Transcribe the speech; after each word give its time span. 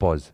Pause 0.00 0.30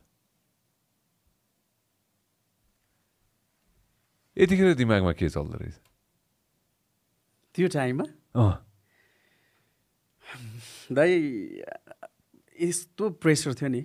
यतिखेर 4.37 4.75
दिमागमा 4.75 5.13
के 5.13 5.29
चल्दो 5.29 5.59
रहेछ 5.59 5.81
त्यो 7.55 7.69
टाइममा 7.75 8.05
अँ 8.35 8.53
दाइ 10.93 11.13
यस्तो 12.59 13.11
प्रेसर 13.23 13.55
थियो 13.55 13.69
नि 13.69 13.83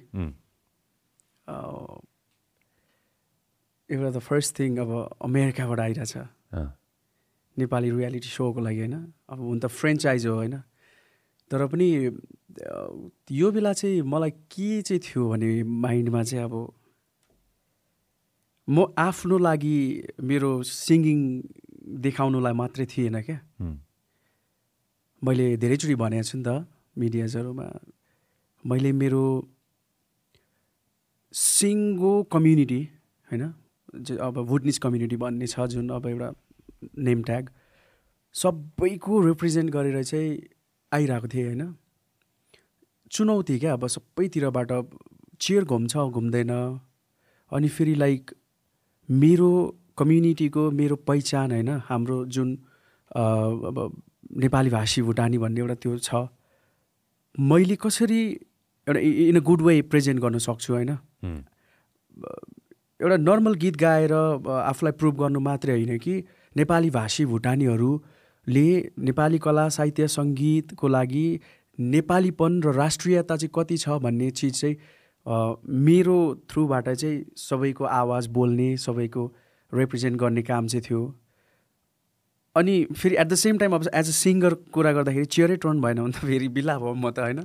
एउटा 3.90 4.10
त 4.12 4.20
फर्स्ट 4.22 4.60
थिङ 4.60 4.78
अब 4.78 4.92
अमेरिकाबाट 5.22 5.80
आइरहेछ 5.80 6.14
नेपाली 7.58 7.90
रियालिटी 7.92 8.30
सोको 8.30 8.60
लागि 8.62 8.80
होइन 8.80 8.96
अब 9.30 9.40
हुन 9.40 9.60
त 9.60 9.66
फ्रेन्चाइज 9.80 10.26
हो 10.28 10.34
होइन 10.36 10.58
तर 11.52 11.66
पनि 11.68 11.88
यो 13.32 13.52
बेला 13.52 13.74
चाहिँ 13.74 14.02
मलाई 14.02 14.32
के 14.52 14.82
चाहिँ 14.82 15.00
थियो 15.00 15.30
भने 15.30 15.50
माइन्डमा 15.64 16.24
चाहिँ 16.24 16.44
अब 16.46 16.56
म 18.68 18.86
आफ्नो 18.98 19.38
लागि 19.38 19.78
मेरो 20.22 20.52
सिङ्गिङ 20.64 21.20
देखाउनुलाई 22.06 22.54
मात्रै 22.54 22.86
थिएन 22.86 23.22
क्या। 23.22 23.40
मैले 25.22 25.46
धेरैचोटि 25.58 25.96
भनेको 25.96 26.24
छु 26.24 26.38
नि 26.38 26.44
त 26.44 26.66
मिडियाजहरूमा 26.98 27.68
मैले 28.66 28.92
मेरो 28.92 29.24
सिङ्गो 31.34 32.14
कम्युनिटी 32.34 32.82
होइन 33.28 33.44
जो 34.06 34.18
अब 34.18 34.36
भुटनिस 34.46 34.78
कम्युनिटी 34.86 35.16
भन्ने 35.18 35.48
छ 35.48 35.66
जुन 35.74 35.90
अब 35.90 36.08
एउटा 36.08 36.30
नेम 37.10 37.24
ट्याग 37.24 37.50
सबैको 38.36 39.14
रिप्रेजेन्ट 39.26 39.70
गरेर 39.72 40.04
चाहिँ 40.04 40.30
आइरहेको 40.92 41.28
थिएँ 41.28 41.46
होइन। 41.46 41.64
चुनौती 43.12 43.60
क्या? 43.60 43.74
अब 43.74 43.88
सबैतिरबाट 43.88 44.72
चेयर 45.42 45.64
घुम्छ 45.66 45.98
घुम्दैन। 45.98 46.52
अनि 47.52 47.68
फेरि 47.68 47.96
लाइक 47.96 48.32
मेरो 49.10 49.50
कम्युनिटीको 49.98 50.70
मेरो 50.72 50.96
पहिचान 51.08 51.52
होइन 51.52 51.70
हाम्रो 51.86 52.26
जुन 52.26 52.54
अब 53.12 54.02
नेपाली 54.38 54.70
भाषी 54.70 55.02
भुटानी 55.02 55.38
भन्ने 55.38 55.60
एउटा 55.62 55.76
त्यो 55.76 55.98
छ। 55.98 56.28
मैले 57.40 57.76
कसरी 57.76 58.22
एउटा 58.88 59.00
in 59.00 59.36
a 59.36 59.44
good 59.44 59.62
way 59.62 59.82
present 59.92 60.22
गर्न 60.22 60.38
सक्छु 60.38 60.74
होइन? 60.74 60.92
एउटा 63.00 63.18
नर्मल 63.18 63.54
गीत 63.56 63.76
गाएर 63.78 64.14
आफूलाई 64.14 64.92
प्रुभ 65.00 65.16
गर्नु 65.20 65.40
मात्रै 65.40 65.74
होइन 65.74 65.98
कि 65.98 66.24
नेपाली 66.56 66.90
भाषी 66.90 67.26
भुटानीहरूले 67.26 68.68
नेपाली 69.00 69.40
कला 69.40 69.68
साहित्य 69.70 70.08
सङ्गीतको 70.08 70.88
लागि 70.88 71.28
नेपालीपन 71.80 72.62
र 72.64 72.74
राष्ट्रियता 72.74 73.36
चाहिँ 73.36 73.52
कति 73.56 73.78
छ 73.78 73.90
भन्ने 74.04 74.30
चिज 74.32 74.60
चाहिँ 74.62 74.76
मेरो 75.86 76.18
थ्रुबाट 76.50 76.90
चाहिँ 76.90 77.24
सबैको 77.38 77.84
आवाज 77.86 78.28
बोल्ने 78.36 78.76
सबैको 78.78 79.26
रिप्रेजेन्ट 79.72 80.18
गर्ने 80.20 80.42
काम 80.44 80.68
चाहिँ 80.68 80.84
थियो। 80.90 81.02
अनि 82.56 82.76
फेरि 82.94 83.16
एट 83.16 83.28
द 83.28 83.36
सेम 83.36 83.58
टाइम 83.58 83.76
अब 83.76 83.84
एज 83.94 84.08
अ 84.08 84.12
सिङ्गर 84.18 84.54
कुरा 84.74 84.92
गर्दाखेरि 84.94 85.26
चेयरै 85.38 85.56
टर्न 85.58 85.82
भएन 85.82 85.98
भने 86.02 86.12
त 86.12 86.26
फेरि 86.26 86.48
बिला 86.50 86.78
भयो 86.80 86.94
म 86.94 87.10
त 87.12 87.20
होइन? 87.20 87.40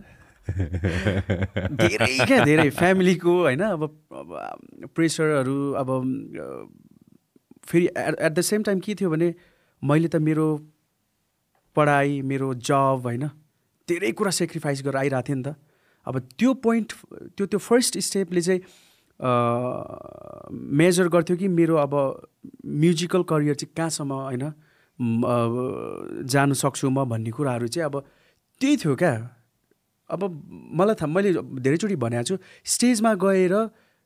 धेरै 1.77 2.27
क्या 2.27 2.45
धेरै 2.45 2.71
फ्यामिलीको 2.71 3.33
होइन? 3.41 3.61
अब 3.61 3.83
प्रेसरहरू 4.95 5.57
अब 5.73 5.89
फेरि 7.65 7.87
एट 7.87 8.33
द 8.33 8.41
सेम 8.41 8.63
टाइम 8.63 8.81
के 8.81 8.95
थियो 8.95 9.11
भने 9.11 9.35
मैले 9.83 10.09
त 10.09 10.17
मेरो 10.17 10.49
पढाइ 11.77 12.21
मेरो 12.23 12.55
जब 12.55 13.01
होइन? 13.05 13.29
धेरै 13.89 14.13
कुरा 14.13 14.31
सेक्रिफाइस 14.31 14.83
गरेर 14.83 14.97
आइरहेको 14.97 15.29
थिएँ 15.29 15.37
नि 15.37 15.43
त। 15.43 15.57
अब 16.07 16.19
त्यो 16.39 16.55
पोइन्ट 16.65 16.93
त्यो 17.37 17.47
त्यो 17.47 17.59
फर्स्ट 17.61 17.99
स्टेपले 17.99 18.41
चाहिँ 18.41 18.61
मेजर 20.75 21.09
गर्थ्यो 21.09 21.37
कि 21.37 21.49
मेरो 21.49 21.75
अब 21.77 21.95
म्युजिकल 22.83 23.23
करियर 23.25 23.55
चाहिँ 23.55 23.73
कहाँसम्म 23.77 24.13
होइन 24.13 24.45
जानु 26.29 26.55
सक्छु 26.55 26.91
म 26.91 27.05
भन्ने 27.09 27.31
कुराहरू 27.31 27.67
चाहिँ 27.69 27.87
अब 27.87 28.05
त्यही 28.61 28.77
थियो 28.77 28.95
क्या। 28.97 29.15
अब 30.11 30.21
मलाई 30.77 30.95
थाहा 30.95 31.13
मैले 31.13 31.33
धेरैचोटि 31.65 31.97
भनेको 31.97 32.25
छु 32.25 32.37
स्टेजमा 32.65 33.15
गएर 33.17 33.55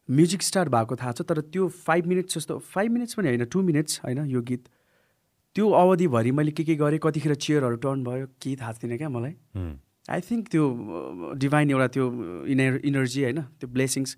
म्युजिक 0.08 0.42
स्टार्ट 0.42 0.68
भएको 0.70 0.96
थाहा 0.96 1.12
छ 1.12 1.22
तर 1.28 1.40
त्यो 1.52 1.68
फाइभ 1.84 2.06
मिनट्स 2.06 2.34
जस्तो 2.36 2.58
फाइभ 2.72 2.90
मिनट्स 2.92 3.14
पनि 3.14 3.28
होइन 3.28 3.44
टु 3.44 3.62
मिनट्स 3.62 4.00
होइन 4.04 4.24
यो 4.26 4.40
गीत। 4.42 4.62
त्यो 5.58 5.66
अवधिभरि 5.74 6.30
मैले 6.38 6.50
के 6.54 6.62
के 6.64 6.74
गरेँ 6.78 6.98
कतिखेर 7.02 7.34
चेयरहरू 7.34 7.76
टर्न 7.82 8.04
भयो 8.06 8.26
केही 8.38 8.56
थाहा 8.56 8.72
थिएन 8.78 8.96
क्या 8.96 9.08
मलाई। 9.10 9.34
आई 10.06 10.20
थिङ्क 10.22 10.48
त्यो 10.54 10.64
डिभाइन 11.34 11.70
एउटा 11.70 11.86
त्यो 11.98 12.04
इनर 12.54 12.86
इनर्जी 12.86 13.22
होइन 13.22 13.40
त्यो 13.58 13.66
ब्लेसिङ्स 13.66 14.10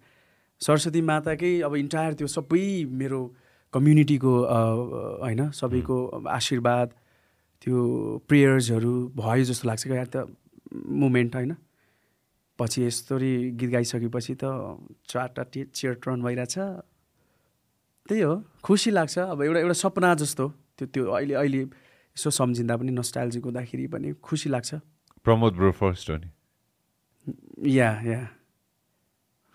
सरस्वती 0.61 1.01
माताकै 1.01 1.53
अब 1.65 1.75
इन्टायर 1.81 2.13
त्यो 2.21 2.29
सबै 2.29 2.85
मेरो 2.85 3.21
कम्युनिटीको 3.73 4.33
होइन 5.25 5.41
सबैको 5.57 5.97
आशीर्वाद 6.29 6.89
त्यो 7.65 7.77
प्रेयर्सहरू 8.29 8.93
भयो 9.17 9.45
जस्तो 9.49 9.65
लाग्छ 9.69 9.83
क्या 9.89 10.05
त 10.05 10.29
मुमेन्ट 10.77 11.33
होइन। 11.37 11.53
पछि 12.59 12.85
यस्तरी 12.85 13.35
गीत 13.57 13.71
गाइसकेपछि 13.81 14.35
त 14.45 14.45
चारवटा 15.09 15.43
टे 15.53 15.61
चेयर 15.73 15.95
टर्न 16.05 16.21
भइरहेछ। 16.21 16.57
त्यही 18.09 18.23
हो 18.29 18.35
खुसी 18.61 18.91
लाग्छ। 18.93 19.19
अब 19.19 19.43
एउटा 19.43 19.61
एउटा 19.61 19.77
सपना 19.89 20.15
जस्तो। 20.21 20.53
त्यो 20.81 20.87
त्यो 20.89 21.05
अहिले 21.13 21.35
अहिले 21.37 21.61
यसो 22.17 22.31
सम्झिँदा 22.33 22.75
पनि 22.81 22.93
नस्टाइल्जिक 22.97 23.45
हुँदाखेरि 23.45 23.87
पनि 23.93 24.09
खुसी 24.25 24.49
लाग्छ। 24.51 24.81
प्रमोद 25.25 25.53
ब्रो 25.61 25.71
फर्स्ट 25.77 26.11
हो 26.11 26.17
नि? 26.17 26.29
या 27.69 27.91
या। 28.09 28.23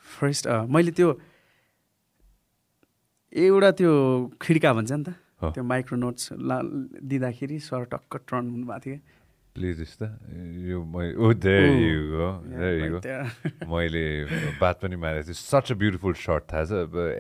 फर्स्ट 0.05 0.47
मैले 0.69 0.91
त्यो 0.93 1.09
एउटा 3.33 3.69
त्यो 3.81 3.91
खिड्का 4.41 4.73
भन्छ 4.73 4.91
नि 4.91 5.03
त। 5.03 5.09
त्यो 5.41 5.63
माइक्रो 5.65 5.97
नोट्स 5.97 6.23
ला 6.37 6.61
दिँदाखेरि 7.09 7.57
सर 7.59 7.83
टक्क 7.91 8.13
टर्न 8.29 8.45
हुनुभएको 8.53 8.79
थियो। 8.85 8.97
प्लिज 9.55 9.81
यस्ता 9.81 10.07
यो 10.69 10.77
मै 10.83 11.15
ओ 11.15 11.33
there. 11.33 11.63
You 11.79 12.01
go 12.11 12.29
there 12.53 12.73
you 12.79 12.91
go 12.93 12.99
क्या 13.01 13.19
मैले 13.67 14.03
बात 14.61 14.75
पनि 14.83 14.95
मारेको 14.95 15.25
थिएँ 15.27 15.39
सच 15.41 15.71
अ 15.71 15.75
ब्युटिफुल 15.75 16.13
सर्ट 16.21 16.43
थाहा 16.51 16.63
छ 16.69 16.71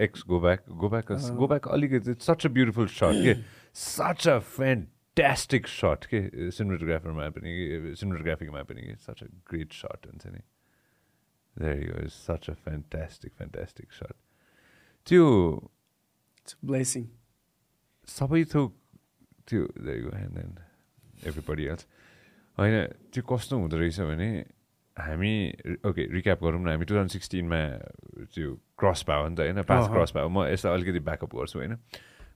x 0.05 0.23
go 0.27 0.39
back 0.45 0.59
go 0.69 0.87
back 0.93 1.11
go 1.11 1.47
back 1.47 1.67
अलिकति 1.67 2.13
सच 2.21 2.45
अ 2.45 2.49
ब्युटिफुल 2.55 2.87
सर्ट 2.91 3.17
के? 3.25 3.33
सच 3.75 4.27
अ 4.27 4.37
फ्यान्टास्टिक 4.39 5.67
सर्ट 5.67 6.05
के 6.05 6.19
सिनेमाटोग्राफरमा 6.51 7.29
पनि 7.29 7.51
सिनेमाटोग्राफीमा 7.95 8.61
पनि 8.63 8.81
कि 8.81 8.95
सच 8.95 9.23
अ 9.23 9.27
ग्रेट 9.49 9.73
सर्ट 9.73 10.07
हुन्छ 10.07 10.27
नि 10.27 10.41
such 12.09 12.49
a 12.49 12.53
fantastic 12.53 13.33
fantastic 13.33 13.91
shot 13.91 14.15
त्यो 15.07 15.25
ब्लेसिङ 16.65 17.07
सबै 18.07 18.43
थोक 18.43 18.75
त्यो 19.47 19.61
एन्ड 19.63 20.33
देन 20.37 20.57
एभ्रिबडी 21.27 21.65
एल्स 21.65 21.87
होइन 22.57 22.75
त्यो 23.13 23.23
कस्तो 23.23 23.57
हुँदो 23.57 23.77
रहेछ 23.77 23.99
भने 24.01 24.29
हामी 24.97 25.33
ओके 25.85 26.03
रिक्याप 26.11 26.43
गरौँ 26.43 26.61
न 26.63 26.69
हामी 26.69 26.85
टु 26.85 26.93
थाउजन्ड 26.93 27.11
सिक्सटिनमा 27.11 27.61
त्यो 28.31 28.55
क्रस 28.79 29.03
भयो 29.09 29.27
नि 29.29 29.35
त 29.35 29.39
होइन 29.39 29.61
पास। 29.63 29.89
क्रस 29.91 30.11
भयो 30.15 30.29
म 30.29 30.47
यसलाई 30.47 30.73
अलिकति 30.73 30.99
ब्याकअप 30.99 31.35
गर्छु 31.35 31.59
होइन 31.59 31.75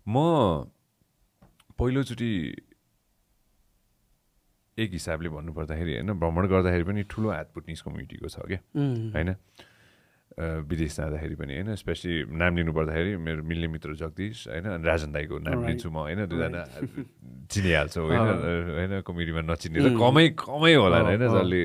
म 0.07 0.17
पहिलोचोटि 1.79 2.29
एक 4.78 4.90
हिसाबले 4.94 5.29
भन्नुपर्दाखेरि 5.29 5.91
होइन 5.95 6.12
भ्रमण 6.16 6.45
गर्दाखेरि 6.50 6.84
पनि 6.85 7.01
ठुलो 7.09 7.29
हात 7.31 7.47
पुट्निस 7.53 7.81
कम्युनिटीको 7.81 8.28
छ 8.29 8.38
क्या 8.45 8.59
होइन 9.13 9.29
विदेश 10.63 10.95
जाँदाखेरि 10.95 11.35
पनि 11.35 11.53
होइन 11.53 11.75
स्पेसली 11.75 12.13
नाम 12.34 12.51
लिनु 12.57 12.72
पर्दाखेरि 12.72 13.12
मेरो 13.19 13.41
मिल्ने 13.44 13.67
मित्र 13.69 13.95
जगदीश 13.97 14.47
होइन 14.47 14.66
अनि 14.72 14.85
राजन 14.85 15.12
दाईको 15.12 15.35
नाम. 15.41 15.59
लिन्छु 15.67 15.90
म 15.90 15.97
होइन 16.00 16.19
दुईजना 16.25 16.62
चिनिहाल्छौँ 17.51 18.05
होइन। 18.05 18.23
होइन 18.72 18.93
कमेडीमा 19.03 19.41
नचिनेर 19.43 19.84
उम्. 19.85 19.99
कमै 19.99 20.26
कमै 20.37 20.73
होला 20.76 20.99
होइन 21.02 21.23
जसले। 21.28 21.61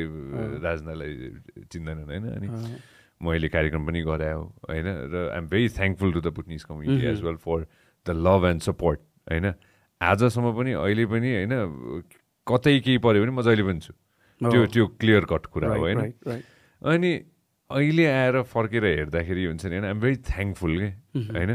राजन 0.61 0.85
दाईलाई 0.85 1.13
चिन्दैनन् 1.71 2.09
होइन 2.09 2.25
अनि 2.33 2.49
मैले 3.21 3.49
कार्यक्रम 3.49 3.83
पनि 3.87 4.01
गरायो 4.03 4.41
होइन 4.67 4.87
र 5.07 5.15
I'm 5.31 5.47
very 5.49 5.69
thankful 5.73 6.11
to 6.13 6.21
the 6.21 6.35
Bhutanese 6.35 6.65
community 6.65 7.07
as 7.07 7.23
well 7.23 7.39
for 7.39 7.59
the 8.07 8.11
love 8.19 8.43
and 8.49 8.61
support 8.65 8.99
होइन 9.31 9.47
आजसम्म 10.05 10.53
पनि 10.59 10.73
अहिले 10.77 11.05
पनि 11.13 11.29
होइन 11.35 11.53
कतै 12.47 12.79
केही 12.85 12.99
पऱ्यो 13.05 13.21
भने 13.25 13.33
म 13.33 13.43
जहिले 13.43 13.65
पनि 13.65 13.81
छु। 13.81 13.93
त्यो 14.41 14.67
त्यो 14.75 14.85
क्लियर 15.01 15.25
कट 15.31 15.47
कुरा 15.53 15.69
हो 15.73 15.81
होइन। 15.81 15.99
अनि 16.83 17.11
अहिले 17.71 18.05
आएर 18.07 18.43
फर्केर 18.45 18.85
हेर्दाखेरि 18.85 19.45
हुन्छ 19.45 19.65
नि 19.65 19.75
होइन 19.75 19.85
आइम 19.85 20.01
भेरी 20.01 20.17
थ्याङ्कफुल 20.29 20.73
के 20.79 20.89
होइन। 21.33 21.51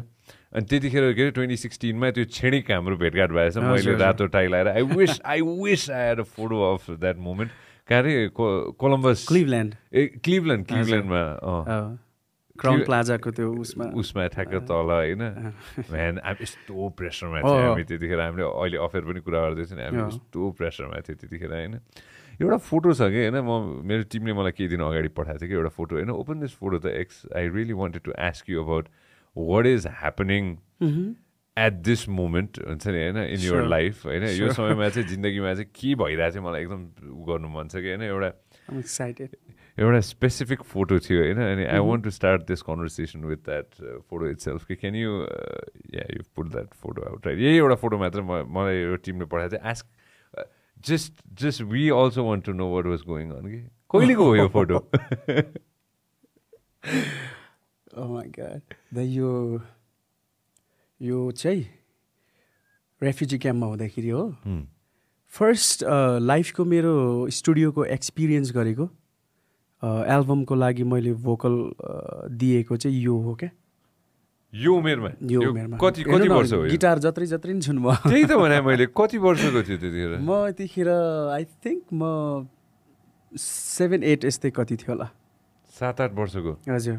अनि 0.50 0.66
त्यतिखेर 0.66 1.04
के 1.14 1.22
अरे 1.22 1.32
ट्वेन्टी 1.38 1.58
सिक्सटिनमा 1.58 2.10
त्यो 2.18 2.26
क्षणिक 2.26 2.72
हाम्रो 2.72 2.96
भेटघाट 2.98 3.30
भएछ। 3.30 3.58
मैले। 3.62 3.96
रातो 4.02 4.26
टाई 4.34 4.48
लगाएर 4.48 4.68
I 4.68 4.82
wish 4.98 5.22
I 5.22 5.42
wish 5.42 5.90
a 5.90 6.24
photo 6.34 6.58
of 6.74 6.90
that 7.00 7.18
moment 7.22 7.52
कहाँ 7.90 8.02
अरे 8.02 8.14
कोलम्बस 8.34 9.26
क्लिभल्यान्ड 9.28 9.76
ए 9.94 10.06
क्लिभल्यान्ड 10.26 10.66
क्लिभल्यान्डमा 10.68 11.22
अँ। 11.22 11.98
क्राउन 12.60 12.80
प्लाजाको 12.86 13.32
त्यो 13.32 13.48
उसमा। 13.64 13.86
उसमा 13.96 14.28
ठ्याक्क 14.36 14.54
तल 14.68 14.90
होइन? 14.92 15.24
म्यान 15.90 16.20
हामी 16.20 16.44
यस्तो 16.44 16.90
प्रेसरमा 17.00 17.40
थियो। 17.42 17.66
हामी 17.66 17.84
त्यतिखेर 17.88 18.20
हामीले 18.20 18.46
अहिले 18.46 18.78
अफेयर 18.86 19.04
पनि 19.10 19.20
कुरा 19.24 19.40
गर्दैछौँ 19.48 19.78
नि 19.80 19.84
हामी। 19.88 20.02
यस्तो 20.08 20.40
प्रेसरमा 20.60 21.00
थियो 21.08 21.16
त्यतिखेर 21.24 21.52
होइन? 21.54 21.76
एउटा 22.40 22.58
फोटो 22.68 22.94
छ 22.96 23.02
कि 23.12 23.20
होइन? 23.20 23.38
म 23.44 23.84
मेरो 23.84 24.04
टिमले 24.12 24.34
मलाई 24.34 24.54
केही 24.56 24.70
दिन 24.72 24.82
अगाडि 24.88 25.10
पठाएको 25.12 25.40
थियो 25.40 25.50
कि 25.50 25.56
एउटा 25.60 25.72
फोटो 25.76 25.96
होइन? 25.96 26.10
ओपन 26.16 26.40
दिस 26.40 26.54
फोटो 26.56 26.78
त 26.80 26.92
x 27.00 27.16
I 27.36 27.50
really 27.56 27.76
wanted 27.76 28.02
to 28.04 28.12
ask 28.28 28.50
you 28.50 28.64
about 28.64 28.86
what 29.36 29.66
is 29.66 29.88
happening 30.00 30.44
at 31.58 31.74
this 31.84 32.08
moment 32.10 32.60
हुन्छ 32.64 32.88
नि 32.88 33.00
होइन? 33.04 33.18
In 33.36 33.40
your. 33.44 33.68
लाइफ 33.68 34.06
होइन? 34.06 34.24
यो. 34.40 34.52
समयमा 34.56 34.90
चाहिँ 34.90 35.08
जिन्दगीमा 35.10 35.54
चाहिँ 35.54 35.70
के 35.76 35.96
भइरहेको 36.00 36.32
चाहिँ 36.32 36.46
मलाई 36.48 36.62
एकदम 36.64 36.82
उ 37.12 37.24
गर्नु 37.28 37.48
मन 37.52 37.68
छ 37.68 37.84
कि 37.84 37.90
होइन? 37.92 38.04
एउटा 38.08 38.30
एक्साइटेड 38.80 39.36
एउटा 39.80 40.00
स्पेसिफिक 40.00 40.62
फोटो 40.64 41.00
थियो 41.00 41.24
होइन 41.24 41.38
अनि 41.38 41.66
I. 41.66 41.80
Want 41.80 42.04
to 42.04 42.10
start 42.10 42.42
this 42.42 42.62
conversation 42.62 43.20
with 43.26 43.38
that 43.38 43.66
photo 44.10 44.30
itself 44.40 44.66
कि 44.66 44.76
can 44.76 44.96
you 44.96 45.12
yeah 45.96 46.04
you 46.16 46.24
put 46.36 46.48
that 46.52 46.74
photo 46.74 47.02
out 47.02 47.28
right 47.28 47.40
यही 47.40 47.58
एउटा 47.58 47.76
फोटो 47.76 47.98
मात्र 47.98 48.22
म 48.22 48.44
मलाई 48.58 48.82
यो 48.82 48.96
टिमले 48.96 49.26
पठाएको 49.26 49.58
थियो. 49.58 49.70
Ask 49.70 49.86
just 50.86 51.14
just 51.34 51.62
we 51.62 51.90
also 51.90 52.24
want 52.24 52.46
to 52.46 52.54
know 52.54 52.76
what 52.76 52.86
was 52.86 53.02
going 53.02 53.32
on 53.32 53.46
कि 53.52 53.62
कहिलेको 53.92 54.24
हो 54.24 54.36
यो 54.36 54.48
फोटो 54.48 54.90
द 58.94 58.98
यो 59.10 59.62
यो 61.02 61.32
चाहिँ 61.32 61.66
रेफ्युजी 63.04 63.38
क्याम्पमा 63.38 63.68
हुँदाखेरि 63.68 64.10
हो। 64.10 64.28
Hmm. 64.48 64.62
फर्स्ट 65.32 65.84
लाइफको 66.22 66.66
मेरो 66.66 67.28
स्टुडियोको 67.30 67.86
एक्सपिरियन्स 67.86 68.52
गरेको। 68.52 68.90
एल्बमको 69.84 70.56
लागि 70.56 70.84
मैले 70.84 71.14
भोकल 71.24 71.56
दिएको 72.36 72.78
चाहिँ 72.78 73.02
यो 73.02 73.16
हो 73.18 73.36
क्या। 73.36 73.50
यो 74.54 74.76
उमेरमा? 74.76 75.10
यो 75.24 75.40
उमेरमा। 75.50 75.78
कति 75.78 76.04
कति 76.04 76.28
वर्ष 76.28 76.54
हो? 76.54 76.62
गिटार 76.68 77.00
जत्रै 77.00 77.26
जत्रै 77.26 77.54
नि 77.54 77.62
छुनु 77.62 77.82
भयो 77.82 78.10
त्यही 78.10 78.24
त 78.26 78.34
भने 78.34 78.62
मैले 78.62 78.86
कति 78.92 79.18
वर्षको 79.18 79.62
थियो 79.64 79.78
त्यतिखेर? 79.78 80.18
म 80.20 80.50
यतिखेर 80.50 80.90
आई 80.90 81.44
थिङ्क 81.64 81.84
म 81.94 82.48
सेभेन 83.32 84.04
एट 84.04 84.26
यस्तै 84.26 84.50
कति 84.52 84.76
थियो 84.84 84.92
होला। 84.94 85.08
सात 85.70 86.02
आठ 86.02 86.12
वर्षको? 86.18 86.52
हजुर। 86.66 86.98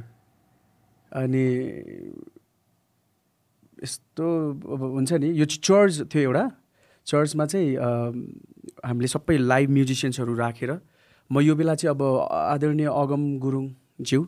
अनि 1.12 1.44
यस्तो 3.82 4.26
अब 4.72 4.80
हुन्छ 4.94 5.12
नि 5.12 5.28
यो 5.36 5.44
चर्च 5.44 6.06
थियो 6.14 6.22
एउटा। 6.22 6.44
चर्चमा 7.06 7.44
चाहिँ 7.50 7.68
हामीले 8.86 9.08
सबै 9.10 9.36
लाइभ 9.36 9.70
म्युजिसियन्सहरू 9.70 10.34
राखेर 10.38 10.70
म 11.30 11.40
यो 11.40 11.54
बेला 11.54 11.74
चाहिँ 11.74 11.94
अब 11.94 12.02
आदरणीय 12.32 12.86
अगम 13.02 13.22
गुरुङ 13.38 13.68
ज्यू 14.00 14.26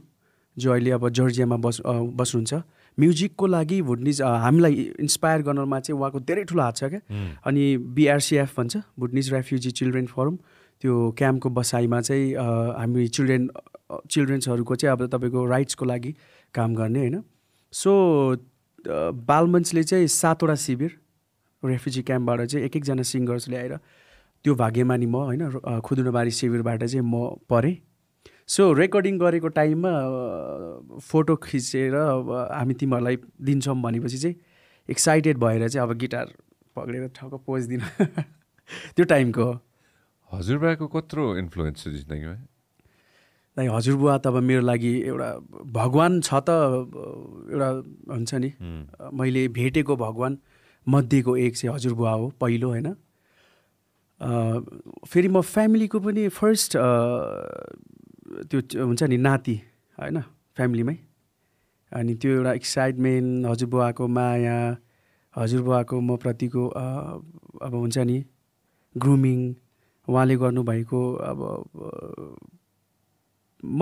जो 0.57 0.73
अहिले 0.73 0.91
अब 0.91 1.09
जर्जियामा 1.09 1.57
बस 1.65 1.81
बस्नुहुन्छ। 2.21 2.55
म्युजिकको 2.99 3.47
लागि 3.47 3.81
भुटनिज 3.83 4.21
हामीलाई 4.23 4.75
इन्सपायर 5.01 5.43
गर्नमा 5.43 5.79
चाहिँ 5.81 5.99
उहाँको 5.99 6.21
धेरै 6.29 6.45
ठुलो 6.45 6.63
हात 6.63 6.77
छ 6.77 6.85
क्या. 6.93 7.01
अनि 7.47 7.63
बिआरसिएफ 7.97 8.59
भन्छ 8.59 8.77
भुटनिज 9.01 9.33
रेफ्युजी 9.35 9.71
चिल्ड्रेन 9.81 10.07
फोरम 10.07 10.37
त्यो 10.83 10.93
क्याम्पको 11.19 11.49
बसाइमा 11.57 12.01
चाहिँ 12.01 12.35
हामी 12.37 13.07
चिल्ड्रेन 13.17 13.49
चिल्ड्रेन्सहरूको 14.11 14.75
चाहिँ 14.77 14.93
अब 14.97 15.07
तपाईँको 15.15 15.45
राइट्सको 15.47 15.85
लागि 15.85 16.15
काम 16.55 16.75
गर्ने 16.75 16.99
होइन। 16.99 17.23
सो 17.73 17.91
अ, 18.33 19.11
बालमञ्चले 19.31 19.83
चाहिँ 19.83 20.07
सातवटा 20.11 20.55
शिविर 20.59 20.91
रेफ्युजी 21.63 22.03
क्याम्पबाट 22.03 22.41
चाहिँ 22.51 22.65
एक 22.67 22.77
एकजना 22.77 23.03
सिङ्गर्स 23.09 23.49
ल्याएर 23.49 23.73
त्यो 24.45 24.55
भाग्यमानी 24.55 25.07
म 25.07 25.17
होइन 25.29 25.81
खुदुनबारी 25.81 26.31
शिविरबाट 26.31 26.85
चाहिँ 26.85 27.07
म 27.07 27.43
परेँ। 27.51 27.77
सो 28.49 28.73
रेकर्डिङ 28.75 29.19
गरेको 29.19 29.49
टाइममा 29.49 29.93
फोटो 31.01 31.37
खिचेर 31.43 31.95
अब 31.95 32.31
हामी 32.51 32.75
तिमीहरूलाई 32.75 33.17
दिन्छौँ 33.41 33.77
भनेपछि 33.83 34.19
चाहिँ 34.19 34.37
एक्साइटेड 34.89 35.39
भएर 35.39 35.69
चाहिँ 35.69 35.89
अब 35.89 35.93
गिटार 35.99 36.27
पक्रेर 36.77 37.09
ठक्क 37.17 37.35
पोज 37.47 37.67
दिन 37.67 37.81
त्यो 38.97 39.05
टाइमको 39.05 39.45
हो। 39.45 39.55
हजुरबाको 40.31 40.87
कत्रो 40.89 41.23
इन्फ्लुएन्स 41.39 41.85
छ 41.85 41.89
जिन्दगीमा? 41.89 42.37
लाइक 43.57 43.71
हजुरबुवा 43.71 44.17
त 44.19 44.27
अब 44.27 44.37
मेरो 44.43 44.63
लागि 44.65 44.93
एउटा 45.07 45.31
भगवान् 45.79 46.21
छ 46.23 46.41
त 46.43 46.51
एउटा 47.53 47.69
हुन्छ 48.11 48.35
नि 48.35 48.51
मैले 49.15 49.47
भेटेको 49.55 49.97
भगवान् 49.97 50.37
मध्येको 50.87 51.37
एक 51.37 51.57
चाहिँ 51.57 51.75
हजुरबुवा 51.75 52.13
हो 52.13 52.29
पहिलो 52.41 52.69
होइन। 52.69 52.89
फेरि 54.23 55.29
म 55.29 55.41
फ्यामिलीको 55.43 55.99
पनि 56.01 56.29
फर्स्ट 56.31 56.77
त्यो 58.51 58.59
हुन्छ 58.87 59.03
नि 59.03 59.17
नाति 59.19 59.57
होइन 59.99 60.21
फ्यामिलीमै। 60.57 60.97
अनि 61.93 62.15
त्यो 62.15 62.31
एउटा 62.33 62.53
एक्साइटमेन्ट 62.53 63.47
हजुरबुवाको 63.47 64.05
माया 64.09 64.59
हजुरबुवाको 65.35 66.01
म 66.01 66.17
प्रतिको 66.23 66.63
अब 66.69 67.73
हुन्छ 67.75 67.99
नि 67.99 68.19
ग्रुमिङ 68.95 69.39
उहाँले 70.09 70.37
गर्नुभएको 70.37 71.01
अब 71.31 71.39
म 73.63 73.81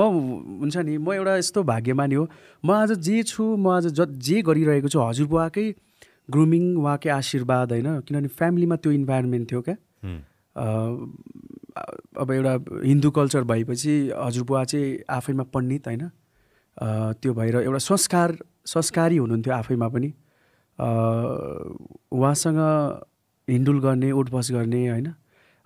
हुन्छ 0.61 0.77
नि 0.77 0.97
म 0.99 1.13
एउटा 1.13 1.37
यस्तो 1.37 1.63
भाग्यमानी 1.65 2.15
हो। 2.15 2.25
म 2.65 2.71
आज 2.71 2.91
जे 3.01 3.23
छु 3.29 3.45
म 3.57 3.69
आज 3.77 3.87
ज 3.93 4.09
जे 4.29 4.43
गरिरहेको 4.49 4.89
छु 4.89 5.01
हजुरबुवाकै 5.01 5.67
ग्रुमिङ 6.31 6.65
उहाँकै 6.77 7.11
आशीर्वाद 7.11 7.73
होइन 7.73 7.89
किनभने 8.09 8.29
फ्यामिलीमा 8.41 8.77
त्यो 8.77 8.93
इन्भाइरोमेन्ट 8.93 9.51
थियो 9.53 9.63
क्या। 9.69 9.77
अब 10.57 12.31
एउटा 12.33 12.55
हिन्दू 12.87 13.11
कल्चर 13.11 13.43
भएपछि 13.45 13.93
हजुरबुवा 14.17 14.65
चाहिँ 14.65 14.99
आफैमा 15.11 15.45
पण्डित 15.55 15.87
होइन? 15.87 16.09
त्यो 17.21 17.35
भएर 17.35 17.57
एउटा 17.57 17.79
संस्कार 17.79 18.37
संस्कारी 18.67 19.17
हुनुहुन्थ्यो 19.17 19.55
आफैमा 19.55 19.89
पनि। 19.89 20.11
उहाँसँग 22.13 22.61
हिन्डुल 23.49 23.79
गर्ने 23.81 24.11
उठबस 24.13 24.51
गर्ने 24.53 24.89
होइन? 24.89 25.09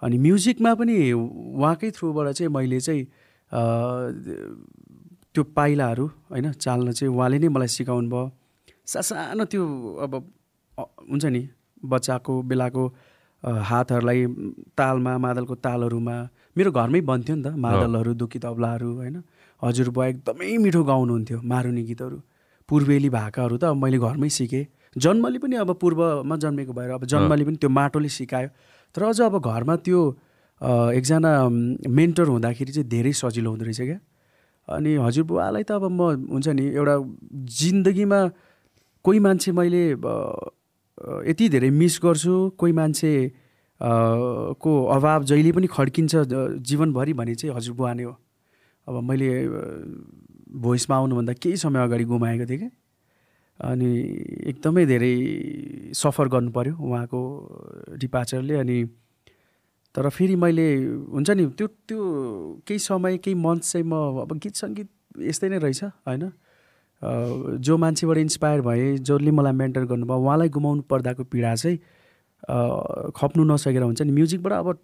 अनि 0.02 0.18
म्युजिकमा 0.18 0.74
पनि 0.74 1.12
उहाँकै 1.12 1.90
थ्रुबाट 1.90 2.28
चाहिँ 2.36 2.52
मैले 2.52 2.80
चाहिँ 2.80 3.04
त्यो 5.34 5.42
पाइलाहरू 5.56 6.06
होइन? 6.30 6.52
चाल्न 6.52 6.92
चाहिँ 6.92 7.14
उहाँले 7.14 7.38
नै 7.38 7.48
मलाई 7.48 7.68
सिकाउनु 7.68 8.08
भयो 8.10 8.30
सानो 8.86 9.44
त्यो 9.44 9.64
अब 10.04 10.12
हुन्छ 11.10 11.24
नि 11.24 11.48
बच्चाको 11.84 12.32
बेलाको 12.42 12.84
हातहरूलाई 13.44 14.20
तालमा 14.78 15.12
मादलको 15.24 15.54
तालहरूमा। 15.64 16.16
मेरो 16.56 16.70
घरमै 16.72 17.00
बन्थ्यो 17.10 17.34
नि 17.36 17.42
त 17.44 17.48
मादलहरू 17.64 18.12
दुखी 18.20 18.38
तबलाहरू 18.44 18.88
होइन? 19.00 19.16
हजुरबुवा 19.62 20.04
एकदमै 20.12 20.56
मिठो 20.64 20.82
गाउनुहुन्थ्यो 20.90 21.38
मारुनी 21.44 21.82
गीतहरू। 21.90 22.18
पूर्वेली 22.68 23.08
भाकाहरू 23.18 23.56
त 23.56 23.64
अब 23.64 23.76
मैले 23.82 23.98
घरमै 23.98 24.28
सिकेँ। 24.38 24.64
जन्मले 24.96 25.38
पनि 25.42 25.56
अब 25.60 25.70
पूर्वमा 25.82 26.36
जन्मेको 26.42 26.72
भएर 26.72 26.90
अब 26.96 27.04
जन्मले 27.12 27.44
पनि 27.44 27.56
त्यो 27.60 27.70
माटोले 27.78 28.08
सिकायो। 28.08 28.48
तर 28.94 29.02
अझ 29.10 29.20
अब 29.20 29.34
घरमा 29.42 29.76
त्यो 29.84 30.00
एकजना 30.96 31.30
मेन्टर 31.98 32.26
हुँदाखेरि 32.32 32.72
चाहिँ 32.72 32.88
धेरै 32.88 33.12
सजिलो 33.12 33.50
हुँदो 33.50 33.64
रहेछ 33.64 33.80
क्या। 33.80 33.98
अनि 34.68 34.90
हजुरबुवालाई 35.04 35.62
त 35.68 35.72
अब 35.76 35.84
म 35.92 36.00
हुन्छ 36.32 36.48
नि 36.56 36.64
एउटा 36.72 36.94
जिन्दगीमा 37.60 38.20
कोही 39.04 39.18
मान्छे 39.20 39.52
मैले 39.52 39.82
यति 41.28 41.48
धेरै 41.48 41.70
मिस 41.70 42.00
गर्छु। 42.04 42.34
कोही 42.58 42.72
मान्छे 42.72 43.12
को 43.80 44.72
अभाव 44.86 45.24
जहिले 45.24 45.52
पनि 45.52 45.66
खड्किन्छ 45.66 46.14
जीवनभरि 46.62 47.12
भने 47.12 47.34
चाहिँ 47.34 47.54
हजुरबुवा 47.56 47.92
नै 47.94 48.04
हो। 48.04 48.14
अब 48.86 48.94
मैले 49.02 49.28
भोइसमा 50.62 50.96
आउनुभन्दा 50.96 51.32
केही 51.42 51.56
समय 51.56 51.82
अगाडि 51.82 52.04
गुमाएको 52.04 52.46
थिएँ 52.46 52.58
क्या। 52.58 52.70
अनि 53.60 53.90
एकदमै 54.50 54.84
धेरै 54.86 55.14
सफर 55.94 56.28
गर्नु 56.28 56.50
पऱ्यो 56.50 56.74
उहाँको 56.74 57.20
डिपाचरले 57.98 58.54
अनि 58.54 58.78
तर 59.94 60.08
फेरि 60.10 60.36
मैले 60.36 60.66
हुन्छ 61.14 61.30
नि 61.30 61.44
त्यो 61.58 61.66
त्यो 61.86 62.00
केही 62.66 62.78
समय 62.78 63.18
केही 63.18 63.34
मन्थ 63.34 63.62
चाहिँ 63.62 63.86
म 63.86 63.94
अब 64.22 64.30
गीत 64.42 64.54
सङ्गीत 64.58 64.88
यस्तै 65.22 65.48
नै 65.48 65.58
रहेछ 65.58 65.82
होइन? 65.84 66.24
जो 67.60 67.76
मान्छेबाट 67.76 68.18
इन्सपायर 68.18 68.60
भएँ 68.60 68.96
जसले 68.98 69.30
मलाई 69.30 69.52
मेन्टर 69.52 69.84
गर्नुभयो 69.84 70.18
उहाँलाई 70.18 70.48
गुमाउनु 70.48 70.82
पर्दाको 70.82 71.24
पीडा 71.24 71.54
चाहिँ 71.54 71.78
खप्नु 73.12 73.44
नसकेर 73.44 73.82
हुन्छ 73.82 74.02
नि 74.02 74.12
म्युजिकबाट 74.12 74.52
अब 74.52 74.78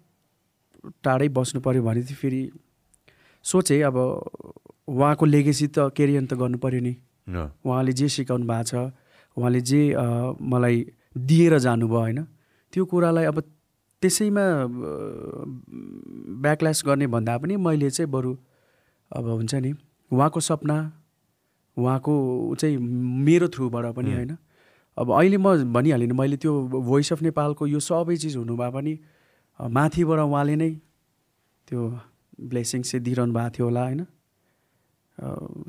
टाढै 1.03 1.29
बस्नु 1.29 1.61
पऱ्यो 1.61 1.83
भने 1.83 2.01
चाहिँ 2.01 2.15
फेरि 2.15 2.41
सोचेँ 3.45 3.81
अब 3.83 3.97
उहाँको 3.97 5.25
लेगेसी 5.25 5.67
त 5.67 5.89
केरियन 5.97 6.25
त 6.25 6.33
गर्नु 6.33 6.57
पऱ्यो 6.57 6.81
नि. 6.81 6.93
उहाँले 7.65 7.93
जे 7.93 8.07
सिकाउनु 8.09 8.45
भएको 8.45 8.63
छ 8.63 8.73
उहाँले 9.37 9.61
जे 9.61 9.81
मलाई 10.41 10.85
दिएर 11.17 11.57
जानुभयो 11.57 11.99
होइन 11.99 12.23
त्यो 12.73 12.85
कुरालाई 12.85 13.25
अब 13.25 13.39
त्यसैमा 14.01 14.45
ब्याकल्यास 16.41 16.83
गर्ने 16.85 17.07
भन्दा 17.07 17.37
पनि 17.37 17.55
मैले 17.57 17.89
चाहिँ 17.89 18.11
बरु 18.11 18.35
अब 19.11 19.25
हुन्छ 19.29 19.53
नि 19.55 19.73
उहाँको 20.11 20.39
सपना 20.39 20.77
उहाँको 21.81 22.13
चाहिँ 22.59 22.77
मेरो 23.25 23.47
थ्रुबाट 23.47 23.85
पनि। 23.95 24.13
होइन 24.13 24.37
अब 24.97 25.07
अहिले 25.11 25.37
म 25.37 25.73
भनिहालेँ 25.73 26.07
नि 26.07 26.13
मैले 26.13 26.37
त्यो 26.37 26.53
भोइस 26.89 27.11
अफ 27.13 27.21
नेपालको 27.21 27.67
यो 27.67 27.79
सबै 27.79 28.15
चिज 28.17 28.35
हुनु 28.37 28.55
भए 28.57 28.71
पनि 28.71 28.93
माथिबाट 29.59 30.19
उहाँले 30.19 30.55
नै 30.55 30.71
त्यो 31.67 31.79
ब्लेसिङ 32.49 32.81
चाहिँ 32.81 33.03
दिइरहनु 33.03 33.33
भएको 33.33 33.49
थियो 33.55 33.65
होला 33.65 33.81
होइन 33.83 34.01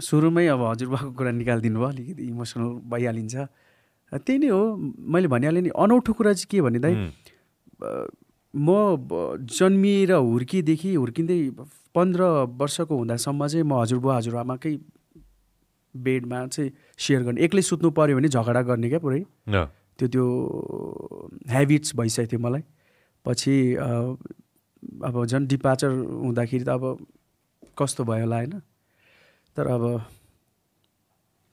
सुरुमै 0.01 0.47
अब 0.47 0.63
हजुरबाको 0.63 1.11
कुरा 1.13 1.31
निकालिदिनु 1.31 1.79
भयो 1.79 1.89
अलिकति 1.89 2.23
इमोसनल 2.29 2.69
भइहालिन्छ 2.91 3.35
त्यही 4.13 4.39
नै 4.39 4.49
हो 4.49 4.63
मैले 5.15 5.29
भनिहालेँ 5.29 5.63
नि 5.63 5.71
अनौठो 5.77 6.13
कुरा 6.13 6.33
चाहिँ 6.33 6.51
के 6.51 6.61
भने 6.63 6.79
Hmm. 6.83 8.11
म 8.55 8.69
जन्मिएर 9.49 10.13
हुर्किदेखि 10.13 10.95
हुर्किँदै 10.95 11.39
पन्ध्र 11.95 12.23
वर्षको 12.61 12.95
हुँदासम्म 12.97 13.47
चाहिँ 13.47 13.65
म 13.65 13.73
हजुरबुवा 13.81 14.17
हजुरआमाकै 14.17 14.75
बेडमा 15.95 16.47
चाहिँ 16.47 16.71
सेयर 16.99 17.23
गर्ने। 17.23 17.41
एक्लै 17.41 17.63
सुत्नु 17.63 17.91
पऱ्यो 17.91 18.17
भने 18.17 18.29
झगडा 18.29 18.63
गर्ने 18.63 18.89
क्या 18.89 18.99
पुरै। 18.99 19.21
त्यो 19.99 20.07
त्यो 20.09 20.25
ह्याबिट्स 21.49 21.97
भइसकेको 21.97 22.31
थियो 22.33 22.41
मलाई। 22.41 22.63
पछि 23.25 23.55
अब 25.05 25.15
झन् 25.27 25.47
डिपार्चर 25.47 25.91
हुँदाखेरि 26.27 26.65
त 26.65 26.69
अब 26.69 26.85
कस्तो 27.79 28.05
भयो 28.05 28.25
होला 28.25 28.37
होइन। 28.37 28.55
तर 29.57 29.67
अब 29.69 29.83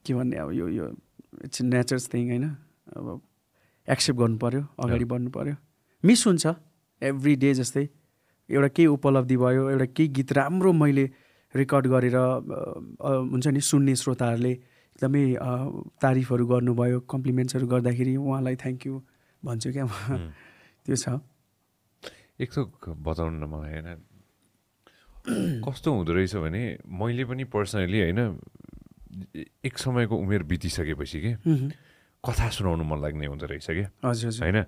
के 0.04 0.14
भन्ने 0.14 0.36
अब 0.36 0.50
यो 0.52 0.66
यो 0.68 0.86
इट्स 1.44 1.62
नेचर्स 1.62 2.08
थिङ 2.12 2.28
होइन। 2.30 2.44
अब 2.96 3.06
एक्सेप्ट 3.88 4.18
गर्नु 4.18 4.38
पऱ्यो 4.38 4.62
अगाडि 4.80 5.04
बढ्नु 5.04 5.30
पऱ्यो 5.30 5.54
मिस 6.04 6.26
हुन्छ। 6.26 6.46
एभ्री 7.02 7.34
डे 7.36 7.52
जस्तै। 7.54 7.88
एउटा 8.50 8.68
केही 8.68 8.86
उपलब्धि 8.88 9.36
भयो 9.36 9.68
एउटा 9.70 9.86
केही 9.94 10.08
गीत 10.10 10.32
राम्रो 10.32 10.72
मैले 10.72 11.04
रेकर्ड 11.54 11.86
गरेर 11.86 12.16
हुन्छ 13.30 13.46
नि 13.46 13.60
सुन्ने 13.60 13.94
श्रोताहरूले 13.96 14.52
एकदमै 14.52 15.24
तारिफहरू 15.98 16.44
गर्नुभयो 16.46 16.98
कम्प्लिमेन्ट्सहरू 17.10 17.66
गर्दाखेरि 17.66 18.14
उहाँलाई 18.16 18.56
थ्याङ्क 18.62 18.86
यू 18.86 18.94
भन्छु 19.42 19.68
क्या 19.72 19.84
म. 19.84 19.90
त्यो 20.86 20.96
छ। 20.96 21.18
एक 22.40 22.48
थोक 22.56 22.70
बताउनु 23.04 23.36
न 23.36 23.44
मलाई 23.50 23.72
होइन? 23.72 23.88
कस्तो 25.64 25.88
हुँदो 25.92 26.12
रहेछ 26.12 26.34
भने 26.40 26.62
मैले 26.88 27.24
पनि 27.28 27.44
पर्सनली 27.44 27.98
होइन 28.00 28.20
एक 29.64 29.74
समयको 29.78 30.14
उमेर 30.16 30.42
बितिसकेपछि 30.48 31.18
कि। 31.20 31.32
कथा 32.24 32.48
सुनाउनु 32.48 32.84
मन 32.84 32.98
लाग्ने 33.00 33.26
हुँदो 33.26 33.46
रहेछ 33.46 33.66
क्या 33.70 33.88
हजुर। 34.04 34.32
होइन? 34.40 34.58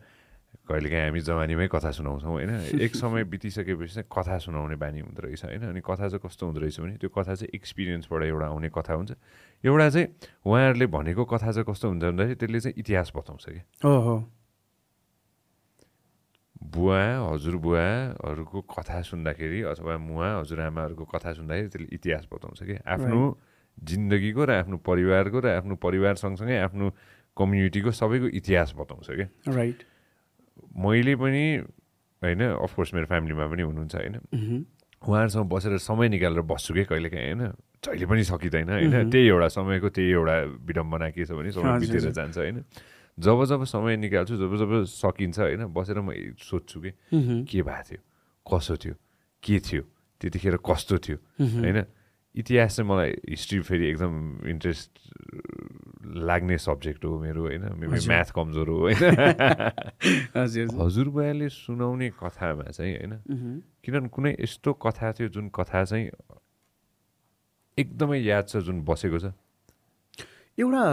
कहिलेकाहीँ 0.73 1.05
हामी 1.05 1.21
जवानीमै 1.21 1.69
कथा 1.69 1.91
सुनाउँछौँ 1.93 2.33
होइन? 2.33 2.51
एक 2.81 2.93
समय 2.97 3.25
बितिसकेपछि 3.29 3.95
चाहिँ 3.95 4.09
कथा 4.09 4.39
सुनाउने 4.41 4.77
बानी 4.81 5.01
हुँदो 5.05 5.21
रहेछ 5.23 5.45
होइन? 5.45 5.63
अनि 5.69 5.81
कथा 5.85 6.09
चाहिँ 6.09 6.21
कस्तो 6.25 6.47
हुँदो 6.47 6.61
रहेछ 6.61 6.81
भने 6.81 6.97
त्यो 6.97 7.11
कथा 7.13 7.35
चाहिँ 7.37 7.51
एक्सपिरियन्सबाट 7.55 8.23
एउटा 8.25 8.47
आउने 8.47 8.69
कथा 8.73 8.93
हुन्छ। 8.95 9.13
एउटा 9.65 9.89
चाहिँ 9.91 10.07
उहाँहरूले 10.49 10.87
भनेको 10.89 11.25
कथा 11.25 11.51
चाहिँ 11.53 11.67
कस्तो 11.69 11.89
हुन्छ 11.89 12.03
भन्दाखेरि 12.03 12.35
त्यसले 12.41 12.61
चाहिँ 12.61 12.75
इतिहास 12.79 13.13
बताउँछ 13.17 13.45
कि 13.45 13.61
हो 13.85 13.97
हो 14.01 14.17
बुवा 16.63 17.03
हजुरबुवाहरूको 17.29 18.61
कथा 18.71 19.01
सुन्दाखेरि 19.03 19.61
अथवा 19.63 19.99
मुवा 19.99 20.29
हजुरआमाहरूको 20.41 21.05
कथा 21.05 21.33
सुन्दाखेरि 21.35 21.69
त्यसले 21.69 21.89
इतिहास 21.95 22.25
बताउँछ 22.33 22.63
कि 22.63 22.75
आफ्नो 22.87 23.21
जिन्दगीको 23.79 24.45
र 24.45 24.51
आफ्नो 24.63 24.77
परिवारको 24.79 25.39
र 25.41 25.47
आफ्नो 25.59 25.75
परिवार 25.77 26.15
सँगसँगै 26.23 26.59
आफ्नो 26.59 26.87
कम्युनिटीको 27.37 27.91
सबैको 27.91 28.27
इतिहास 28.39 28.75
बताउँछ 28.79 29.07
क्या। 29.11 29.29
राइट 29.53 29.79
मैले 30.59 31.15
पनि 31.17 31.45
होइन 32.23 32.41
अफकोर्स 32.43 32.95
मेरो 32.95 33.07
फ्यामिलीमा 33.07 33.47
पनि 33.47 33.63
हुनुहुन्छ 33.63 33.95
होइन। 33.95 34.17
उहाँहरूसँग 35.03 35.47
बसेर 35.51 35.79
समय 35.79 36.09
निकालेर 36.09 36.43
बस्छु 36.47 36.75
कि 36.75 36.85
कहिलेकाहीँ 36.87 37.35
होइन 37.35 37.43
जहिले 37.83 38.07
पनि 38.07 38.23
सकिँदैन 38.25 38.71
होइन। 38.71 39.11
त्यही 39.11 39.27
एउटा 39.27 39.49
समयको 39.49 39.89
त्यही 39.91 40.11
एउटा 40.11 40.37
विडम्बना 40.63 41.09
के 41.11 41.25
छ 41.27 41.31
भने 41.35 41.51
समय 41.51 41.79
बितेर। 41.83 42.11
जान्छ 42.15 42.39
होइन 42.39 42.65
जब 43.19 43.45
जब 43.45 43.65
समय 43.67 43.97
निकाल्छु 43.97 44.35
जब 44.39 44.53
जब 44.57 44.71
सकिन्छ 44.87 45.39
होइन 45.39 45.63
बसेर 45.75 45.99
म 46.01 46.15
सोध्छु 46.39 46.79
कि। 46.81 46.91
के 47.51 47.63
भएको 47.63 47.83
थियो 47.91 48.01
कसो 48.47 48.75
थियो 48.79 48.95
के 49.43 49.59
थियो 49.59 49.83
त्यतिखेर 50.21 50.57
कस्तो 50.63 50.97
थियो। 50.99 51.19
होइन 51.41 51.79
इतिहास 52.35 52.77
चाहिँ 52.77 52.89
मलाई 52.91 53.11
हिस्ट्री 53.29 53.61
फेरि 53.61 53.87
एकदम 53.89 54.49
इन्ट्रेस्ट 54.49 54.91
लाग्ने 56.17 56.59
सब्जेक्ट 56.59 57.05
हो 57.05 57.19
मेरो 57.21 57.43
होइन? 57.43 57.65
मेरो। 57.77 58.07
म्याथ 58.09 58.31
कमजोर 58.35 58.69
हो 58.69 58.79
होइन? 58.79 58.97
हजुर। 60.37 60.65
हजुर 60.65 60.81
हजुरबुवाले 60.81 61.49
सुनाउने 61.49 62.09
कथामा 62.23 62.65
चाहिँ 62.71 62.95
होइन। 62.97 63.13
किनभने 63.85 64.09
कुनै 64.09 64.37
यस्तो 64.41 64.73
कथा 64.73 65.13
थियो 65.13 65.29
जुन 65.29 65.49
कथा 65.49 65.85
चाहिँ 65.85 66.11
एकदमै 67.79 68.19
याद 68.19 68.49
छ 68.49 68.57
जुन 68.57 68.81
बसेको 68.85 69.19
छ। 69.19 69.33
एउटा 70.59 70.85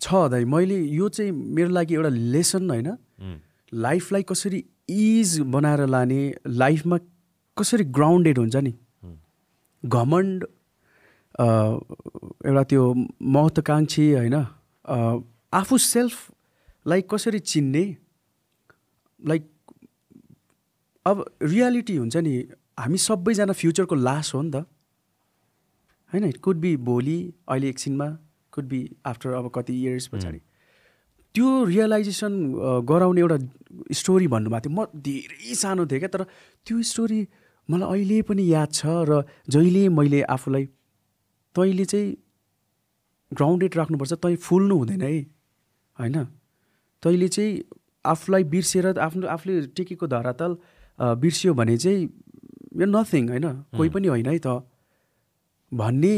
छ 0.00 0.28
दाइ 0.30 0.44
मैले 0.44 0.78
यो 0.80 1.08
चाहिँ 1.08 1.32
मेरो 1.32 1.68
लागि 1.68 1.94
एउटा 1.94 2.08
लेसन 2.08 2.70
होइन? 2.70 2.96
लाइफलाई 3.72 4.22
कसरी 4.22 4.64
इज 4.88 5.40
बनाएर 5.40 5.86
लाने 5.86 6.20
लाइफमा 6.46 6.98
कसरी 7.56 7.84
ग्राउन्डेड 7.84 8.38
हुन्छ 8.38 8.56
नि। 8.56 8.74
घमण्ड 9.84 10.44
एउटा 11.34 12.62
त्यो 12.70 12.82
महत्त्वकाङ्क्षी 12.94 14.04
होइन 14.12 14.36
आफू 15.52 15.78
सेल्फलाई 15.78 17.00
कसरी 17.10 17.38
चिन्ने? 17.52 17.84
लाइक 19.20 19.42
अब 21.06 21.24
रियालिटी 21.42 21.96
हुन्छ 21.96 22.16
नि 22.16 22.34
हामी 22.80 22.98
सबैजना 22.98 23.52
फ्युचरको 23.52 23.94
लास 23.94 24.34
हो 24.34 24.42
नि 24.42 24.50
त। 24.50 24.56
होइन 26.12 26.24
इट 26.24 26.38
कुड 26.44 26.56
बी 26.60 26.76
भोलि 26.88 27.18
अहिले 27.48 27.68
एकछिनमा 27.68 28.08
कुड 28.52 28.64
बी 28.68 28.80
आफ्टर 29.06 29.30
अब 29.32 29.50
कति 29.54 29.72
इयर्स 29.82 30.06
पछाडि। 30.12 30.40
त्यो 31.34 31.48
रियलाइजेसन 31.64 32.32
गराउने 32.84 33.20
एउटा 33.20 33.38
स्टोरी 33.92 34.26
भन्नुभएको 34.28 34.68
थियो। 34.68 34.72
म 34.76 35.00
धेरै 35.00 35.54
सानो 35.54 35.86
थिएँ 35.86 36.00
क्या 36.00 36.08
तर 36.12 36.22
त्यो 36.66 36.82
स्टोरी 36.92 37.20
मलाई 37.68 37.88
अहिले 37.88 38.18
पनि 38.28 38.44
याद 38.52 38.70
छ 38.72 38.86
र 39.08 39.24
जहिले 39.48 39.88
मैले 39.88 40.20
आफूलाई 40.36 40.64
तैँले 41.54 41.84
चाहिँ 41.84 42.16
ग्राउन्डेड 43.32 43.76
राख्नुपर्छ 43.76 44.12
तैँ 44.12 44.36
फुल्नु 44.36 44.76
हुँदैन 44.78 45.02
है 45.02 45.12
होइन? 45.96 46.16
तैँले 47.02 47.28
चाहिँ 47.28 47.62
आफूलाई 48.04 48.44
बिर्सेर 48.52 48.98
आफ्नो 48.98 49.26
आफूले 49.28 49.54
टेकेको 49.76 50.06
धरातल 50.06 50.56
बिर्सियो 51.22 51.54
भने 51.54 51.76
चाहिँ 51.76 52.00
यो 52.80 52.86
नथिङ 52.86 53.28
होइन? 53.28 53.46
कोही 53.76 53.88
पनि 53.88 54.08
होइन 54.08 54.26
है 54.26 54.38
त। 54.38 54.62
भन्ने 55.72 56.14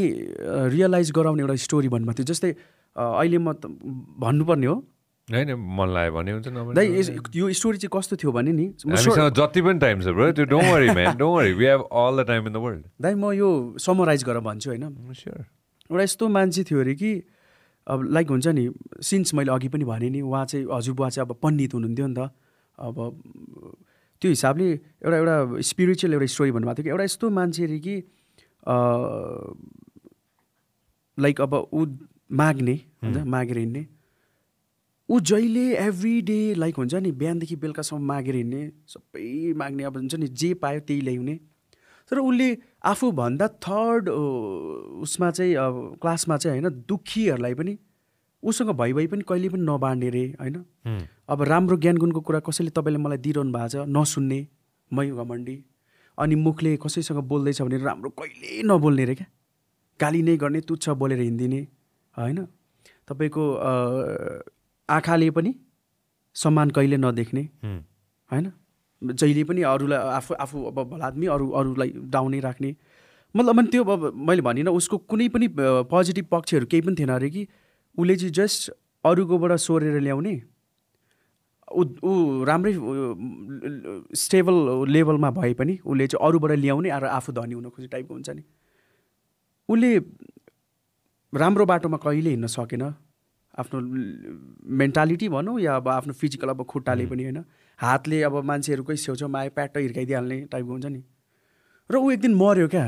रियलाइज 0.71 1.11
गराउने 1.15 1.41
एउटा 1.41 1.55
स्टोरी 1.63 1.89
भन्नुभएको 1.89 2.17
थियो। 2.19 2.27
जस्तै 2.33 2.51
अहिले 2.95 3.37
म 3.37 3.53
भन्नुपर्ने 4.19 4.67
हो 4.67 4.75
होइन 5.33 5.53
मन 5.77 5.89
लाग्यो 5.93 6.11
भने 6.13 6.31
हुन्छ 6.31 6.47
दाइ 6.75 6.87
यो 7.35 7.51
स्टोरी 7.53 7.77
चाहिँ 7.77 7.89
कस्तो 7.93 8.15
थियो 8.21 8.31
भने 8.31 8.51
नि? 8.53 8.65
जति 8.77 9.61
पनि 9.61 9.79
टाइम 9.79 10.01
छ 10.01 10.07
ब्रो 10.13 10.31
त्यो 10.31 10.45
don't 10.45 10.67
worry 10.73 10.89
man 10.93 11.17
don't 11.17 11.37
worry 11.37 11.53
we 11.53 11.65
have 11.65 11.81
all 11.81 12.23
the 12.23 12.27
time 12.27 12.47
in 12.47 12.53
the 12.53 12.57
world 12.65 12.83
दाइ 13.01 13.13
म 13.15 13.31
यो 13.33 13.49
समराइज 13.81 14.23
गरेर 14.23 14.41
भन्छु 14.45 14.69
होइन? 14.69 14.83
स्योर 15.13 15.39
एउटा 15.89 16.03
यस्तो 16.03 16.27
मान्छे 16.29 16.63
थियो 16.69 16.79
अरे 16.81 16.95
कि 16.95 17.11
अब 17.87 18.03
लाइक 18.13 18.29
हुन्छ 18.29 18.47
नि 18.47 18.69
सिन्स 19.01 19.33
मैले 19.33 19.51
अघि 19.51 19.67
पनि 19.69 19.85
भनेँ 19.85 20.09
नि 20.09 20.21
उहाँ 20.21 20.45
चाहिँ 20.45 20.65
हजुरबुवा 20.73 21.09
चाहिँ 21.09 21.27
अब 21.27 21.35
पण्डित 21.41 21.73
हुनुहुन्थ्यो 21.73 22.07
नि 22.07 22.15
त। 22.17 22.29
अब 22.77 22.95
त्यो 24.21 24.29
हिसाबले 24.29 24.67
एउटा 24.71 25.17
एउटा 25.17 25.61
स्पिरिचुअल 25.61 26.13
एउटा 26.13 26.25
स्टोरी 26.33 26.51
भन्नुभएको 26.51 26.75
थियो 26.77 26.85
कि 26.85 26.89
एउटा 26.89 27.03
यस्तो 27.03 27.29
मान्छे 27.29 27.63
अरे 27.65 27.79
कि 27.79 27.95
लाइक 31.17 31.41
अब 31.41 31.53
ऊ 31.73 31.85
माग्ने 32.31 32.75
हुन्छ 33.03 33.17
मागेर 33.25 33.57
हिँड्ने। 33.57 33.85
ऊ 35.09 35.19
जहिले 35.21 35.65
एभ्री 35.77 36.21
डे 36.21 36.53
लाइक 36.55 36.75
हुन्छ 36.77 36.95
नि 36.95 37.11
बिहानदेखि 37.13 37.55
बेलुकासम्म 37.55 38.05
मागेर 38.05 38.35
हिँड्ने 38.35 38.61
सबै 38.87 39.53
माग्ने 39.53 39.83
अब 39.83 39.97
हुन्छ 39.97 40.15
नि 40.15 40.27
जे 40.27 40.53
पायो 40.53 40.79
त्यही 40.79 41.01
ल्याउने। 41.01 41.35
तर 42.11 42.19
उसले 42.19 42.47
आफूभन्दा 42.85 43.47
थर्ड 43.65 44.09
उसमा 44.09 45.29
चाहिँ 45.31 45.53
अब 45.55 45.75
क्लासमा 46.01 46.37
चाहिँ 46.37 46.61
होइन 46.61 46.81
दुःखीहरूलाई 46.89 47.53
पनि 47.53 47.77
उसँग 48.43 48.69
भइ 48.77 48.93
भइ 48.93 49.07
पनि 49.07 49.23
कहिले 49.29 49.49
पनि 49.49 49.61
नबाँड्ने 49.61 50.09
रे 50.09 50.25
होइन? 50.41 50.55
अब 51.29 51.41
राम्रो 51.43 51.77
ज्ञान 51.77 51.97
गुणको 51.97 52.21
कुरा 52.21 52.39
कसैले 52.49 52.69
तपाईँले 52.73 52.99
मलाई 53.01 53.17
दिइरहनु 53.17 53.51
भएको 53.53 53.69
छ 53.69 53.85
नसुन्ने 53.89 54.39
मै 54.91 55.07
घमण्डी। 55.09 55.55
अनि 56.17 56.35
मुखले 56.35 56.75
कसैसँग 56.81 57.19
बोल्दैछ 57.29 57.61
भने 57.61 57.77
राम्रो 57.83 58.09
कहिले 58.09 58.61
नबोल्ने 58.65 59.05
रे 59.05 59.15
क्या? 59.15 59.27
गाली 59.99 60.21
नै 60.21 60.37
गर्ने 60.37 60.61
तुच्छ 60.61 60.89
बोलेर 60.89 61.19
हिँडिदिने 61.19 61.61
होइन? 62.17 62.45
तपाईँको 63.07 63.43
आँखाले 64.89 65.29
पनि 65.31 65.53
सम्मान 66.35 66.69
कहिले 66.71 66.97
नदेख्ने। 66.97 67.43
होइन? 68.31 68.51
जहिले 69.01 69.43
पनि 69.43 69.61
अरूलाई 69.61 69.99
आफू 70.17 70.33
आफू 70.33 70.63
अब 70.65 70.77
भला 70.89 71.05
आदमी 71.05 71.25
अरू 71.27 71.49
अरूलाई 71.51 71.89
डाउनै 72.13 72.39
राख्ने। 72.39 72.75
मतलब 73.35 73.59
अनि 73.59 73.67
त्यो 73.67 73.83
अब 73.83 74.13
मैले 74.15 74.41
भनिनँ 74.41 74.71
उसको 74.71 74.97
कुनै 75.09 75.27
पनि 75.29 75.47
पोजिटिभ 75.91 76.25
पक्षहरू 76.31 76.65
केही 76.65 76.81
पनि 76.81 76.95
थिएन 76.95 77.09
अरे 77.11 77.29
कि 77.29 77.47
उसले 77.97 78.15
चाहिँ 78.15 78.33
जस्ट 78.33 78.71
अरूकोबाट 79.05 79.51
सोरेर 79.59 79.99
ल्याउने। 80.01 80.35
ऊ 81.65 81.83
ऊ 82.03 82.43
राम्रै 82.45 82.73
स्टेबल 84.15 84.55
लेभलमा 84.87 85.29
भए 85.31 85.53
पनि 85.59 85.73
उसले 85.83 86.07
चाहिँ 86.07 86.27
अरूबाट 86.27 86.51
ल्याउने 86.61 86.89
र 86.89 87.05
आफू 87.11 87.31
धनी 87.33 87.53
हुन 87.53 87.69
खोजे 87.69 87.87
टाइपको 87.87 88.13
हुन्छ 88.13 88.29
नि। 88.29 88.43
उसले 89.69 89.91
राम्रो 91.33 91.65
बाटोमा 91.65 91.97
कहिले 91.97 92.29
हिँड्न 92.29 92.47
सकेन। 92.47 92.83
आफ्नो 93.55 93.79
मेन्टालिटी 94.79 95.27
भनौँ 95.29 95.59
या 95.61 95.75
अब 95.75 95.87
आफ्नो 95.87 96.13
फिजिकल 96.13 96.49
अब 96.49 96.63
खुट्टाले 96.65 97.05
पनि 97.07 97.23
होइन 97.23 97.43
हातले 97.79 98.21
अब 98.23 98.35
मान्छेहरूकै 98.43 98.95
छेउछाउमा 98.95 99.39
आयो 99.39 99.49
प्याट्ट 99.55 99.77
हिर्काइदिइहाल्ने 99.77 100.39
टाइपको 100.51 100.71
हुन्छ 100.71 100.85
नि। 100.85 101.01
र 101.89 101.95
ऊ 101.95 102.11
एक 102.11 102.19
दिन 102.21 102.33
मऱ्यो 102.35 102.67
क्या। 102.67 102.85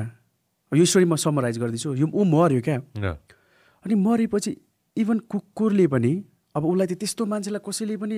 यो 0.72 0.86
स्टोरी 0.86 1.06
म 1.06 1.16
समराइज 1.16 1.58
गर्दैछु। 1.60 1.94
यो 1.96 2.08
ऊ 2.08 2.24
मऱ्यो 2.26 2.62
क्या। 2.68 3.12
अनि 3.86 3.96
मरेपछि 3.96 4.52
इभन 4.98 5.20
कुकुरले 5.32 5.88
पनि 5.88 6.12
अब 6.56 6.66
उसलाई 6.66 6.88
त 6.88 6.94
त्यस्तो 7.00 7.26
मान्छेलाई 7.26 7.62
कसैले 7.64 7.96
पनि 7.98 8.18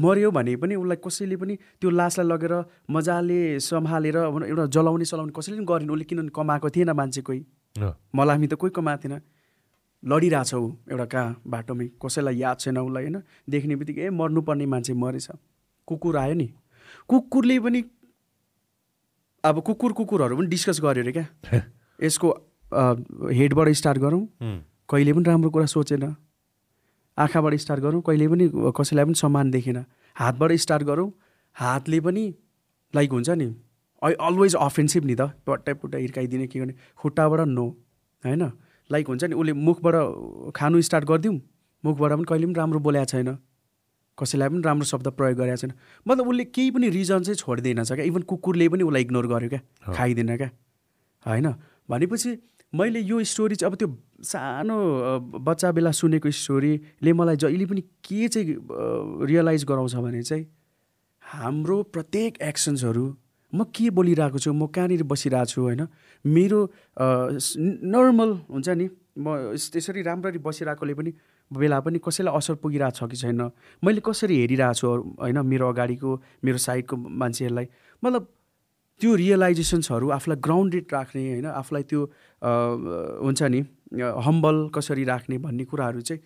मऱ्यो 0.00 0.30
भने 0.30 0.54
पनि 0.56 0.74
उसलाई 0.80 0.96
कसैले 1.04 1.36
पनि 1.36 1.54
त्यो 1.80 1.90
लासलाई 1.90 2.26
लगेर 2.26 2.54
मजाले 2.88 3.40
सम्हालेर 3.60 4.16
एउटा 4.48 4.66
जलाउने 4.70 5.04
सलाउने 5.04 5.32
कसैले 5.36 5.56
पनि 5.58 5.66
गरेन। 5.66 5.90
उसले 5.90 6.04
किनभने 6.08 6.32
कमाएको 6.32 6.68
थिएन 6.70 6.90
मान्छे 6.96 7.22
कोही 7.28 7.40
मलामी 8.14 8.46
त 8.46 8.54
कोही 8.54 8.72
कमाएको 8.72 9.02
थिएन। 9.04 9.20
लडिरहेछ 10.02 10.54
एउटा 10.54 11.04
कहाँ 11.04 11.42
बाटोमै? 11.46 11.86
कसैलाई 12.02 12.36
याद 12.36 12.58
छैन 12.58 12.78
उसलाई 12.78 13.04
होइन? 13.04 13.22
देख्ने 13.48 13.76
बित्तिकै 13.76 14.06
ए 14.06 14.10
मर्नुपर्ने 14.10 14.66
मान्छे 14.66 14.94
मरेछ। 14.94 15.28
कुकुर 15.88 16.16
आयो 16.16 16.34
नि। 16.34 16.48
कुकुरले 17.08 17.58
पनि 17.60 17.84
अब 19.44 19.60
कुकुर 19.60 19.92
कुकुरहरू 19.92 20.36
पनि 20.36 20.46
डिस्कस 20.46 20.80
गर्यो 20.80 21.02
अरे 21.02 21.12
क्या। 21.12 21.26
यसको 22.04 22.28
हेडबाट 23.32 23.68
स्टार्ट 23.80 23.98
गरौँ। 23.98 24.22
कहिले 24.88 25.12
पनि 25.12 25.24
राम्रो 25.24 25.50
कुरा 25.50 25.66
सोचेन। 25.66 26.04
आँखाबाट 27.18 27.54
स्टार्ट 27.54 27.80
गरौँ। 27.82 28.00
कहिले 28.06 28.28
पनि 28.28 28.50
कसैलाई 28.76 29.04
पनि 29.04 29.14
सम्मान 29.14 29.50
देखेन। 29.50 29.84
हातबाट 30.16 30.52
स्टार्ट 30.64 30.82
गरौँ। 30.82 31.10
हातले 31.56 32.00
पनि 32.00 32.24
लाइक 32.94 33.12
हुन्छ 33.12 33.30
नि 33.30 33.46
अलवेज 34.02 34.54
अफेन्सिभ 34.56 35.04
नि 35.04 35.14
त। 35.14 35.30
पट्टै 35.46 35.74
पुट्टै 35.74 36.00
हिर्काइदिने 36.00 36.46
के 36.46 36.58
गर्ने? 36.60 36.74
खुट्टाबाट 36.96 37.40
नो 37.48 37.66
होइन? 38.24 38.44
लाइक 38.92 39.08
हुन्छ 39.08 39.24
नि 39.24 39.34
उसले 39.34 39.52
मुखबाट 39.52 40.52
खानु 40.56 40.80
स्टार्ट 40.82 41.04
गरिदिउँ 41.04 41.40
मुखबाट 41.84 42.12
पनि 42.12 42.24
कहिले 42.28 42.46
पनि 42.46 42.54
राम्रो 42.54 42.78
बोलेको 42.80 43.04
छैन। 43.04 43.36
कसैलाई 44.18 44.48
पनि 44.48 44.62
राम्रो 44.62 44.84
शब्द 44.84 45.08
प्रयोग 45.16 45.38
गरेको 45.38 45.56
छैन। 45.56 45.72
मतलब 46.08 46.28
उसले 46.28 46.44
केही 46.44 46.70
पनि 46.70 46.88
रिजन 46.90 47.22
चाहिँ 47.22 47.36
छोडिदिएन 47.36 47.84
छ 47.84 47.92
क्या। 47.92 48.04
इभन 48.04 48.22
कुकुरले 48.28 48.68
पनि 48.68 48.82
उसलाई 48.84 49.02
इग्नोर 49.02 49.26
गर्यो 49.26 49.48
क्या। 49.48 49.60
खाइदिएन 49.94 50.36
क्या। 50.36 50.50
होइन? 51.26 51.54
भनेपछि 51.90 52.30
मैले 52.74 53.00
यो 53.00 53.22
स्टोरी 53.24 53.54
चाहिँ 53.56 53.70
अब 53.72 53.76
त्यो 53.78 53.88
सानो 54.22 54.76
बच्चा 55.42 55.70
बेला 55.72 55.90
सुनेको 55.90 56.30
स्टोरीले 56.30 57.12
मलाई 57.12 57.36
जहिले 57.36 57.66
पनि 57.66 57.80
के 57.80 58.28
चाहिँ 58.28 59.26
रियलाइज 59.26 59.64
गराउँछ 59.64 59.94
भने 59.94 60.22
चाहिँ 60.22 60.46
हाम्रो 61.22 61.82
प्रत्येक 61.94 62.38
एक्सन्सहरू 62.42 63.06
म 63.54 63.64
के 63.74 63.90
बोलिरहेको 63.90 64.38
छु? 64.38 64.52
म 64.52 64.66
कहाँनिर 64.66 65.02
बसिरहेको 65.02 65.46
छु 65.46 65.60
होइन? 65.62 65.82
मेरो 66.26 66.60
नर्मल 67.92 68.30
हुन्छ 68.50 68.68
नि। 68.68 68.86
म 69.18 69.26
यस- 69.54 69.72
त्यसरी 69.72 70.02
राम्ररी 70.02 70.38
बसिरहेकोले 70.38 70.94
पनि 70.94 71.10
बेला 71.50 71.80
पनि 71.82 71.98
कसैलाई 71.98 72.34
असर 72.36 72.54
पुगिरहेको 72.62 73.06
छ 73.06 73.10
कि 73.10 73.16
छैन? 73.16 73.50
मैले 73.84 74.00
कसरी 74.06 74.34
हेरिरहेको 74.40 74.74
छु 74.74 74.86
होइन 75.18 75.38
मेरो 75.42 75.68
अगाडिको 75.68 76.10
मेरो 76.44 76.58
साइडको 76.66 76.94
मान्छेहरूलाई? 76.96 77.66
मतलब 78.04 78.22
त्यो 79.00 79.14
रियलाइजेसन्सहरू 79.14 80.06
आफूलाई 80.14 80.38
ग्राउन्डेड 80.46 80.84
राख्ने 80.92 81.22
होइन? 81.32 81.46
आफूलाई 81.46 81.82
त्यो 81.90 82.02
हुन्छ 83.26 83.40
नि 83.42 83.60
हम्बल 83.98 84.56
कसरी 84.74 85.04
राख्ने 85.04 85.38
भन्ने 85.38 85.64
कुराहरू 85.64 86.00
चाहिँ 86.00 86.22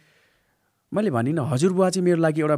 मैले 0.92 1.10
भने 1.10 1.32
न 1.32 1.38
हजुरबुवा 1.38 1.90
चाहिँ 1.90 2.04
मेरो 2.04 2.20
लागि 2.20 2.40
एउटा 2.40 2.56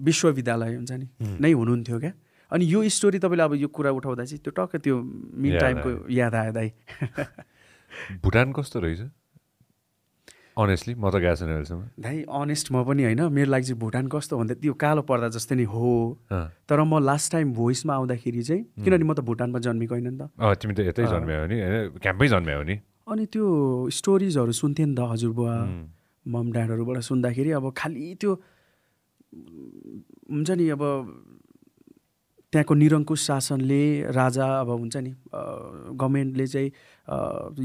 विश्वविद्यालय 0.00 0.74
हुन्छ 0.74 0.92
नि। 0.92 1.06
नै 1.40 1.52
हुनुहुन्थ्यो 1.52 1.98
क्या। 2.00 2.12
अनि 2.52 2.64
यो 2.64 2.88
स्टोरी 2.88 3.18
तपाईँले 3.18 3.42
अब 3.42 3.54
यो 3.54 3.68
कुरा 3.68 3.90
उठाउँदा 3.92 4.24
चाहिँ 4.24 4.40
त्यो 4.40 4.52
टक्क 4.56 4.76
त्यो 4.80 4.96
मिड 5.36 5.60
टाइमको 5.60 5.90
याद 6.10 6.34
आयो 6.34 6.52
दाइ। 6.52 6.68
भुटान 8.24 8.52
कस्तो 8.52 8.80
रहेछ? 8.80 9.00
अनेस्टली 10.56 10.94
म 10.94 11.10
त 11.10 11.22
गएको 11.22 11.36
छैन 11.36 11.50
अहिलेसम्म। 11.54 11.82
दाइ 12.00 12.16
अनेस्ट 12.24 12.72
म 12.72 12.82
पनि 12.82 13.02
होइन। 13.04 13.22
मेरो 13.30 13.50
लागि 13.50 13.64
चाहिँ 13.68 13.78
भुटान 13.78 14.06
कस्तो 14.08 14.38
भन्दा 14.38 14.54
त्यो 14.58 14.74
कालो 14.74 15.02
पर्दा 15.04 15.28
जस्तै 15.36 15.54
नै 15.54 15.66
हो। 15.68 15.92
तर 16.66 16.78
म 16.82 16.98
लास्ट 16.98 17.32
टाइम 17.32 17.52
भोइसमा 17.54 17.94
आउँदाखेरि 17.94 18.42
चाहिँ 18.42 18.62
किनभने 18.82 19.04
म 19.04 19.12
त 19.14 19.20
भुटानमा 19.22 19.58
जन्मेको 19.60 19.94
होइन 19.94 20.08
नि 20.08 20.18
त। 20.18 20.32
तिमी 20.58 20.74
त 20.74 20.80
यतै 20.88 21.04
जन्म्यायो 21.04 21.46
नि। 21.46 21.56
होइन 21.62 22.00
क्याम्पै 22.00 22.28
जन्म्यायो 22.28 22.62
नि। 22.64 22.76
अनि 23.06 23.24
त्यो 23.28 23.44
स्टोरिजहरू 23.92 24.52
सुन्थेँ 24.52 24.86
नि 24.88 24.94
त 24.96 25.00
हजुरबुवा। 25.04 25.54
मम 26.26 26.46
ड्याडहरूबाट 26.52 26.98
सुन्दाखेरि 27.06 27.50
अब 27.54 27.64
खालि 27.76 28.04
त्यो 28.20 28.32
हुन्छ 30.28 30.50
नि 30.50 30.64
अब 30.74 30.82
त्यहाँको 32.52 32.74
निरङ्कुश 32.74 33.20
शासनले 33.22 33.82
राजा 34.10 34.46
अब 34.60 34.70
हुन्छ 34.70 34.96
नि 34.96 35.12
गभर्मेन्टले 35.92 36.46
चाहिँ 36.46 36.70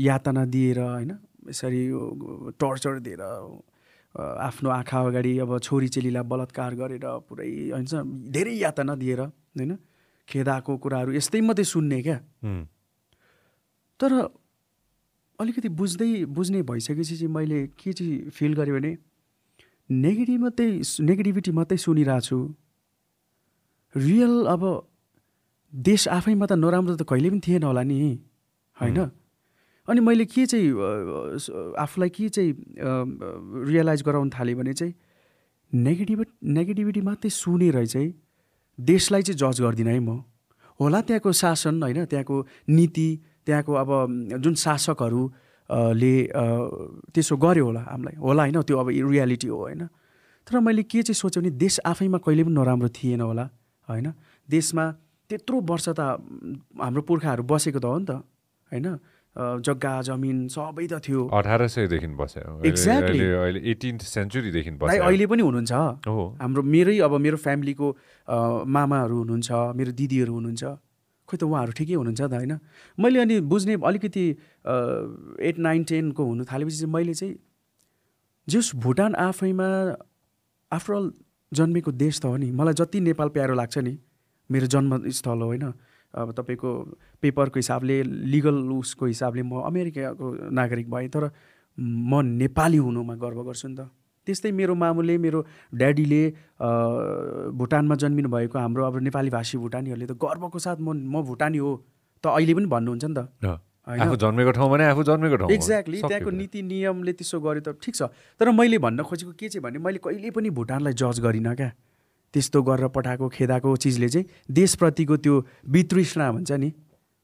यातना 0.01 0.43
दिएर 0.45 0.79
होइन 0.79 1.12
यसरी 1.49 1.84
टर्चर 2.60 2.99
दिएर 2.99 3.21
आफ्नो 4.15 4.69
आँखा 4.69 4.99
अगाडि 4.99 5.38
अब 5.39 5.58
छोरी 5.60 5.88
चेलीलाई 5.88 6.23
बलात्कार 6.23 6.75
गरेर 6.75 7.05
पुरै 7.29 7.49
हुन्छ 7.71 7.91
धेरै 8.36 8.55
यातना 8.55 8.95
दिएर 8.95 9.21
होइन 9.21 9.77
खेदाएको 10.27 10.77
कुराहरू 10.77 11.12
यस्तै 11.13 11.41
मात्रै 11.41 11.65
सुन्ने 11.65 12.01
क्या। 12.01 12.17
तर 13.99 14.12
अलिकति 15.39 15.69
बुझ्दै 15.79 16.12
बुझ्ने 16.27 16.62
भइसकेपछि 16.63 17.15
चाहिँ 17.17 17.34
मैले 17.34 17.60
के 17.79 17.93
चाहिँ 17.93 18.29
फिल 18.29 18.53
गरेँ 18.53 18.73
भने 18.75 18.91
नेगेटिभ 19.89 20.41
मात्रै 20.41 20.67
नेगेटिभिटी 21.08 21.51
मात्रै 21.51 21.77
सुनिरहेको 21.77 22.27
छु 22.27 22.38
रियल 23.95 24.45
अब 24.47 24.63
देश 25.73 26.08
आफैमा 26.08 26.45
त 26.45 26.53
नराम्रो 26.53 26.95
त 26.95 27.03
कहिले 27.10 27.29
पनि 27.29 27.39
थिएन 27.39 27.63
होला 27.63 27.84
नि 27.84 27.97
होइन? 28.77 28.99
अनि 29.88 29.99
मैले 30.01 30.25
के 30.25 30.45
चाहिँ 30.45 30.69
आफूलाई 31.77 32.10
के 32.10 32.29
चाहिँ 32.29 32.51
रियलाइज 33.69 34.01
गराउन 34.03 34.29
थालेँ 34.29 34.56
भने 34.56 34.73
चाहिँ 34.73 34.93
नेगेटिभ 35.73 36.25
नेगेटिभिटी 36.58 37.01
मात्रै 37.01 37.29
सुनेर 37.29 37.86
चाहिँ 37.86 38.13
देशलाई 38.79 39.21
चाहिँ 39.21 39.38
जज 39.38 39.62
गर्दिनँ 39.62 39.91
है 39.91 39.99
म। 39.99 40.23
होला 40.79 41.01
त्यहाँको 41.01 41.32
शासन 41.32 41.84
होइन? 41.84 42.06
त्यहाँको 42.06 42.36
नीति 42.69 43.08
त्यहाँको 43.45 43.73
अब 43.73 43.89
जुन 44.41 44.53
शासकहरू 44.56 45.21
ले 45.69 46.13
त्यसो 47.13 47.38
गर्यो 47.38 47.65
होला 47.65 47.82
हामीलाई। 47.82 48.15
होला 48.17 48.41
होइन? 48.43 48.62
त्यो 48.62 48.77
अब 48.77 48.88
रियालिटी 48.89 49.47
हो 49.47 49.58
होइन? 49.58 49.88
तर 50.47 50.60
मैले 50.60 50.84
के 50.84 51.01
चाहिँ 51.01 51.17
सोचेँ 51.17 51.41
भने 51.43 51.51
देश 51.58 51.79
आफैमा 51.86 52.17
कहिले 52.17 52.43
पनि 52.43 52.53
नराम्रो 52.53 52.89
थिएन 52.89 53.21
होला। 53.21 53.49
होइन? 53.89 54.08
देशमा 54.50 54.86
त्यत्रो 55.30 55.58
वर्ष 55.69 55.88
त 55.98 56.00
हाम्रो 56.84 57.02
पुर्खाहरू 57.10 57.43
बसेको 57.43 57.80
त 57.80 57.86
हो 57.86 57.98
नि 58.00 58.06
त 58.06 58.12
होइन? 58.72 58.88
जग्गा 59.65 59.93
जमिन 60.08 60.38
सबै 60.54 60.86
त 60.88 61.02
थियो। 61.06 61.22
अठार 61.34 61.62
सयदेखि 61.76 62.08
बस्यो। 62.22 62.41
अहिले- 62.62 62.69
Exactly. 62.69 63.17
अहिले 63.17 63.28
अहिले 63.34 63.60
एटिन्थ 63.72 64.02
सेन्चुरीदेखि 64.06 64.72
दाइ 64.78 64.80
बस्यो 64.82 65.04
अहिले 65.10 65.26
पनि 65.26 65.41
हुनुहुन्छ। 65.41 65.74
हाम्रो 66.41 66.62
मेरै 66.62 66.96
अब 67.02 67.13
मेरो 67.26 67.38
फ्यामिलीको 67.46 67.88
मामाहरू 68.76 69.15
हुनुहुन्छ 69.22 69.50
मेरो 69.78 69.91
दिदीहरू 70.00 70.34
हुनुहुन्छ। 70.38 70.63
खोइ 71.28 71.38
त 71.39 71.43
उहाँहरू 71.50 71.72
ठिकै 71.74 71.96
हुनुहुन्छ 71.98 72.22
त 72.22 72.34
होइन? 72.38 72.54
मैले 73.00 73.17
अनि 73.26 73.36
बुझ्ने 73.52 73.74
अलिकति 73.89 74.26
एट 75.50 75.56
नाइन 75.65 75.82
टेनको 75.89 76.24
हुनु 76.30 76.43
थालेपछि 76.46 76.78
चाहिँ 76.78 76.93
मैले 76.93 77.13
चाहिँ 77.17 77.34
जस 78.48 78.76
भुटान 78.76 79.12
आफैमा 79.17 79.67
आफ्टरअल 80.72 81.06
जन्मेको 81.53 81.91
देश 81.91 82.19
त 82.19 82.25
हो 82.25 82.37
नि। 82.37 82.51
मलाई 82.51 82.73
जति 82.73 82.99
नेपाल 82.99 83.29
प्यारो 83.35 83.53
लाग्छ 83.53 83.77
नि 83.77 83.93
मेरो 84.49 84.67
जन्मस्थल 84.73 85.39
हो 85.39 85.47
होइन। 85.47 85.65
अब 86.13 86.31
तपाईँको 86.37 86.69
पेपरको 87.21 87.57
हिसाबले 87.59 87.95
लिगल 88.03 88.55
उसको 88.77 89.05
हिसाबले 89.05 89.43
म 89.43 89.61
अमेरिकाको 89.65 90.25
नागरिक 90.53 90.89
भएँ 90.89 91.09
तर 91.09 91.29
म 91.77 92.21
नेपाली 92.37 92.77
हुनुमा 92.77 93.15
गर्व 93.17 93.43
गर्छु 93.43 93.67
नि 93.67 93.75
त। 93.75 93.89
त्यस्तै 94.27 94.51
मेरो 94.51 94.73
मामुले 94.75 95.17
मेरो 95.17 95.39
ड्याडीले 95.73 96.23
भुटानमा 97.59 97.95
जन्मिनु 98.01 98.29
भएको 98.29 98.59
हाम्रो 98.59 98.83
अब 98.85 98.95
नेपाली 99.03 99.29
भाषी 99.29 99.57
भुटानीहरूले 99.57 100.05
त 100.05 100.13
गर्वको 100.15 100.59
साथ 100.59 100.77
म 100.79 100.93
म 100.93 101.21
भुटानी 101.27 101.57
हो 101.57 101.71
त 102.23 102.25
अहिले 102.31 102.53
पनि 102.53 102.67
भन्नुहुन्छ 102.71 103.05
नि 103.05 103.15
त। 103.17 103.19
आफू 103.84 104.15
जन्मेको 104.15 104.52
ठाउँ 104.56 104.69
भने 104.72 104.84
आफू 104.86 105.04
जन्मेको 105.04 105.36
ठाउँ। 105.38 105.52
एक्ज्याक्टली 105.52 106.02
त्यहाँको। 106.02 106.32
नीति 106.32 106.62
नियमले 106.63 107.13
त्यसो 107.19 107.39
गर्यो 107.39 107.62
त 107.67 107.76
ठिक 107.84 107.96
छ। 107.96 108.08
तर 108.39 108.52
मैले 108.56 108.78
भन्न 108.80 109.04
खोजेको 109.04 109.34
के 109.36 109.48
चाहिँ 109.52 109.63
भने 109.63 109.80
मैले 109.84 110.00
कहिले 110.00 110.32
पनि 110.32 110.50
भुटानलाई 110.56 110.93
जज 110.96 111.19
गरिनँ 111.19 111.56
क्या। 111.56 111.69
त्यस्तो 112.34 112.60
गरेर 112.63 112.88
पठाएको 112.96 113.28
खेदाएको 113.30 113.76
चिजले 113.76 114.08
चाहिँ 114.10 114.26
देशप्रतिको 114.50 115.15
त्यो 115.19 115.36
वितृष्णा 115.67 116.32
भन्छ 116.32 116.52
नि। 116.63 116.69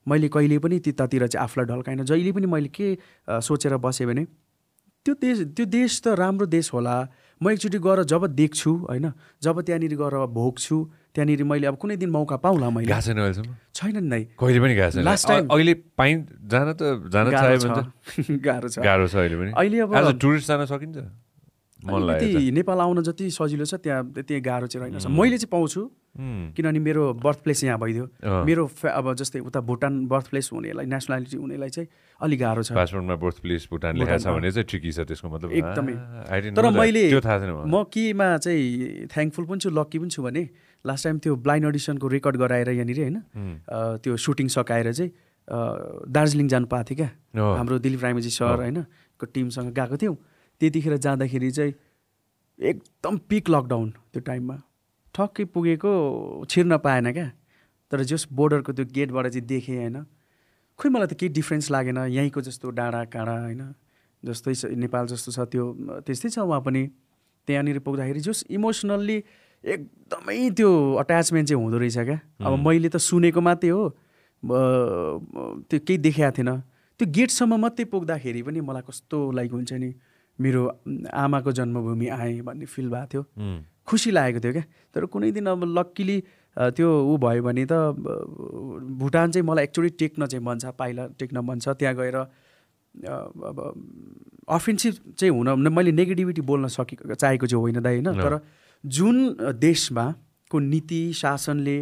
मैले 0.05 0.27
कहिले 0.27 0.57
पनि 0.59 0.79
त्यतातिर 0.83 1.27
चाहिँ 1.31 1.43
आफूलाई 1.43 1.65
ढल्काइन। 1.65 2.03
जहिले 2.03 2.31
पनि 2.35 2.47
मैले 2.51 2.69
के 2.75 2.87
सोचेर 3.39 3.77
बसेँ 3.79 4.07
भने 4.07 4.23
त्यो 5.05 5.13
देश 5.15 5.37
त्यो 5.55 5.65
देश 5.65 5.91
त 6.03 6.07
राम्रो 6.19 6.45
देश 6.45 6.73
होला। 6.75 6.95
म 7.41 7.49
एकचोटि 7.55 7.79
गएर 7.79 8.03
जब 8.03 8.25
देख्छु 8.35 8.71
होइन 8.91 9.11
जब 9.41 9.55
त्यहाँनिर 9.63 9.95
गएर 9.95 10.15
भोग्छु 10.27 10.77
त्यहाँनिर 11.15 11.43
मैले 11.43 11.67
अब 11.67 11.75
कुनै 11.81 11.95
दिन 11.97 12.09
मौका 12.09 12.37
पाउँला 12.37 12.69
मैले। 12.69 12.87
गएको 12.87 13.01
छैन 13.01 13.17
अहिलेसम्म? 13.17 13.53
छैन 13.73 13.97
नि 14.13 14.21
कहिले 14.39 14.59
पनि 14.61 14.73
गएको 14.75 14.91
छैन 14.93 15.05
अ- 15.05 15.15
time- 15.29 15.49
अहिले 15.51 15.73
पाइ 15.97 16.11
जान 16.53 16.67
त 16.73 16.81
जान 17.09 17.25
गाह्रो 17.33 17.57
छ। 17.57 18.29
गाह्रो 18.47 18.67
छ। 18.69 18.79
गाह्रो 18.79 19.07
छ 19.07 19.15
अहिले 19.15 19.35
पनि। 19.41 19.51
अहिले 19.57 19.77
अब 19.79 20.17
टुरिस्ट 20.21 20.47
जान 20.47 20.65
सकिन्छ? 20.69 20.97
अलिकति 21.79 22.51
नेपाल 22.51 22.79
आउन 22.83 23.01
जति 23.07 23.25
सजिलो 23.31 23.65
छ 23.65 23.73
त्यहाँ 23.79 24.03
त्यति 24.11 24.39
गाह्रो 24.43 24.67
चाहिँ 24.67 24.81
रहेनछ 24.91 25.07
मैले 25.07 25.37
चाहिँ 25.39 25.49
पाउँछु। 25.51 25.81
किनभने 26.19 26.79
मेरो 26.83 27.03
बर्थ 27.23 27.39
प्लेस 27.43 27.63
यहाँ 27.63 27.79
भइदियो। 27.79 28.05
मेरो 28.45 28.63
अब 28.91 29.13
जस्तै 29.15 29.39
उता 29.39 29.59
भुटान 29.63 29.93
बर्थ 30.11 30.27
प्लेस 30.29 30.49
हुनेलाई 30.53 30.85
नेसनालिटी 30.91 31.37
हुनेलाई 31.39 31.69
चाहिँ 31.69 31.87
अलिक 32.19 32.39
गाह्रो 32.39 32.63
छ। 32.67 32.71
पासपोर्टमा 32.75 33.15
बर्थ 33.15 33.37
प्लेस 33.39 33.67
भुटान 33.71 33.93
लेखाएको 33.95 34.23
छ 34.23 34.27
भने 34.27 34.51
चाहिँ 34.51 34.67
ट्रिकी 34.67 34.91
छ 34.91 34.99
त्यसको 35.07 35.27
मतलब। 35.31 35.49
एकदमै। 35.55 35.93
तर. 36.51 36.69
मैले। 36.75 37.03
म 37.15 37.83
केमा 37.87 38.27
चाहिँ 38.43 39.07
थ्याङ्कफुल 39.07 39.45
पनि 39.47 39.59
छु 39.63 39.69
लक्की 39.71 39.97
पनि 40.03 40.09
छु 40.11 40.21
भने 40.23 40.43
लास्ट 40.85 41.03
टाइम 41.03 41.17
त्यो 41.19 41.35
ब्लाइन्ड 41.35 41.67
अडिसनको 41.67 42.07
रेकर्ड 42.07 42.37
गराएर 42.37 42.69
यहाँनिर 42.69 42.99
होइन 42.99 43.17
त्यो 44.03 44.17
सुटिङ 44.17 44.47
सकाएर 44.47 44.91
चाहिँ 44.93 45.11
दार्जिलिङ 46.07 46.47
जानु 46.47 46.67
पाएको 46.67 46.89
थिएँ 46.89 46.97
क्या। 46.97 47.43
हाम्रो 47.57 47.79
दिलीप 47.79 48.03
राईमजी 48.03 48.29
सर 48.29 48.55
होइन 48.63 48.83
को 49.19 49.25
टिमसँग 49.25 49.73
गएको 49.73 49.97
थियौँ। 49.97 50.15
त्यतिखेर 50.61 50.97
जाँदाखेरि 50.97 51.51
चाहिँ 51.51 51.73
एकदम 52.59 53.17
पिक 53.29 53.49
लकडाउन 53.49 53.89
त्यो 54.13 54.21
टाइममा। 54.21 54.55
ठक्कै 55.15 55.43
पुगेको 55.51 55.91
छिर्न 56.49 56.77
पाएन 56.77 57.11
क्या। 57.11 57.27
तर 57.91 58.03
जस 58.05 58.27
बोर्डरको 58.31 58.71
त्यो 58.73 58.85
गेटबाट 58.93 59.27
चाहिँ 59.27 59.45
देखेँ 59.47 59.77
होइन। 59.77 59.97
खोइ 60.79 60.89
मलाई 60.91 61.07
त 61.07 61.13
केही 61.19 61.33
डिफ्रेन्स 61.33 61.71
लागेन 61.71 61.97
यहीँको 61.97 62.41
जस्तो 62.41 62.69
डाँडा 62.69 63.03
काँडा 63.09 63.35
होइन 63.43 63.63
जस्तै 64.23 64.53
छ 64.53 64.65
नेपाल 64.77 65.05
जस्तो 65.07 65.31
छ 65.31 65.39
त्यो 65.49 65.65
त्यस्तै 66.05 66.29
छ 66.29 66.39
उहाँ 66.45 66.61
पनि। 66.61 66.83
त्यहाँनिर 67.47 67.79
पुग्दाखेरि 67.81 68.21
जस 68.21 68.45
इमोसनल्ली 68.53 69.17
एकदमै 69.63 70.49
त्यो 70.55 70.69
अट्याचमेन्ट 71.03 71.47
चाहिँ 71.49 71.63
हुँदो 71.63 71.77
रहेछ 71.77 71.97
क्या। 71.97 72.19
अब 72.45 72.53
मैले 72.65 72.89
त 72.89 72.97
सुनेको 72.97 73.41
मात्रै 73.41 73.69
हो। 73.69 73.83
त्यो 74.43 75.79
केही 75.83 75.97
देखाएको 75.99 76.35
थिएन। 76.37 76.51
त्यो 76.99 77.05
गेटसम्म 77.07 77.55
मात्रै 77.59 77.85
पुग्दाखेरि 77.91 78.41
पनि 78.43 78.59
मलाई 78.61 78.83
कस्तो 78.87 79.17
लाइक 79.31 79.51
हुन्छ 79.51 79.71
नि 79.73 79.89
मेरो 80.39 80.61
आमाको 81.11 81.51
जन्मभूमि 81.51 82.07
आएँ 82.07 82.41
भन्ने 82.47 82.65
फिल 82.65 82.87
भएको 82.89 83.07
थियो। 83.11 83.23
खुसी 83.83 84.11
लागेको 84.11 84.39
थियो 84.39 84.53
क्या। 84.53 84.65
तर 84.95 85.05
कुनै 85.11 85.31
दिन 85.35 85.45
अब 85.51 85.63
लक्किली 85.75 86.17
त्यो 86.57 86.87
ऊ 86.87 87.17
भयो 87.19 87.43
भने 87.43 87.65
त 87.67 87.73
भुटान 88.99 89.31
चाहिँ 89.31 89.45
मलाई 89.47 89.63
एक्चुली 89.63 89.89
टेक्न 89.99 90.25
चाहिँ 90.25 90.43
मन 90.45 90.57
छ। 90.59 90.71
पाइला 90.79 91.07
टेक्न 91.19 91.37
मन 91.43 91.59
छ। 91.59 91.75
त्यहाँ 91.75 91.95
गएर 91.95 92.15
अब 92.15 93.57
अफेन्सिभ 94.47 94.93
चाहिँ 95.19 95.31
हुन 95.35 95.67
मैले 95.67 95.91
नेगेटिभिटी 95.91 96.41
बोल्न 96.41 96.67
सकेको 96.67 97.13
चाहेको 97.13 97.45
चाहिँ 97.47 97.61
होइन 97.61 97.79
दाइ 97.79 97.95
होइन? 97.99 98.15
तर 98.17 98.39
जुन 98.83 99.15
देशमा 99.59 100.05
को 100.51 100.59
नीति 100.59 101.01
शासनले 101.13 101.77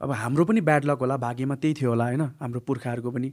अब 0.00 0.10
हाम्रो 0.12 0.44
पनि 0.44 0.60
ब्याड 0.60 0.84
लक 0.84 0.98
होला 1.00 1.16
भाग्यमा 1.16 1.54
त्यही 1.56 1.74
थियो 1.74 1.90
होला 1.90 2.04
होइन? 2.04 2.22
हाम्रो 2.40 2.60
पुर्खाहरूको 2.60 3.10
पनि। 3.10 3.30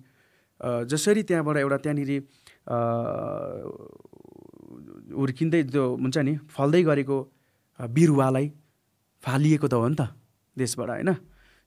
जसरी 0.89 1.23
त्यहाँबाट 1.23 1.57
एउटा 1.57 1.77
त्यहाँनिर 1.83 2.11
हुर्किँदै 5.13 5.61
त्यो 5.71 5.83
हुन्छ 5.95 6.17
नि 6.17 6.33
फल्दै 6.49 6.81
गरेको 6.83 7.17
बिरुवालाई 7.79 8.47
फालिएको 9.23 9.67
त 9.67 9.73
हो 9.73 9.87
नि 9.87 9.95
त 9.95 10.07
देशबाट 10.57 10.89
होइन? 10.89 11.13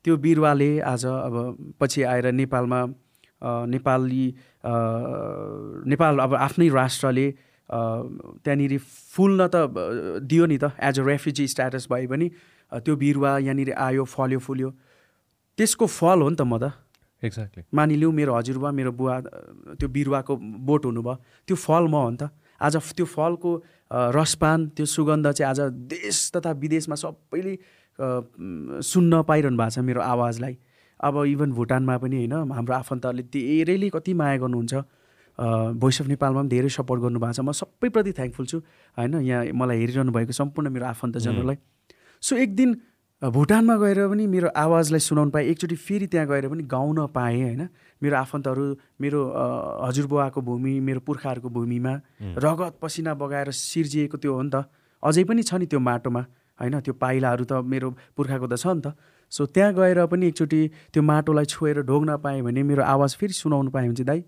त्यो 0.04 0.16
बिरुवाले 0.16 0.70
आज 0.80 1.04
अब 1.06 1.35
पछि 1.80 2.02
आएर 2.02 2.26
नेपालमा 2.32 2.80
नेपाली 3.68 4.26
नेपाल 5.92 6.18
अब 6.18 6.35
आफ्नै 6.35 6.68
राष्ट्रले 6.72 7.26
त्यहाँनिर 7.70 8.79
फुल्न 8.79 9.46
त 9.52 9.57
दियो 10.22 10.46
नि 10.46 10.59
त 10.59 10.72
एज 10.79 11.00
अ 11.00 11.05
रेफ्युजी 11.07 11.46
स्ट्याटस 11.48 11.87
भए 11.90 12.07
पनि 12.07 12.26
त्यो 12.72 12.94
बिरुवा 12.96 13.31
यहाँनिर 13.38 13.72
आयो 13.74 14.05
फल्यो 14.05 14.38
फुल्यो। 14.38 14.70
त्यसको 15.59 15.87
फल 15.87 16.18
हो 16.22 16.29
नि 16.31 16.37
त 16.37 16.42
म 16.42 16.59
त। 16.59 16.72
एक्ज्याक्टली 17.22 17.62
मानिलिउँ 17.74 18.12
मेरो 18.12 18.33
हजुरबा 18.35 18.70
मेरो 18.70 18.92
बुवा 18.92 19.14
त्यो 19.81 19.88
बिरुवाको 19.88 20.37
बोट 20.37 20.83
हुनुभयो। 20.85 21.14
त्यो 21.48 21.57
फल 21.57 21.85
म 21.88 21.94
हो 21.96 22.11
नि 22.11 22.18
त। 22.20 22.31
आज 22.61 22.76
त्यो 22.96 23.07
फलको 23.07 23.50
रसपान 24.14 24.59
त्यो 24.76 24.87
सुगन्ध 24.87 25.26
चाहिँ 25.33 25.50
आज 25.50 25.61
देश 25.90 26.31
तथा 26.37 26.50
विदेशमा 26.62 26.96
सबैले 26.96 27.55
सुन्न 28.85 29.22
पाइरहनु 29.24 29.57
भएको 29.57 29.70
छ 29.70 29.79
मेरो 29.81 30.00
आवाजलाई। 30.00 30.55
अब 31.00 31.14
इभन 31.24 31.50
भुटानमा 31.52 31.96
पनि 31.98 32.16
होइन 32.16 32.33
हाम्रो 32.52 32.74
आफन्तहरूले 32.74 33.22
धेरैले 33.33 33.88
कति 33.96 34.12
माया 34.14 34.37
गर्नुहुन्छ। 34.44 34.74
भोइस 35.37 36.01
अफ 36.01 36.07
नेपालमा 36.09 36.40
पनि 36.40 36.49
धेरै 36.49 36.68
सपोर्ट 36.68 37.01
गर्नुभएको 37.03 37.33
छ। 37.33 37.40
म 37.40 37.53
सबैप्रति 37.53 38.12
थ्याङ्कफुल 38.12 38.46
छु। 38.46 38.59
होइन 38.96 39.14
यहाँ 39.20 39.53
मलाई 39.53 39.77
हेरिरहनु 39.79 40.12
भएको 40.12 40.33
सम्पूर्ण 40.33 40.70
मेरो 40.72 40.87
आफन्तजनहरूलाई। 40.87 41.57
सो 42.22 42.37
एक 42.37 42.55
दिन 42.57 42.70
भुटानमा 43.22 43.77
गएर 43.77 43.99
पनि 44.09 44.27
मेरो 44.27 44.49
आवाजलाई 44.53 45.01
सुनाउनु 45.01 45.31
पाएँ। 45.33 45.44
एकचोटि 45.49 45.77
फेरि 45.77 46.07
त्यहाँ 46.07 46.27
गएर 46.29 46.49
पनि 46.49 46.62
गाउन 46.64 47.07
पाएँ 47.12 47.42
होइन। 47.42 47.68
मेरो 48.03 48.16
आफन्तहरू 48.16 48.64
मेरो 49.01 49.20
हजुरबुवाको 49.85 50.40
भूमि 50.40 50.72
मेरो 50.81 51.01
पुर्खाहरूको 51.01 51.49
भूमिमा 51.49 51.92
रगत 52.44 52.77
पसिना 52.81 53.14
बगाएर 53.16 53.51
सिर्जिएको 53.51 54.16
त्यो 54.16 54.33
हो 54.33 54.42
नि 54.42 54.51
त। 54.53 54.68
अझै 55.03 55.25
पनि 55.25 55.42
छ 55.42 55.55
नि 55.61 55.66
त्यो 55.66 55.81
माटोमा 55.81 56.22
होइन। 56.61 56.81
त्यो 56.81 56.94
पाइलाहरू 56.96 57.44
त 57.44 57.64
मेरो 57.64 57.88
पुर्खाको 58.16 58.46
त 58.53 58.57
छ 58.57 58.66
नि 58.77 58.81
त। 58.85 58.92
सो 59.33 59.46
त्यहाँ 59.49 59.72
गएर 59.75 60.07
पनि 60.07 60.27
एकचोटि 60.29 60.61
त्यो 60.92 61.03
माटोलाई 61.03 61.44
छोएर 61.44 61.83
ढोग्न 61.88 62.16
पाएँ 62.20 62.40
भने 62.44 62.62
मेरो 62.62 62.83
आवाज 62.85 63.16
फेरि 63.16 63.33
सुनाउनु 63.33 63.70
पाएँ 63.72 63.88
भने 63.88 63.96
चाहिँ 63.96 64.07
दाइ 64.07 64.20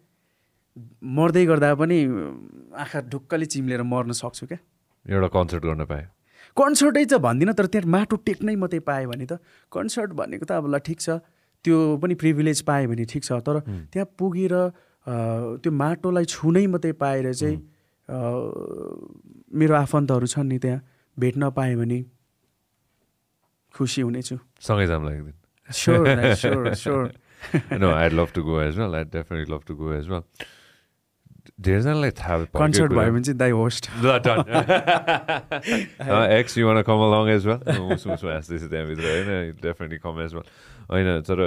मर्दै 1.17 1.45
गर्दा 1.47 1.75
पनि 1.75 1.99
आँखा 2.75 3.01
ढुक्कले 3.13 3.47
चिम्लेर 3.53 3.83
मर्न 3.83 4.13
सक्छु 4.19 4.47
क्या। 4.47 4.59
एउटा 5.07 5.29
कन्सर्ट 5.37 5.63
गर्न 5.65 5.85
पाएँ। 5.85 6.07
कन्सर्टै 6.57 7.05
त 7.05 7.15
भन्दिनँ 7.23 7.55
तर 7.55 7.67
त्यहाँ 7.73 7.89
माटो 7.89 8.17
टेक्नै 8.27 8.55
मात्रै 8.57 8.81
पाएँ 8.89 9.07
भने 9.07 9.27
त। 9.27 9.39
कन्सर्ट 9.73 10.11
भनेको 10.19 10.45
त 10.45 10.53
अब 10.59 10.67
ल 10.75 10.79
ठिक 10.83 10.99
छ 11.01 11.23
त्यो 11.65 11.77
पनि 12.03 12.15
प्रिभिलेज 12.15 12.63
पाएँ 12.69 12.87
भने 12.87 13.05
ठिक 13.05 13.23
छ 13.25 13.39
तर 13.47 13.57
त्यहाँ 13.93 14.09
पुगेर 14.19 14.55
त्यो 15.63 15.71
माटोलाई 15.73 16.25
छुनै 16.25 16.67
मात्रै 16.75 16.93
पाएर 16.99 17.33
चाहिँ 17.33 17.57
मेरो 19.55 19.75
आफन्तहरू 19.75 20.27
छन् 20.27 20.49
नि 20.49 20.59
त्यहाँ 20.59 20.81
भेट्न 21.17 21.51
पाएँ 21.57 21.77
भने 21.77 21.99
खुसी 23.75 24.01
हुनेछु। 24.03 24.37
सँगै 24.61 24.87
जाम 24.87 25.03
लाग्दैन 25.07 25.37
sure 25.69 26.35
sure 26.35 26.75
sure 26.75 27.05
I'd 27.39 28.13
love 28.13 28.33
to 28.33 28.43
go 28.43 28.59
as 28.59 28.77
well. 28.77 28.95
I'd 28.97 29.11
definitely 29.11 29.47
love 29.47 29.65
to 29.67 29.75
go 29.75 29.91
as 29.95 30.09
well. 30.09 30.25
धेरैजनालाई 31.61 32.11
थाहा 32.21 32.37
कन्सर्ट 32.57 32.93
भयो 32.93 33.13
भने 33.13 33.23
चाहिँ 33.23 33.39
दाइ 33.39 33.51
host 33.61 33.85
asks 36.39 36.59
you 36.59 36.67
want 36.67 36.83
come 36.89 36.99
along 37.07 37.29
as 37.35 37.47
well 37.47 37.61
हाँस्दैछ 37.69 38.63
त्यहाँभित्र 38.71 39.05
होइन 39.05 39.57
डेफिनेटली 39.63 39.99
कम 39.99 40.21
एज 40.23 40.35
वेल 40.35 40.45
होइन 40.91 41.21
तर 41.29 41.41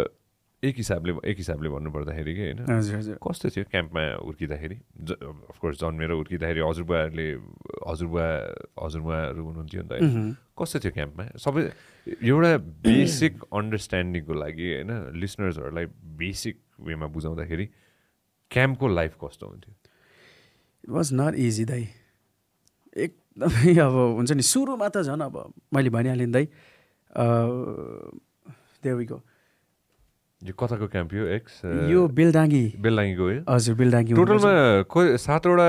एक 0.64 0.76
हिसाबले 0.78 1.14
एक 1.26 1.38
हिसाबले 1.38 1.70
भन्नुपर्दाखेरि 1.74 2.34
कि 2.36 2.42
होइन? 2.42 3.18
कस्तो 3.18 3.50
थियो 3.50 3.66
क्याम्पमा 3.72 4.02
हुर्किँदाखेरि 4.26 4.76
अफकोर्स 5.50 5.78
जन्मेर 5.80 6.12
हुर्किँदाखेरि 6.12 6.62
हजुरबुवाहरूले 6.62 7.26
हजुरबुवा 7.90 8.28
हजुरबुवाहरू 8.86 9.42
हुनुहुन्थ्यो 9.46 9.82
नि 9.82 9.90
त 9.90 10.38
कस्तो 10.54 10.78
थियो 10.86 10.92
क्याम्पमा? 10.94 11.24
सबै 11.42 11.62
एउटा 12.22 12.52
बेसिक 12.86 13.34
अन्डरस्ट्यान्डिङको 13.50 14.34
लागि 14.44 14.68
होइन? 14.74 14.92
लिसनर्सहरूलाई 15.18 15.86
बेसिक 16.22 16.56
वेमा 16.86 17.08
बुझाउँदाखेरि 17.10 17.66
क्याम्पको 18.52 18.86
लाइफ 18.88 19.18
कस्तो 19.24 19.46
हुन्थ्यो? 19.48 19.74
इट 20.84 20.90
वाज 20.90 21.14
नट 21.14 21.34
इजी 21.48 21.66
दाइ 21.72 21.84
एकदमै 23.06 23.74
अब 23.86 23.96
हुन्छ 24.18 24.32
नि 24.32 24.44
सुरुमा 24.52 24.88
त 24.90 25.02
झन् 25.08 25.22
अब 25.28 25.36
मैले 25.74 25.90
भनिहालेँ 25.96 26.32
दाइ 26.32 26.46
देवीको 28.84 29.18
यो 30.42 30.54
कताको 30.58 30.88
क्याम्प 30.90 31.14
यो? 31.14 31.24
एक्स 31.38 31.62
यो 31.94 32.08
बेलडाङ्गी 32.18 32.66
बेलडाङ्गीको 32.82 33.26
हो 33.30 33.34
हजुर 33.54 33.76
बेलडाङ्गी 33.82 34.14
टोटलमा 34.18 34.52
सातवटा 35.26 35.68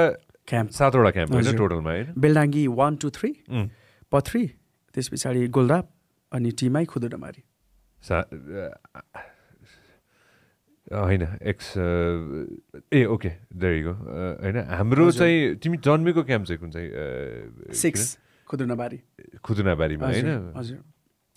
क्याम्प। 0.48 0.70
सातवटा 0.72 1.10
क्याम्प 1.16 1.32
होइन 1.32 1.56
टोटलमा 1.56 1.90
होइन? 1.90 2.06
बेलडाङ्गी 2.16 2.66
वान 2.80 2.96
टू 3.02 3.10
थ्री 3.18 3.30
पथ्री 4.12 4.42
त्यस 4.94 5.08
पछाडि 5.12 5.46
गोलराप 5.56 5.86
अनि 6.32 6.50
टिमाई 6.60 6.84
खुदुडमारी 6.92 7.42
सा 8.02 8.16
होइन 10.92 11.22
एक्स 11.40 11.68
ए 12.92 13.04
ओके 13.08 13.30
देरीको 13.56 13.92
होइन 14.44 14.56
हाम्रो 14.70 15.10
चाहिँ 15.10 15.56
तिमी 15.56 15.76
जन्मेको 15.80 16.22
क्याम्प 16.22 16.44
चाहिँ 16.46 16.60
कुन 16.60 16.70
चाहिँ 16.70 16.90
खुदुनाबारी। 18.46 18.98
खुदुनाबारीमा 19.40 20.06
होइन? 20.06 20.82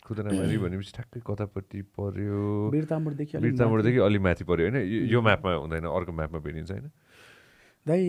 खुदुनाबारी 0.05 0.57
भनेपछि 0.57 0.91
ठ्याक्कै 0.95 1.19
कतापट्टि 1.23 1.81
पर्यो। 1.95 2.69
बिरतामुरदेखि 2.71 3.37
बिरतामुरदेखि 3.39 3.99
अलि 4.03 4.19
माथि 4.19 4.43
पर्यो 4.43 4.67
होइन? 4.67 4.77
यो 5.07 5.19
म्यापमा 5.21 5.51
हुँदैन 5.55 5.85
अर्को 5.87 6.11
म्यापमा 6.11 6.39
भेटिन्छ 6.43 6.71
होइन? 6.71 6.91
दाइ 7.85 8.03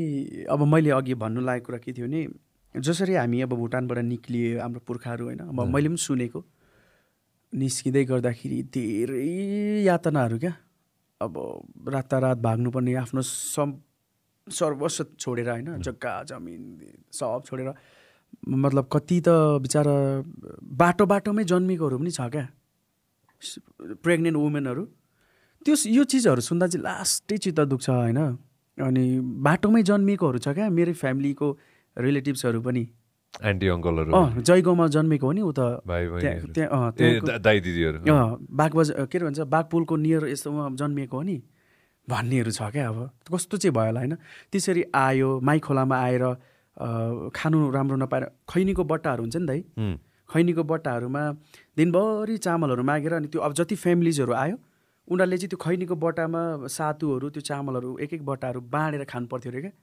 अब 0.51 0.61
मैले 0.67 0.91
अघि 0.91 1.15
भन्नु 1.15 1.41
लागेको 1.41 1.67
कुरा 1.67 1.79
के 1.79 1.93
थियो 1.93 2.07
भने 2.07 2.27
जसरी 2.75 3.15
हामी 3.15 3.41
अब 3.47 3.53
भुटानबाट 3.55 3.99
निक्लियो 4.05 4.61
हाम्रो 4.61 4.81
पुर्खाहरू 4.83 5.25
होइन? 5.25 5.41
अब 5.47 5.59
मैले 5.71 5.89
पनि 5.89 5.97
सुनेको। 5.97 6.41
निस्किँदै 7.53 8.05
गर्दाखेरि 8.05 8.59
धेरै 8.75 9.87
यातनाहरू 9.87 10.39
क्या। 10.39 10.53
अब 11.21 11.35
रातारात 11.89 12.39
भाग्नुपर्ने 12.39 12.95
आफ्नो 12.95 13.23
सम 13.23 13.73
सर्वस्व 14.47 15.05
छोडेर 15.19 15.49
होइन 15.51 15.81
जग्गा 15.83 16.23
जमिन 16.23 16.63
सब 17.13 17.43
छोडेर 17.47 17.73
मतलब 18.49 18.89
कति 18.93 19.21
त 19.21 19.29
बिचरा 19.65 19.97
बाटो 20.77 21.07
बाटोमै 21.07 21.45
जन्मेकोहरू 21.45 21.99
पनि 21.99 22.11
छ 22.11 22.21
क्या। 22.31 22.47
प्रेग्नेन्ट 24.05 24.37
वुमेनहरू। 24.37 24.85
त्यो 25.67 25.75
यो 25.89 26.05
चिजहरू 26.05 26.41
सुन्दा 26.41 26.67
चाहिँ 26.67 26.83
लास्टै 26.85 27.37
चित्त 27.37 27.61
दुख्छ 27.61 27.89
होइन। 27.91 28.21
अनि 28.79 29.05
बाटोमै 29.47 29.83
जन्मिएकोहरू 29.83 30.39
छ 30.39 30.49
क्या 30.53 30.69
मेरो 30.71 30.93
फ्यामिलीको 30.93 31.49
रिलेटिभ्सहरू 31.97 32.61
पनि। 32.61 32.85
आन्टी 33.43 33.67
अङ्कलहरू 33.69 34.11
अँ 34.13 34.43
जयगाउँमा 34.43 34.87
जन्मेको 34.97 35.27
हो 35.27 35.33
नि 35.33 35.43
उता 35.51 35.67
दाई 37.39 37.59
दिदीहरू 37.61 37.99
बागबज 38.61 38.89
के 39.13 39.19
भन्छ 39.19 39.41
बाघपुलको 39.55 39.97
नियर 39.97 40.23
यस्तोमा 40.29 40.69
जन्मिएको 40.81 41.17
हो 41.17 41.23
नि। 41.23 41.37
भन्नेहरू 42.09 42.51
छ 42.51 42.63
क्या 42.71 42.89
अब। 42.89 42.99
कस्तो 43.35 43.57
चाहिँ 43.57 43.75
भयो 43.75 43.87
होला 43.87 44.01
होइन? 44.01 44.15
त्यसरी 44.53 44.83
आयो 44.95 45.29
माई 45.43 45.59
खोलामा 45.59 45.97
आएर 45.99 46.25
खानु 47.35 47.59
राम्रो 47.75 47.97
नपाएर 47.97 48.25
खैनीको 48.47 48.85
बट्टाहरू 48.85 49.23
हुन्छ 49.23 49.37
नि 49.37 49.47
दाइ। 49.47 49.61
खैनीको 50.31 50.63
बट्टाहरूमा 50.71 51.23
दिनभरि 51.77 52.37
चामलहरू 52.47 52.83
मागेर 52.83 53.13
अनि 53.13 53.29
त्यो 53.29 53.41
अब 53.43 53.53
जति 53.59 53.75
फ्यामिलिजहरू 53.75 54.33
आयो 54.33 54.57
उनीहरूले 55.09 55.37
चाहिँ 55.39 55.51
त्यो 55.51 55.59
खैनीको 55.65 55.95
बट्टामा 55.95 56.43
सातुहरू 56.77 57.27
त्यो 57.35 57.43
चामलहरू 57.51 57.91
एक 58.07 58.15
एक 58.15 58.23
बट्टाहरू 58.27 58.61
बाँडेर 58.71 59.05
खानु 59.11 59.27
पर्थ्यो 59.27 59.51
अरे 59.53 59.61
क्या। 59.61 59.75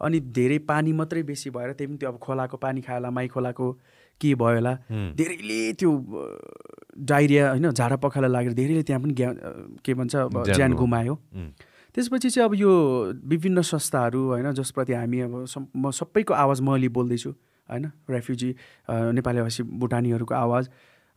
अनि 0.00 0.20
धेरै 0.36 0.58
पानी 0.68 0.92
मात्रै 0.92 1.22
बेसी 1.22 1.50
भएर 1.50 1.72
त्यही 1.72 1.86
पनि 1.88 1.98
त्यो 1.98 2.10
अब 2.10 2.18
खोलाको 2.22 2.56
पानी 2.56 2.80
खाएला 2.80 3.10
माई 3.10 3.28
खोलाको 3.28 3.72
के 4.20 4.34
भयो 4.34 4.54
होला। 4.54 4.74
धेरैले 5.16 5.60
त्यो 5.72 5.90
डाइरिया 7.04 7.50
होइन 7.50 7.70
झाडा 7.70 7.96
पखाला 7.96 8.28
लागेर 8.28 8.52
धेरैले 8.52 8.82
त्यहाँ 8.82 9.02
पनि 9.02 9.14
ग्या 9.14 9.32
के 9.84 9.94
भन्छ 9.94 10.14
ज्यान 10.52 10.72
गुमायो। 10.74 11.14
त्यसपछि 11.94 12.30
चाहिँ 12.30 12.48
अब 12.48 12.54
यो 12.54 12.70
विभिन्न 13.24 13.62
संस्थाहरू 13.64 14.20
होइन 14.28 14.52
जसप्रति 14.52 14.92
हामी 14.92 15.20
अब 15.20 15.46
म 15.76 15.90
सबैको 15.90 16.34
आवाज 16.34 16.60
म 16.60 16.72
अहिले 16.72 16.88
बोल्दैछु 16.92 17.30
होइन? 17.30 17.84
रेफ्युजी 18.10 18.50
नेपाली 19.16 19.40
भाषी 19.40 19.62
भुटानीहरूको 19.80 20.34
आवाज 20.34 20.68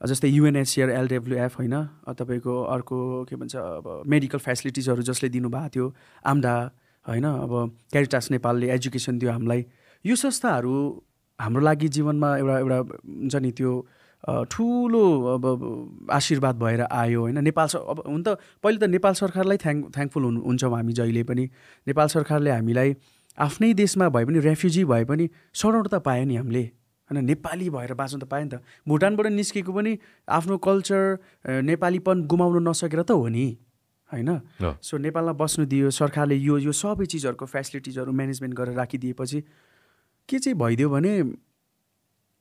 जस्तै 0.01 0.27
युएनएचसिआर 0.29 0.89
एलडब्लुएफ 0.89 1.57
होइन 1.59 1.75
तपाईँको 2.15 2.53
अर्को 2.73 2.97
के 3.29 3.35
भन्छ 3.35 3.55
अब 3.55 4.03
मेडिकल 4.07 4.39
फेसिलिटिजहरू 4.39 5.01
जसले 5.03 5.29
दिनुभएको 5.29 5.69
थियो 5.75 5.87
आम्डा 6.25 6.53
होइन? 7.09 7.25
अब 7.25 7.53
क्यारिटास 7.91 8.31
नेपालले 8.31 8.71
एजुकेसन 8.71 9.17
दियो 9.19 9.31
हामीलाई। 9.31 9.65
यो 10.05 10.15
संस्थाहरू 10.15 10.73
हाम्रो 11.39 11.61
लागि 11.61 11.87
जीवनमा 11.95 12.29
एउटा 12.37 12.57
एउटा 12.59 12.77
हुन्छ 12.79 13.35
नि 13.35 13.51
त्यो 13.51 13.71
ठुलो 14.51 15.03
अब 15.33 15.43
आशीर्वाद 16.11 16.55
भएर 16.59 16.81
आयो 16.81 17.19
होइन? 17.21 17.39
नेपाल 17.39 17.67
अब 17.67 18.03
हुन 18.07 18.23
त 18.23 18.35
पहिले 18.63 18.77
त 18.79 18.83
नेपाल 18.95 19.13
सरकारलाई 19.13 19.57
थ्याङ्क 19.57 19.95
थ्याङ्कफुल 19.95 20.23
हुनु 20.23 20.39
हुन्छौँ 20.43 20.71
हामी 20.75 20.93
जहिले 20.93 21.23
पनि। 21.23 21.45
नेपाल 21.87 22.07
सरकारले 22.15 22.51
हामीलाई 22.51 22.95
आफ्नै 23.39 23.73
देशमा 23.73 24.09
भए 24.09 24.25
पनि 24.25 24.39
रेफ्युजी 24.39 24.83
भए 24.85 25.03
पनि 25.07 25.29
सराउट 25.55 25.87
त 25.87 26.03
पायो 26.03 26.25
नि 26.25 26.35
हामीले। 26.35 26.63
होइन? 27.09 27.25
नेपाली 27.25 27.69
भएर 27.69 27.93
बाँच्नु 27.95 28.19
त 28.19 28.27
पायो 28.27 28.43
नि 28.43 28.51
त। 28.51 28.61
भुटानबाट 28.87 29.27
निस्केको 29.39 29.71
पनि 29.71 29.97
आफ्नो 30.27 30.57
कल्चर 30.67 31.01
नेपालीपन 31.63 32.27
गुमाउनु 32.27 32.59
नसकेर 32.69 33.01
त 33.03 33.11
हो 33.11 33.27
नि। 33.27 33.47
होइन? 34.11 34.29
सो 34.81 34.97
नेपालमा 34.97 35.33
बस्नु 35.41 35.65
दियो 35.65 35.89
सरकारले 35.93 36.35
यो 36.35 36.57
यो 36.59 36.71
सबै 36.73 37.05
चिजहरूको 37.05 37.45
फेसिलिटिजहरू 37.45 38.11
म्यानेजमेन्ट 38.11 38.55
गरेर 38.55 38.75
राखिदिएपछि 38.75 39.39
के 40.29 40.39
चाहिँ 40.39 40.57
भइदियो 40.57 40.89
भने 40.89 41.13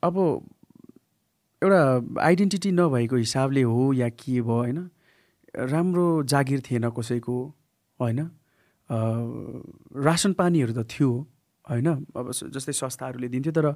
अब 0.02 0.16
एउटा 1.62 1.82
आइडेन्टिटी 2.22 2.70
नभएको 2.72 3.16
हिसाबले 3.16 3.62
हो 3.62 3.92
या 3.92 4.08
के 4.08 4.40
भयो 4.40 4.46
होइन? 4.46 4.78
राम्रो 5.54 6.06
जागिर 6.24 6.60
थिएन 6.70 6.90
कसैको 6.96 7.36
होइन? 8.00 8.20
रासन 10.08 10.32
पानीहरू 10.32 10.72
त 10.72 10.86
थियो 10.86 11.10
होइन? 11.66 11.88
अब 12.16 12.30
जस्तै 12.32 12.72
संस्थाहरूले 12.72 13.28
दिन्थ्यो 13.28 13.52
तर 13.52 13.66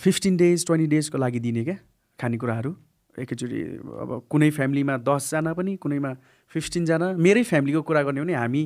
फिफ्टिन 0.00 0.36
डेज 0.36 0.66
ट्वेन्टी 0.66 0.86
डेजको 0.86 1.18
लागि 1.18 1.40
दिने 1.40 1.64
क्या 1.64 1.76
खानेकुराहरू। 2.18 2.72
एकैचोटि 3.14 3.60
अब 4.02 4.10
कुनै 4.30 4.50
फ्यामिलीमा 4.50 4.96
दसजना 5.06 5.52
पनि 5.54 5.76
कुनैमा 5.76 6.12
फिफ्टिनजना 6.48 7.12
मेरै 7.16 7.42
फ्यामिलीको 7.42 7.82
कुरा 7.82 8.02
गर्ने 8.02 8.20
हो 8.20 8.26
भने 8.26 8.34
हामी 8.34 8.62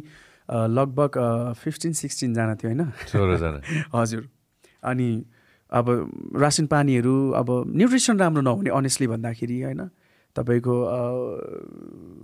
लगभग 0.49 1.13
फिफ्टिन 1.59 1.93
सिक्सटिनजना 1.93 2.55
थियो 2.55 2.69
होइन? 2.71 2.83
हजुर। 3.95 4.29
अनि 4.83 5.09
अब 5.73 5.87
रासन 6.37 6.67
पानीहरू 6.67 7.15
अब 7.37 7.49
न्युट्रिसन 7.77 8.19
राम्रो 8.19 8.43
नहुने 8.43 8.71
अनेस्टली 8.71 9.07
भन्दाखेरि 9.07 9.61
होइन? 9.63 9.83
तपाईँको 10.37 10.75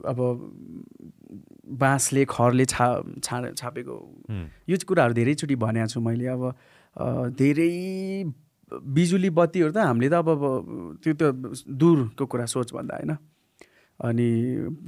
अब 0.08 0.18
बाँसले 1.80 2.24
खरले 2.24 2.64
छा 2.64 2.86
छा 3.24 3.50
छापेको 3.52 3.96
यो 4.68 4.76
कुराहरू 4.88 5.14
धेरैचोटि 5.14 5.56
भनेको 5.56 5.86
छु 5.88 6.00
मैले। 6.00 6.26
अब 6.26 6.42
धेरै 7.36 7.70
बिजुली 8.72 9.30
बत्तीहरू 9.30 9.72
त 9.72 9.76
हामीले 9.76 10.08
त 10.08 10.14
अब 10.14 10.28
त्यो 11.02 11.12
त 11.20 11.22
दूरको 11.68 12.24
कुरा 12.26 12.46
सोच 12.46 12.72
भन्दा 12.72 12.94
होइन? 12.96 13.12
अनि 14.04 14.28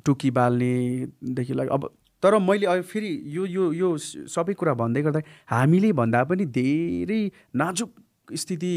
टुकी 0.06 0.30
बाल्नेदेखि 0.30 1.54
लागि 1.54 1.70
अब 1.72 1.88
तर 2.22 2.38
मैले 2.38 2.66
अब 2.66 2.82
फेरि 2.82 3.10
यो 3.26 3.46
यो 3.46 3.72
यो 3.72 3.96
सबै 4.34 4.54
कुरा 4.54 4.74
भन्दै 4.74 5.02
गर्दा 5.02 5.20
हामीले 5.50 5.92
भन्दा 5.92 6.22
पनि 6.24 6.44
धेरै 6.58 7.20
नाजुक 7.54 7.90
स्थिति 8.34 8.72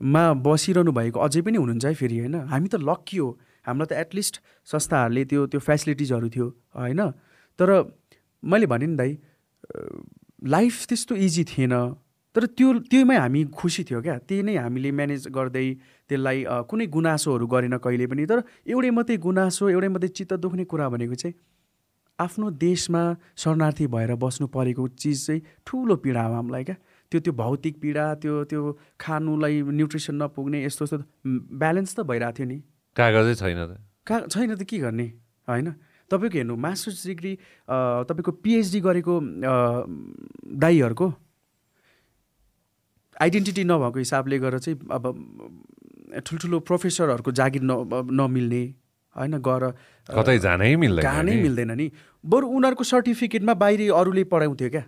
मा 0.00 0.22
बसिरहनु 0.46 0.92
भएको 0.92 1.20
अझै 1.20 1.40
पनि 1.42 1.58
हुनुहुन्छ 1.58 1.84
है 1.84 1.94
फेरि 1.94 2.18
होइन? 2.18 2.34
हामी 2.50 2.68
त 2.68 2.74
लक्की 2.90 3.16
हो। 3.16 3.28
हामीलाई 3.66 3.86
त 3.86 3.92
एटलिस्ट 3.98 4.40
संस्थाहरूले 4.64 5.24
त्यो 5.24 5.46
त्यो 5.46 5.60
फेसिलिटिजहरू 5.60 6.28
थियो 6.28 6.46
होइन? 6.76 7.00
तर 7.58 7.68
मैले 8.42 8.66
भने 8.66 8.86
नि 8.86 8.96
दाइ 8.96 9.10
लाइफ 10.46 10.86
त्यस्तो 10.86 11.14
इजी 11.26 11.44
थिएन। 11.44 11.74
तर 12.34 12.44
त्यो 12.58 12.68
त्योमै 12.92 13.16
हामी 13.16 13.40
खुसी 13.58 13.82
थियो 13.88 14.00
क्या। 14.02 14.16
त्यही 14.28 14.42
नै 14.42 14.54
हामीले 14.62 14.90
म्यानेज 14.92 15.28
गर्दै 15.32 15.66
त्यसलाई 16.08 16.38
कुनै 16.68 16.86
गुनासोहरू 16.96 17.46
गरेन 17.46 17.76
कहिले 17.84 18.06
पनि। 18.06 18.24
तर 18.30 18.38
एउटै 18.68 18.90
मात्रै 18.96 19.16
गुनासो 19.26 19.68
एउटै 19.74 19.88
मात्रै 19.94 20.10
चित्त 20.16 20.32
दुख्ने 20.44 20.64
कुरा 20.68 20.88
भनेको 20.92 21.16
चाहिँ 21.22 21.34
आफ्नो 22.18 22.46
देशमा 22.58 23.02
शरणार्थी 23.38 23.86
भएर 23.94 24.14
बस्नु 24.18 24.46
परेको 24.54 24.84
चिज 25.00 25.18
चाहिँ 25.26 25.40
ठुलो 25.66 25.96
पीडा 26.04 26.22
हो 26.28 26.34
हामीलाई 26.34 26.64
क्या। 26.68 26.76
त्यो 27.12 27.18
त्यो 27.24 27.32
भौतिक 27.32 27.74
पीडा 27.82 28.04
त्यो 28.22 28.34
त्यो 28.50 28.62
खानुलाई 29.00 29.54
न्युट्रिसन 29.78 30.14
नपुग्ने 30.22 30.58
यस्तो 30.64 30.84
यस्तो 30.84 30.98
ब्यालेन्स 31.62 31.94
त 31.96 31.98
भइरहेको 32.10 32.36
थियो 32.36 32.46
नि। 32.48 32.58
कागजै 32.96 33.34
छैन 33.40 33.60
त। 33.64 33.72
का 34.04 34.16
छैन 34.28 34.54
त 34.58 34.62
के 34.66 34.78
गर्ने 34.84 35.06
होइन? 35.48 35.68
तपाईँको 36.10 36.36
हेर्नु 36.36 36.54
मास्टर्स 36.56 37.06
डिग्री 37.06 37.32
तपाईँको 38.08 38.32
पिएचडी 38.44 38.80
गरेको 38.84 39.14
दाईहरूको 40.58 41.06
आइडेन्टिटी 43.20 43.64
नभएको 43.64 43.98
हिसाबले 43.98 44.38
गरेर 44.38 44.58
चाहिँ 44.58 44.78
अब 44.90 45.04
ठुल्ठुलो 46.26 46.58
प्रोफेसरहरूको 46.68 47.32
जागिर 47.40 47.62
न 47.62 47.72
नमिल्ने 48.20 48.62
होइन 49.16 49.36
गएर 49.48 49.64
कतै 50.08 50.38
जानै 50.38 50.74
मिल्दैन 50.76 51.02
जानै 51.04 51.34
मिल्दैन 51.42 51.72
नि। 51.80 51.90
बरु 52.24 52.46
उनीहरूको 52.56 52.84
सर्टिफिकेटमा 52.84 53.54
बाहिरी 53.62 53.88
अरूले 54.00 54.24
पढाउँथ्यो 54.32 54.70
क्या 54.70 54.84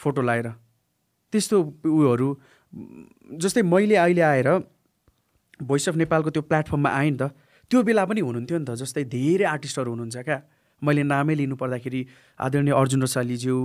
फोटो 0.00 0.22
लगाएर 0.22 0.48
त्यस्तो 1.32 1.56
उयोहरू 1.84 2.28
जस्तै 3.42 3.62
मैले 3.74 3.96
अहिले 3.96 4.22
आएर 4.30 4.48
भोइस 5.62 5.88
अफ 5.88 5.96
नेपालको 6.02 6.30
त्यो 6.30 6.42
प्लेटफर्ममा 6.42 6.90
आएँ 7.00 7.10
नि 7.10 7.16
त 7.16 7.22
त्यो 7.70 7.82
बेला 7.82 8.04
पनि 8.04 8.20
हुनुहुन्थ्यो 8.20 8.58
नि 8.58 8.64
त 8.64 8.80
जस्तै 8.82 9.04
धेरै 9.10 9.46
आर्टिस्टहरू 9.50 9.90
हुनुहुन्छ 9.90 10.24
क्या। 10.24 10.38
मैले 10.82 11.02
नामै 11.04 11.34
लिनु 11.36 11.56
पर्दाखेरि 11.60 12.00
आदरणीय 12.40 12.74
अर्जुन 12.74 13.02
रसालीज्यू 13.02 13.56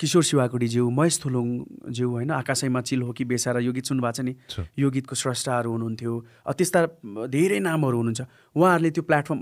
किशोर 0.00 0.22
शिवाकोटीज्यू 0.22 0.90
महेश 0.90 1.14
थुलुङज्यू 1.24 2.08
होइन 2.10 2.30
आकाशैमा 2.30 2.80
चिल 2.80 3.02
हो 3.02 3.12
कि 3.12 3.24
बेसारा 3.24 3.60
यो 3.60 3.72
गीत 3.72 3.86
सुन्नुभएको 3.86 4.16
छ 4.16 4.20
नि? 4.20 4.32
यो 4.78 4.90
गीतको 4.90 5.14
स्रष्टाहरू 5.14 5.70
हुनुहुन्थ्यो। 5.70 6.12
त्यस्ता 6.48 6.80
धेरै 7.28 7.58
नामहरू 7.60 7.96
हुनुहुन्छ। 7.98 8.22
उहाँहरूले 8.56 8.90
त्यो 8.90 9.04
प्लेटफर्म 9.04 9.40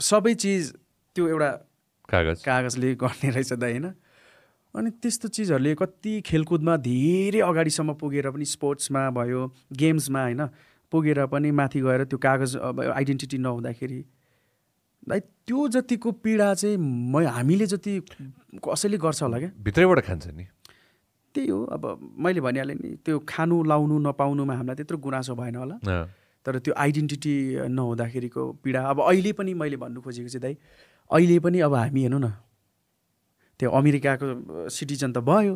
सबै 0.00 0.34
चिज 0.34 0.72
त्यो 1.16 1.24
एउटा 1.28 1.50
कागज। 2.08 2.38
कागजले 2.44 2.94
गर्ने 2.94 3.28
रहेछ 3.30 3.52
त 3.52 3.62
होइन? 3.62 3.86
अनि 4.74 4.90
त्यस्तो 5.02 5.28
चिजहरूले 5.28 5.74
कति 5.76 6.12
खेलकुदमा 6.26 6.76
धेरै 6.80 7.40
अगाडिसम्म 7.40 7.92
पुगेर 8.00 8.30
पनि 8.32 8.44
स्पोर्ट्समा 8.44 9.02
भयो 9.16 9.40
गेम्समा 9.72 10.22
होइन 10.22 10.42
पुगेर 10.92 11.18
पनि 11.28 11.50
माथि 11.50 11.80
गएर 11.80 12.04
त्यो 12.04 12.18
कागज 12.18 12.56
अब 12.56 12.80
आइडेन्टिटी 12.80 13.38
नहुँदाखेरि 13.38 14.00
त्यो 15.02 15.68
जतिको 15.68 16.10
पीडा 16.22 16.54
चाहिँ 16.54 16.76
म 16.78 17.26
हामीले 17.26 17.66
जति 17.66 17.92
कसैले 18.62 18.96
गर्छ 18.98 19.22
होला 19.22 19.38
क्या। 19.38 19.50
भित्रैबाट 19.58 20.00
खान्छ 20.06 20.26
नि। 20.38 20.46
त्यही 21.34 21.48
हो 21.50 21.58
अब 21.74 21.82
मैले 22.22 22.40
भनिहालेँ 22.40 22.76
नि 22.78 22.90
त्यो 23.02 23.18
खानु 23.26 23.62
लाउनु 23.64 23.98
नपाउनुमा 23.98 24.54
हामीलाई 24.54 24.76
त्यत्रो 24.76 24.98
गुनासो 25.02 25.34
भएन 25.34 25.56
होला। 25.56 25.76
तर 26.46 26.58
त्यो 26.58 26.74
आइडेन्टिटी 26.74 27.34
नहुँदाखेरिको 27.68 28.42
पीडा 28.62 28.80
अब 28.90 28.98
अहिले 29.10 29.32
पनि 29.34 29.54
मैले 29.54 29.76
भन्नु 29.82 30.00
खोजेको 30.00 30.28
चाहिँ 30.28 30.42
दाइ 30.42 30.54
अहिले 31.10 31.38
पनि 31.42 31.58
अब 31.66 31.74
हामी 31.74 32.00
हेर्नु 32.02 32.18
न 32.18 32.30
त्यो 33.58 33.70
अमेरिकाको 33.70 34.26
सिटिजन 34.70 35.12
त 35.12 35.18
भयो। 35.18 35.54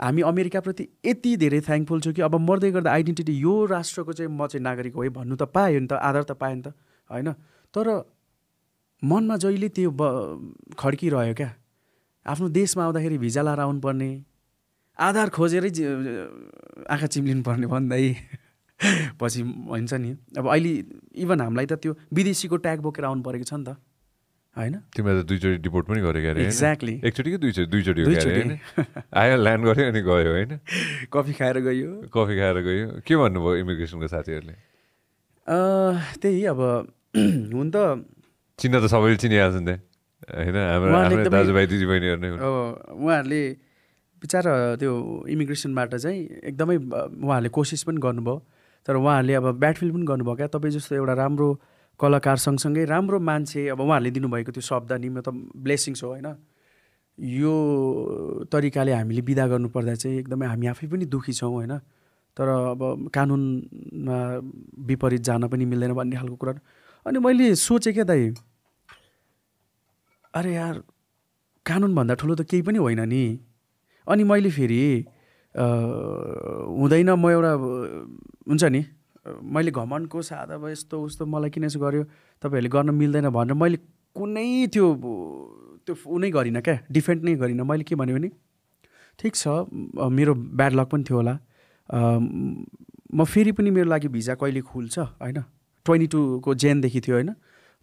हामी 0.00 0.22
अमेरिकाप्रति 0.22 0.84
यति 1.06 1.36
धेरै 1.36 1.60
थ्याङ्कफुल 1.60 2.00
छु 2.00 2.12
कि 2.12 2.22
अब 2.22 2.34
मर्दै 2.38 2.70
गर्दा 2.70 2.90
आइडेन्टिटी 2.92 3.32
यो 3.38 3.54
राष्ट्रको 3.66 4.12
चाहिँ 4.12 4.30
म 4.30 4.46
चाहिँ 4.46 4.62
नागरिक 4.62 4.94
हो 4.94 5.02
है 5.02 5.08
भन्नु 5.10 5.36
त 5.36 5.42
पायो 5.50 5.80
नि 5.80 5.86
त 5.86 5.98
आधार 5.98 6.22
त 6.22 6.32
पायो 6.38 6.54
नि 6.54 6.62
त 6.62 6.74
होइन? 7.10 7.34
तर 7.74 7.86
मनमा 9.02 9.36
जहिले 9.42 9.68
त्यो 9.76 9.90
ब 9.90 10.02
खड्किरह्यो 10.78 11.34
क्या। 11.40 11.50
आफ्नो 12.26 12.48
देशमा 12.48 12.82
आउँदाखेरि 12.84 13.18
भिजा 13.18 13.42
लाएर 13.42 13.60
आउनुपर्ने 13.66 14.10
आधार 14.98 15.28
खोजेरै 15.36 15.70
आँखा 16.86 17.06
चिम्लिनु 17.14 17.42
पर्ने 17.42 17.66
भन्दै 17.66 18.04
पछि 19.20 19.40
हुन्छ 19.42 19.92
नि। 19.94 20.10
अब 20.38 20.46
अहिले 20.52 20.72
इभन 21.22 21.40
हामीलाई 21.40 21.66
त 21.66 21.74
त्यो 21.82 21.92
विदेशीको 22.14 22.56
ट्याग 22.62 22.78
बोकेर 22.86 23.04
आउनु 23.10 23.22
परेको 23.26 23.46
छ 23.50 23.54
नि 23.58 23.64
त 23.66 23.76
होइन? 24.56 24.74
तिमीलाई 24.94 25.22
त 25.22 25.26
दुईचोटि 25.26 25.58
डिपोर्ट 25.66 25.84
पनि 25.88 26.00
गरेको 26.06 26.28
अरे 26.30 26.44
एक्ज्याक्टली 26.46 26.94
एकचोटि 27.08 27.30
कि 27.30 27.38
दुईचोटि 27.42 28.02
दुईचोटि। 28.04 28.42
आयो 29.16 29.36
ल्यान्ड 29.42 29.62
गऱ्यो 29.66 29.84
अनि 29.90 30.00
गयो 30.06 30.30
होइन? 30.36 30.50
कफी 31.14 31.32
खाएर 31.40 31.56
गयो। 31.66 31.90
कफी 32.14 32.34
खाएर 32.38 32.58
गयो। 32.68 32.86
के 33.06 33.14
भन्नुभयो 33.16 33.54
इमिग्रेसनको 33.64 34.06
साथीहरूले? 34.14 34.54
त्यही 36.22 36.44
अब 36.52 36.60
हुन 37.14 37.68
त 37.74 37.76
चिन्न 38.58 38.74
त 38.80 38.86
सबैले 38.88 39.16
चिनिहाल्छ 39.20 39.56
नि 39.60 39.74
होइन 40.32 40.56
हाम्रो 40.56 41.28
दाजुभाइ 41.28 41.66
दिदीबहिनीहरू 41.72 42.20
नै 42.22 42.30
उहाँहरूले 42.32 43.42
बिचरा 44.22 44.52
त्यो 44.80 44.92
इमिग्रेसनबाट 45.34 45.94
चाहिँ 45.98 46.20
एकदमै 46.50 46.76
उहाँहरूले 46.78 47.50
कोसिस 47.52 47.82
पनि 47.84 47.98
गर्नुभयो। 48.00 48.36
तर 48.86 48.94
उहाँहरूले 48.96 49.34
अब 49.34 49.46
ब्याटफिल 49.58 49.90
पनि 49.92 50.04
गर्नुभयो 50.06 50.34
क्या। 50.38 50.46
तपाईँ 50.54 50.72
जस्तो 50.72 50.94
एउटा 50.94 51.14
राम्रो 51.22 51.48
कलाकार 52.00 52.36
सँगसँगै 52.46 52.84
राम्रो 52.86 53.18
मान्छे 53.18 53.60
अब 53.74 53.80
उहाँहरूले 53.82 54.10
दिनुभएको 54.16 54.52
त्यो 54.54 54.62
शब्द 54.62 54.92
नि 55.02 55.08
त 55.20 55.28
ब्लेसिङ्स 55.58 56.02
हो 56.02 56.08
होइन। 56.14 56.28
यो 57.18 57.54
तरिकाले 58.52 58.92
हामीले 58.94 59.22
बिदा 59.22 59.44
गर्नुपर्दा 59.52 59.94
चाहिँ 60.02 60.18
एकदमै 60.22 60.46
हामी 60.46 60.66
आफै 60.72 60.86
पनि 60.86 61.04
दुःखी 61.10 61.32
छौँ 61.34 61.52
होइन। 61.52 61.74
तर 62.36 62.48
अब 62.78 63.10
कानुनमा 63.12 64.18
विपरीत 64.88 65.22
जान 65.28 65.42
पनि 65.52 65.64
मिल्दैन 65.66 65.92
भन्ने 65.92 66.16
खालको 66.16 66.36
कुरा। 66.40 66.52
अनि 67.06 67.18
मैले 67.18 67.54
सोचेँ 67.56 67.92
क्या 67.92 68.04
दाइ 68.04 68.22
अरे 70.34 70.52
यार 70.54 70.82
कानुनभन्दा 71.66 72.14
ठुलो 72.20 72.34
त 72.34 72.42
केही 72.50 72.62
पनि 72.62 72.78
होइन 72.78 73.00
नि। 73.08 73.22
अनि 74.06 74.24
मैले 74.24 74.50
फेरि 74.50 74.82
हुँदैन 75.54 77.10
म 77.14 77.30
एउटा 77.30 77.52
हुन्छ 78.48 78.64
नि 78.64 78.84
मैले 79.54 79.70
घमनको 79.70 80.22
साथ 80.22 80.48
अब 80.56 80.66
यस्तो 80.68 80.96
उस्तो 81.02 81.26
मलाई 81.26 81.50
किन 81.50 81.64
यसो 81.64 81.78
गर्यो? 81.80 82.02
तपाईँहरूले 82.42 82.70
गर्न 82.70 82.90
मिल्दैन 82.94 83.28
भनेर 83.30 83.54
मैले 83.54 83.78
कुनै 84.16 84.66
त्यो 84.72 84.86
त्यो 85.86 85.94
ऊ 86.06 86.18
नै 86.18 86.30
गरिनँ 86.30 86.62
क्या 86.62 86.76
डिफेन्ड 86.90 87.20
नै 87.24 87.34
गरिनँ। 87.42 87.64
मैले 87.66 87.84
के 87.84 87.94
भने 87.94 88.30
ठिक 89.18 89.34
छ 89.36 89.46
मेरो 90.18 90.34
ब्याड 90.34 90.72
लक 90.74 90.88
पनि 90.90 91.04
थियो 91.04 91.16
होला। 91.16 91.34
म 93.14 93.24
फेरि 93.24 93.52
पनि 93.52 93.70
मेरो 93.70 93.88
लागि 93.90 94.08
भिजा 94.08 94.34
कहिले 94.40 94.60
खुल्छ 94.70 94.98
होइन? 94.98 95.38
ट्वेन्टी 95.86 96.06
टूको 96.06 96.54
जेनदेखि 96.54 97.00
थियो 97.00 97.16
होइन 97.16 97.30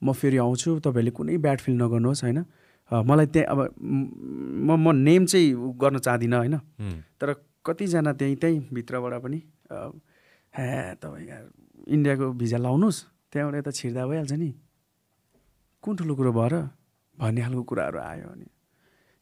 म 0.02 0.14
फेरि 0.14 0.38
आउँछु 0.38 0.80
तपाईँहरूले 0.80 1.12
कुनै 1.12 1.38
ब्याड 1.38 1.60
फिल 1.60 1.76
नगर्नुहोस् 1.76 2.24
होइन? 2.24 2.40
मलाई 2.92 3.28
त्यहाँ 3.30 3.48
अब 3.52 3.60
म 3.78 4.70
म 4.80 4.96
नेम 4.98 5.26
चाहिँ 5.26 5.48
गर्न 5.78 5.98
चाहदिनँ 6.00 6.38
होइन? 6.38 6.56
तर 7.20 7.34
कतिजना 7.66 8.12
त्यहीँ 8.16 8.36
त्यहीँ 8.42 8.60
भित्रबाट 8.74 9.14
पनि 9.24 9.40
ह्या 9.70 10.94
तपाईँ 11.04 11.28
इन्डियाको 11.88 12.26
भिजा 12.34 12.58
लाउनुहोस् 12.58 13.00
त्यहाँबाट 13.32 13.56
यता 13.60 13.72
छिर्दा 13.72 14.06
भइहाल्छ 14.08 14.34
नि। 14.34 14.50
कुन 15.84 15.96
ठुलो 15.96 16.14
कुरो 16.16 16.32
भएर 16.34 16.54
भन्ने 17.18 17.42
खालको 17.42 17.64
कुराहरू 17.70 18.00
आयो 18.00 18.28
अनि। 18.34 18.48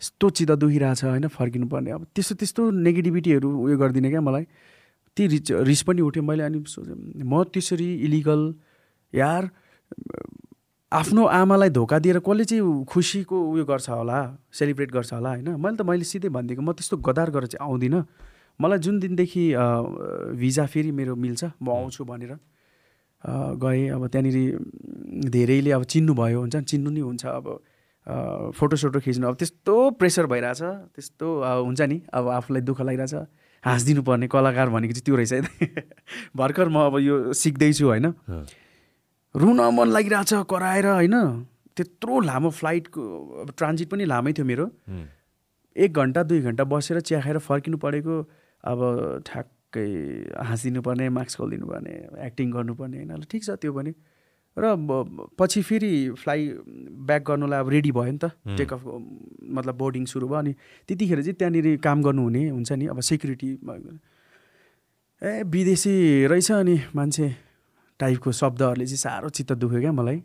यस्तो 0.01 0.25
चित्त 0.29 0.51
दुखिरहेछ 0.61 1.03
होइन? 1.03 1.27
फर्किनु 1.27 1.67
पर्ने 1.67 1.91
अब 1.91 2.05
त्यस्तो 2.13 2.35
त्यस्तो 2.39 2.61
नेगेटिभिटीहरू 2.71 3.49
उयो 3.49 3.75
गरिदिने 3.77 4.09
क्या 4.09 4.21
मलाई। 4.21 4.45
ती 5.17 5.27
रिच 5.27 5.51
रिस 5.65 5.81
पनि 5.83 6.01
उठ्यो। 6.01 6.23
मैले 6.23 6.43
अनि 6.45 6.63
सोचेँ 6.63 7.25
म 7.25 7.43
त्यसरी 7.51 7.89
इलिगल 8.05 8.41
यार 9.13 9.49
आफ्नो 10.91 11.23
आमालाई 11.25 11.69
धोका 11.69 11.99
दिएर 11.99 12.19
कसले 12.23 12.43
चाहिँ 12.45 12.83
खुसीको 12.87 13.35
उयो 13.51 13.65
गर्छ 13.65 13.89
होला 13.89 14.19
सेलिब्रेट 14.51 14.91
गर्छ 14.91 15.13
होला 15.13 15.29
होइन? 15.29 15.49
मैले 15.59 15.75
त 15.77 15.81
मैले 15.83 16.03
सिधै 16.03 16.29
भनिदिएको 16.31 16.61
म 16.61 16.71
त्यस्तो 16.71 16.97
गदार 17.03 17.29
गरेर 17.35 17.47
चाहिँ 17.51 17.67
आउँदिनँ। 17.67 18.03
मलाई 18.59 18.79
जुन 18.79 18.99
दिनदेखि 18.99 19.43
भिजा 20.39 20.65
फेरि 20.65 20.91
मेरो 20.91 21.15
मिल्छ 21.15 21.43
म 21.61 21.67
आउँछु 21.69 22.03
भनेर 22.07 22.33
गएँ। 23.59 23.89
अब 23.95 24.07
त्यहाँनिर 24.07 25.27
धेरैले 25.27 25.71
अब 25.71 25.83
चिन्नुभयो 25.83 26.39
हुन्छ? 26.39 26.55
चिन्नु 26.55 26.89
नि 26.89 27.01
हुन्छ 27.03 27.25
अब 27.25 27.45
फोटोसोटो 28.55 28.99
खिच्नु। 29.03 29.27
अब 29.27 29.35
त्यस्तो 29.35 29.75
प्रेसर 29.99 30.25
भइरहेछ 30.31 30.61
त्यस्तो 30.95 31.27
हुन्छ 31.67 31.81
नि? 31.81 31.97
अब 32.13 32.27
आफूलाई 32.39 32.61
दुःख 32.63 32.81
लागिरहेछ। 32.81 33.13
हाँसिदिनु 33.63 34.01
पर्ने 34.07 34.27
कलाकार 34.31 34.69
भनेको 34.69 34.93
चाहिँ 34.93 35.05
त्यो 35.05 35.15
रहेछ 35.19 35.33
भर्खर 36.37 36.67
म 36.69 36.87
अब 36.87 36.95
यो 37.03 37.33
सिक्दैछु 37.33 37.85
होइन? 37.85 38.15
रुन 39.37 39.59
मन 39.77 39.87
लागिरहेछ 39.93 40.33
कराएर 40.49 40.85
होइन? 40.87 41.15
त्यत्रो 41.77 42.19
लामो 42.21 42.49
फ्लाइटको 42.49 43.01
अब 43.41 43.49
ट्रान्जिट 43.57 43.87
पनि 43.89 44.05
लामै 44.05 44.33
थियो 44.33 44.45
मेरो। 44.45 44.65
एक 45.75 45.93
घन्टा 45.93 46.23
दुई 46.23 46.41
घन्टा 46.41 46.63
बसेर 46.65 46.99
चिया 47.05 47.21
खाएर 47.21 47.37
फर्किनु 47.45 47.77
परेको 47.77 48.15
अब 48.63 48.79
ठ्याक्कै 49.29 49.87
हाँसिदिनु 50.41 50.81
पर्ने 50.81 51.09
मास्क 51.13 51.37
खोलिदिनु 51.37 51.67
पर्ने 51.69 51.93
एक्टिङ 52.25 52.51
गर्नुपर्ने 52.51 52.97
होइन? 52.97 53.21
ठिक 53.29 53.43
छ 53.45 53.49
त्यो 53.61 53.73
पनि। 53.77 53.93
र 54.57 54.73
पछि 55.37 55.61
फेरि 55.61 55.93
फ्लाइ 56.17 56.39
ब्याक 57.05 57.21
गर्नुलाई 57.29 57.59
अब 57.61 57.69
रेडी 57.69 57.91
भयो 57.93 58.11
नि 58.11 58.17
त। 58.17 58.33
टेक 58.57 58.73
अफ 58.73 58.81
मतलब 59.53 59.75
बोर्डिङ 59.77 60.05
सुरु 60.09 60.27
भयो 60.27 60.37
अनि 60.41 60.53
त्यतिखेर 60.89 61.21
चाहिँ 61.21 61.37
त्यहाँनिर 61.37 61.77
काम 61.77 62.01
गर्नुहुने 62.01 62.49
हुन्छ 62.49 62.71
नि 62.73 62.85
अब 62.89 62.99
सेक्युरिटी 63.05 63.49
ए 65.21 65.43
विदेशी 65.45 66.25
रहेछ 66.25 66.51
अनि 66.51 66.77
मान्छे। 66.97 67.46
टाइपको 67.99 68.31
शब्दहरूले 68.31 68.85
चाहिँ 68.85 68.97
साह्रो 68.97 69.29
चित्त 69.29 69.51
दुख्यो 69.57 69.79
क्या 69.81 69.91
मलाई। 69.91 70.21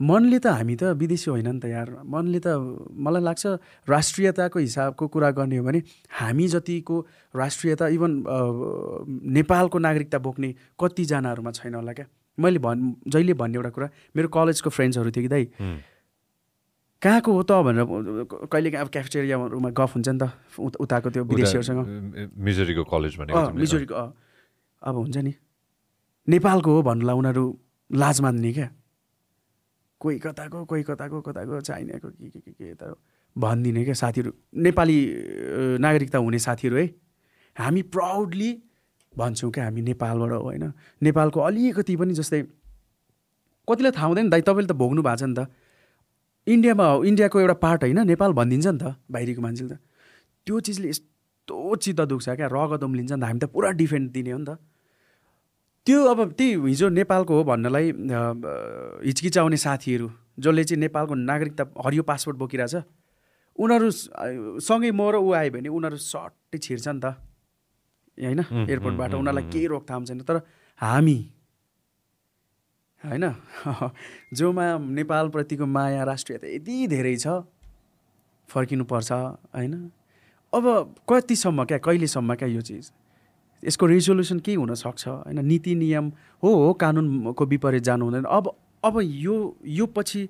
मनले 0.00 0.38
त 0.38 0.46
हामी 0.58 0.74
त 0.76 0.98
विदेशी 0.98 1.30
होइन 1.30 1.48
नि 1.48 1.60
त 1.60 1.64
यार। 1.70 2.02
मनले 2.02 2.40
त 2.42 2.58
मलाई 2.90 3.22
लाग्छ 3.22 3.46
राष्ट्रियताको 3.86 4.58
हिसाबको 4.58 5.04
कुरा 5.08 5.30
गर्ने 5.30 5.56
हो 5.56 5.64
भने 5.64 5.82
हामी 6.10 6.46
जतिको 6.48 6.96
राष्ट्रियता 7.34 7.86
इभन 7.94 8.10
नेपालको 9.30 9.78
नागरिकता 9.78 10.18
बोक्ने 10.18 10.48
कतिजनाहरूमा 10.74 11.50
छैन 11.54 11.74
होला 11.74 11.92
क्या। 11.92 12.06
मैले 12.38 12.58
भन् 12.58 13.04
जहिले 13.06 13.34
भन्ने 13.38 13.56
एउटा 13.58 13.70
कुरा 13.70 13.88
मेरो 14.16 14.28
कलेजको 14.32 14.70
फ्रेन्ड्सहरू 14.70 15.10
थियो 15.12 15.22
कि 15.22 15.30
दाइ। 15.30 15.44
कहाँको 17.02 17.30
हो 17.30 17.42
त 17.42 17.52
भनेर 17.62 17.86
कहिले 18.46 18.70
अब 18.78 18.88
क्याफेटेरियाहरूमा 18.88 19.70
गफ 19.70 19.90
हुन्छ 19.94 20.08
नि 20.08 20.18
त 20.18 20.24
उताको 20.58 21.08
त्यो 21.14 21.22
विदेशीहरूसँग। 21.30 21.80
मिजोरीको 22.38 22.82
कलेज 22.90 23.14
मिजोरीको 23.54 23.94
अब 23.94 24.94
हुन्छ 24.98 25.16
नि। 25.18 25.32
नेपालको 26.28 26.70
हो 26.70 26.82
भन्नुलाई 26.82 27.16
उनीहरू 27.16 27.44
लाज 27.90 28.20
मान्ने 28.20 28.52
क्या। 28.52 28.68
कोही 30.00 30.18
कताको 30.18 30.64
कोही 30.64 30.82
कताको 30.82 31.20
कताको 31.20 31.60
चाइनाको 31.60 32.08
के 32.10 32.28
के 32.28 32.40
के 32.40 32.52
के 32.52 32.70
यता 32.70 32.94
भनिदिने 33.36 33.84
क्या 33.84 33.94
साथीहरू। 33.94 34.32
नेपाली 34.56 34.98
नागरिकता 35.78 36.18
हुने 36.18 36.38
साथीहरू 36.38 36.76
है। 36.76 36.86
हामी 37.56 37.82
प्राउडली 37.94 38.50
भन्छौँ 39.14 39.50
क्या 39.50 39.64
हामी 39.64 39.82
नेपालबाट 39.82 40.30
हो 40.32 40.42
होइन। 40.42 40.72
नेपालको 41.02 41.40
अलिकति 41.40 41.96
पनि 41.96 42.14
जस्तै 42.14 42.42
कतिलाई 43.68 43.92
थाहा 43.92 44.06
हुँदैन 44.06 44.30
दाइ 44.30 44.40
तपाईँले 44.42 44.68
त 44.68 44.76
भोग्नु 44.78 45.02
भएको 45.02 45.16
छ 45.16 45.22
नि 45.22 45.34
त। 45.34 45.50
इन्डियामा 46.46 46.86
इन्डियाको 47.06 47.40
एउटा 47.40 47.54
पार्ट 47.62 47.82
होइन 47.82 48.06
नेपाल 48.06 48.32
भनिदिन्छ 48.32 48.66
नि 48.66 48.78
त 48.78 48.94
बाहिरीको 49.10 49.40
मान्छेले 49.42 49.74
त। 49.74 49.78
त्यो 50.46 50.60
चिजले 50.60 50.88
यस्तो 50.88 51.56
चित्त 51.76 52.00
दुख्छ 52.10 52.28
क्या 52.28 52.48
रगत 52.50 52.82
उम्लिन्छ 52.82 53.12
नि 53.12 53.20
त। 53.20 53.24
हामी 53.24 53.40
त 53.40 53.46
पुरा 53.54 53.70
डिफेन्ड 53.78 54.10
दिने 54.10 54.30
हो 54.30 54.38
नि 54.38 54.46
त। 54.50 54.58
त्यो 55.86 56.04
अब 56.06 56.18
त्यही 56.38 56.54
हिजो 56.68 56.88
नेपालको 56.88 57.32
हो 57.34 57.44
भन्नलाई 57.44 57.86
हिचकिचाउने 59.06 59.56
साथीहरू 59.56 60.08
जसले 60.38 60.64
चाहिँ 60.64 60.80
नेपालको 60.80 61.14
नागरिकता 61.14 61.64
हरियो 61.84 62.02
पासपोर्ट 62.02 62.38
बोकिरहेछ 62.38 62.74
उनीहरू 63.58 63.90
सँगै 64.62 64.90
म 64.90 65.10
र 65.12 65.16
ऊ 65.18 65.32
आयो 65.34 65.50
भने 65.52 65.68
उनीहरू 65.68 65.96
सट्टै 65.96 66.58
छिर्छ 66.58 66.88
नि 66.88 67.00
त। 67.00 67.06
होइन? 68.18 68.40
एयरपोर्टबाट 68.70 69.14
उनीहरूलाई 69.14 69.44
केही 69.50 69.66
रोकथाम 69.66 70.04
छैन 70.04 70.20
तर 70.22 70.40
हामी 70.80 71.18
होइन? 73.00 73.24
जोमा 74.38 74.66
नेपालप्रतिको 74.78 75.66
माया 75.66 76.02
राष्ट्रियता 76.04 76.46
यति 76.48 76.76
धेरै 76.94 77.16
छ 77.16 77.26
फर्किनुपर्छ 78.48 79.12
होइन? 79.12 79.74
अब 80.52 80.64
कतिसम्म 81.10 81.64
क्या 81.64 81.78
कहिलेसम्म 81.78 82.34
क्या 82.34 82.48
यो 82.48 82.60
चिज? 82.60 82.92
यसको 83.62 83.86
रेजोल्युसन 83.86 84.38
केही 84.38 84.56
हुनसक्छ? 84.56 85.08
होइन 85.08 85.44
नीति 85.46 85.74
नियम 85.74 86.12
हो 86.42 86.54
हो 86.54 86.72
कानुनको 86.74 87.46
विपरीत 87.46 87.82
जानु 87.82 88.04
हुँदैन। 88.04 88.24
अब 88.24 88.54
अब 88.84 89.00
यो 89.02 89.36
यो 89.66 89.86
पछि 89.86 90.28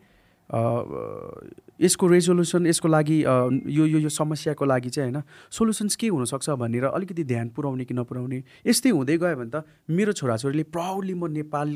यसको 1.81 2.07
रेजोल्युसन 2.07 2.66
यसको 2.66 2.88
लागि 2.88 3.18
यो 3.23 3.87
यो 3.87 3.99
यो 3.99 4.09
समस्याको 4.11 4.64
लागि 4.64 4.90
चाहिँ 4.90 5.11
होइन 5.11 5.23
सोल्युसन्स 5.51 5.97
के 5.97 6.09
हुनसक्छ 6.09 6.51
भनेर 6.61 6.85
अलिकति 6.85 7.25
ध्यान 7.25 7.49
पुऱ्याउने 7.57 7.85
कि 7.85 7.95
नपुऱ्याउने 7.95 8.42
यस्तै 8.66 8.90
हुँदै 8.90 9.16
गयो 9.18 9.37
भने 9.37 9.51
त 9.51 9.64
मेरो 9.90 10.12
छोराछोरीले 10.12 10.62
प्राउडली 10.68 11.14
म 11.14 11.33
नेपाल 11.33 11.68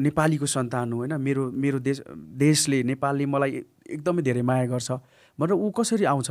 नेपालीको 0.00 0.46
सन्तान 0.46 0.92
हो 0.92 0.98
होइन। 0.98 1.20
मेरो 1.20 1.50
मेरो 1.52 1.78
देश 1.78 2.00
देशले 2.40 2.82
नेपालले 2.82 3.26
मलाई 3.26 3.50
एकदमै 3.90 4.22
धेरै 4.22 4.42
माया 4.42 4.66
गर्छ 4.66 4.90
भनेर 5.38 5.52
ऊ 5.52 5.70
कसरी 5.70 6.04
आउँछ? 6.04 6.30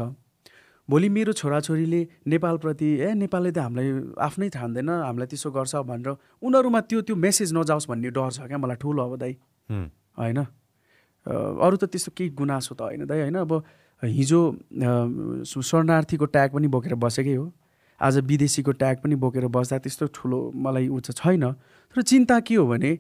भोलि 0.89 1.10
मेरो 1.10 1.34
छोराछोरीले 1.34 2.02
नेपालप्रति 2.28 2.88
ए 3.00 3.13
नेपालले 3.15 3.52
त 3.52 3.58
हामीलाई 3.58 3.88
आफ्नै 4.19 4.50
ठान्दैन 4.50 4.89
हामीलाई 4.89 5.28
त्यसो 5.32 5.52
गर्छ 5.52 5.76
भनेर 5.88 6.10
उनीहरूमा 6.43 6.82
त्यो 6.91 7.02
त्यो 7.08 7.15
मेसेज 7.15 7.54
नजाओस् 7.56 7.88
भन्ने 7.89 8.10
डर 8.12 8.30
छ 8.30 8.48
क्या 8.52 8.58
मलाई 8.58 8.78
ठुलो 8.84 9.02
अब 9.04 9.13
दाइ। 9.17 9.34
होइन? 10.19 10.39
अरू 11.26 11.76
त 11.80 11.84
त्यस्तो 11.88 12.12
केही 12.12 12.30
गुनासो 12.36 12.76
त 12.76 12.82
होइन 12.84 13.08
दाइ 13.08 13.19
होइन? 13.24 13.38
अब 13.48 13.52
हिजो 14.04 14.39
शरणार्थीको 15.48 16.26
ट्याग 16.28 16.50
पनि 16.52 16.67
बोकेर 16.67 16.96
बसेकै 17.00 17.36
हो। 17.36 17.48
आज 18.02 18.17
विदेशीको 18.27 18.71
ट्याग 18.75 18.96
पनि 19.04 19.15
बोकेर 19.15 19.48
बस्दा 19.48 19.77
त्यस्तो 19.79 20.06
ठुलो 20.12 20.40
मलाई 20.52 20.88
चाहिँ 20.92 21.15
छैन। 21.15 21.46
तर 21.96 22.02
चिन्ता 22.04 22.40
के 22.44 22.56
हो 22.60 22.67
भने 22.67 22.92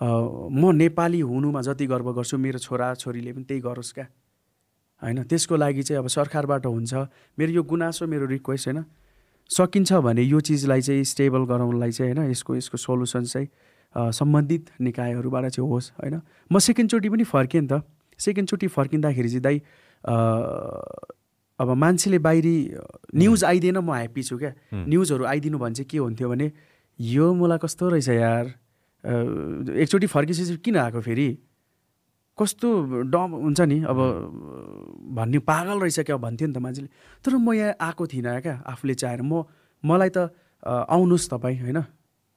म 0.00 0.72
नेपाली 0.72 1.20
हुनुमा 1.20 1.60
जति 1.62 1.86
गर्व 1.86 2.12
गर्छु 2.16 2.36
मेरो 2.40 2.58
छोराछोरीले 2.64 3.32
पनि 3.32 3.44
त्यही 3.44 3.60
गरोस् 3.60 3.92
क्या। 3.92 4.06
होइन? 5.02 5.22
त्यसको 5.22 5.56
लागि 5.56 5.82
चाहिँ 5.82 5.98
अब 6.02 6.08
सरकारबाट 6.08 6.66
हुन्छ। 6.66 6.94
मेरो 7.38 7.52
यो 7.52 7.62
गुनासो 7.62 8.06
मेरो 8.06 8.26
रिक्वेस्ट 8.26 8.68
होइन 8.68 8.84
सकिन्छ 9.50 9.92
भने 10.02 10.22
यो 10.22 10.40
चिजलाई 10.40 10.80
चाहिँ 10.82 11.04
स्टेबल 11.04 11.44
गराउनलाई 11.46 11.90
चाहिँ 11.92 12.14
होइन 12.14 12.30
यसको 12.30 12.56
यसको 12.56 12.76
सोल्युसन 12.76 13.24
चाहिँ 13.24 13.48
सम्बन्धित 14.12 14.70
निकायहरूबाट 14.80 15.44
चाहिँ 15.46 15.68
होस् 15.70 15.90
होइन? 16.02 16.20
म 16.50 16.58
सेकेन्डचोटि 16.58 17.08
पनि 17.08 17.24
फर्केँ 17.24 17.60
नि 17.60 17.68
त। 17.70 17.82
सेकेन्डचोटि 18.18 18.66
फर्किँदाखेरि 18.66 19.28
चाहिँ 19.28 19.42
दाइ 19.42 19.60
अब 21.58 21.68
मान्छेले 21.72 22.18
बाहिरी 22.18 22.56
न्युज 23.16 23.44
आइदिएन 23.44 23.78
म 23.78 23.90
ह्याप्पी 23.92 24.22
छु 24.22 24.36
क्या। 24.38 24.52
न्युजहरू 24.74 25.24
आइदिनु 25.24 25.58
भने 25.58 25.74
चाहिँ 25.74 25.88
के 25.88 25.98
हुन्थ्यो 25.98 26.28
भने 26.28 26.52
यो 26.98 27.32
मलाई 27.34 27.58
कस्तो 27.62 27.88
रहेछ 27.88 28.08
यार? 28.08 28.46
एकचोटि 29.72 30.06
फर्किसकेपछि 30.06 30.56
किन 30.64 30.76
आएको 30.76 31.00
फेरि? 31.00 31.28
कस्तो 32.38 32.68
डम 33.08 33.30
हुन्छ 33.42 33.60
नि? 33.60 33.78
अब 33.82 33.98
भन्ने 35.16 35.38
पागल 35.40 35.76
रहेछ 35.80 36.00
क्या 36.04 36.16
भन्थ्यो 36.16 36.46
नि 36.48 36.54
त 36.54 36.58
मान्छेले। 36.60 36.88
तर 37.24 37.36
म 37.36 37.52
यहाँ 37.52 37.74
आएको 37.80 38.06
थिइनँ 38.06 38.40
क्या 38.40 38.54
आफूले 38.66 38.94
चाहेर। 38.94 39.22
म 39.22 39.44
मलाई 39.84 40.10
त 40.12 40.18
आउनुहोस् 40.62 41.28
तपाईँ 41.32 41.58
होइन? 41.60 41.78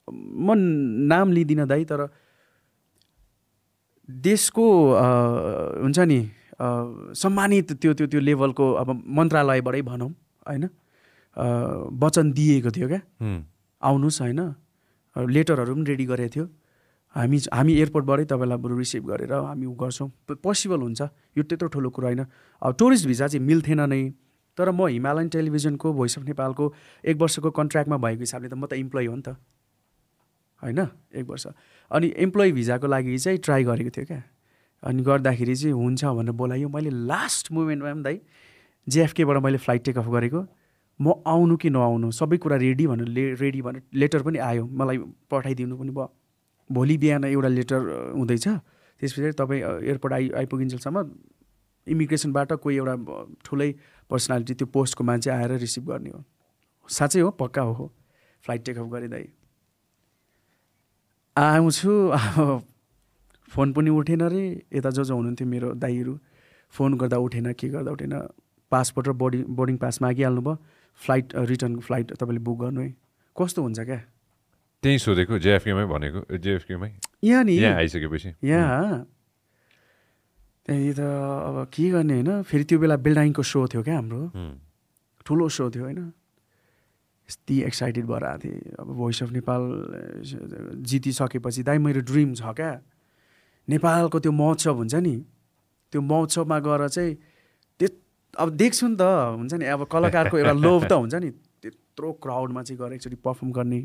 म 0.08 0.48
नाम 1.12 1.32
लिँदिनँ 1.32 1.68
दाइ 1.68 1.84
तर 1.86 2.08
देशको 4.10 4.66
हुन्छ 5.84 6.00
नि 6.00 6.20
सम्मानित 7.14 7.72
त्यो 7.82 7.94
त्यो 7.94 8.08
त्यो 8.08 8.20
लेभलको 8.20 8.66
अब 8.82 8.90
मन्त्रालयबाटै 9.08 9.82
भनौँ 9.82 10.10
होइन? 10.48 10.66
वचन 12.00 12.32
दिएको 12.32 12.72
थियो 12.72 12.88
क्या। 12.88 13.02
आउनुहोस् 13.82 14.22
होइन? 14.22 14.42
लेटरहरू 15.16 15.74
पनि 15.76 15.84
रेडी 15.88 16.06
गरेको 16.06 16.34
थियो। 16.36 16.46
हामी 17.16 17.38
हामी 17.54 17.74
एयरपोर्टबाटै 17.74 18.26
तपाईँलाई 18.26 18.58
बरु 18.58 18.78
रिसिभ 18.78 19.04
गरेर 19.10 19.34
हामी 19.34 19.66
उ 19.66 19.74
गर्छौँ। 19.74 20.10
पोसिबल 20.30 20.80
हुन्छ। 20.80 21.02
यो 21.38 21.44
त्यत्रो 21.44 21.68
ठुलो 21.68 21.90
कुरो 21.90 22.08
होइन। 22.08 22.26
अब 22.62 22.76
टुरिस्ट 22.78 23.08
भिजा 23.08 23.28
चाहिँ 23.28 23.46
मिल्थेन 23.46 23.82
नै। 23.82 24.14
तर 24.58 24.72
म 24.72 24.88
हिमालयन 24.88 25.30
टेलिभिजनको 25.30 25.94
भोइस 25.94 26.18
अफ 26.18 26.24
नेपालको 26.26 26.74
एक 27.06 27.18
वर्षको 27.18 27.50
कन्ट्र्याक्टमा 27.52 27.98
भएको 27.98 28.20
हिसाबले 28.20 28.50
त 28.50 28.54
म 28.54 28.66
त 28.68 28.74
इम्प्लोइ 28.74 29.06
हो 29.06 29.16
नि 29.16 29.22
त। 29.22 29.30
होइन? 30.62 30.80
एक 31.16 31.26
वर्ष। 31.26 31.48
अनि 31.92 32.08
इम्प्लोइ 32.08 32.52
भिजाको 32.52 32.88
लागि 32.88 33.18
चाहिँ 33.18 33.40
ट्राई 33.40 33.64
गरेको 33.64 33.90
थियो 33.90 34.06
क्या। 34.06 34.22
अनि 34.84 35.02
गर्दाखेरि 35.04 35.56
चाहिँ 35.56 35.74
हुन्छ 35.74 36.06
भनेर 36.06 36.36
बोलायो 36.36 36.70
मैले 36.70 36.90
लास्ट 36.90 37.52
मुमेन्टमा 37.52 37.94
पनि 37.94 38.04
दाइ 38.04 38.22
जेएफकेबाट 38.88 39.38
मैले 39.44 39.58
फ्लाइट 39.58 39.84
टेक 39.84 39.98
अफ 39.98 40.08
गरेको। 40.08 40.46
म 41.02 41.14
आउनु 41.26 41.58
कि 41.58 41.70
नआउनु? 41.70 42.12
सबै 42.12 42.38
कुरा 42.38 42.58
रेडी 42.58 42.88
भनेर 42.88 43.08
ले 43.08 43.34
रेडी 43.34 43.62
भनेर 43.62 43.82
लेटर 43.96 44.22
पनि 44.22 44.38
आयो। 44.38 44.68
मलाई 44.68 44.98
पठाइदिनु 45.32 45.78
पनि 45.78 45.92
भयो। 45.92 46.19
भोलि 46.70 46.98
बिहान 46.98 47.24
एउटा 47.26 47.48
लेटर 47.48 47.82
हुँदैछ। 48.16 48.48
त्यस 48.48 49.14
पछाडि 49.14 49.32
तपाईँ 49.40 49.62
एयरपोर्ट 49.64 50.14
आइ 50.14 50.30
आइपुगिन्जेलसम्म 50.38 50.98
इमिग्रेसनबाट 51.88 52.54
कोही 52.64 52.76
एउटा 52.78 52.96
ठुलै 53.46 53.70
पर्सनालिटी 54.10 54.54
त्यो 54.54 54.68
पोस्टको 54.74 55.04
मान्छे 55.04 55.30
आएर 55.32 55.52
रिसिभ 55.58 55.84
गर्ने 55.90 56.10
हो। 56.10 56.24
साँच्चै 56.90 57.22
हो 57.22 57.30
पक्का 57.40 57.62
हो 57.62 57.92
फ्लाइट 58.44 58.66
टेकअप 58.66 58.88
गरिँदै 58.94 59.26
आउँछु। 61.38 61.92
अब 62.10 62.64
फोन 63.52 63.74
पनि 63.74 63.90
उठेन 63.90 64.22
अरे 64.22 64.44
यता 64.74 64.90
जो 64.90 65.04
जो 65.04 65.16
हुनुहुन्थ्यो 65.16 65.48
मेरो 65.48 65.74
दाईहरू 65.74 66.18
फोन 66.74 66.98
गर्दा 66.98 67.18
उठेन 67.18 67.52
के 67.54 67.68
गर्दा 67.70 67.92
उठेन। 67.92 68.14
पासपोर्ट 68.72 69.08
र 69.08 69.12
बोर्डिङ 69.18 69.44
बोर्डिङ 69.58 69.78
पास 69.82 70.02
मागिहाल्नु 70.02 70.42
भयो 70.42 70.56
फ्लाइट 71.00 71.36
रिटर्नको 71.50 71.82
फ्लाइट 71.82 72.14
तपाईँले 72.14 72.42
बुक 72.46 72.60
गर्नु 72.60 72.82
है। 72.82 72.94
कस्तो 73.36 73.62
हुन्छ 73.64 73.80
क्या? 73.80 74.00
त्यहीँ 74.84 74.98
सोधेको 74.98 75.40
जेएफकेमै 75.40 75.86
भनेको 75.86 76.38
जेएफकेमै? 76.38 76.90
यहाँ 77.24 77.44
नि। 77.44 77.54
यहाँ 77.54 77.76
आइसकेपछि। 77.78 78.30
यहाँ 78.44 79.06
त्यहाँदेखि 80.66 80.94
त 80.94 81.02
अब 81.02 81.68
के 81.74 81.90
गर्ने 81.90 82.14
होइन? 82.14 82.44
फेरि 82.44 82.64
त्यो 82.64 82.80
बेला 82.80 82.96
बिल्डाइङको 82.96 83.44
सो 83.44 83.68
थियो 83.68 83.84
क्या 83.84 83.96
हाम्रो। 83.96 84.22
ठुलो 85.26 85.50
सो 85.50 85.70
थियो 85.70 85.84
होइन? 85.84 86.00
यति 87.30 87.56
एक्साइटेड 87.64 88.06
भएर 88.06 88.24
आएको 88.24 88.40
थिएँ। 88.40 88.76
अब 88.80 88.88
भोइस 88.88 89.24
अफ 89.24 89.30
नेपाल 89.32 89.62
जितिसकेपछि 90.86 91.64
दाइ 91.64 91.78
मेरो 91.78 92.02
ड्रिम 92.02 92.34
छ 92.40 92.54
क्या। 92.56 92.72
नेपालको 93.68 94.20
त्यो 94.20 94.32
महोत्सव 94.32 94.76
हुन्छ 94.76 94.96
नि। 94.96 95.16
त्यो 95.92 96.02
महोत्सवमा 96.02 96.60
गएर 96.60 96.88
चाहिँ 96.88 97.14
त्यो 97.80 97.88
अब 98.38 98.50
देख्छु 98.56 98.88
नि 98.88 98.96
त 98.96 99.02
हुन्छ 99.36 99.54
नि? 99.60 99.66
अब 99.66 99.84
कलाकारको 99.92 100.38
एउटा 100.38 100.54
लोभ 100.66 100.88
त 100.88 100.92
हुन्छ 100.94 101.16
नि। 101.20 101.30
त्यत्रो 101.62 102.12
क्राउडमा 102.24 102.64
चाहिँ 102.64 102.80
गएर 102.80 102.94
एकचोटि 102.94 103.16
पर्फर्म 103.20 103.52
गर्ने। 103.52 103.82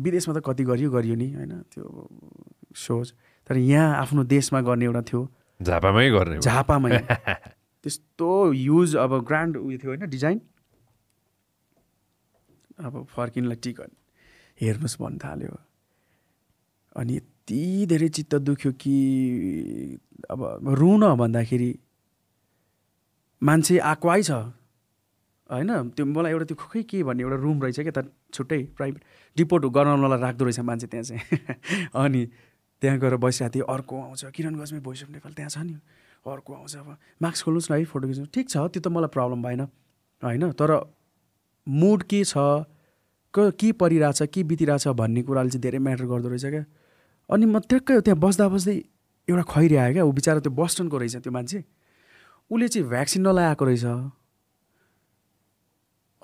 विदेशमा 0.00 0.34
त 0.34 0.42
कति 0.46 0.64
गरियो 0.64 0.90
गरियो 0.90 1.14
नि 1.14 1.32
होइन? 1.32 1.52
त्यो 1.72 2.08
सोच। 2.74 3.14
तर 3.48 3.56
यहाँ 3.56 3.96
आफ्नो 3.96 4.24
देशमा 4.24 4.60
गर्ने 4.60 4.84
एउटा 4.84 5.02
थियो। 5.02 5.30
झापामै 5.62 6.10
गर्ने 6.10 6.38
झापामै। 6.38 6.98
त्यस्तो 7.82 8.52
युज 8.52 8.96
अब 8.96 9.24
ग्रान्ड 9.24 9.56
उयो 9.56 9.78
थियो 9.78 9.90
होइन 9.90 10.10
डिजाइन 10.10 10.40
अब 12.78 13.06
फर्किनलाई 13.10 13.56
टिकट 13.56 13.90
हेर्नुहोस् 14.60 15.00
भन्न 15.00 15.18
थाल्यो। 15.18 15.56
अनि 16.96 17.16
यति 17.16 17.86
धेरै 17.86 18.08
चित्त 18.08 18.34
दुख्यो 18.34 18.72
कि 18.72 18.96
अब 20.30 20.40
रुन 20.74 21.14
भन्दाखेरि 21.14 21.78
मान्छे 23.42 23.78
आएको 23.78 24.22
छ। 24.22 24.30
होइन 25.50 25.90
त्यो 25.96 26.04
मलाई 26.06 26.32
एउटा 26.32 26.44
त्यो 26.44 26.56
खोइ 26.56 26.82
के 26.82 27.02
भन्ने 27.02 27.22
एउटा 27.22 27.36
रुम 27.36 27.62
रहेछ 27.62 27.80
क्या 27.80 27.94
त 27.96 28.10
छुट्टै 28.34 28.62
प्राइभेट 28.76 29.02
डिपोर्ट 29.36 29.64
गराउनलाई 29.74 30.20
राख्दो 30.20 30.44
रहेछ 30.44 30.60
मान्छे 30.60 30.86
त्यहाँ 30.86 31.04
चाहिँ। 31.04 31.88
अनि 32.02 32.26
त्यहाँ 32.82 32.98
गएर 32.98 33.16
बसिरहेको 33.16 33.54
थिएँ 33.54 33.64
अर्को 33.74 33.94
आउँछ 34.02 34.24
किरण 34.34 34.54
भोइस 34.56 35.02
अफ 35.02 35.10
नेपाल 35.10 35.32
त्यहाँ 35.32 35.50
छ 35.50 35.58
नि। 35.58 35.78
अर्को 36.26 36.52
आउँछ 36.54 36.76
अब। 36.76 36.96
मार्क्स 37.22 37.42
खोल्नुहोस् 37.42 37.70
न 37.70 37.74
है 37.74 37.84
फोटो 37.84 38.08
खिच्नु। 38.08 38.26
ठिक 38.34 38.46
छ 38.50 38.56
त्यो 38.56 38.80
त 38.82 38.88
मलाई 38.90 39.10
प्रब्लम 39.14 39.42
भएन 39.42 39.60
होइन। 40.22 40.50
तर 40.52 40.70
मुड 41.66 42.02
के 42.10 42.24
छ 42.24 42.34
के 43.34 43.72
परिरहेछ 43.72 44.22
के 44.34 44.42
बितिरहेछ 44.42 44.88
भन्ने 44.98 45.22
कुराले 45.22 45.50
चाहिँ 45.50 45.62
धेरै 45.62 45.78
म्याटर 45.78 46.04
गर्दो 46.10 46.28
रहेछ 46.28 46.46
क्या। 46.46 46.64
अनि 47.30 47.46
म 47.46 47.58
ट्याक्कै 47.70 48.00
त्यहाँ 48.02 48.18
बस्दा 48.18 48.48
बस्दै 48.48 48.76
एउटा 49.28 49.44
खैरी 49.46 49.76
आयो 49.76 49.92
क्या। 49.92 50.04
ऊ 50.04 50.12
बिचरा 50.12 50.40
त्यो 50.42 50.52
बस्टनको 50.52 50.96
रहेछ 50.98 51.16
त्यो 51.22 51.32
मान्छे। 51.32 51.58
उसले 52.50 52.68
चाहिँ 52.68 52.88
भ्याक्सिन 52.88 53.22
नलाएको 53.26 53.64
रहेछ। 53.64 53.84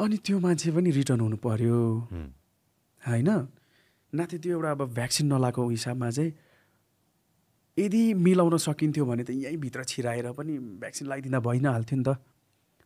अनि 0.02 0.16
त्यो 0.26 0.38
मान्छे 0.42 0.70
पनि 0.74 0.90
रिटर्न 0.90 1.20
हुनु 1.20 1.36
पऱ्यो 1.38 1.78
होइन? 3.02 3.28
नाथे 4.12 4.36
त्यो 4.42 4.52
एउटा 4.58 4.70
अब 4.70 4.82
भ्याक्सिन 4.98 5.26
नलाएको 5.32 5.62
हिसाबमा 5.68 6.10
चाहिँ 6.10 6.32
यदि 7.76 8.02
मिलाउन 8.18 8.56
सकिन्थ्यो 8.66 9.04
भने 9.06 9.24
त 9.24 9.30
यहीँभित्र 9.30 9.84
छिराएर 9.86 10.26
पनि 10.34 10.58
भ्याक्सिन 10.82 11.06
लगाइदिँदा 11.06 11.40
भइ 11.46 11.58
नै 11.62 11.70
हाल्थ्यो 11.70 11.96
नि 11.98 12.04
त। 12.04 12.18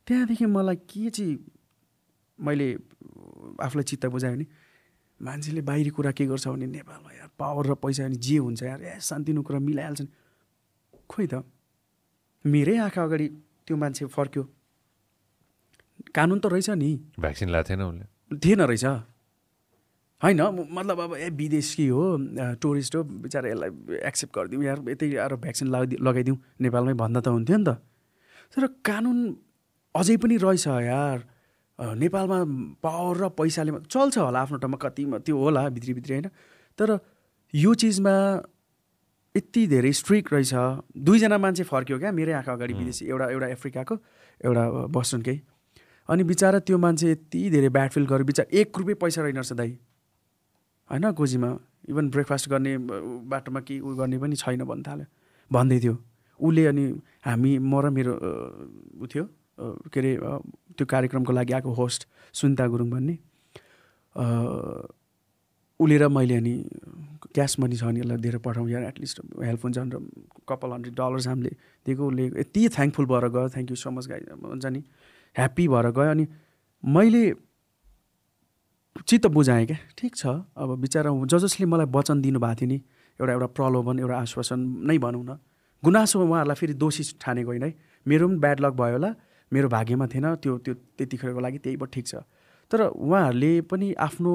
त्यहाँदेखि 0.06 0.46
मलाई 0.46 0.76
के 0.76 1.10
चाहिँ 1.10 1.34
मैले 2.38 2.68
आफूलाई 3.64 3.84
चित्त 3.90 4.06
बुझायो 4.12 4.36
भने 4.36 4.46
मान्छेले 5.20 5.60
बाहिरी 5.64 5.90
कुरा 5.96 6.12
के 6.12 6.24
गर्छ 6.28 6.46
भने 6.52 6.66
नेपालमा 6.68 7.10
यार 7.16 7.30
पावर 7.40 7.64
र 7.66 7.74
पैसा 7.80 8.04
अनि 8.04 8.16
जे 8.20 8.36
हुन्छ 8.44 8.62
यार 8.62 8.80
ए 8.84 9.00
शान्तिनो 9.00 9.40
कुरा 9.42 9.58
मिलाइहाल्छन्। 9.58 10.08
खोइ 11.08 11.26
त 11.32 11.34
मेरै 12.44 12.76
आँखा 12.86 13.02
अगाडि 13.02 13.26
त्यो 13.66 13.76
मान्छे 13.76 14.04
फर्क्यो। 14.12 14.42
कानुन 16.14 16.38
त 16.38 16.46
रहेछ 16.46 16.70
नि। 16.76 16.90
भ्याक्सिन 17.18 17.48
लाएको 17.50 17.68
थिएन 17.68 17.82
उसले। 17.82 18.04
थिएन 18.38 18.60
रहेछ। 18.62 18.84
होइन 20.22 20.40
मतलब 20.72 21.00
अब 21.00 21.12
ए 21.16 21.28
विदेशी 21.30 21.86
हो 21.88 22.02
टुरिस्ट 22.62 22.92
हो 22.96 23.02
बिचरा 23.04 23.48
यसलाई 23.50 23.70
एक्सेप्ट 24.08 24.32
गरिदिउँ 24.36 24.62
यार 24.64 24.78
यतै 24.88 25.06
आएर 25.16 25.34
भ्याक्सिन 25.36 25.68
लगाइदिउँ 25.68 26.00
लगाइदिउँ। 26.00 26.38
नेपालमै 26.60 26.94
भन्दा 26.96 27.20
त 27.20 27.28
हुन्थ्यो 27.28 27.56
नि 27.56 27.64
त। 27.64 27.70
तर 28.54 28.66
कानुन 28.80 29.18
अझै 29.94 30.16
पनि 30.16 30.36
रहेछ 30.40 30.66
यार। 30.66 31.18
नेपालमा 31.78 32.38
पावर 32.80 33.16
र 33.20 33.28
पैसाले 33.36 33.70
चल्छ 33.84 34.16
होला 34.16 34.40
आफ्नो 34.40 34.56
ठाउँमा 34.64 34.78
कतिमा 34.80 35.18
त्यो 35.20 35.36
होला 35.36 35.68
भित्री 35.68 35.92
भित्री 36.00 36.12
होइन। 36.16 36.28
तर 36.78 36.88
यो 37.54 37.70
चिजमा 37.76 38.14
यति 39.36 39.62
धेरै 39.68 39.92
स्ट्रिक्ट 39.92 40.32
रहेछ। 40.32 40.52
दुईजना 40.96 41.36
मान्छे 41.36 41.64
फर्क्यो 41.68 41.96
क्या 42.00 42.12
मेरै 42.16 42.32
आँखा 42.40 42.52
अगाडि 42.56 42.74
विदेशी 42.80 43.04
एउटा 43.12 43.26
एउटा 43.36 43.46
अफ्रिकाको 43.52 43.94
एउटा 44.40 44.64
बस्टनकै। 44.88 45.36
अनि 46.08 46.22
बिचरा 46.24 46.58
त्यो 46.66 46.78
मान्छे 46.78 47.10
यति 47.10 47.50
धेरै 47.50 47.68
ब्याड 47.68 47.90
फिल 47.90 48.06
गर्यो। 48.06 48.24
बिचरा 48.24 48.46
एक 48.60 48.78
रुपियाँ 48.78 48.98
पैसा 49.02 49.22
रहेनछ 49.22 49.52
दाइ 49.52 49.70
होइन 50.90 51.10
गोजीमा 51.18 51.50
इभन 51.90 52.04
ब्रेकफास्ट 52.10 52.48
गर्ने 52.50 52.72
बाटोमा 53.30 53.60
के 53.66 53.78
उयो 53.80 53.94
गर्ने 53.96 54.18
पनि 54.18 54.36
छैन 54.36 54.62
भन्न 54.64 54.82
थाल्यो। 54.86 55.06
भन्दै 55.50 55.78
थियो। 55.82 55.94
उसले 56.40 56.66
अनि 56.66 56.84
हामी 57.26 57.58
म 57.58 57.72
र 57.82 57.90
मेरो 57.90 58.12
ऊ 59.02 59.06
थियो 59.06 59.24
के 59.90 59.98
अरे 60.00 60.12
त्यो 60.76 60.86
कार्यक्रमको 60.86 61.32
लागि 61.32 61.52
आएको 61.58 61.70
होस्ट 61.74 62.06
सुनिता 62.34 62.66
गुरुङ 62.66 62.90
भन्ने। 62.90 63.14
उसले 65.80 65.96
र 65.98 66.08
मैले 66.08 66.36
अनि 66.36 66.54
क्यास 67.34 67.58
मनी 67.60 67.76
छ 67.76 67.84
भने 67.84 68.00
यसलाई 68.00 68.18
दिएर 68.22 68.38
पठाउँ। 68.46 68.68
या 68.70 68.78
एटलिस्ट 68.88 69.16
हेल्प 69.42 69.60
हुन्छ 69.64 69.78
भनेर 69.78 69.98
कपाल 70.48 70.70
हन्ड्रेड 70.72 70.94
डलर्स 70.94 71.26
हामीले 71.26 71.52
दिएको। 71.86 72.02
उसले 72.06 72.24
यति 72.40 72.68
थ्याङ्कफुल 72.76 73.06
भएर 73.06 73.24
गयो। 73.34 73.48
थ्याङ्क 73.54 73.70
यू 73.70 73.76
सो 73.76 73.90
मच 73.90 74.06
गाई 74.06 74.20
हुन्छ 74.30 74.66
नि? 74.66 74.82
ह्याप्पी 75.36 75.68
भएर 75.68 75.90
गयो 75.96 76.10
अनि 76.10 76.26
मैले 76.84 77.24
चित्त 79.08 79.26
बुझाएँ 79.26 79.66
क्या। 79.66 79.76
ठिक 79.98 80.16
छ 80.16 80.26
अब 80.56 80.68
बिचरा 80.80 81.10
ज 81.24 81.38
जसले 81.44 81.66
मलाई 81.66 81.86
वचन 81.92 82.20
दिनुभएको 82.22 82.54
थियो 82.60 82.68
नि 82.68 82.78
एउटा 83.20 83.32
एउटा 83.32 83.46
प्रलोभन 83.56 83.98
एउटा 84.00 84.16
आश्वासन 84.16 84.60
नै 84.88 84.98
भनौँ 84.98 85.24
न। 85.24 85.38
गुनासो 85.82 86.20
उहाँहरूलाई 86.24 86.56
फेरि 86.56 86.74
दोषी 86.74 87.02
ठानेको 87.20 87.50
होइन 87.50 87.62
है। 87.62 87.70
मेरो 88.06 88.28
पनि 88.28 88.38
ब्याड 88.38 88.60
लक 88.60 88.72
भयो 88.80 88.92
होला 88.92 89.10
मेरो 89.52 89.68
भाग्यमा 89.68 90.06
थिएन 90.06 90.26
त्यो 90.42 90.58
त्यो 90.64 90.74
त्यतिखेरको 90.96 91.40
लागि 91.40 91.58
त्यही 91.58 91.76
भयो 91.76 91.92
ठिक 91.92 92.06
छ। 92.06 92.14
तर 92.70 92.80
उहाँहरूले 92.96 93.52
पनि 93.70 93.92
आफ्नो 93.94 94.32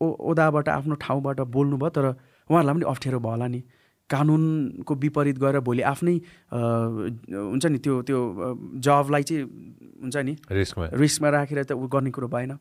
ओ 0.00 0.06
ओदाबाट 0.30 0.68
आफ्नो 0.68 0.94
ठाउँबाट 0.94 1.40
बोल्नुभयो 1.50 1.90
तर 1.90 2.06
उहाँहरूलाई 2.50 2.74
पनि 2.74 2.84
अप्ठ्यारो 2.86 3.18
भयो 3.18 3.30
होला 3.34 3.46
नि। 3.48 3.60
कानुनको 4.10 4.94
विपरीत 4.94 5.38
गएर 5.38 5.60
भोलि 5.60 5.82
आफ्नै 5.82 6.16
हुन्छ 6.52 7.64
नि 7.66 7.78
त्यो 7.78 7.94
त्यो 8.08 8.18
जबलाई 8.80 9.22
चाहिँ 9.22 9.42
हुन्छ 10.02 10.16
नि 10.16 10.34
रिस्कमा। 10.50 10.84
रिस्कमा 10.94 11.28
राखेर 11.28 11.62
त 11.62 11.72
ऊ 11.72 11.86
गर्ने 11.86 12.10
कुरो 12.10 12.28
भएन। 12.28 12.52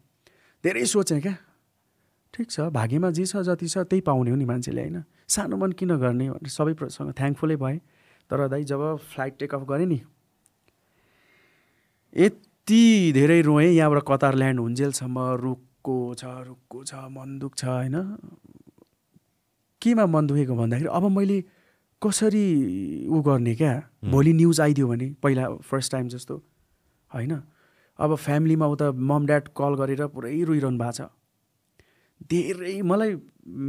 धेरै 0.63 0.85
सोचेँ 0.85 1.21
क्या? 1.21 1.35
ठिक 2.33 2.47
छ 2.51 2.59
भाग्यमा 2.69 3.09
जे 3.11 3.25
छ 3.25 3.41
जति 3.47 3.67
छ 3.67 3.77
त्यही 3.87 4.01
पाउने 4.03 4.31
हो 4.31 4.37
नि 4.37 4.45
मान्छेले 4.45 4.81
होइन? 4.81 5.03
सानो 5.27 5.55
मन 5.57 5.71
किन 5.79 5.95
गर्ने 5.97 6.29
भनेर 6.29 6.49
सबैसँग 6.49 7.11
थ्याङ्कफुलै 7.15 7.55
भएँ। 7.55 7.79
तर 8.29 8.47
दाइ 8.47 8.63
जब 8.67 8.81
फ्लाइट 9.07 9.33
टेक 9.39 9.55
अफ 9.55 9.63
गरेँ 9.63 9.87
नि 9.87 9.99
यति 12.13 12.83
धेरै 13.13 13.39
रोएँ 13.41 13.71
यहाँबाट 13.71 14.03
कतार 14.03 14.35
ल्यान्ड 14.35 14.59
हुन्जेलसम्म 14.59 15.17
रुखको 15.39 15.97
छ 16.19 16.23
रुखको 16.47 16.83
छ 16.83 16.93
मन 17.07 17.39
दुख्छ 17.39 17.63
होइन? 17.65 17.95
केमा 19.81 20.05
मन 20.05 20.27
दुखेको 20.27 20.55
भन्दाखेरि 20.55 20.89
अब 20.89 21.03
मैले 21.17 21.43
कसरी 22.01 22.45
उ 23.07 23.21
गर्ने 23.21 23.55
क्या? 23.55 23.73
भोलि 24.05 24.33
न्युज 24.33 24.59
आइदियो 24.61 24.87
भने 24.87 25.07
पहिला 25.23 25.49
फर्स्ट 25.69 25.91
टाइम 25.91 26.07
जस्तो। 26.07 26.35
होइन? 27.11 27.33
अब 27.99 28.15
फ्यामिलीमा 28.15 28.65
उता 28.67 28.91
मम 28.91 29.25
ड्याड 29.25 29.47
कल 29.57 29.75
गरेर 29.75 30.05
पुरै 30.13 30.43
रोइरहनु 30.43 30.77
भएको 30.77 30.91
छ। 30.91 31.09
धेरै 32.29 32.81
मलाई 32.81 33.15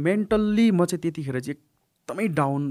मेन्टल्ली 0.07 0.69
म 0.71 0.85
चाहिँ 0.85 1.01
त्यतिखेर 1.01 1.39
चाहिँ 1.39 1.55
एकदमै 1.55 2.27
डाउन 2.37 2.61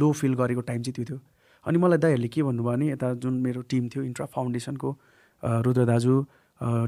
लो 0.00 0.12
फिल 0.12 0.34
गरेको 0.34 0.60
टाइम 0.60 0.82
चाहिँ 0.82 0.94
त्यो 0.94 1.04
थियो। 1.04 1.20
अनि 1.64 1.78
मलाई 1.78 1.98
दाइहरूले 1.98 2.28
के 2.28 2.42
भन्नुभयो 2.42 2.70
भने 2.70 2.86
यता 2.90 3.12
जुन 3.22 3.34
मेरो 3.40 3.60
टिम 3.70 3.88
थियो 3.88 4.04
इन्ट्रा 4.04 4.26
फाउन्डेसनको 4.34 4.90
रुद्र 5.66 5.84
दाजु 5.84 6.14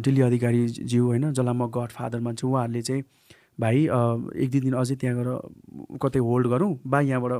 डिल्ली 0.04 0.20
अधिकारी 0.22 0.66
ज्यू 0.68 1.06
होइन 1.06 1.32
जसलाई 1.32 1.54
म 1.54 1.66
गड 1.76 1.90
फादर 1.92 2.20
मान्छु 2.20 2.48
उहाँहरूले 2.48 2.82
चाहिँ 2.82 3.02
भाइ 3.58 3.76
एक 4.42 4.50
दुई 4.50 4.60
दिन 4.60 4.74
अझै 4.74 4.94
त्यहाँ 5.00 5.16
गएर 5.16 5.98
कतै 6.02 6.18
होल्ड 6.18 6.46
गरौँ 6.48 6.72
बा 6.86 7.00
यहाँबाट 7.00 7.32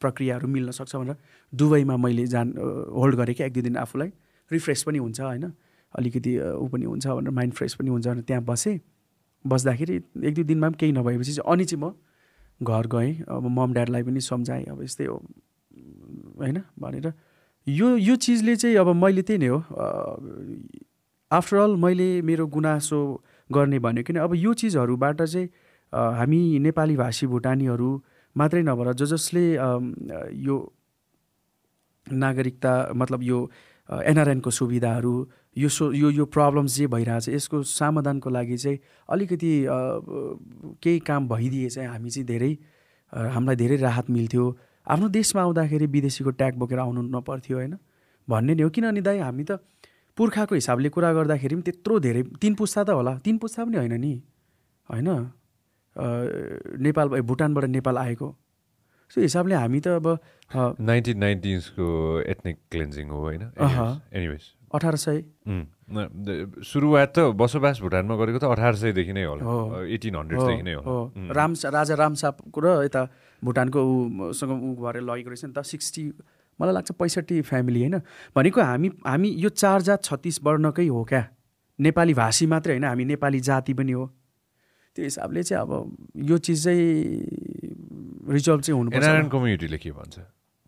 प्रक्रियाहरू 0.00 0.48
मिल्न 0.48 0.70
सक्छ 0.70 0.96
भनेर 0.96 1.16
दुबईमा 1.52 1.96
मैले 1.96 2.26
जान 2.26 2.52
होल्ड 2.94 3.14
गरेँ 3.16 3.34
क्या 3.34 3.46
एक 3.46 3.52
दुई 3.52 3.62
दिन 3.62 3.76
आफूलाई। 3.76 4.10
रिफ्रेस 4.50 4.82
पनि 4.82 4.98
हुन्छ 4.98 5.20
होइन 5.20 5.52
अलिकति 5.94 6.32
ऊ 6.58 6.66
पनि 6.68 6.84
हुन्छ 6.84 7.06
भनेर 7.06 7.30
माइन्ड 7.30 7.54
फ्रेस 7.54 7.74
पनि 7.74 7.90
हुन्छ 7.90 8.06
भनेर 8.06 8.22
त्यहाँ 8.22 8.44
बसेँ। 8.44 8.78
बस्दाखेरि 9.44 9.96
एक 10.26 10.34
दुई 10.34 10.44
दिनमा 10.44 10.68
पनि 10.68 10.76
केही 10.80 10.92
नभएपछि 10.92 11.32
चाहिँ 11.32 11.52
अनि 11.52 11.64
चाहिँ 11.64 11.82
म 11.84 11.94
घर 12.62 12.86
गएँ। 12.86 13.12
अब 13.28 13.46
मम 13.48 13.72
ड्याडलाई 13.72 14.02
पनि 14.02 14.20
सम्झाएँ 14.20 14.64
अब 14.70 14.82
यस्तै 14.82 15.04
हो 15.06 15.16
होइन 16.38 16.62
भनेर। 16.78 17.12
यो 17.66 17.96
यो 17.96 18.16
चिजले 18.16 18.56
चाहिँ 18.56 18.76
अब 18.76 18.88
मैले 18.94 19.22
त्यही 19.22 19.38
नै 19.38 19.46
हो 19.46 19.58
आफ्टरअल 21.30 21.76
मैले 21.78 22.10
मेरो 22.22 22.46
गुनासो 22.46 23.00
गर्ने 23.52 23.78
भन्यो 23.78 24.02
किन? 24.04 24.16
अब 24.18 24.34
यो 24.36 24.54
चिजहरूबाट 24.54 25.22
चाहिँ 25.22 25.48
हामी 25.92 26.58
नेपाली 26.58 26.96
भाषी 26.96 27.26
भुटानीहरू 27.26 27.90
मात्रै 28.36 28.62
नभएर 28.62 28.92
ज 28.92 29.04
जसले 29.12 29.44
यो 30.42 30.56
नागरिकता 32.06 32.72
मतलब 32.96 33.22
यो 33.22 33.38
एनआरएनको 33.88 34.50
सुविधाहरू 34.50 35.14
यो 35.56 35.68
सो 35.68 35.92
यो 35.92 36.10
यो 36.10 36.24
प्रब्लम्स 36.34 36.76
जे 36.76 36.86
भइरहेछ 36.88 37.28
यसको 37.28 37.62
समाधानको 37.68 38.30
लागि 38.30 38.56
चाहिँ 38.56 38.78
अलिकति 39.08 39.52
केही 40.82 40.98
काम 41.06 41.28
भइदिए 41.28 41.68
चाहिँ 41.68 41.88
हामी 41.88 42.10
चाहिँ 42.10 42.26
धेरै 42.26 42.52
हामीलाई 43.12 43.56
धेरै 43.56 43.76
राहत 43.76 44.10
मिल्थ्यो। 44.10 44.44
आफ्नो 44.86 45.08
देशमा 45.08 45.42
आउँदाखेरि 45.42 45.86
विदेशीको 45.86 46.30
ट्याग 46.40 46.54
बोकेर 46.58 46.78
आउनु 46.78 47.02
नपर्थ्यो 47.12 47.56
होइन? 47.56 47.76
भन्ने 48.28 48.54
नै 48.54 48.62
हो। 48.62 48.70
किनभने 48.70 49.00
दाइ 49.02 49.18
हामी 49.18 49.44
त 49.44 49.60
पुर्खाको 50.18 50.54
हिसाबले 50.54 50.88
कुरा 50.88 51.12
गर्दाखेरि 51.12 51.54
पनि 51.56 51.64
त्यत्रो 51.68 51.94
धेरै 51.98 52.22
तिन 52.42 52.54
पुस्ता 52.54 52.80
त 52.84 52.90
होला। 52.90 53.12
तिन 53.24 53.36
पुस्ता 53.38 53.64
पनि 53.64 53.76
होइन 53.76 53.94
नि। 54.00 54.14
होइन? 54.88 55.08
नेपाल 56.80 57.06
भुटानबाट 57.22 57.64
नेपाल 57.76 57.96
आएको। 57.98 58.28
त्यो 59.12 59.22
हिसाबले 59.22 59.54
हामी 59.54 59.80
त 59.80 59.88
अब 60.00 60.06
नाइन्टिन 60.80 61.16
नाइन्टिन्सको 61.18 61.86
एथनिक 62.32 62.56
क्लेन्जिङ 62.72 63.06
हो 63.08 63.18
होइन? 63.20 63.42
एनिवेज 64.12 64.44
अठार 64.72 64.96
सय। 64.96 65.18
सुरुवात 66.64 67.08
त 67.12 67.18
बसोबास 67.36 67.80
भुटानमा 67.84 68.14
गरेको 68.16 68.38
त 68.40 68.48
अठार 68.48 68.74
सयदेखि 68.80 69.12
नै 69.12 69.24
होला। 69.28 69.44
एटिन 69.84 70.16
हन्ड्रेडदेखि 70.16 70.64
नै 70.64 70.74
हो 70.80 70.96
राम 71.28 71.52
राजा 71.76 71.94
रामसापको 71.94 72.58
र 72.60 72.66
यता 72.88 73.02
भुटानको 73.42 73.78
उसँग 74.32 74.52
ऊ 74.52 74.70
भएर 74.80 74.96
लगेको 75.04 75.28
रहेछ 75.28 75.44
नि 75.44 75.52
त 75.52 75.60
सिक्सटी 75.60 76.02
मलाई 76.62 76.74
लाग्छ 76.74 76.92
पैँसठी 76.92 77.40
फ्यामिली 77.42 77.80
होइन? 77.80 77.98
भनेको 78.36 78.60
हामी 78.62 78.88
हामी 79.06 79.28
यो 79.42 79.48
चार 79.48 79.82
जात 79.82 80.04
छत्तिस 80.04 80.42
वर्णकै 80.42 80.86
हो 80.86 81.04
क्या? 81.04 81.22
नेपाली 81.78 82.14
भाषी 82.14 82.46
मात्रै 82.46 82.72
होइन 82.74 82.84
हामी 82.84 83.04
नेपाली 83.04 83.40
जाति 83.40 83.74
पनि 83.74 83.92
हो। 83.92 84.06
त्यो 84.96 85.04
हिसाबले 85.04 85.42
चाहिँ 85.42 85.62
अब 85.62 85.96
यो 86.16 86.38
चिज 86.38 86.64
चाहिँ 86.64 86.86
रिजल्भ 88.30 88.60
चाहिँ 88.60 88.78
हुनु 88.78 88.90
कम्युनिटीले 89.28 89.78
के 89.78 89.90
भन्छ? 89.90 90.18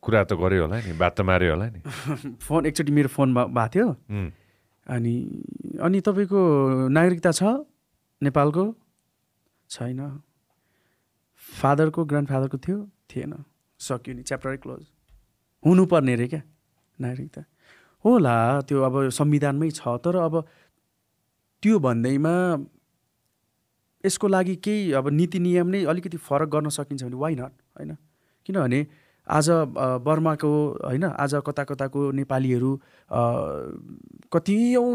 कुरा 0.03 0.25
त 0.25 0.33
गऱ्यो 0.35 0.63
होला 0.63 0.77
नि 0.81 0.93
बात 0.99 1.13
त 1.17 1.21
माऱ्यो 1.21 1.51
होला 1.53 1.67
नि। 1.71 1.81
फोन 2.45 2.67
एकचोटि 2.67 2.93
मेरो 2.93 3.09
फोनमा 3.09 3.45
भएको 3.47 3.69
थियो। 3.75 3.89
अनि 4.87 5.15
अनि 5.81 6.01
तपाईँको 6.01 6.41
नागरिकता 6.89 7.31
छ? 7.33 7.43
नेपालको? 8.23 8.65
छैन। 9.71 10.01
फादरको 11.61 12.05
ग्रान्ड 12.05 12.29
फादरको 12.29 12.59
थियो? 12.59 12.79
थिएन। 13.11 13.33
सक्यो 13.81 14.15
नि 14.15 14.23
च्याप्टरै 14.23 14.57
क्लोज 14.57 14.94
हुनुपर्ने 15.65 16.13
अरे 16.13 16.27
क्या? 16.29 16.43
नागरिकता 16.99 17.43
होला 18.05 18.37
त्यो 18.69 18.83
अब 18.83 18.95
संविधानमै 19.11 19.71
छ 19.71 19.97
तर 20.05 20.17
अब 20.23 20.35
त्यो 21.63 21.79
भन्दैमा 21.79 22.35
यसको 24.05 24.29
लागि 24.29 24.57
केही 24.65 24.93
अब 24.93 25.09
नीति 25.11 25.39
नियम 25.41 25.67
नै 25.69 25.85
अलिकति 25.89 26.17
फरक 26.21 26.49
गर्न 26.49 26.69
सकिन्छ 26.69 27.03
भने 27.05 27.17
वाइ 27.17 27.35
नट 27.35 27.53
होइन? 27.79 27.97
किनभने 28.47 28.87
आज 29.27 29.49
बर्माको 30.05 30.51
होइन 30.85 31.05
आज 31.05 31.35
कता 31.47 31.65
कताको 31.65 32.01
नेपालीहरू 32.13 32.71
कतियौँ 34.33 34.91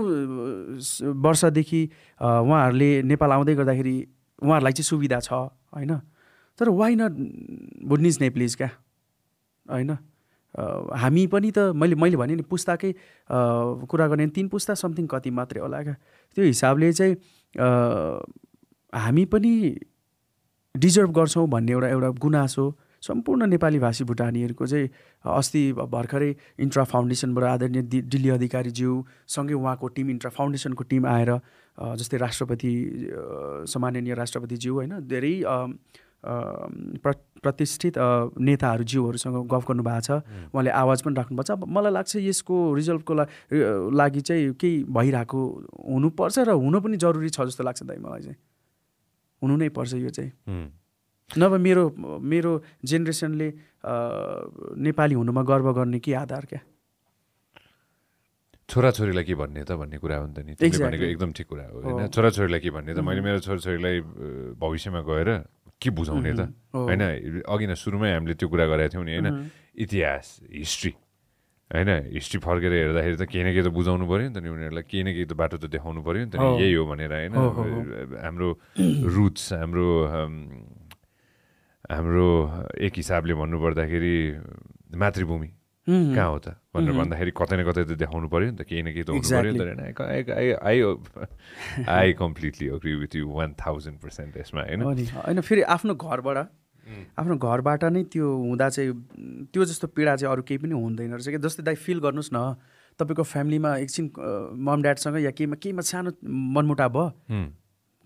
वर्षदेखि 1.25 1.81
उहाँहरूले 2.21 2.91
नेपाल 3.09 3.31
आउँदै 3.31 3.55
गर्दाखेरि 3.55 3.95
उहाँहरूलाई 4.43 4.73
चाहिँ 4.73 4.85
सुविधा 4.85 5.19
छ 5.19 5.31
होइन? 5.73 5.97
तर 6.59 6.69
वाइ 6.69 6.95
नट 6.95 7.13
बुढ्निज 7.89 8.21
नेप्लिज 8.21 8.55
क्या? 8.55 8.69
होइन? 9.65 9.97
हामी 10.55 11.25
पनि 11.27 11.51
त 11.51 11.71
मैले 11.75 11.95
मैले 11.95 12.17
भने 12.17 12.35
नि 12.35 12.41
पुस्ताकै 12.49 12.91
कुरा 13.29 14.07
गर्ने 14.07 14.27
तिन 14.33 14.47
पुस्ता 14.49 14.73
समथिङ 14.73 15.07
कति 15.07 15.29
मात्रै 15.29 15.61
होला 15.61 15.81
क्या। 15.83 15.95
त्यो 16.37 16.45
हिसाबले 16.45 16.91
चाहिँ 16.93 17.15
हामी 18.93 19.25
पनि 19.25 19.53
डिजर्भ 20.75 21.11
गर्छौँ 21.15 21.47
भन्ने 21.49 21.71
एउटा 21.71 21.87
एउटा 21.87 22.09
गुनासो 22.17 22.65
सम्पूर्ण 23.03 23.45
नेपाली 23.47 23.79
भाषी 23.79 24.03
भुटानीहरूको 24.03 24.67
चाहिँ 24.67 24.89
अस्ति 25.25 25.61
भर्खरै 25.73 26.35
इन्ट्रा 26.59 26.83
फाउन्डेसनबाट 26.83 27.43
आदरणीय 27.43 27.81
दि 27.81 28.01
दिल्ली 28.11 28.29
अधिकारीज्यूसँगै 28.29 29.53
उहाँको 29.53 29.87
टिम 29.95 30.09
इन्ट्रा 30.09 30.31
फाउन्डेसनको 30.31 30.83
टिम 30.83 31.05
आएर 31.07 31.31
जस्तै 31.95 32.17
राष्ट्रपति 32.17 32.71
सम्माननीय 33.71 34.13
राष्ट्रपतिज्यू 34.15 34.73
होइन 34.75 34.99
धेरै 35.07 35.33
प्र 36.23 37.11
प्रतिष्ठित 37.39 37.95
नेताहरू 38.35 38.83
ज्यूहरूसँग 38.83 39.35
गफ 39.47 39.63
गर्नुभएको 39.67 40.01
छ। 40.03 40.11
उहाँले 40.51 40.71
आवाज 40.71 40.99
पनि 41.01 41.15
राख्नुभएको 41.15 41.47
छ 41.47 41.51
अब 41.55 41.63
मलाई 41.67 41.91
लाग्छ 41.95 42.15
यसको 42.19 42.55
रिजल्टको 42.75 43.13
लागि 43.95 44.21
चाहिँ 44.27 44.53
केही 44.59 44.83
भइरहेको 44.91 45.39
हुनुपर्छ 45.87 46.35
र 46.43 46.51
हुनु 46.59 46.77
पनि 46.83 46.97
जरुरी 46.99 47.29
छ 47.31 47.47
जस्तो 47.47 47.63
लाग्छ 47.63 47.83
दाइ 47.87 47.97
मलाई 48.03 48.21
चाहिँ। 48.27 48.39
हुनु 49.41 49.55
नै 49.55 49.69
पर्छ 49.71 49.93
यो 50.03 50.11
चाहिँ। 50.11 50.31
नभए 51.39 51.57
मेरो 51.63 51.83
मेरो 52.19 52.51
जेनेरेसनले 52.83 53.47
नेपाली 54.75 55.15
हुनुमा 55.15 55.41
गर्व 55.47 55.71
गर्ने 55.73 55.99
के 56.03 56.13
आधार 56.19 56.45
क्या? 56.51 56.61
छोराछोरीलाई 58.69 59.23
के 59.23 59.33
भन्ने 59.33 59.63
त 59.65 59.71
भन्ने 59.81 59.97
कुरा 59.97 60.17
हो 60.17 60.25
नि 60.27 60.33
त 60.33 60.39
नि। 60.45 60.53
भनेको 60.53 61.05
एकदम 61.05 61.31
ठिक 61.33 61.47
कुरा 61.47 61.65
हो 61.69 61.81
होइन? 61.81 62.07
छोराछोरीलाई 62.13 62.59
के 62.59 62.69
भन्ने 62.69 62.93
त? 62.93 62.99
मैले 63.01 63.21
मेरो 63.21 63.39
छोराछोरीलाई 63.41 64.01
भविष्यमा 64.59 65.01
गएर 65.07 65.29
के 65.81 65.89
बुझाउने 65.89 66.31
त? 66.35 66.41
होइन 66.75 67.01
अघि 67.47 67.65
न 67.67 67.73
सुरुमै 67.73 68.11
हामीले 68.13 68.35
त्यो 68.35 68.47
कुरा 68.51 68.65
गरेका 68.67 68.89
थियौँ 68.93 69.05
नि 69.05 69.13
होइन? 69.15 69.27
इतिहास 69.79 70.27
हिस्ट्री 70.51 70.93
होइन? 71.71 71.89
हिस्ट्री 72.13 72.39
फर्केर 72.43 72.71
हेर्दाखेरि 72.73 73.17
त 73.17 73.23
केही 73.31 73.43
न 73.43 73.49
केही 73.55 73.63
त 73.63 73.71
बुझाउनु 73.71 74.05
पऱ्यो 74.05 74.27
नि 74.27 74.33
त 74.35 74.37
नि 74.43 74.49
उनीहरूलाई 74.49 74.85
केही 74.89 75.03
न 75.03 75.09
केही 75.15 75.27
त 75.29 75.33
बाटो 75.39 75.57
त 75.61 75.65
देखाउनु 75.71 76.01
पऱ्यो 76.03 76.23
नि 76.25 76.31
त 76.33 76.35
यही 76.59 76.73
हो 76.73 76.83
भनेर 76.89 77.13
होइन? 77.13 77.33
हाम्रो 78.19 78.49
रुट्स 79.07 79.45
हाम्रो 79.53 79.87
हाम्रो 81.89 82.27
एक 82.85 82.93
हिसाबले 83.01 83.33
भन्नुपर्दाखेरि 83.33 84.15
मातृभूमि। 84.99 85.49
कहाँ 85.89 86.29
हो 86.29 86.39
त? 86.39 86.47
भनेर 86.69 86.93
भन्दाखेरि 86.93 87.31
कतै 87.33 87.55
न 87.57 87.61
कतै 87.65 87.83
त 87.89 87.91
देखाउनु 87.97 88.27
पऱ्यो 88.29 88.47
नि 88.53 88.57
त 88.57 88.63
केही 88.69 88.81
न 88.85 88.93
केही 88.93 89.03
त 89.03 89.09
हुनु 89.09 89.25
पऱ्यो 89.25 89.51
नि 89.53 89.59
त 89.59 90.01
I 90.61 90.77
I 91.89 92.13
completely 92.13 92.67
agree 92.77 92.93
with 93.03 93.13
you 93.15 93.25
one 93.25 93.53
thousand 93.57 93.97
percent 93.99 94.37
यसमा 94.37 94.61
होइन? 94.69 94.81
होइन 95.25 95.39
फेरि 95.41 95.61
आफ्नो 95.75 95.93
घरबाट 95.95 96.37
आफ्नो 97.17 97.35
घरबाट 97.37 97.83
नै 97.93 98.03
त्यो 98.13 98.25
हुँदा 98.25 98.67
चाहिँ 98.69 98.91
त्यो 99.53 99.61
जस्तो 99.65 99.87
पीडा 99.93 100.15
चाहिँ 100.19 100.31
अरू 100.33 100.41
केही 100.45 100.57
पनि 100.63 100.73
हुँदैन 100.73 101.13
रहेछ 101.13 101.27
कि? 101.29 101.37
जस्तै 101.37 101.63
दाइ 101.63 101.75
फिल 101.85 101.99
गर्नुहोस् 102.05 102.33
न 102.33 102.57
तपाईँको 102.99 103.23
फ्यामिलीमा 103.23 103.71
एकछिन 103.85 104.05
मम 104.67 104.79
ड्याडसँग 104.83 105.17
या 105.23 105.31
केहीमा 105.31 105.55
केहीमा 105.63 105.81
सानो 105.85 106.11
मनमुटाव 106.25 106.89
भयो 106.89 107.05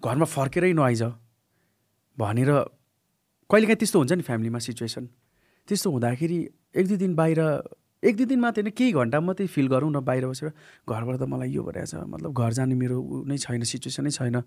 घरमा 0.04 0.26
फर्केरै 0.28 0.74
नआइज। 0.74 1.04
भनेर 2.18 2.50
कहिलेकाहीँ 3.50 3.80
त्यस्तो 3.80 3.98
हुन्छ 4.00 4.14
नि 4.14 4.24
फ्यामिलीमा 4.28 4.60
सिचुएसन। 4.60 5.06
त्यस्तो 5.68 5.88
हुँदाखेरि 5.92 6.40
एक 6.76 6.88
दुई 6.88 6.98
दिन 6.98 7.16
बाहिर 7.16 7.40
एक 8.04 8.16
दुई 8.18 8.26
दिन 8.26 8.40
मात्रै 8.40 8.64
होइन 8.64 8.76
केही 8.78 8.92
घन्टा 8.92 9.20
मात्रै 9.20 9.48
फिल 9.56 9.68
गरौँ 9.74 9.92
न 9.92 10.00
बाहिर 10.10 10.28
बसेर 10.28 10.50
घरबाट 10.90 11.16
त 11.20 11.24
मलाई 11.34 11.50
यो 11.52 11.64
भइरहेछ 11.64 11.96
मतलब 12.14 12.32
घर 12.34 12.52
जाने 12.60 12.76
मेरो 12.76 12.98
नै 13.30 13.38
छैन 13.46 13.64
सिचुएसनै 13.72 14.12
छैन 14.18 14.42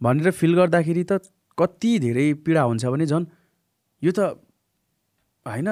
भनेर 0.00 0.30
फिल 0.40 0.54
गर्दाखेरि 0.60 1.04
त 1.04 1.20
कति 1.58 1.92
धेरै 2.06 2.26
पीडा 2.46 2.62
हुन्छ 2.70 2.84
भने 2.94 3.06
झन् 3.06 3.26
यो 4.02 4.12
त 4.18 4.20
होइन 5.46 5.68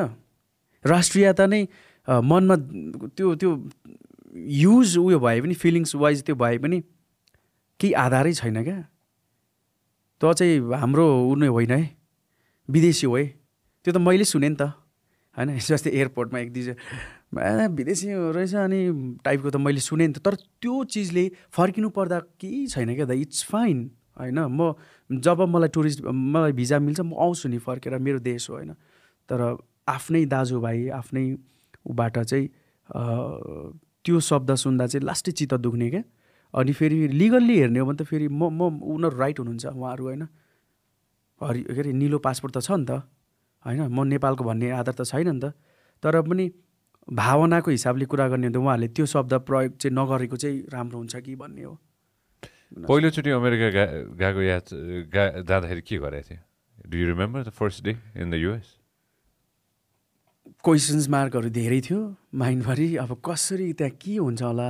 राष्ट्रियता 0.85 1.47
नै 1.47 1.63
मनमा 2.09 2.57
त्यो 3.17 3.35
त्यो 3.41 3.51
युज 4.59 4.97
उयो 4.99 5.19
भए 5.21 5.41
पनि 5.41 5.55
फिलिङ्स 5.63 5.95
वाइज 6.03 6.23
त्यो 6.27 6.35
भए 6.43 6.59
पनि 6.65 6.79
केही 7.81 7.93
आधारै 8.03 8.33
छैन 8.41 8.63
क्या। 8.65 8.79
त्यो 10.21 10.33
चाहिँ 10.39 10.59
हाम्रो 10.83 11.05
उ 11.31 11.35
नै 11.41 11.49
होइन 11.55 11.71
है 11.71 11.83
विदेशी 12.69 13.07
हो 13.07 13.17
है 13.17 13.25
त्यो 13.85 13.93
त 13.93 13.99
मैले 14.03 14.25
सुने 14.25 14.49
नि 14.49 14.57
त। 14.61 14.73
होइन? 15.37 15.49
जस्तै 15.59 15.91
एयरपोर्टमा 15.91 16.39
एक 16.39 16.53
दुई 16.53 16.63
ए 16.73 17.67
विदेशी 17.79 18.09
रहेछ 18.37 18.55
अनि 18.55 18.81
टाइपको 19.25 19.51
त 19.51 19.57
मैले 19.61 19.81
सुने 19.81 20.07
नि 20.07 20.13
त 20.13 20.25
तर 20.25 20.35
त्यो 20.63 20.75
चिजले 20.95 21.25
फर्किनु 21.53 21.89
पर्दा 21.97 22.19
केही 22.41 22.67
छैन 22.73 22.95
क्या 22.95 23.07
द 23.07 23.19
इट्स 23.25 23.45
फाइन 23.51 23.79
होइन? 24.19 24.39
म 24.39 24.75
जब 25.11 25.41
मलाई 25.55 25.69
टुरिस्ट 25.75 25.99
मलाई 26.07 26.53
भिजा 26.53 26.79
मिल्छ 26.79 27.01
म 27.01 27.13
आउँछु 27.15 27.49
नि 27.49 27.59
फर्केर 27.67 27.99
मेरो 27.99 28.19
देश 28.25 28.51
हो 28.51 28.55
होइन? 28.55 28.73
तर 29.29 29.39
आफ्नै 29.89 30.25
दाजुभाइ 30.27 30.89
आफ्नै 31.01 31.25
ऊबाट 31.87 32.19
चाहिँ 32.19 32.47
त्यो 34.05 34.21
शब्द 34.21 34.55
सुन्दा 34.55 34.87
चाहिँ 34.87 35.05
लास्टै 35.05 35.33
चित्त 35.33 35.55
दुख्ने 35.61 35.89
क्या। 35.91 36.03
अनि 36.55 36.73
फेरि 36.73 37.09
लिगल्ली 37.13 37.57
हेर्ने 37.59 37.79
हो 37.79 37.87
भने 37.87 37.97
त 38.01 38.09
फेरि 38.09 38.29
म 38.29 38.49
म 38.49 38.81
उनीहरू 38.81 39.17
राइट 39.19 39.39
हुनुहुन्छ 39.39 39.67
उहाँहरू 39.67 40.05
होइन? 40.05 40.23
हरि 41.41 41.61
के 41.63 41.81
अरे 41.81 41.93
निलो 41.93 42.19
पासपोर्ट 42.19 42.57
त 42.57 42.61
छ 42.65 42.71
नि 42.73 42.85
त। 42.89 43.05
होइन 43.65 43.81
म 43.89 44.07
नेपालको 44.15 44.45
भन्ने 44.45 44.71
आधार 44.71 44.95
त 44.95 45.03
छैन 45.05 45.29
नि 45.35 45.41
त। 45.41 45.53
तर 46.03 46.21
पनि 46.23 46.45
भावनाको 47.09 47.71
हिसाबले 47.71 48.05
कुरा 48.05 48.27
गर्ने 48.29 48.47
हो 48.47 48.53
भने 48.53 48.59
त 48.59 48.63
उहाँहरूले 48.63 48.89
त्यो 48.95 49.07
शब्द 49.07 49.33
प्रयोग 49.49 49.77
चाहिँ 49.81 49.95
नगरेको 49.97 50.37
चाहिँ 50.37 50.57
राम्रो 50.73 50.99
हुन्छ 50.99 51.17
कि 51.25 51.35
भन्ने 51.37 51.63
हो। 51.65 51.75
पहिलोचोटि 52.85 53.31
अमेरिका 53.33 53.69
गा 53.73 53.85
गएको 54.21 54.43
याद 54.43 54.67
गा 55.09 55.25
जाँदाखेरि 55.41 55.83
के 55.89 55.97
गरेको 55.99 56.29
थियो? 56.29 56.41
Do 56.89 56.95
you 56.99 57.07
remember 57.07 57.41
the 57.49 57.51
first 57.51 57.85
day 57.85 57.93
in 58.21 58.31
the 58.31 58.35
US 58.35 58.69
questions 60.65 61.09
मार्कहरू 61.09 61.49
धेरै 61.49 61.81
थियो। 61.81 62.01
माइन्डभरि 62.35 62.89
अब 63.01 63.11
कसरी 63.25 63.73
त्यहाँ 63.73 63.93
के 64.01 64.17
हुन्छ 64.17 64.43
होला? 64.43 64.69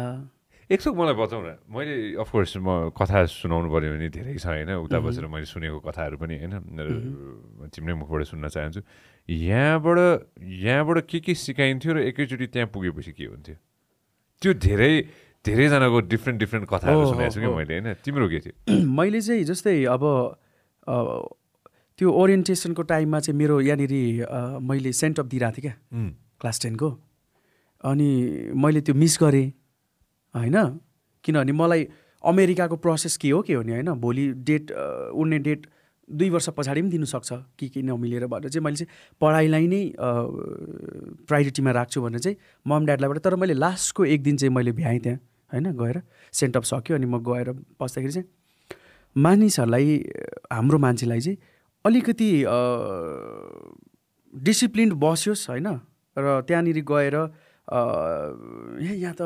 एक 0.70 0.80
सौ 0.80 0.92
मलाई 0.92 1.14
बताउँ 1.16 1.42
न 1.44 1.56
मैले 1.72 2.20
अफकोर्स 2.20 2.56
म 2.60 2.92
कथा 2.92 3.24
सुनाउनु 3.24 3.68
पऱ्यो 3.72 3.88
भने 3.88 4.08
धेरै 4.12 4.36
छ 4.36 4.46
होइन 4.52 4.84
उता 4.84 5.00
बसेर 5.00 5.24
मैले 5.24 5.48
सुनेको 5.48 5.80
कथाहरू 5.80 6.16
पनि 6.20 6.36
होइन 6.44 7.72
तिम्रै 7.72 7.94
मुखबाट 7.96 8.22
सुन्न 8.28 8.48
चाहन्छु। 8.52 8.80
यहाँबाट 9.28 9.98
यहाँबाट 10.44 10.98
के 11.08 11.18
के 11.24 11.32
सिकाइन्थ्यो 11.34 11.92
र 11.92 11.98
एकैचोटि 12.12 12.46
त्यहाँ 12.52 12.68
पुगेपछि 12.68 13.12
के 13.16 13.24
हुन्थ्यो? 13.32 13.56
त्यो 14.42 14.52
धेरै 14.60 14.92
धेरैजनाको 15.44 15.98
डिफ्रेन्ट 16.12 16.38
डिफ्रेन्ट 16.40 16.64
कथाहरू 16.68 17.04
सुनेको 17.16 17.32
छु 17.32 17.40
कि। 17.40 17.48
मैले 17.48 17.72
होइन? 17.72 17.88
तिम्रो 18.04 18.28
के 18.28 18.38
थियो? 18.44 18.54
मैले 19.00 19.20
चाहिँ 19.24 19.44
जस्तै 19.48 19.76
अब 19.88 20.04
त्यो 21.96 22.08
ओरिएन्टेसनको 22.12 22.82
टाइममा 22.92 23.18
चाहिँ 23.24 23.38
मेरो 23.40 23.60
यहाँनिर 23.64 24.60
मैले 24.60 24.92
सेन्ट 24.92 25.20
अप 25.20 25.26
दिइरहेको 25.32 25.56
थिएँ 25.56 25.72
क्या 25.72 26.12
क्लास 26.44 26.60
टेनको। 26.60 26.88
अनि 27.88 28.10
मैले 28.52 28.80
त्यो 28.84 28.94
मिस 28.94 29.16
गरेँ। 29.24 29.46
होइन? 30.39 30.78
किनभने 31.24 31.53
मलाई 31.53 31.89
अमेरिकाको 32.24 32.76
प्रोसेस 32.76 33.16
के 33.16 33.30
हो 33.30 33.43
के 33.43 33.55
हो 33.55 33.62
नि 33.62 33.72
होइन? 33.72 33.93
भोलि 34.01 34.28
डेट 34.49 34.70
उड्ने 35.14 35.39
डेट 35.39 35.66
दुई 36.09 36.30
वर्ष 36.30 36.49
पछाडि 36.57 36.80
पनि 36.82 36.91
दिनुसक्छ 36.91 37.32
के 37.59 37.68
के 37.68 37.82
नमिलेर 37.82 38.26
भनेर 38.26 38.51
चाहिँ 38.51 38.64
मैले 38.64 38.76
चाहिँ 38.76 39.16
पढाइलाई 39.20 39.66
नै 39.68 39.82
प्रायोरिटीमा 41.28 41.70
राख्छु 41.70 42.03
भनेर 42.03 42.20
चाहिँ 42.20 42.36
मम 42.66 42.86
ड्याडलाईबाट 42.86 43.18
तर 43.24 43.34
मैले 43.36 43.55
लास्टको 43.55 44.05
एक 44.05 44.22
दिन 44.22 44.36
चाहिँ 44.36 44.55
मैले 44.55 44.72
भ्याएँ 44.72 45.01
त्यहाँ 45.05 45.18
होइन 45.53 45.66
गएर 45.76 46.01
सेन्ट 46.32 46.57
अप 46.57 46.64
सक्यो 46.64 46.97
अनि 46.97 47.07
म 47.07 47.18
गएर 47.28 47.53
बस्दाखेरि 47.80 48.12
चाहिँ 48.12 48.28
मानिसहरूलाई 49.16 49.97
हाम्रो 50.53 50.78
मान्छेलाई 50.78 51.20
चाहिँ 51.20 51.39
अलिकति 51.84 52.30
डिसिप्लिन 54.32 54.93
बस्योस् 55.05 55.49
होइन? 55.51 55.68
र 56.16 56.41
त्यहाँनिर 56.49 56.80
गएर 56.89 57.16
यहाँ 58.80 59.14
त 59.20 59.22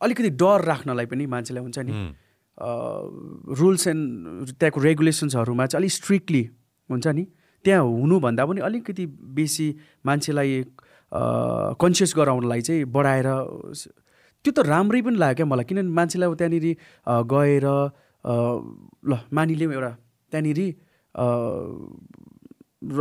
अलिकति 0.00 0.30
डर 0.42 0.58
राख्नलाई 0.64 1.06
पनि 1.06 1.26
मान्छेलाई 1.26 1.62
हुन्छ 1.62 1.78
नि। 1.78 1.92
रुल्स 3.58 3.86
एन्ड 3.86 4.50
त्यहाँको 4.58 4.80
रेगुलेसन्सहरूमा 4.80 5.66
चाहिँ 5.66 5.80
अलिक 5.80 5.92
स्ट्रिक्टली 5.92 6.42
हुन्छ 6.90 7.06
नि। 7.06 7.24
त्यहाँ 7.64 7.82
हुनुभन्दा 7.84 8.42
पनि 8.46 8.60
अलिकति 8.68 9.04
बेसी 9.36 9.66
मान्छेलाई 10.06 10.50
कन्सियस 11.80 12.12
गराउनलाई 12.16 12.60
चाहिँ 12.60 12.84
बढाएर 12.84 13.28
त्यो 14.44 14.52
त 14.52 14.58
राम्रै 14.66 15.00
पनि 15.02 15.16
लाग्यो 15.18 15.36
क्या 15.36 15.46
मलाई। 15.46 15.64
किनभने 15.66 15.90
मान्छेलाई 15.98 16.28
अब 16.28 16.34
त्यहाँनिर 16.38 16.66
गएर 17.32 17.66
ल 19.08 19.12
मानिलिउँ 19.32 19.72
एउटा 19.72 19.92
त्यहाँनिर 20.32 20.60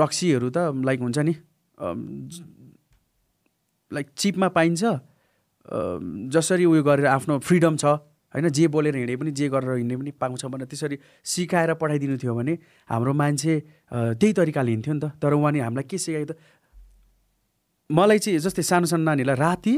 रक्सीहरू 0.02 0.50
त 0.50 0.58
लाइक 0.88 1.00
हुन्छ 1.02 1.18
नि 1.20 1.34
लाइक 3.92 4.08
चिपमा 4.18 4.48
पाइन्छ। 4.58 4.84
जसरी 6.32 6.66
उयो 6.66 6.84
गरेर 6.84 7.06
आफ्नो 7.08 7.40
फ्रिडम 7.40 7.76
छ 7.78 7.86
होइन? 7.86 8.50
जे 8.50 8.68
बोलेर 8.68 8.96
हिँडे 8.96 9.16
पनि 9.16 9.32
जे 9.32 9.50
गरेर 9.50 9.78
हिँड्ने 9.78 9.96
पनि 9.98 10.12
पाउँछ 10.20 10.46
भनेर 10.46 10.68
त्यसरी 10.68 10.98
सिकाएर 11.24 11.74
पठाइदिनु 11.82 12.18
थियो 12.18 12.36
भने 12.36 12.54
हाम्रो 12.90 13.14
मान्छे 13.14 13.54
त्यही 13.92 14.34
तरिकाले 14.34 14.72
हिँड्थ्यो 14.72 14.94
नि 14.94 15.00
त। 15.00 15.12
तर 15.22 15.34
उहाँले 15.34 15.60
हामीलाई 15.60 15.88
के 15.90 15.98
सिकायो 15.98 16.26
त? 16.26 16.36
मलाई 17.90 18.20
चाहिँ 18.20 18.40
जस्तै 18.40 18.64
सानो 18.64 18.86
सानो 18.92 19.04
नानीहरूलाई 19.04 19.40
राति 19.40 19.74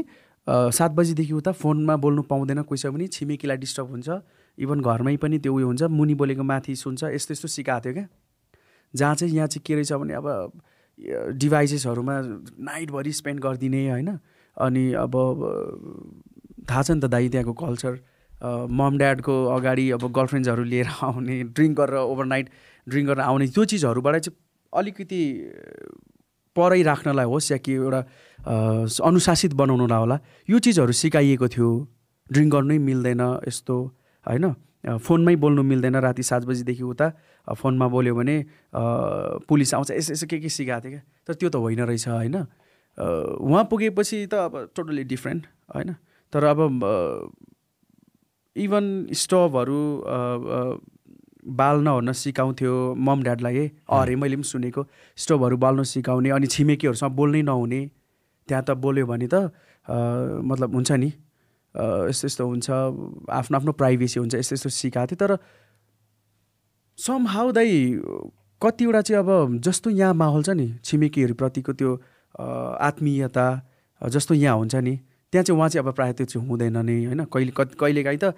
सात 0.46 0.90
बजीदेखि 0.98 1.32
उता 1.32 1.52
फोनमा 1.52 1.94
बोल्नु 1.96 2.22
पाउँदैन 2.26 2.62
कोही 2.66 2.88
भने 2.90 3.06
छिमेकीलाई 3.06 3.56
डिस्टर्ब 3.56 3.88
हुन्छ। 3.90 4.08
इभन 4.58 4.78
घरमै 4.82 5.16
पनि 5.16 5.38
त्यो 5.38 5.54
उयो 5.54 5.66
हुन्छ 5.66 5.82
मुनि 5.90 6.14
बोलेको 6.14 6.42
माथि 6.42 6.74
सुन्छ 6.76 7.14
यस्तो 7.14 7.32
यस्तो 7.32 7.48
सिकाएको 7.48 7.84
थियो 7.84 7.94
क्या। 7.94 8.06
जहाँ 8.94 9.14
चाहिँ 9.14 9.34
यहाँ 9.34 9.46
चाहिँ 9.46 9.62
के 9.66 9.74
रहेछ 9.74 9.92
भने 9.92 10.14
अब 10.14 10.26
डिभाइसेसहरूमा 11.38 12.14
नाइटभरि 12.60 13.12
स्पेन्ड 13.12 13.40
गरिदिने 13.40 13.80
होइन? 13.90 14.10
अनि 14.56 14.84
अब 15.04 15.12
थाहा 16.68 16.82
छ 16.82 16.90
नि 16.90 17.00
त 17.00 17.04
दाइ 17.10 17.28
त्यहाँको 17.28 17.52
कल्चर। 17.52 17.92
मम 18.72 18.92
ड्याडको 18.98 19.34
अगाडि 19.54 19.84
अब 19.92 20.02
गर्लफ्रेन्ड्सहरू 20.08 20.64
लिएर 20.64 20.88
आउने 21.04 21.36
ड्रिङ्क 21.56 21.74
गरेर 21.76 21.96
ओभरनाइट 22.08 22.46
ड्रिङ्क 22.86 23.06
गरेर 23.08 23.20
आउने 23.20 23.46
त्यो 23.52 23.64
चिजहरूबाट 23.72 24.16
चाहिँ 24.16 24.36
अलिकति 24.72 25.20
परै 26.56 26.82
राख्नलाई 26.82 27.26
होस् 27.26 27.50
या 27.52 27.58
कि 27.60 27.72
एउटा 27.72 28.00
अनुशासित 29.04 29.52
बनाउनलाई 29.54 30.00
होला। 30.00 30.16
यो 30.48 30.58
चिजहरू 30.58 30.92
सिकाइएको 30.92 31.48
थियो। 31.48 31.68
ड्रिङ्क 32.32 32.52
गर्नै 32.54 32.78
मिल्दैन 32.78 33.22
यस्तो 33.48 33.76
होइन? 34.26 34.46
फोनमै 35.04 35.36
बोल्नु 35.36 35.62
मिल्दैन 35.62 35.96
राति 36.00 36.22
सात 36.24 36.42
बजीदेखि 36.48 36.82
उता। 36.82 37.06
फोनमा 37.60 37.86
बोल्यो 37.92 38.14
भने 38.14 38.36
पुलिस 39.44 39.74
आउँछ 39.74 39.90
यसो 39.90 40.12
यसो 40.12 40.26
के 40.26 40.38
के 40.40 40.48
सिकाएको 40.48 40.80
थियो 40.80 40.92
क्या? 40.96 41.02
तर 41.26 41.34
त्यो 41.34 41.48
त 41.50 41.56
होइन 41.60 41.80
रहेछ 41.84 42.08
होइन? 42.08 42.36
उहाँ 43.00 43.64
पुगेपछि 43.70 44.26
त 44.26 44.34
अब 44.34 44.68
टोटली 44.76 45.04
डिफ्रेन्ट 45.12 45.46
होइन? 45.74 45.94
तर 46.32 46.44
अब 46.44 46.60
इभन 48.56 48.84
स्टभहरू 49.22 49.80
बाल्न 51.60 51.88
ओर्न 51.88 52.12
सिकाउँथ्यो 52.12 52.72
मम 52.98 53.22
ड्याडलाई 53.22 53.54
है 53.56 53.66
अरे 53.90 54.16
मैले 54.16 54.36
पनि 54.36 54.44
सुनेको 54.44 54.86
स्टोभहरू 55.16 55.56
बाल्न 55.56 55.82
सिकाउने 55.92 56.30
अनि 56.30 56.46
छिमेकीहरूसँग 56.46 57.12
बोल्नै 57.16 57.42
नहुने 57.42 57.80
त्यहाँ 58.48 58.64
त 58.68 58.70
बोल्यो 58.84 59.06
भने 59.06 59.28
त 59.32 59.50
मतलब 60.44 60.74
हुन्छ 60.74 60.92
नि 60.92 61.12
यस्तो 62.10 62.26
यस्तो 62.26 62.46
हुन्छ 62.46 62.70
आफ्नो 62.70 63.56
आफ्नो 63.58 63.72
प्राइभेसी 63.72 64.20
हुन्छ 64.20 64.34
यस्तो 64.34 64.54
यस्तो 64.54 64.68
सिकाएको 64.68 65.16
थियो 65.16 65.26
तर 65.26 65.38
सम 66.98 67.26
हाउ 67.26 67.52
दाइ 67.56 67.70
कतिवटा 68.62 69.00
चाहिँ 69.00 69.20
अब 69.22 69.60
जस्तो 69.64 69.90
यहाँ 69.90 70.14
माहौल 70.14 70.42
छ 70.42 70.50
नि 70.60 70.68
छिमेकीहरूप्रतिको 70.84 71.72
त्यो 71.72 71.96
आत्मीयता 72.38 73.46
जस्तो 74.02 74.34
यहाँ 74.34 74.56
हुन्छ 74.56 74.74
नि 74.74 74.98
त्यहाँ 75.32 75.44
चाहिँ 75.44 75.58
उहाँ 75.58 75.68
चाहिँ 75.68 75.86
अब 75.86 75.94
प्रायः 75.94 76.12
त्यो 76.12 76.26
चाहिँ 76.26 76.48
हुँदैन 76.48 76.76
नै 76.86 77.04
होइन? 77.06 77.24
कहिले 77.30 77.52
कहिलेकाहीँ 77.54 78.18
त 78.18 78.34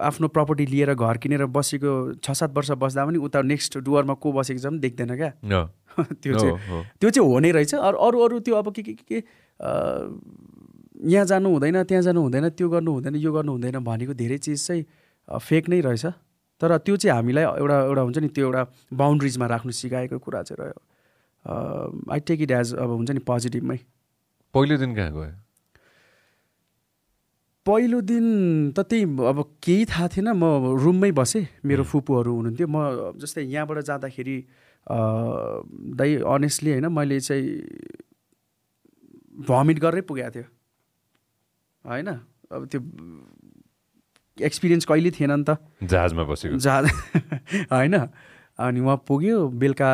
आफ्नो 0.00 0.28
प्रपर्टी 0.32 0.66
लिएर 0.66 0.94
घर 0.94 1.16
किनेर 1.20 1.44
बसेको 1.52 2.24
छ 2.24 2.32
सात 2.32 2.56
वर्ष 2.56 2.70
बस्दा 2.80 3.04
पनि 3.04 3.18
उता 3.20 3.42
नेक्स्ट 3.44 3.78
डुवरमा 3.84 4.14
को 4.16 4.32
बसेको 4.32 4.60
छ 4.60 4.66
पनि 4.66 4.78
देख्दैन 4.80 5.16
क्या? 5.16 5.32
न, 5.44 5.68
त्यो 6.24 6.32
हो, 6.32 6.40
चाहिँ 6.40 6.56
हो। 6.56 6.82
त्यो 7.00 7.10
चाहिँ 7.10 7.28
हुने 7.28 7.50
रहेछ। 7.52 7.74
अरू 7.74 7.96
अरू 8.00 8.18
अरू 8.24 8.38
त्यो 8.40 8.54
अब 8.56 8.72
के 8.72 8.82
के 8.82 8.92
के 8.96 9.18
यहाँ 11.12 11.24
जानु 11.28 11.48
हुँदैन 11.52 11.82
त्यहाँ 11.84 12.02
जानु 12.02 12.20
हुँदैन 12.20 12.48
त्यो 12.56 12.68
गर्नु 12.68 12.92
हुँदैन 12.92 13.16
यो 13.16 13.32
गर्नु 13.32 13.52
हुँदैन 13.52 13.78
भनेको 13.84 14.14
धेरै 14.14 14.38
चिज 14.38 14.66
चाहिँ 14.66 14.84
फेक 15.28 15.68
नै 15.68 15.80
रहेछ। 15.80 16.06
तर 16.60 16.76
त्यो 16.78 16.96
चाहिँ 16.96 17.16
हामीलाई 17.16 17.44
एउटा 17.60 17.76
एउटा 17.92 18.02
हुन्छ 18.02 18.18
नि 18.18 18.28
त्यो 18.28 18.44
एउटा 18.46 18.62
बााउन्ड्रिजमा 18.92 19.46
राख्नु 19.52 19.72
सिकाएको 19.72 20.18
कुरा 20.18 20.42
चाहिँ 20.42 20.64
रह्यो। 20.64 20.80
आई 21.46 22.20
टेक 22.20 22.40
इट 22.40 22.50
एज 22.50 22.74
अब 22.74 22.90
हुन्छ 22.90 23.10
नि 23.10 23.18
पोजिटिभमै 23.18 23.78
पहिलो 24.54 24.76
दिन 24.76 24.94
कहाँ 24.94 25.12
गयो? 25.12 25.32
पहिलो 27.66 28.00
दिन 28.00 28.24
त 28.76 28.80
त्यही 28.80 29.04
अब 29.26 29.38
केही 29.62 29.84
थाहा 29.84 30.08
थिएन। 30.08 30.28
म 30.28 30.76
रुममै 30.82 31.10
बसेँ 31.12 31.46
मेरो 31.64 31.84
फुपूहरू 31.84 32.34
हुनुहुन्थ्यो। 32.36 32.66
म 32.68 33.16
जस्तै 33.18 33.42
यहाँबाट 33.42 33.78
जाँदाखेरि 33.86 34.36
दाइ 35.96 36.10
अनेस्टली 36.26 36.70
होइन 36.70 36.86
मैले 36.92 37.20
चाहिँ 37.20 37.46
भमिट 39.46 39.78
गरेरै 39.78 40.02
पुगेको 40.10 40.30
थियो। 40.34 40.46
होइन? 41.84 42.08
अब 42.52 42.66
त्यो 42.66 42.80
एक्सपिरियन्स 44.38 44.84
कहिले 44.84 45.10
थिएन 45.10 45.32
नि 45.32 45.44
त। 45.48 45.56
जहाजमा 45.82 46.24
बसेको। 46.24 46.58
जा 46.58 46.76
होइन? 47.72 47.94
अनि 48.58 48.80
उहाँ 48.80 48.96
पुग्यो 49.08 49.48
बेलुका 49.48 49.90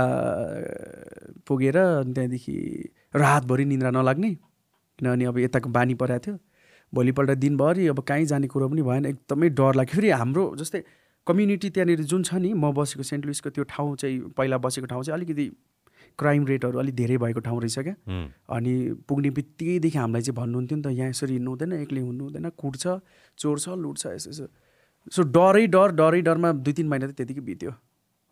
पुगेर 1.46 1.76
अनि 1.78 2.12
त्यहाँदेखि 2.12 2.54
रातभरि 3.16 3.64
निन्द्रा 3.64 3.90
नलाग्ने। 3.90 4.30
किनभने 4.98 5.24
अब 5.24 5.38
यताको 5.38 5.68
बानी 5.70 5.94
परेको 5.94 6.24
थियो। 6.26 6.38
भोलिपल्ट 6.92 7.30
दिनभरि 7.38 7.86
अब 7.88 8.00
कहीँ 8.09 8.26
जाने 8.26 8.46
कुरो 8.48 8.68
पनि 8.68 8.82
भएन। 8.82 9.06
एकदमै 9.06 9.48
डर 9.54 9.74
लाग्यो। 9.76 9.94
फेरि 9.94 10.11
हाम्रो 10.11 10.44
जस्तै 10.59 10.82
कम्युनिटी 11.26 11.70
त्यहाँनिर 11.70 12.02
जुन 12.02 12.22
छ 12.22 12.34
नि 12.34 12.52
म 12.52 12.72
बसेको 12.72 13.02
सेन्ट 13.04 13.24
लुइसको 13.26 13.50
त्यो 13.50 13.64
ठाउँ 13.68 13.96
चाहिँ 13.96 14.20
पहिला 14.36 14.59
बसेको 14.59 14.86
ठाउँ 14.86 15.02
चाहिँ 15.04 15.16
अलिकति 15.18 15.46
क्राइम 16.18 16.46
रेटहरू 16.46 16.78
अलिक 16.78 16.94
धेरै 16.94 17.16
भएको 17.18 17.40
ठाउँ 17.40 17.61
रहेछ 17.61 17.78
क्या 17.78 17.94
अनि 18.56 18.72
पुग्ने 19.09 19.30
बित्तिकैदेखि 19.30 19.98
हामीलाई 19.98 20.22
चाहिँ 20.22 20.36
भन्नुहुन्थ्यो 20.36 20.76
नि 20.76 20.82
त 20.82 20.86
यहाँ 20.98 21.11
यसरी 21.11 21.32
हिँड्नु 21.32 21.50
हुँदैन 21.50 21.72
एक्लै 21.72 22.00
हुनु 22.00 22.24
हुँदैन 22.24 22.48
कुट्छ 22.59 22.84
चोर्छ 23.38 23.68
लुट्छ 23.68 24.06
यसो 24.06 24.30
यसो। 24.30 24.46
सो 25.12 25.22
डरै 25.36 25.66
डर 25.68 25.92
डरै 26.00 26.20
डरमा 26.22 26.52
दुई 26.64 26.72
तिन 26.72 26.88
महिना 26.88 27.06
त 27.06 27.12
त्यतिकै 27.12 27.40
बित्यो। 27.44 27.72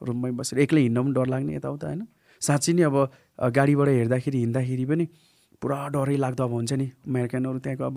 रुममै 0.01 0.31
बसेर 0.31 0.59
एक्लै 0.59 0.81
हिँड्न 0.81 1.03
पनि 1.03 1.13
डर 1.13 1.27
लाग्ने 1.27 1.55
यताउता 1.57 1.87
होइन? 1.87 2.03
साँच्ची 2.43 2.73
नै 2.73 2.83
अब 2.83 2.97
गाडीबाट 3.51 3.89
हेर्दाखेरि 3.89 4.39
हिँड्दाखेरि 4.39 4.85
पनि 4.85 5.05
पुरा 5.63 5.89
डरै 5.89 6.17
लाग्दो 6.17 6.45
अब 6.45 6.53
हुन्छ 6.53 6.73
नि 6.73 6.87
अमेरिकनहरू 7.09 7.59
त्यहाँको 7.59 7.85
अब 7.85 7.97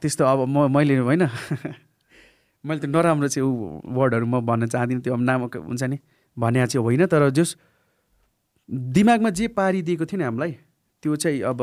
त्यस्तो 0.00 0.24
अब 0.24 0.38
म 0.48 0.66
मैले 0.72 0.98
होइन? 0.98 1.26
मैले 2.66 2.80
त 2.80 2.84
नराम्रो 2.84 3.28
चाहिँ 3.28 3.48
ऊ 3.48 3.80
वर्डहरू 3.94 4.26
म 4.26 4.40
भन्न 4.40 4.66
चाहदिनँ 4.66 5.00
त्यो 5.00 5.14
अब 5.14 5.20
नाम 5.20 5.42
हुन्छ 5.42 5.82
नि 5.82 5.98
भने 6.36 6.66
चाहिँ 6.66 6.82
होइन 6.84 7.06
तर 7.06 7.30
जस 7.30 7.56
दिमागमा 8.70 9.30
जे 9.30 9.48
पारिदिएको 9.48 10.04
थियो 10.04 10.18
नि 10.18 10.24
हामीलाई 10.24 10.52
त्यो 11.06 11.16
चाहिँ 11.22 11.40
अब 11.46 11.58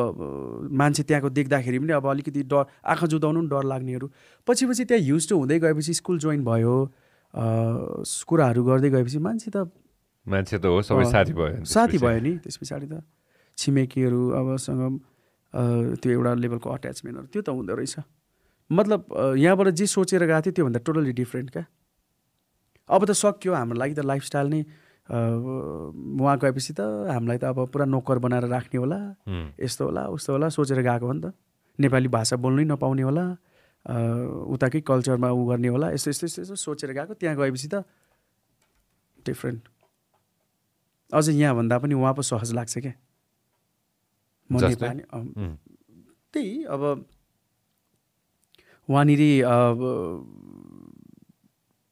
मान्छे 0.72 1.04
त्यहाँको 1.04 1.30
देख्दाखेरि 1.36 1.80
पनि 1.84 1.94
अब 2.00 2.08
अलिकति 2.08 2.44
डर 2.48 2.64
आँखा 2.88 3.06
जुदाउनु 3.12 3.39
पनि 3.44 3.50
डर 3.52 3.64
लाग्नेहरू। 3.68 4.08
पछि 4.48 4.64
पछि 4.72 4.84
त्यहाँ 4.88 5.04
युज 5.04 5.24
टु 5.30 5.36
हुँदै 5.38 5.60
गएपछि 5.60 5.94
स्कुल 6.00 6.18
जोइन 6.24 6.44
भयो 6.48 6.76
कुराहरू 7.34 8.64
गर्दै 8.64 8.89
गएपछि 8.89 9.20
मान्छे 9.20 9.52
त 9.52 9.68
मान्छे 10.26 10.58
त 10.64 10.66
हो 10.72 10.80
सबै 10.80 11.06
साथी 11.12 11.34
भयो 11.36 11.68
साथी। 11.68 11.98
भयो 12.00 12.20
नि 12.24 12.32
त्यस 12.39 12.58
पछाडि 12.64 12.88
त। 12.88 13.04
छिमेकीहरू 13.58 14.22
अबसँग 14.39 14.82
त्यो 16.00 16.12
एउटा 16.12 16.32
लेभलको 16.39 16.70
अट्याचमेन्टहरू 16.70 17.28
त्यो 17.28 17.41
त 17.44 17.50
हुँदो 17.52 17.74
रहेछ। 17.76 17.96
मतलब 18.72 19.00
यहाँबाट 19.44 19.68
जे 19.76 19.86
सोचेर 19.91 20.24
गएको 20.24 20.41
थियो 20.41 20.54
त्योभन्दा 20.56 20.80
टोटली 20.88 21.12
डिफ्रेन्ट 21.20 21.50
क्या। 21.52 21.66
अब 22.89 23.02
त 23.06 23.12
सक्यो 23.12 23.52
हाम्रो 23.54 23.76
लागि 23.76 23.94
त 23.94 24.08
लाइफस्टाइल 24.08 24.48
नै 24.48 24.62
उहाँ 25.10 26.38
गएपछि 26.39 26.74
त 26.74 26.82
हामीलाई 27.12 27.38
त 27.38 27.43
अब 27.51 27.68
पुरा 27.72 27.86
नोकर 27.86 28.18
बनाएर 28.24 28.45
राख्ने 28.47 28.78
होला। 28.80 28.99
यस्तो 29.60 29.86
होला 29.86 30.01
उस्तो 30.16 30.32
होला 30.34 30.47
सोचेर 30.49 30.80
गएको 30.80 31.06
हो 31.06 31.14
नि 31.14 31.22
त। 31.22 31.34
नेपाली 31.80 32.08
भाषा 32.08 32.36
बोल्नै 32.39 32.64
नपाउने 32.72 33.04
होला 33.04 33.26
उताकै 34.47 34.82
कल्चरमा 34.88 35.30
उ 35.36 35.43
गर्ने 35.49 35.68
होला 35.68 35.91
यस्तो 35.91 36.10
यस्तो 36.10 36.26
यस्तो 36.28 36.41
यस्तो 36.41 36.56
सोचेर 36.56 36.91
गएको। 36.95 37.14
त्यहाँ 37.20 37.36
गएपछि 37.36 37.68
त 37.68 37.84
डिफ्रेन्ट 39.26 39.62
अझ 41.12 41.30
यहाँभन्दा 41.30 41.78
पनि 41.78 41.93
उहाँ 41.93 42.14
पो 42.14 42.22
सहज 42.24 42.54
लाग्छ 42.54 42.78
क्या। 42.78 42.93
म? 44.49 44.60
नेपाली 44.60 45.04
त्यही 46.34 46.64
अब 46.64 46.82
वहाँनिर 48.89 49.22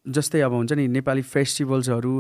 जस्तै 0.06 0.40
अब 0.42 0.54
हुन्छ 0.54 0.72
नि 0.74 0.88
नेपाली 0.88 1.22
फेस्टिभल्सहरू 1.22 2.14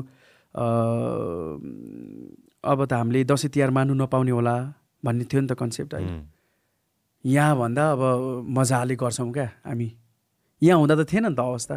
अब 2.63 2.79
त 2.85 2.93
हामीले 2.93 3.23
दसैँ 3.23 3.49
तिहार 3.51 3.71
मान्नु 3.71 3.93
नपाउने 4.03 4.31
होला 4.31 4.55
भन्ने 5.03 5.23
थियो 5.25 5.41
नि 5.41 5.47
त 5.47 5.53
कन्सेप्ट 5.55 5.93
है 5.93 6.01
उम्, 6.01 6.21
यहाँभन्दा 7.25 7.83
अब 7.91 8.01
मजाले 8.49 8.95
गर्छौँ 8.95 9.31
क्या 9.31 9.47
हामी। 9.65 9.89
यहाँ 10.61 10.77
हुँदा 10.79 10.95
त 10.95 11.07
थिएन 11.07 11.25
नि 11.25 11.35
त 11.35 11.39
अवस्था। 11.39 11.75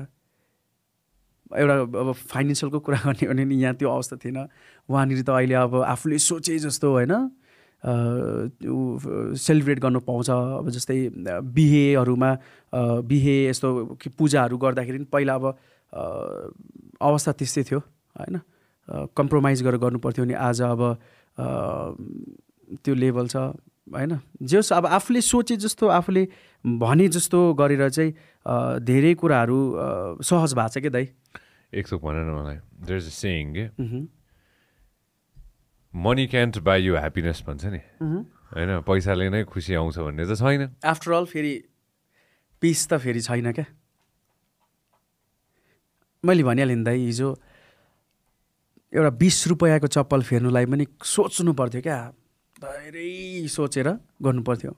एउटा 1.55 1.75
अब 2.03 2.13
फाइनेन्सियलको 2.13 2.79
कुरा 2.81 2.99
गर्ने 3.05 3.29
भने 3.29 3.45
नि 3.45 3.55
यहाँ 3.63 3.75
त्यो 3.79 3.89
अवस्था 3.89 4.17
थिएन। 4.25 4.39
वहाँनिर 4.89 5.23
त 5.23 5.31
अहिले 5.31 5.55
अब 5.55 5.75
आफूले 5.87 6.19
सोचे 6.19 6.59
जस्तो 6.59 6.91
होइन। 6.93 7.13
सेलिब्रेट 9.39 9.79
गर्नु 9.81 10.01
पाउँछ। 10.09 10.31
अब 10.31 10.69
जस्तै 10.73 10.99
बिहेहरूमा 11.55 12.31
बिहे 13.09 13.37
यस्तो 13.49 13.69
पूजाहरू 14.19 14.57
गर्दाखेरि 14.59 14.99
पनि 14.99 15.09
पहिला 15.13 15.35
अब 15.35 15.45
अवस्था 17.01 17.33
त्यस्तै 17.39 17.63
थियो 17.69 17.81
होइन? 17.81 18.41
कम्प्रोमाइज 18.89 19.63
गरेर 19.63 19.79
गर्नु 19.81 19.99
पर्थ्यो 19.99 20.25
भने 20.25 20.35
आज 20.35 20.61
अब 20.63 20.81
त्यो 22.85 22.95
लेभल 22.95 23.27
छ 23.29 23.37
होइन? 23.37 24.19
जस 24.43 24.73
अब 24.73 24.87
आफूले 24.89 25.21
सोचे 25.21 25.57
जस्तो 25.61 25.87
आफूले 25.89 26.27
भने 26.65 27.09
जस्तो 27.17 27.39
गरेर 27.55 27.89
चाहिँ 27.91 28.13
धेरै 28.85 29.15
कुराहरू 29.17 29.59
सहज 30.25 30.55
भएको 30.55 30.69
छ 30.69 30.79
क्या 30.81 30.91
दाइ? 30.91 31.07
एक 31.73 31.85
थोक 31.93 32.01
भन 32.03 32.17
न 32.17 32.31
मलाई 32.33 32.57
there 32.87 32.99
is 32.99 33.07
a 33.07 33.15
saying 33.15 33.47
money 35.95 36.27
can't 36.27 36.59
buy 36.65 36.83
you 36.83 36.97
happiness 36.97 37.43
भन्छ 37.47 37.65
नि। 37.65 37.81
होइन? 38.55 38.71
पैसाले 38.83 39.29
नै 39.31 39.45
खुसी 39.45 39.75
आउँछ 39.75 39.99
भन्ने 39.99 40.25
त 40.27 40.35
छैन। 40.35 40.63
आफ्टर 40.85 41.13
अल 41.13 41.27
फेरि 41.27 41.55
पिस 42.63 42.89
त 42.89 42.99
फेरि 42.99 43.21
छैन 43.21 43.53
क्या। 43.53 43.67
मैले 46.25 46.43
भनिहालेँ 46.43 46.77
नि 46.77 46.85
दाइ 46.85 46.99
हिजो 47.05 47.29
एउटा 48.95 49.11
बिस 49.19 49.47
रुपियाँको 49.49 49.87
चप्पल 49.91 50.23
फेर्नुलाई 50.23 50.67
पनि 50.71 50.87
सोच्नु 51.03 51.53
पर्थ्यो 51.53 51.81
क्या। 51.83 51.99
धेरै 52.63 53.49
सोचेर 53.51 53.89
गर्नु 54.23 54.43
पर्थ्यो 54.47 54.73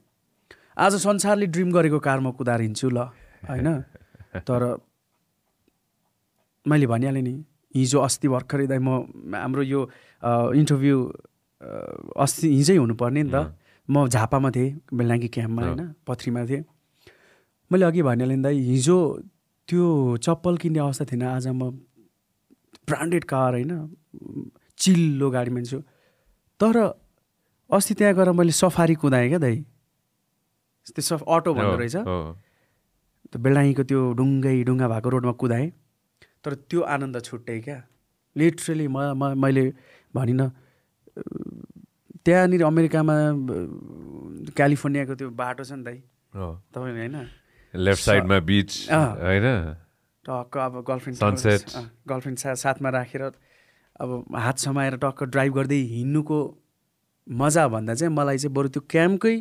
आज 0.78 0.92
संसारले 1.04 1.46
ड्रिम 1.52 1.70
गरेको 1.72 1.98
कारमा 2.00 2.30
कुदाएर 2.32 2.60
हिँड्छु 2.60 2.88
ल 2.90 2.98
होइन? 3.44 3.68
तर 4.48 4.62
मैले 6.66 6.86
भनिहालेँ 6.86 7.22
नि 7.22 7.34
हिजो 7.74 7.98
अस्ति 8.00 8.28
भर्खरै 8.28 8.66
दाइ 8.72 8.80
म 8.80 9.04
हाम्रो 9.36 9.62
यो 9.62 9.80
इन्टरभ्यू 10.56 10.96
अस्ति 12.16 12.48
हिजै 12.56 12.76
हुनुपर्ने 12.76 13.22
नि 13.22 13.30
त। 13.30 13.52
म 13.88 14.08
झापामा 14.08 14.50
थिएँ 14.50 14.80
बेलाङ्गी 14.96 15.28
क्याम्पमा 15.28 15.62
होइन? 15.62 15.82
पथरीमा 16.08 16.44
थिएँ। 16.48 16.64
मैले 17.70 17.84
अघि 17.84 18.02
भनिहालेँ 18.02 18.40
दाइ 18.42 18.56
हिजो 18.72 18.96
त्यो 19.68 19.84
चप्पल 20.24 20.56
किन्ने 20.56 20.80
अवस्था 20.80 21.04
थिएन 21.04 21.22
आज 21.36 21.46
म 21.52 21.70
ब्रान्डेड 22.88 23.24
कार 23.24 23.52
होइन? 23.52 23.72
चिल्लो 24.78 25.30
गाडीमा 25.30 25.60
छु 25.70 25.78
तर 26.60 26.76
अस्ति 27.70 27.94
त्यहाँ 27.98 28.14
गएर 28.14 28.30
मैले 28.38 28.52
सफारी 28.52 28.94
कुदाएँ 29.02 29.28
क्या 29.28 29.38
दाइ 29.38 29.56
त्यो 30.94 31.02
सफ 31.02 31.22
अटो 31.26 31.50
भन्दो 31.54 31.76
रहेछ। 31.76 31.96
त्यो 33.30 33.38
बेलाङीको 33.42 33.82
त्यो 33.90 34.00
डुङ्गै 34.18 34.56
डुङ्गा 34.68 34.86
भएको 34.88 35.08
रोडमा 35.10 35.32
कुदाएँ 35.42 35.68
तर 36.44 36.52
त्यो 36.70 36.80
आनन्द 36.94 37.16
छुट्टै 37.26 37.58
क्या 37.66 37.78
लिटरली 38.36 38.86
म 38.86 39.34
मैले 39.34 39.64
भनिनँ 40.14 40.48
त्यहाँनिर 42.22 42.62
अमेरिकामा 42.64 43.16
क्यालिफोर्नियाको 44.56 45.14
त्यो 45.18 45.28
बाटो 45.40 45.64
छ 45.64 45.72
नि 45.74 45.82
दाइ 45.88 45.98
हो। 46.34 46.46
तपाईँले 46.74 47.00
होइन 47.00 47.16
लेफ्ट 47.74 48.02
साइडमा 48.02 48.38
बिच। 48.46 48.70
होइन 48.92 49.46
टक्क 50.26 50.56
अब 50.58 50.74
गर्लफ्रेन्ड 50.86 51.18
Sunset. 51.18 51.66
गर्लफ्रेन्ड 52.08 52.38
सा 52.38 52.54
साथमा 52.62 52.88
राखेर 52.94 53.22
अब 54.00 54.34
हात 54.36 54.58
समाएर 54.58 54.96
टक्क 55.02 55.22
ड्राइभ 55.34 55.52
गर्दै 55.54 55.80
हिँड्नुको 55.92 56.38
मजा 57.26 57.66
भन्दा 57.68 57.94
चाहिँ 57.94 58.12
मलाई 58.14 58.38
चाहिँ 58.38 58.54
बरु 58.54 58.68
त्यो 58.68 58.82
क्याम्पकै 58.90 59.36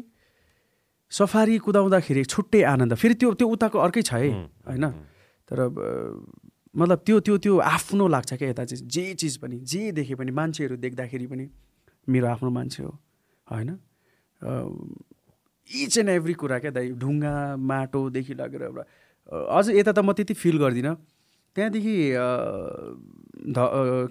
सफारी 1.11 1.57
कुदाउँदाखेरि 1.65 2.23
छुट्टै 2.25 2.61
आनन्द। 2.63 2.93
फेरि 2.95 3.13
त्यो 3.13 3.33
त्यो 3.39 3.47
उताको 3.47 3.77
अर्कै 3.79 4.01
छ 4.01 4.13
है 4.13 4.29
होइन? 4.67 4.85
तर 5.49 5.57
मतलब 6.75 6.99
त्यो 7.05 7.19
त्यो 7.19 7.37
त्यो 7.37 7.57
आफ्नो 7.61 8.07
लाग्छ 8.07 8.33
क्या 8.33 8.49
यता 8.49 8.65
चाहिँ 8.65 8.87
जे 8.89 9.13
चिज 9.15 9.37
पनि 9.43 9.57
जे 9.63 9.91
देखे 9.91 10.15
पनि 10.15 10.31
मान्छेहरू 10.31 10.75
देख्दाखेरि 10.75 11.27
पनि 11.27 11.45
मेरो 12.07 12.27
आफ्नो 12.27 12.49
मान्छे 12.49 12.83
हो 12.83 12.91
होइन? 13.47 13.69
इच 15.69 15.97
एन्ड 15.97 16.09
एभ्री 16.09 16.33
कुरा 16.33 16.57
क्या 16.59 16.71
दाइ 16.71 16.89
ढुङ्गा 16.99 17.35
माटोदेखि 17.57 18.33
लगेर 18.33 18.61
एउटा 18.63 18.83
अझ 19.57 19.69
यता 19.69 19.91
त 19.91 19.99
म 19.99 20.13
त्यति 20.13 20.33
फिल 20.33 20.57
गर्दिनँ। 20.57 20.95
त्यहाँदेखि 21.55 21.95
ध 23.47 23.57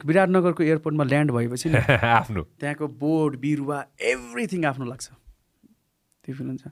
विराटनगरको 0.06 0.62
एयरपोर्टमा 0.62 1.04
ल्यान्ड 1.04 1.30
भएपछि 1.30 1.68
आफ्नो। 2.18 2.42
त्यहाँको 2.60 2.86
बोट 2.88 3.36
बिरुवा 3.40 3.78
एभ्रिथिङ 4.00 4.64
आफ्नो 4.64 4.84
लाग्छ। 4.84 5.08
त्यो 6.24 6.34
फिल 6.34 6.46
हुन्छ। 6.46 6.64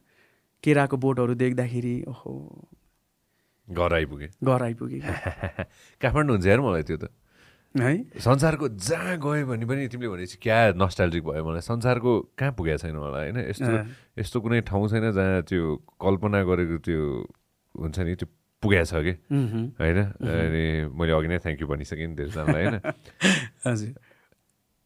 केराको 0.65 0.97
बोटहरू 0.97 1.35
देख्दाखेरि 1.35 2.05
ओहो। 2.09 2.33
घर 3.69 3.95
आइपुगे। 3.95 4.29
घर 4.45 4.63
आइपुगेँ। 4.63 5.01
काठमाडौँ 6.03 6.35
हुन्छ 6.37 6.47
यार 6.47 6.61
मलाई 6.61 6.83
त्यो 6.83 6.97
त। 6.97 7.09
है? 7.75 7.93
संसारको 8.21 8.69
जहाँ 8.69 9.17
गयो 9.17 9.47
भने 9.47 9.65
पनि 9.67 9.89
तिमीले 9.89 10.09
भनेपछि 10.09 10.37
क्या 10.43 10.73
नस्टाइल्जिक 10.77 11.25
भयो 11.25 11.45
मलाई। 11.45 11.61
संसारको 11.61 12.13
कहाँ 12.39 12.53
पुगेको 12.53 12.79
छैन 12.79 12.97
मलाई 12.97 13.31
होइन? 13.33 13.39
यस्तो। 13.49 14.21
यस्तो 14.21 14.41
कुनै 14.41 14.61
ठाउँ 14.69 14.89
छैन 14.89 15.13
जहाँ 15.13 15.43
त्यो 15.49 15.77
कल्पना 16.01 16.43
गरेको 16.45 16.77
त्यो 16.85 17.01
हुन्छ 17.75 17.99
नि 17.99 18.15
त्यो 18.15 18.29
पुगेको 18.63 18.85
छ 18.85 18.95
कि। 19.03 19.13
होइन 19.75 19.99
अनि 20.23 20.65
मैले 20.91 21.13
अघि 21.13 21.29
नै 21.29 21.39
थ्याङ्क 21.41 21.61
यू 21.61 21.67
भनिसकेँ 21.69 22.07
नि 22.07 22.15
धेरैजनालाई 22.15 22.65
होइन 22.65 22.77
हजुर 23.65 23.91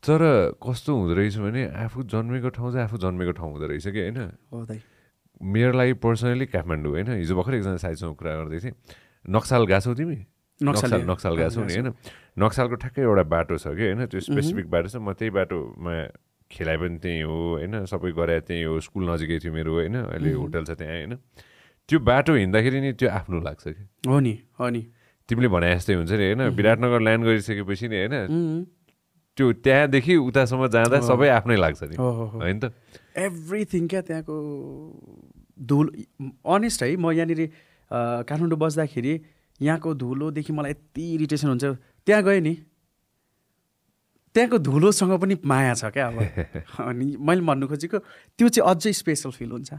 तर 0.02 0.22
कस्तो 0.56 0.90
हुँदो 0.94 1.14
रहेछ 1.14 1.36
भने 1.38 1.62
आफू 1.82 2.02
जन्मेको 2.06 2.48
ठाउँ 2.52 2.70
चाहिँ 2.72 2.84
आफू 2.84 2.96
जन्मेको 2.98 3.32
ठाउँ 3.34 3.50
हुँदो 3.50 3.66
रहेछ 3.66 3.86
कि 3.88 4.00
होइन 4.00 4.18
मेरो 5.52 5.72
लागि 5.72 5.92
पर्सनली 5.98 6.46
काठमाडौँ 6.48 6.92
होइन 6.92 7.08
हिजो 7.16 7.34
भर्खर 7.34 7.54
एकजना 7.54 7.76
साथीसँग 7.78 8.14
कुरा 8.16 8.32
गर्दै 8.38 8.58
थिएँ 8.62 8.74
नक्साल 9.24 9.62
गएको 9.66 9.80
छौ 9.82 9.94
तिमी 9.94 10.16
नक्साल 10.60 10.90
नक्साल 10.90 11.10
नक्साल 11.10 11.34
गएको 11.36 11.50
छौँ 11.50 11.64
नि 11.64 11.74
होइन 11.74 11.88
नक्सालको 12.38 12.76
ठ्याक्कै 12.76 13.02
एउटा 13.02 13.24
बाटो 13.26 13.56
छ 13.58 13.74
कि 13.74 13.84
होइन 13.84 14.06
त्यो 14.06 14.20
स्पेसिफिक 14.22 14.66
बाटो 14.70 14.88
छ 14.88 14.96
म 14.98 15.12
त्यही 15.12 15.30
बाटोमा 15.32 15.94
खेलाइ 16.50 16.76
पनि 16.76 16.96
त्यहीँ 16.98 17.22
हो 17.22 17.36
होइन 17.52 17.84
सबै 17.84 18.10
गरे 18.14 18.40
त्यहीँ 18.42 18.64
हो 18.64 18.80
स्कुल 18.80 19.10
नजिकै 19.10 19.38
थियो 19.38 19.52
मेरो 19.52 19.72
होइन 19.74 19.96
अहिले 20.06 20.32
होटल 20.34 20.64
छ 20.64 20.78
त्यहाँ 20.78 20.96
होइन 20.96 21.12
त्यो 21.88 21.98
बाटो 22.00 22.34
हिँड्दाखेरि 22.34 22.80
नि 22.80 22.92
त्यो 22.92 23.08
आफ्नो 23.10 23.40
लाग्छ 23.40 23.64
कि। 23.68 23.84
हो 24.08 24.18
नि 24.20 24.34
हो 24.58 24.68
नि। 24.68 24.82
तिमीले 25.28 25.48
भने 25.48 25.74
जस्तै 25.74 25.94
हुन्छ 25.94 26.12
नि 26.12 26.24
होइन? 26.26 26.42
विराटनगर 26.54 27.00
ल्यान्ड 27.00 27.24
गरिसकेपछि 27.26 27.86
नि 27.88 27.96
होइन? 27.96 28.66
त्यो 29.36 29.52
त्यहाँदेखि 29.52 30.14
उतासम्म 30.16 30.66
जाँदा 30.66 30.98
सबै 31.06 31.28
आफ्नै 31.28 31.56
लाग्छ 31.56 31.82
नि। 31.82 31.96
होइन 31.96 32.58
त? 32.58 32.64
एभ्रिथिङ 33.16 33.86
क्या 33.88 34.00
त्यहाँको 34.02 34.36
धुलो 35.62 35.90
अनेस्ट 36.44 36.82
है 36.82 36.96
म 36.96 37.10
यहाँनिर 37.12 37.40
काठमाडौँ 38.26 38.58
बस्दाखेरि 38.58 39.12
यहाँको 39.60 39.94
धुलोदेखि 39.94 40.52
मलाई 40.52 40.70
यति 40.70 41.04
इरिटेसन 41.14 41.48
हुन्छ। 41.48 41.64
त्यहाँ 42.06 42.22
गएँ 42.22 42.40
नि। 42.40 42.54
त्यहाँको 44.34 44.58
धुलोसँग 44.58 45.12
पनि 45.20 45.34
माया 45.44 45.74
छ 45.74 45.84
क्या 45.94 46.06
अब। 46.08 46.18
अनि 46.90 47.16
मैले 47.16 47.40
भन्नु 47.40 47.66
खोजेको 47.68 47.98
त्यो 48.36 48.48
चाहिँ 48.48 48.66
अझै 48.70 48.92
स्पेसल 48.92 49.30
फिल 49.30 49.50
हुन्छ 49.50 49.70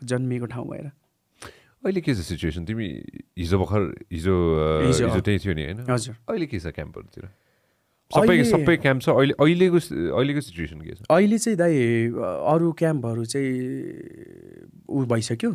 जन्मिएको 0.00 0.46
ठाउँ 0.46 0.68
भएर। 0.70 0.90
अहिले 1.84 2.00
के 2.00 2.14
छ 2.14 2.20
सिचुएसन 2.26 2.64
तिमी 2.66 2.86
हिजो 3.38 3.56
भर्खर 3.58 3.82
हिजो 4.12 4.34
हिजो। 4.86 5.20
त्यही 5.20 5.38
थियो 5.38 5.54
नि 5.54 5.62
होइन? 5.64 5.78
हजुर। 5.86 6.14
अहिले 6.26 6.46
के 6.50 6.58
छ 6.58 6.74
क्याम्पहरूतिर 6.74 7.24
सबै 8.10 8.36
सबै 8.50 8.76
क्याम्प 8.82 9.00
छ 9.04 9.08
अहिले 9.14 9.34
अहिलेको 9.38 9.78
अहिलेको 10.16 10.40
सिचुएसन 10.42 10.80
के 10.80 10.92
छ? 10.96 11.00
अहिले 11.06 11.38
चाहिँ 11.38 11.56
दाइ 11.58 11.74
अरू 12.50 12.72
क्याम्पहरू 12.82 13.24
चाहिँ 13.30 13.52
ऊ 14.90 15.04
भइसक्यो। 15.06 15.50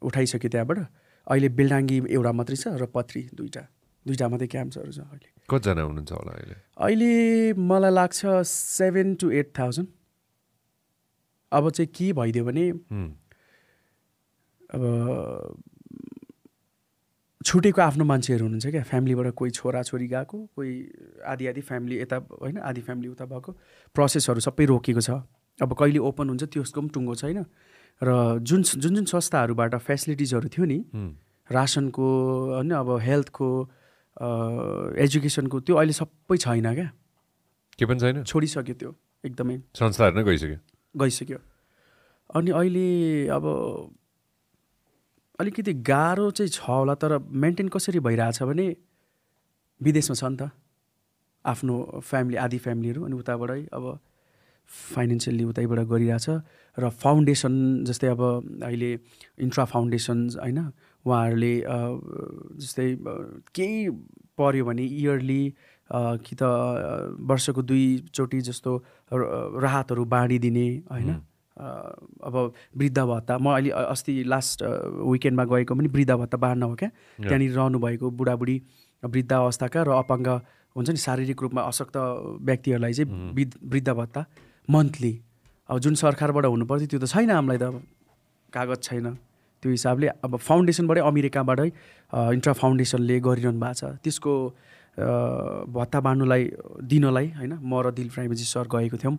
उठाइसक्यो 0.00 0.50
त्यहाँबाट। 0.50 0.78
अहिले 1.26 1.48
बेलडाङ्गी 1.58 1.96
एउटा 2.08 2.32
मात्रै 2.32 2.56
छ 2.56 2.74
र 2.80 2.86
पत्री 2.88 3.22
दुईवटा। 3.36 3.62
दुईवटा 4.06 4.26
मात्रै 4.32 4.48
क्याम्प्सहरू 4.48 4.92
छ 4.96 5.00
अहिले। 5.04 5.28
कतिजना 5.44 5.82
हुनुहुन्छ 5.82 6.12
होला 6.14 6.32
अहिले? 6.40 6.54
अहिले 6.78 7.12
मलाई 7.58 7.92
लाग्छ 8.00 8.20
सेभेन 8.48 9.08
टु 9.20 9.26
एट 9.30 9.52
थाउजन्ड 9.58 9.88
अब 11.52 11.70
चाहिँ 11.70 11.90
के 11.90 12.06
भइदियो 12.16 12.44
भने 12.48 12.64
अब 14.70 14.82
छुटेको 17.40 17.80
आफ्नो 17.82 18.04
मान्छेहरू 18.04 18.44
हुनुहुन्छ 18.44 18.66
क्या? 18.66 18.82
फ्यामिलीबाट 18.84 19.32
कोही 19.34 19.50
छोरा 19.50 19.82
छोरी 19.82 20.06
गएको 20.06 20.38
कोही 20.56 20.72
आधी 21.24 21.46
आधी 21.46 21.60
फ्यामिली 21.60 21.96
यता 22.00 22.16
होइन 22.40 22.58
आधी 22.60 22.80
फ्यामिली 22.84 23.08
उता 23.08 23.24
भएको। 23.24 23.50
प्रोसेसहरू 23.96 24.40
सबै 24.40 24.64
रोकिएको 24.68 25.00
छ। 25.00 25.10
अब 25.58 25.72
कहिले 25.72 25.98
ओपन 25.98 26.26
हुन्छ 26.28 26.44
त्यसको 26.52 26.80
पनि 26.80 26.90
टुङ्गो 26.94 27.14
छैन। 27.16 27.44
र 28.02 28.38
जुन 28.40 28.62
जुन 28.62 28.92
जुन 28.94 29.04
संस्थाहरूबाट 29.08 29.74
फेसिलिटिजहरू 29.80 30.48
थियो 30.48 30.64
नि 30.64 30.78
रासनको 31.50 32.06
होइन 32.60 32.70
अब 32.76 32.88
हेल्थको 33.00 33.48
एजुकेसनको 35.00 35.56
त्यो 35.60 35.74
अहिले 35.76 35.92
सबै 35.96 36.36
छैन 36.36 36.68
क्या। 36.74 36.88
के 37.78 37.84
पनि 37.88 37.98
छैन? 38.00 38.16
छोडिसक्यो 38.24 38.74
त्यो 38.76 38.90
एकदमै। 39.24 39.56
संस्थाहरू 39.74 40.14
नै 40.16 40.24
गइसक्यो? 40.24 40.58
गइसक्यो। 40.94 41.38
अनि 42.36 42.50
अहिले 42.52 42.88
अब 43.32 43.44
अलिकति 45.40 45.72
गाह्रो 45.88 46.30
चाहिँ 46.36 46.50
छ 46.52 46.60
होला 46.68 46.94
तर 47.02 47.18
मेन्टेन 47.44 47.68
कसरी 47.74 48.00
भइरहेछ 48.06 48.42
भने 48.42 48.66
विदेशमा 49.80 50.14
छ 50.20 50.24
नि 50.24 50.36
त। 50.36 50.50
आफ्नो 51.44 51.74
फ्यामिली 52.04 52.36
आदि 52.36 52.58
फ्यामिलीहरू 52.64 53.04
अनि 53.04 53.16
उताबाटै 53.16 53.60
अब 53.72 53.84
फाइनेन्सियल्ली 54.68 55.44
उतैबाट 55.44 55.80
गरिरहेछ 55.92 56.26
र 56.76 56.88
फाउन्डेसन 57.04 57.54
जस्तै 57.88 58.08
अब 58.08 58.22
अहिले 58.62 58.90
इन्ट्रा 59.44 59.64
फाउन्डेसन्स 59.72 60.36
होइन 60.36 60.58
उहाँहरूले 61.04 61.54
जस्तै 62.60 62.86
केही 63.56 63.78
पऱ्यो 64.38 64.64
भने 64.64 64.84
इयरली 65.00 65.42
कि 65.90 66.34
त 66.36 66.42
वर्षको 67.30 67.62
दुईचोटि 67.70 68.40
जस्तो 68.48 68.72
राहतहरू 69.64 70.04
बाँडिदिने 70.14 70.68
होइन? 70.92 71.10
अब 71.60 72.34
वृद्ध 72.76 72.98
भत्ता। 72.98 73.38
म 73.38 73.46
अहिले 73.52 73.70
अस्ति 73.70 74.12
लास्ट 74.24 74.62
विकेन्डमा 74.62 75.44
गएको 75.44 75.74
पनि 75.74 75.88
वृद्ध 75.88 76.12
भत्ता 76.12 76.36
बाँड्न 76.36 76.62
हो 76.62 76.74
क्या? 76.74 76.90
त्यहाँनिर 77.18 77.52
रहनुभएको 77.52 78.10
बुढाबुढी 78.10 78.56
वृद्ध 79.02 79.32
अवस्थाका 79.32 79.80
र 79.82 79.90
अपाङ्ग 80.00 80.28
हुन्छ 80.76 80.88
नि 80.90 81.00
शारीरिक 81.00 81.42
रूपमा 81.42 81.62
अशक्त 81.62 81.96
व्यक्तिहरूलाई 82.48 82.92
चाहिँ 82.92 83.08
वृद्ध 83.36 83.52
वृद्ध 83.72 83.90
भत्ता 83.90 84.20
मन्थली 84.68 85.12
अब 85.68 85.78
जुन 85.78 85.94
सरकारबाट 85.94 86.44
हुनु 86.46 86.64
पर्थ्यो 86.66 86.88
त्यो 86.90 87.00
त 87.00 87.06
छैन 87.10 87.30
हामीलाई 87.30 87.58
त 87.58 87.82
कागज 88.52 88.80
छैन। 88.82 89.06
त्यो 89.62 89.70
हिसाबले 89.70 90.06
अब 90.24 90.36
फाउन्डेसनबाटै 90.40 91.02
अमेरिकाबाटै 91.04 91.68
इन्ट्रा 92.36 92.52
फाउन्डेसनले 92.56 93.16
गरिरहनु 93.20 93.60
भएको 93.60 93.74
छ। 93.76 94.00
त्यसको 94.00 94.32
भत्ता 95.76 95.98
बाँड्नुलाई 96.00 96.42
दिनलाई 96.90 97.26
होइन 97.38 97.52
म 97.60 97.72
र 97.84 97.90
दिल 97.92 98.08
फ्राइमेजी 98.10 98.44
सर 98.44 98.66
गएको 98.66 98.96
थियौँ। 98.96 99.16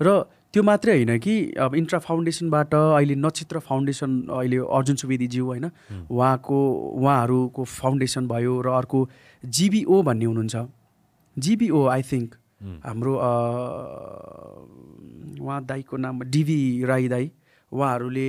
र 0.00 0.20
त्यो 0.52 0.62
मात्रै 0.62 0.94
होइन 0.94 1.18
कि 1.18 1.34
अब 1.56 1.74
इन्ट्रा 1.74 1.98
फाउन्डेसनबाट 2.00 2.74
अहिले 2.74 3.14
नक्षत्र 3.16 3.58
फाउन्डेसन 3.60 4.10
अहिले 4.28 4.58
अर्जुन 4.76 4.96
सुवेदीज्यू 4.96 5.44
होइन 5.46 5.66
उहाँको 6.10 6.58
उहाँहरूको 6.98 7.64
फाउन्डेसन 7.64 8.26
भयो 8.28 8.54
र 8.60 8.68
अर्को 8.74 8.98
जिबिओ 9.44 10.02
भन्ने 10.02 10.24
हुनुहुन्छ। 10.24 10.56
जिबिओ 11.36 11.86
आई 11.86 12.02
थिङ्क 12.02 12.34
हाम्रो 12.84 13.12
उहाँ 15.40 15.60
दाईको 15.64 15.96
नाम 15.96 16.22
डिभी 16.26 16.60
राई 16.84 17.08
दाई 17.08 17.30
उहाँहरूले 17.72 18.28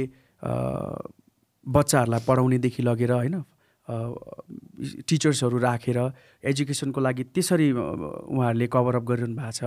बच्चाहरूलाई 1.66 2.22
पढाउनेदेखि 2.28 2.84
लगेर 2.84 3.12
होइन 3.12 3.36
टिचर्सहरू 5.10 5.58
राखेर 5.60 5.98
एजुकेसनको 6.44 7.00
लागि 7.02 7.24
त्यसरी 7.36 7.68
उहाँहरूले 7.72 8.68
कभरअप 8.74 9.04
गरिरहनु 9.04 9.36
भएको 9.36 9.52
छ। 9.52 9.62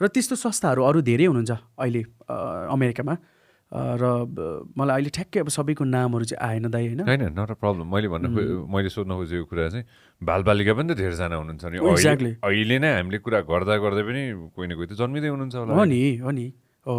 र 0.00 0.04
त्यस्तो 0.14 0.34
संस्थाहरू 0.36 0.80
अरू 0.84 1.00
धेरै 1.00 1.24
हुनुहुन्छ 1.30 1.52
अहिले 1.78 2.02
अमेरिकामा। 2.74 3.14
र 3.70 4.04
मलाई 4.78 4.94
अहिले 4.98 5.10
ठ्याक्कै 5.14 5.40
अब 5.40 5.48
सबैको 5.48 5.84
नामहरू 5.86 6.24
चाहिँ 6.26 6.42
आएन 6.42 6.66
दाइ 6.74 6.84
होइन? 6.90 7.00
होइन 7.06 7.22
नट 7.38 7.50
अ 7.50 7.56
प्रब्लम 7.62 7.86
मैले 7.86 8.08
भन्न 8.10 8.26
मैले 8.66 8.90
सोध्न 8.90 9.14
खोजेको 9.14 9.44
कुरा 9.46 9.68
चाहिँ 9.70 9.84
बालबालिका 10.22 10.72
पनि 10.74 10.88
त 10.90 10.96
धेरैजना 10.98 11.36
हुनुहुन्छ 11.38 11.64
नि। 11.70 11.76
अहिले- 11.78 11.94
Exactly. 11.94 12.32
अहिले 12.42 12.76
नै 12.82 12.90
हामीले 12.98 13.18
कुरा 13.22 13.40
गर्दा 13.46 13.74
गर्दै 13.78 14.02
पनि 14.10 14.22
कोही 14.54 14.66
न 14.68 14.72
कोही 14.74 14.86
त 14.90 14.92
जन्मिँदै 14.98 15.28
हुनुहुन्छ 15.30 15.54
होला। 15.54 15.72
हो 15.78 15.84
नि 15.86 16.00
हो 16.18 16.30
नि। 16.34 16.46
हो। 16.86 16.96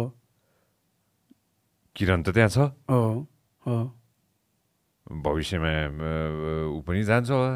किरण 1.96 2.18
त 2.24 2.28
त्यहाँ 2.32 2.48
छ। 2.48 2.58
हो 2.88 3.00
हो। 3.68 3.76
भविष्यमा 5.06 5.70
ऊ 6.72 6.80
पनि 6.86 7.02
जान्छ 7.02 7.30
होला 7.30 7.52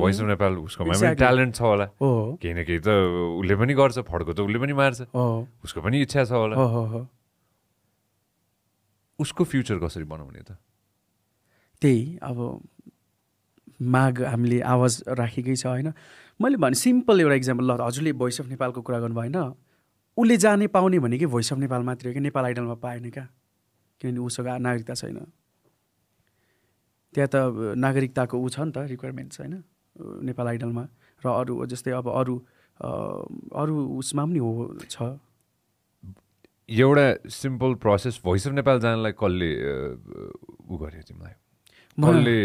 भोइस 0.00 0.20
अफ 0.20 0.26
नेपाल 0.26 0.52
उसकोमा 0.58 0.92
पनि. 0.92 1.14
ट्यालेन्ट 1.14 1.54
छ 1.54 1.60
होला 1.60 1.86
केही 2.40 2.54
न 2.54 2.64
केही 2.64 2.78
त 2.80 2.88
उसले 3.40 3.54
पनि 3.60 3.74
गर्छ 3.80 3.98
फड्को 4.08 4.32
त 4.32 4.40
उसले 4.40 4.58
पनि 4.58 4.72
मार्छ 4.80 5.00
उसको 5.64 5.80
पनि 5.84 6.00
इच्छा 6.02 6.24
छ 6.24 6.32
होला 6.32 6.56
उसको 9.18 9.44
फ्युचर 9.44 9.78
कसरी 9.84 10.04
बनाउने 10.12 10.42
त 10.48 10.56
त्यही 11.82 12.18
अब 12.22 12.38
माग 13.96 14.22
हामीले 14.32 14.60
आवाज 14.74 15.02
राखेकै 15.20 15.54
छ 15.56 15.66
होइन 15.66 15.92
मैले 16.40 16.56
भने 16.64 16.76
सिम्पल 16.80 17.20
एउटा 17.20 17.34
इक्जाम्पल 17.44 17.64
ल 17.70 17.80
हजुरले 17.84 18.12
भोइस 18.22 18.40
अफ 18.40 18.46
नेपालको 18.56 18.80
कुरा 18.88 18.98
गर्नुभयो 19.04 19.20
होइन 19.20 19.52
उसले 20.16 20.36
जाने 20.44 20.66
पाउने 20.76 20.98
भनेकै 21.04 21.26
भोइस 21.36 21.52
अफ 21.52 21.58
नेपाल 21.64 21.82
मात्रै 21.90 22.10
हो 22.10 22.14
कि 22.14 22.20
नेपाल 22.28 22.44
आइडलमा 22.50 22.74
पाएन 22.84 23.10
क्या 23.16 23.26
किनभने 24.00 24.20
उसँग 24.26 24.48
नागरिकता 24.66 24.94
छैन 25.02 25.20
त्यहाँ 27.14 27.28
त 27.28 27.36
नागरिकताको 27.76 28.36
ऊ 28.38 28.48
छ 28.48 28.60
नि 28.60 28.72
त 28.72 28.78
रिक्वायरमेन्ट्स 28.90 29.40
होइन? 29.40 29.54
नेपाल 30.28 30.46
आइडलमा 30.46 30.84
र 31.22 31.26
अरू 31.28 31.66
जस्तै 31.66 31.90
अब 31.98 32.06
अरू 32.08 32.34
अरू 32.80 33.74
उसमा 33.98 34.24
पनि 34.24 34.38
हो 34.38 34.52
छ। 34.88 35.18
एउटा 36.70 37.06
simple 37.28 37.74
process 37.82 38.20
Voice 38.24 38.46
of 38.46 38.52
Nepal 38.54 38.80
जानलाई 38.80 39.12
कसले 39.18 39.50
ऊ 40.70 40.74
गर्यो 40.78 41.02
तिमीलाई? 41.10 41.34
कसले 41.98 42.36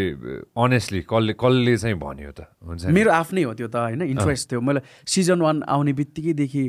अनेस्टली 0.58 1.00
कसले 1.06 1.32
कसले 1.38 1.76
चाहिँ 1.78 1.96
भन्यो 1.96 2.32
त? 2.34 2.40
हुन्छ? 2.66 2.90
मेरो 2.90 3.10
आफ्नै 3.10 3.42
हो 3.46 3.54
त्यो 3.54 3.68
त 3.70 3.76
होइन? 3.76 4.02
इन्ट्रेस्ट 4.02 4.44
थियो। 4.52 4.60
मलाई 4.60 4.82
सिजन 5.06 5.40
वान 5.40 5.62
आउने 5.62 5.92
बित्तिकैदेखि 5.94 6.64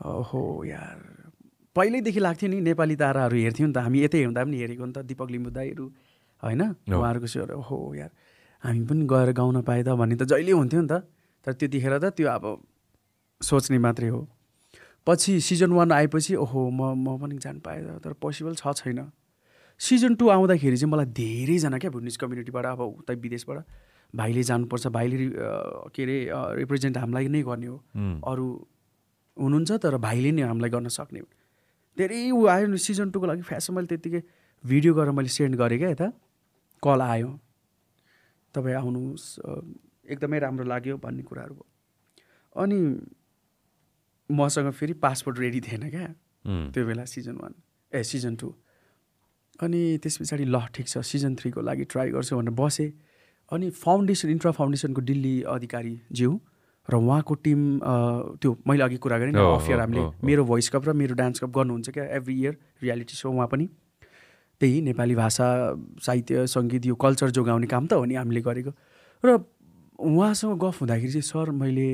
हो 0.00 0.42
यार। 0.64 0.98
पहिल्यैदेखि 1.76 2.20
लाग्थ्यो 2.24 2.48
नि 2.50 2.58
नेपाली 2.72 2.96
ताराहरू 2.96 3.36
हेर्थ्यौँ 3.36 3.68
नि 3.68 3.74
त। 3.74 3.78
हामी 3.84 3.98
यतै 4.08 4.24
हुँदा 4.24 4.42
पनि 4.44 4.56
हेरेको 4.64 4.84
नि 4.88 4.92
त 4.96 4.98
दिपक 5.04 5.28
लिम्बू 5.30 5.50
दाईहरू 5.52 5.86
होइन। 6.44 6.62
उहाँहरूको 6.92 7.26
सेयर 7.26 7.50
हो 7.56 7.78
यार 7.96 8.10
हामी 8.62 8.84
पनि 8.84 9.02
गएर 9.08 9.32
गाउन 9.32 9.62
पाए 9.64 9.82
त 9.82 9.96
भन्ने 9.96 10.16
त 10.16 10.28
जहिले 10.28 10.52
हुन्थ्यो 10.52 10.80
नि 10.80 10.88
त। 10.88 10.94
तर 11.46 11.52
त्यतिखेर 11.56 11.98
त 11.98 12.04
त्यो 12.16 12.28
अब 12.28 12.44
सोच्ने 13.40 13.78
मात्रै 13.78 14.08
हो। 14.08 14.20
पछि 15.06 15.40
सिजन 15.40 15.72
वान 15.72 15.92
आएपछि 15.92 16.34
ओहो 16.40 16.60
म 16.70 16.96
म 16.96 17.16
पनि 17.20 17.36
जान 17.36 17.60
पाएँ 17.60 18.00
तर 18.00 18.12
पोसिबल 18.16 18.54
छ 18.56 18.72
छैन। 18.72 19.12
सिजन 19.80 20.14
टू 20.16 20.28
आउँदाखेरि 20.28 20.76
चाहिँ 20.76 20.92
मलाई 20.92 21.06
धेरैजना 21.12 21.76
क्या 21.78 21.90
भुटनिज 21.90 22.16
कम्युनिटीबाट 22.16 22.64
अब 22.66 22.80
उता 23.04 23.12
विदेशबाट 23.12 23.58
भाइले 24.14 24.42
जानुपर्छ। 24.48 24.86
भाइले 24.96 25.16
के 25.92 26.02
अरे 26.02 26.16
रिप्रेजेन्ट 26.60 26.96
हामीलाई 26.98 27.28
नै 27.28 27.42
गर्ने 27.42 27.66
हो। 27.66 27.76
उम्, 27.76 28.20
अरू 28.24 28.46
हुनुहुन्छ 29.36 29.70
तर 29.82 29.96
भाइले 29.98 30.30
नै 30.32 30.42
हामीलाई 30.48 30.70
गर्न 30.70 30.88
सक्ने 30.88 31.20
धेरै 31.98 32.30
ऊ 32.30 32.46
आयो 32.46 32.66
नि 32.72 32.78
सिजन 32.78 33.10
टूको 33.10 33.26
लागि। 33.26 33.42
फ्यासन 33.42 33.74
मैले 33.74 33.86
त्यत्तिकै 33.92 34.20
भिडियो 34.64 34.92
गरेर 34.94 35.12
मैले 35.12 35.28
सेन्ड 35.28 35.54
गरेँ 35.58 35.78
क्या 35.78 35.90
यता। 35.90 36.08
कल 36.84 37.00
आयो। 37.02 37.30
तपाईँ 38.54 38.76
आउनुहोस् 38.76 39.26
एकदमै 40.12 40.38
राम्रो 40.38 40.64
लाग्यो 40.64 40.96
भन्ने 41.04 41.22
कुराहरू 41.22 41.54
भयो। 41.54 41.66
अनि 42.56 42.78
मसँग 44.30 44.70
फेरि 44.72 44.92
पासपोर्ट 45.00 45.38
रेडी 45.38 45.60
थिएन 45.60 45.88
क्या। 45.90 46.06
त्यो 46.44 46.86
बेला 46.86 47.04
सिजन 47.04 47.36
वान 47.40 47.54
ए 47.92 48.02
सिजन 48.02 48.36
टू 48.36 48.48
अनि 49.60 49.80
त्यस 50.02 50.16
पछाडि 50.20 50.44
ल 50.44 50.56
ठिक 50.74 50.86
छ 50.88 50.98
सिजन 51.02 51.34
थ्रीको 51.40 51.60
लागि 51.60 51.84
ट्राई 51.92 52.10
गर्छु 52.10 52.36
भनेर 52.36 52.54
बसेँ। 52.54 52.90
अनि 53.52 53.70
फाउन्डेसन 53.70 54.28
इन्ट्रा 54.30 54.50
फाउन्डेसनको 54.52 55.00
दिल्ली 55.02 55.34
अधिकारी 55.50 55.94
ज्यू 56.12 56.30
र 56.88 56.94
उहाँको 56.96 57.34
टिम 57.44 57.60
त्यो 58.40 58.50
मैले 58.66 58.82
अघि 58.84 58.96
कुरा 59.00 59.18
गरेँ 59.18 59.32
नि 59.32 59.38
हो, 59.38 59.52
अफ 59.56 59.68
इयर 59.68 59.78
हो, 59.78 59.80
हामीले। 59.80 60.00
मेरो 60.26 60.44
भोइस 60.44 60.68
कप 60.68 60.88
र 60.88 60.92
मेरो 60.92 61.14
डान्स 61.16 61.40
कप 61.40 61.50
गर्नुहुन्छ 61.56 61.90
क्या 61.90 62.04
एभ्री 62.16 62.34
इयर 62.40 62.56
रियालिटी 62.82 63.14
सो 63.16 63.30
उहाँ 63.30 63.48
पनि। 63.48 63.68
त्यही 64.64 64.80
नेपाली 64.80 65.14
भाषा 65.14 65.46
साहित्य 66.00 66.46
सङ्गीत 66.48 66.86
यो 66.86 66.94
कल्चर 66.96 67.30
जोगाउने 67.36 67.66
काम 67.68 67.86
त 67.86 68.00
हो 68.00 68.04
नि 68.08 68.14
हामीले 68.16 68.40
गरेको। 68.40 68.72
र 69.24 69.44
उहाँसँग 70.00 70.56
गफ 70.56 70.80
हुँदाखेरि 70.80 71.12
चाहिँ 71.12 71.28
सर 71.28 71.50
मैले 71.52 71.88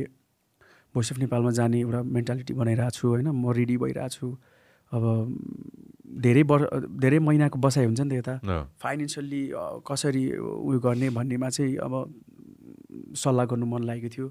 भोइस 0.95 1.11
अफ 1.13 1.19
नेपालमा 1.19 1.51
जाने 1.59 1.79
एउटा 1.81 2.03
मेन्टालिटी 2.17 2.55
बनाइरहेको 2.55 2.95
छु 2.95 3.09
होइन। 3.09 3.29
म 3.35 3.51
रेडी 3.51 3.77
भइरहेको 3.77 4.09
छु। 4.15 4.27
अब 4.95 5.03
धेरै 6.23 6.43
वर 6.47 6.61
धेरै 7.03 7.19
महिनाको 7.19 7.59
बसाइ 7.59 7.85
हुन्छ 7.91 8.01
नि 8.01 8.11
त 8.11 8.39
यता। 8.39 8.63
फाइनेन्सियल्ली 8.79 9.43
कसरी 9.83 10.25
उयो 10.39 10.79
गर्ने 10.79 11.11
भन्नेमा 11.11 11.49
चाहिँ 11.51 11.77
अब 11.77 11.93
सल्लाह 13.19 13.45
गर्नु 13.51 13.67
मन 13.67 13.83
लागेको 13.83 14.09
थियो। 14.15 14.27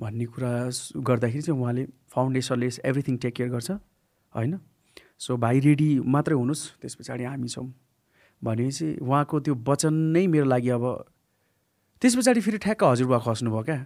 भन्ने 0.00 0.24
कुरा 0.32 0.52
गर्दाखेरि 0.96 1.42
चाहिँ 1.44 1.60
उहाँले 1.60 1.84
फाउन्डेसनले 2.08 2.68
एभ्रिथिङ 2.88 3.16
टेक 3.20 3.34
केयर 3.36 3.48
गर्छ 3.52 3.70
होइन। 4.32 4.52
सो 5.20 5.36
भाइ 5.36 5.60
रेडी 5.60 5.88
मात्रै 6.00 6.34
हुनुहोस् 6.34 6.64
त्यस 6.80 6.94
पछाडि 6.98 7.24
हामी 7.24 7.48
छौँ। 7.48 7.68
भनेपछि 8.42 8.86
उहाँको 9.04 9.36
त्यो 9.44 9.54
वचन 9.68 9.94
नै 10.16 10.26
मेरो 10.26 10.46
लागि 10.48 10.70
अब 10.76 10.84
त्यस 12.02 12.16
पछाडि 12.16 12.40
फेरि 12.40 12.58
ठ्याक्क 12.64 12.82
हजुरबा 12.84 13.18
खस्नुभयो 13.20 13.62
क्या। 13.68 13.78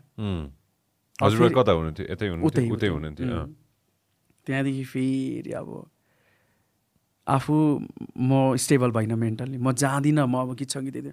हजुरबा 1.19 1.49
कता 1.59 1.73
हुनुहुन्थ्यो? 1.75 2.07
यतै 2.07 2.27
उतै 2.31 2.31
हुनुहुन्थ्यो 2.31 2.75
उतै 2.75 2.89
हुनुहुन्थ्यो. 2.95 3.27
त्यहाँदेखि 4.47 4.85
फेरि 4.95 5.53
अब 5.59 5.69
आफू 7.27 7.55
म 8.15 8.55
स्टेबल 8.55 8.91
भइनँ 8.95 9.17
मेन्टल्ली। 9.19 9.59
म 9.59 9.73
जाँदिनँ 9.75 10.27
म 10.31 10.35
अब 10.39 10.55
गीत 10.55 10.71
सङ्गीत 10.71 10.97
यति। 10.97 11.13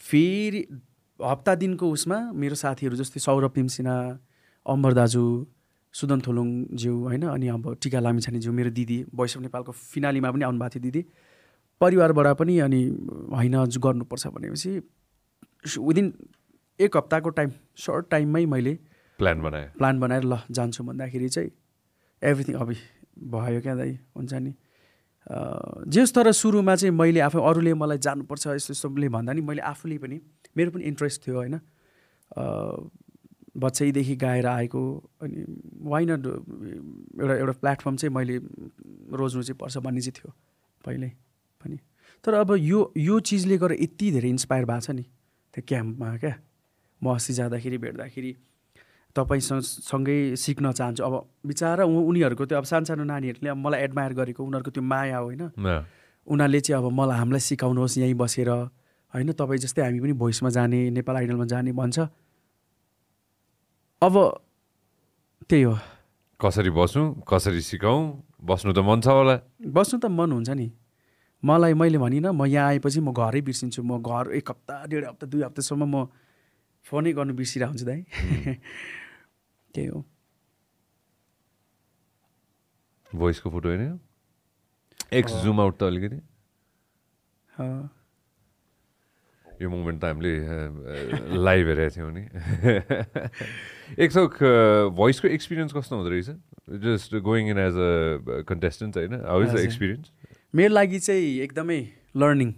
फेरि 0.00 0.60
हप्ता 1.20 1.54
दिनको 1.54 1.86
उसमा 1.94 2.18
मेरो 2.34 2.56
साथीहरू 2.58 2.96
जस्तै 2.96 3.20
सौरभ 3.20 3.50
पिम्सिना 3.54 3.94
अम्बर 4.66 4.92
दाजु 4.98 5.24
सुदन 5.92 6.20
थोलुङज्यू 6.20 6.94
होइन 7.04 7.22
अनि 7.22 7.48
अब 7.48 7.76
टिका 7.82 8.00
लामिछानेज्यू 8.00 8.52
मेरो 8.52 8.70
दिदी 8.70 9.04
भोइस 9.14 9.36
अफ 9.36 9.42
नेपालको 9.42 9.72
फिनालीमा 9.72 10.30
पनि 10.30 10.44
आउनुभएको 10.44 10.70
थियो 10.74 10.82
दिदी। 10.82 11.04
परिवारबाट 11.80 12.36
पनि 12.36 12.58
अनि 12.58 12.80
होइन 13.32 13.64
गर्नुपर्छ 13.64 14.26
भनेपछि 14.26 14.70
विदिन 15.78 16.12
एक 16.80 16.96
हप्ताको 16.96 17.30
टाइम 17.30 17.50
सर्ट 17.76 18.10
टाइममै 18.10 18.46
मैले 18.46 18.78
प्लान 19.18 19.42
बनायो। 19.42 19.68
प्लान 19.78 20.00
बनाएर 20.00 20.24
ल 20.24 20.38
जान्छु 20.50 20.84
भन्दाखेरि 20.84 21.28
चाहिँ 21.28 21.50
एभ्रिथिङ 22.22 22.54
अब 22.54 22.74
भयो 23.30 23.60
क्या 23.60 23.74
दाइ 23.74 23.98
हुन्छ 24.16 24.32
नि। 24.34 24.54
जे 25.88 26.06
तर 26.06 26.32
सुरुमा 26.32 26.76
चाहिँ 26.76 26.94
मैले 26.94 27.20
आफै 27.20 27.38
अरूले 27.38 27.74
मलाई 27.74 27.98
जानुपर्छ 27.98 28.46
यस्तो 28.46 28.72
यस्तोले 28.72 29.08
भन्दा 29.08 29.32
नि 29.32 29.40
मैले 29.40 29.62
आफूले 29.62 29.98
पनि 29.98 30.20
मेरो 30.56 30.70
पनि 30.70 30.84
इन्ट्रेस्ट 30.84 31.26
थियो 31.26 31.36
होइन। 31.36 31.60
बच्चैदेखि 33.54 34.16
गाएर 34.16 34.46
आएको 34.46 34.82
अनि 35.22 35.44
वाइ 35.82 36.04
नट 36.06 36.26
एउटा 36.26 37.34
एउटा 37.34 37.52
प्लेटफर्म 37.60 37.96
चाहिँ 37.96 38.14
मैले 38.14 38.36
रोज्नु 39.16 39.42
चाहिँ 39.42 39.58
पर्छ 39.60 39.78
भन्ने 39.78 40.00
चाहिँ 40.00 40.14
थियो 40.18 40.32
पहिल्यै 40.84 41.10
पनि। 41.64 41.76
तर 42.24 42.34
अब 42.34 42.54
यो 42.58 42.92
यो 42.96 43.20
चिजले 43.20 43.58
गर्दा 43.58 43.76
यति 43.80 44.10
धेरै 44.12 44.28
इन्सपायर 44.28 44.64
भएको 44.64 44.80
छ 44.80 44.90
नि 44.90 45.02
त्यो 45.54 45.62
क्याम्पमा 45.66 46.16
क्या। 46.16 46.34
म 47.02 47.14
अस्ति 47.14 47.32
जाँदाखेरि 47.32 47.78
भेट्दाखेरि 47.78 48.32
तपाईँसँग 49.16 49.60
सँगै 49.60 50.36
सिक्न 50.36 50.72
चाहन्छु। 50.72 51.02
अब 51.02 51.14
बिचरा 51.42 51.84
उनीहरूको 51.84 52.44
त्यो 52.46 52.58
अब 52.58 52.64
सानसानो 52.70 53.04
नानीहरूले 53.04 53.50
अब 53.50 53.58
मलाई 53.58 53.80
एडमायर 53.82 54.12
गरेको 54.14 54.40
उनीहरूको 54.46 54.70
त्यो 54.70 54.82
माया 54.82 55.18
होइन। 55.18 55.42
उनीहरूले 56.26 56.60
चाहिँ 56.60 56.78
अब 56.78 56.86
मलाई 56.92 57.18
हामीलाई 57.18 57.42
सिकाउनुहोस् 57.50 57.98
यहीँ 57.98 58.14
बसेर। 58.14 58.50
होइन 59.14 59.32
तपाईँ 59.34 59.58
जस्तै 59.58 59.82
हामी 59.82 59.98
पनि 60.00 60.12
भोइसमा 60.14 60.50
जाने 60.54 60.78
नेपाल 60.94 61.16
आइडलमा 61.16 61.46
जाने 61.50 61.72
भन्छ। 61.74 61.98
अब 64.02 64.16
त्यही 65.48 65.62
हो। 65.62 65.76
कसरी 66.40 66.70
बसौँ 66.72 67.20
कसरी 67.28 67.60
सिकाउँ? 67.60 68.00
बस्नु 68.40 68.72
त 68.72 68.78
मन 68.80 69.00
छ 69.04 69.12
होला। 69.12 69.36
बस्नु 69.60 70.00
त 70.00 70.06
मन 70.08 70.32
हुन्छ 70.32 70.50
नि। 70.56 70.72
मलाई 71.44 71.74
मैले 71.76 71.98
भनिनँ 72.00 72.32
म 72.32 72.48
यहाँ 72.48 72.80
आएपछि 72.80 73.00
म 73.00 73.12
घरै 73.12 73.40
बिर्सिन्छु। 73.44 73.82
म 73.84 74.00
घर 74.00 74.32
एक 74.40 74.50
हप्ता 74.50 74.74
डेढ 74.88 75.04
हप्ता 75.04 75.26
दुई 75.28 75.42
हप्तासम्म 75.44 75.84
म 75.84 76.08
फोनै 76.84 77.12
गर्नु 77.12 77.36
बिर्सिरहेको 77.36 77.76
हुन्छु 77.76 77.84
दाइ। 77.84 78.00
त्यही 79.74 79.86
हो। 79.92 80.00
भोइसको 83.12 83.50
फोटो 83.52 83.68
होइन 83.68 84.00
एक्स 85.12 85.32
जुम 85.44 85.60
आउट 85.60 85.76
त 85.76 85.82
अलिकति। 85.92 86.18
यो 89.60 89.68
मोमेन्ट 89.68 90.00
त 90.00 90.04
हामीले 90.04 91.36
लाइभ 91.36 91.66
हेरेको 91.68 91.96
थियौँ 91.96 92.12
नि। 92.12 92.24
एक 94.04 94.10
थोक 94.16 94.36
भोइसको 94.96 95.28
एक्सपिरियन्स 95.28 95.72
कस्तो 95.76 95.96
हुँदो 95.96 96.10
रहेछ? 96.10 96.28
Just 96.84 97.16
going 97.20 97.50
in 97.50 97.58
as 97.58 97.76
a 97.76 98.40
contestant 98.48 98.96
होइन? 98.96 99.14
How 99.24 99.42
is 99.42 99.50
the. 99.50 99.58
एक्सपिरियन्स? 99.58 100.12
मेरो 100.54 100.74
लागि 100.74 100.98
चाहिँ 100.98 101.40
एकदमै 101.44 101.80
लर्निङ। 102.16 102.52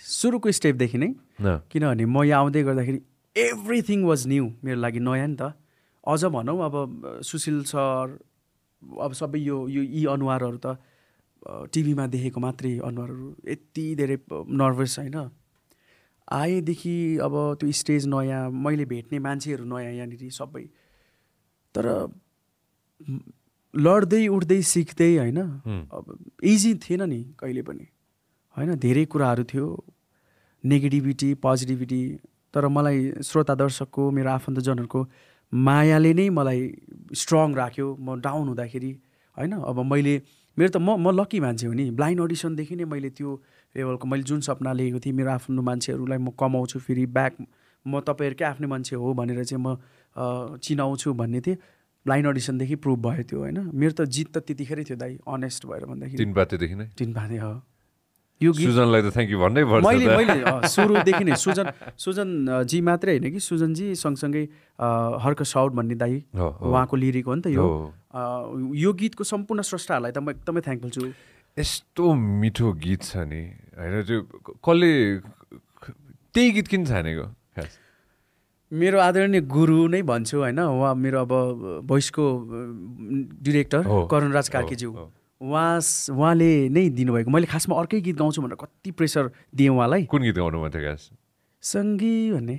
सुरुको 0.00 0.52
स्टेपदेखि 0.52 0.98
न। 0.98 1.14
किनभने 1.40 2.04
म 2.04 2.22
यहाँ 2.24 2.40
आउँदै 2.42 2.62
गर्दाखेरि 2.62 3.00
एभ्रिथिङ 3.36 4.04
वाज 4.04 4.26
न्यू 4.26 4.44
मेरो 4.64 4.80
लागि 4.80 5.00
नयाँ 5.00 5.28
नि 5.28 5.36
त। 5.36 5.52
अझ 6.06 6.24
भनौँ 6.24 6.58
अब 6.64 6.74
सुशील 7.22 7.62
सर 7.68 8.16
अब 9.04 9.12
सबै 9.12 9.38
यो 9.38 9.68
यो 9.68 9.82
यी 9.82 10.04
अनुहारहरू 10.06 10.58
त 10.64 10.78
टिभीमा 11.72 12.06
देखेको 12.06 12.40
मात्रै 12.40 12.72
अनुहारहरू 12.88 13.28
यति 13.52 13.84
धेरै 14.00 14.16
नर्भस 14.32 14.98
होइन? 14.98 15.18
आएदेखि 16.28 16.94
अब 17.18 17.34
त्यो 17.60 17.72
स्टेज 17.72 18.06
नयाँ 18.06 18.50
मैले 18.50 18.84
भेट्ने 18.84 19.18
मान्छेहरू 19.18 19.64
नयाँ 19.64 19.92
यहाँनिर 19.92 20.30
सबै। 20.30 20.64
तर 21.74 21.86
लड्दै 23.74 24.26
उठ्दै 24.28 24.60
सिक्दै 24.62 25.10
होइन। 25.16 25.40
अब 25.92 26.04
इजी 26.42 26.74
थिएन 26.84 27.02
नि 27.08 27.20
कहिले 27.38 27.62
पनि। 27.62 27.86
होइन 28.56 28.74
धेरै 28.76 29.04
कुराहरू 29.04 29.44
थियो 29.44 29.66
नेगेटिभिटी 30.64 31.34
पोजिटिभिटी 31.34 32.00
तर 32.54 32.68
मलाई 32.68 32.98
श्रोता 33.22 33.54
दर्शकको 33.54 34.10
मेरो 34.10 34.30
आफन्तजनहरूको 34.30 35.00
मायाले 35.52 36.12
नै 36.14 36.28
मलाई 36.30 36.60
स्ट्रङ 37.14 37.54
राख्यो। 37.54 37.86
म 37.96 38.20
डाउन 38.20 38.48
हुँदाखेरि 38.48 38.92
होइन 39.36 39.52
अब 39.52 39.78
मैले 39.84 40.14
मेरो 40.56 40.70
त 40.70 40.76
म 40.76 40.96
म 40.98 41.10
लकी 41.14 41.40
मान्छे 41.40 41.66
हो 41.66 41.72
नि। 41.72 41.90
ब्लाइन्ड 41.90 42.20
अडिसनदेखि 42.20 42.74
नै 42.76 42.84
मैले 42.84 43.10
त्यो 43.10 43.30
लेभलको 43.74 44.06
मैले 44.08 44.22
जुन 44.22 44.40
सपना 44.40 44.72
लिएको 44.72 44.98
थिएँ 45.04 45.14
मेरो 45.14 45.30
आफ्नो 45.30 45.62
मान्छेहरूलाई 45.62 46.18
म 46.18 46.30
कमाउँछु 46.34 46.78
फेरि 46.80 47.06
ब्याक 47.06 47.34
म 47.86 48.00
तपाईँहरूकै 48.00 48.44
आफ्नै 48.44 48.68
मान्छे 48.68 48.96
हो 48.96 49.14
भनेर 49.14 49.44
चाहिँ 49.44 49.62
म 49.62 49.76
चिनाउँछु 50.60 51.14
भन्ने 51.14 51.40
थिएँ। 51.40 51.56
ब्लाइन्ड 52.06 52.28
अडिसनदेखि 52.28 52.76
प्रुभ 52.84 52.98
भयो 53.06 53.22
त्यो 53.28 53.38
होइन? 53.38 53.58
मेरो 53.74 53.92
त 53.92 54.08
जित 54.08 54.28
त 54.32 54.38
त्यतिखेरै 54.46 54.84
थियो 54.84 54.96
दाइ 54.96 55.18
अनेस्ट 55.28 55.66
भएर 55.66 55.84
भन्दाखेरि। 55.84 56.18
तिन 56.18 56.32
पातेदेखि 56.34 56.74
नै? 56.74 56.86
तिन 56.98 57.10
हो 57.40 57.52
यो 58.40 58.52
सुजनलाई 58.54 59.02
त 59.02 59.10
थ्याङ्क 59.14 59.30
यू 59.30 59.38
भन्नै 59.38 59.62
पर्छ 59.66 59.84
मैले। 59.84 60.06
मैले 60.14 60.34
सुरुदेखि 60.74 61.24
नै 61.26 61.34
सुजन 61.42 61.66
सुजन 61.98 62.28
अँ, 62.46 62.62
जी 62.64 62.78
मात्रै 62.80 63.18
होइन 63.18 63.32
कि? 63.34 63.40
सुजनजी 63.42 63.86
सँगसँगै 63.98 64.44
हर्क 65.24 65.42
साउड 65.42 65.72
भन्ने 65.74 65.94
दाई। 65.98 66.22
उहाँको 66.38 66.96
लिरिक 66.96 67.26
हो 67.26 67.34
नि 67.34 67.42
त 67.42 67.46
यो। 67.50 67.66
यो 68.78 68.92
गीतको 68.94 69.24
सम्पूर्ण 69.26 69.60
स्रष्टाहरूलाई 69.66 70.12
त 70.14 70.18
म 70.22 70.30
एकदमै 70.30 70.60
थ्याङ्कफुल 70.62 70.90
छु। 70.90 71.02
यस्तो 71.58 72.14
मिठो 72.14 72.72
गीत 72.72 73.02
छ 73.02 73.26
नि। 73.26 73.42
होइन 73.74 74.02
त्यो 74.06 74.18
कसले 74.62 74.90
त्यही 76.34 76.50
गीत 76.50 76.68
किन 76.68 76.84
छानेको? 76.86 77.26
खास। 77.56 77.78
मेरो 78.72 78.98
आदरणीय 78.98 79.40
गुरु 79.40 79.86
नै 79.88 80.02
भन्छु 80.02 80.38
होइन? 80.38 80.60
उहाँ 80.60 80.94
मेरो 80.94 81.18
अब 81.20 81.32
भोइसको 81.82 82.24
डिरेक्टर 83.42 83.82
करणराज 84.10 84.48
कार्कीज्यू। 84.48 84.90
उहाँ 85.40 85.80
उहाँले 86.14 86.68
नै 86.68 86.88
दिनुभएको। 86.90 87.30
मैले 87.30 87.46
खासमा 87.46 87.74
अर्कै 87.78 88.00
गीत 88.00 88.16
गाउँछु 88.16 88.42
भनेर 88.42 88.58
कति 88.60 88.90
प्रेसर 88.90 89.30
दिएँ 89.54 89.70
उहाँलाई। 89.70 90.04
कुन 90.04 90.22
गीत 90.22 90.36
गाउनु 90.36 90.62
मन 90.62 90.70
थियो 90.70 90.84
खास? 90.84 91.10
सङ्गी 91.62 92.14
भन्ने। 92.32 92.56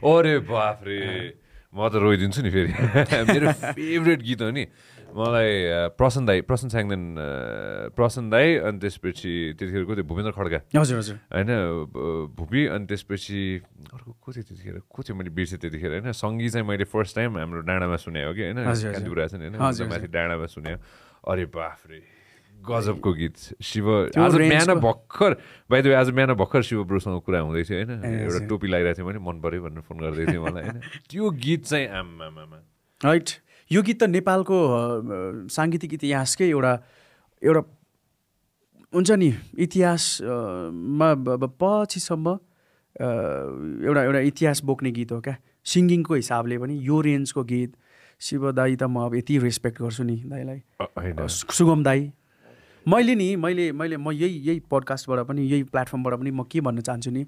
अरे 0.00 0.38
बाफ्रे 0.48 1.00
म 1.68 1.88
त 1.88 1.94
रोइदिन्छु 2.00 2.40
नि 2.42 2.50
फेरि। 2.50 2.72
मेरो 3.28 3.52
फेभरेट 3.52 4.20
गीत 4.22 4.40
हो 4.40 4.50
नि। 4.50 4.64
मलाई 5.08 5.52
अ, 5.64 5.80
प्रसन 5.96 6.22
दाई 6.28 6.40
प्रसन 6.44 6.68
स्याङ्देन 6.68 7.02
अ, 7.16 7.28
प्रसन 7.96 8.28
दाई 8.30 8.48
अनि 8.68 8.78
त्यसपछि 8.78 9.32
त्यतिखेरको 9.58 9.92
त्यो 9.96 10.04
भूपेन्द्र 10.04 10.32
खड्का। 10.36 10.58
हजुर 10.76 10.96
हजुर। 10.98 11.16
होइन 11.32 11.50
भुपी 12.36 12.60
अनि 12.76 12.84
त्यसपछि 12.86 13.40
अर्को 13.94 14.10
को 14.20 14.28
थियो 14.32 14.44
त्यतिखेर? 14.44 14.76
को 14.84 14.98
थियो 15.02 15.14
मैले 15.16 15.30
बिर्सेँ 15.32 15.58
त्यतिखेर? 15.58 15.90
होइन 16.04 16.12
सङ्गीत 16.12 16.50
चाहिँ 16.52 16.66
मैले 16.68 16.84
फर्स्ट 16.84 17.12
टाइम 17.16 17.30
हाम्रो 17.38 17.60
डाँडामा 17.64 17.96
सुने 18.04 18.20
हो 18.28 18.32
कि 18.36 18.42
होइन। 18.52 18.58
कान्तिपुरा 18.68 19.26
छ 19.26 19.34
नि 19.40 19.44
होइन? 19.48 19.88
माथि 19.88 20.08
डाँडामा 20.12 20.46
सुने 20.52 20.70
अरे 21.28 21.44
बाफ्रे 21.56 21.98
गजबको 22.68 23.10
गीत। 23.14 23.36
शिव 23.64 23.86
आज 24.12 24.34
बिहान 24.36 24.70
भर्खर 24.84 25.30
बाई 25.70 25.80
द 25.82 25.86
वे 25.88 25.94
आज 25.94 26.08
बिहान 26.12 26.34
भर्खर 26.36 26.62
शिव 26.68 26.84
ब्रोसँग 26.84 27.20
कुरा 27.24 27.40
हुँदै 27.48 27.62
थियो 27.64 27.76
होइन? 27.80 27.90
एउटा. 28.04 28.44
टोपी 28.44 28.66
लगाइरहेको 28.68 28.96
थियो 28.98 29.06
भने 29.08 29.20
मन 29.24 29.36
पऱ्यो 29.40 29.60
भनेर 29.64 29.82
फोन 29.88 29.96
गर्दै 30.04 30.24
थियो 30.26 30.42
मलाई 30.44 30.62
होइन? 30.68 30.78
त्यो 31.08 31.30
गीत 31.32 31.64
चाहिँ 31.64 31.86
आमामा 31.88 32.58
राइट 33.00 33.28
यो 33.70 33.82
गीत 33.82 33.98
त 34.00 34.04
नेपालको 34.08 34.58
साङ्गीतिक 35.52 35.92
इतिहासकै 35.94 36.48
एउटा 36.48 36.72
एउटा 37.42 37.62
हुन्छ 38.92 39.10
नि 39.20 39.30
इतिहासमा 39.64 41.08
पछिसम्म 41.60 42.26
एउटा 42.96 44.02
एउटा 44.02 44.20
इतिहास 44.30 44.62
बोक्ने 44.64 44.90
गीत 44.98 45.12
हो 45.12 45.20
क्या। 45.20 45.36
सिङ्गिङको 45.68 46.14
हिसाबले 46.14 46.58
पनि 46.58 46.74
यो 46.88 47.00
रेन्जको 47.08 47.44
गीत 47.44 47.76
शिव 48.20 48.50
दाई 48.56 48.76
त 48.76 48.82
म 48.88 49.04
अब 49.04 49.14
यति 49.14 49.38
रेस्पेक्ट 49.38 49.76
गर्छु 49.82 50.02
नि 50.08 50.16
दाईलाई। 50.32 50.60
सुगम 51.28 51.84
दाई। 51.84 52.10
मैले 52.86 53.14
नि 53.14 53.28
मैले 53.36 53.70
मैले 53.72 53.96
म 54.00 54.10
यही 54.16 54.34
यही 54.48 54.60
पडकास्टबाट 54.72 55.28
पनि 55.28 55.42
यही 55.44 55.62
प्लेटफर्मबाट 55.68 56.14
पनि 56.24 56.30
म 56.32 56.42
के 56.48 56.60
भन्न 56.64 56.80
चाहन्छु 56.88 57.10
नि 57.10 57.22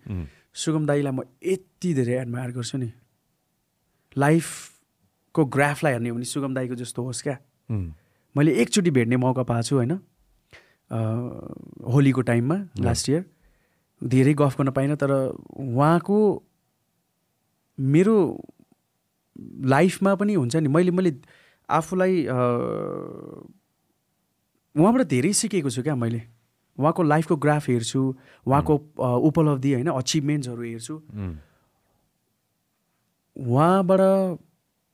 सुगम 0.64 0.86
दाईलाई 0.88 1.12
म 1.12 1.20
यति 1.44 1.94
धेरै 2.00 2.14
एडमायर 2.24 2.50
गर्छु 2.56 2.78
नि। 2.80 2.90
लाइफको 5.30 5.44
ग्राफलाई 5.46 5.92
हेर्ने 5.92 6.08
हो 6.08 6.14
भने 6.16 6.24
सुगम 6.24 6.54
दाईको 6.54 6.74
जस्तो 6.74 7.02
होस् 7.02 7.22
क्या। 7.22 7.38
मैले 8.34 8.52
एकचोटि 8.62 8.90
भेट्ने 8.90 9.16
मौका 9.16 9.42
पाएको 9.42 9.62
छु 9.62 9.76
होइन। 9.76 9.92
होलीको 11.86 12.20
टाइममा 12.20 12.56
लास्ट 12.80 13.08
इयर 13.08 13.24
धेरै 14.02 14.34
गफ 14.34 14.58
गर्न 14.58 14.70
पाइनँ 14.74 14.96
तर 14.96 15.10
उहाँको 15.54 16.18
मेरो 17.78 18.16
लाइफमा 19.64 20.14
पनि 20.14 20.34
हुन्छ 20.34 20.56
नि। 20.56 20.68
मैले 20.68 20.90
मैले 20.90 21.14
आफूलाई 21.68 22.26
उहाँबाट 24.74 25.06
धेरै 25.06 25.32
सिकेको 25.32 25.70
छु 25.70 25.82
क्या 25.82 25.94
मैले। 25.94 26.22
उहाँको 26.78 27.02
लाइफको 27.02 27.36
ग्राफ 27.36 27.68
हेर्छु 27.68 28.02
उहाँको 28.46 28.74
उपलब्धि 29.30 29.72
होइन 29.74 29.88
अचिभमेन्ट्सहरू 29.94 30.62
हेर्छु। 30.62 30.94
उहाँबाट 33.36 34.00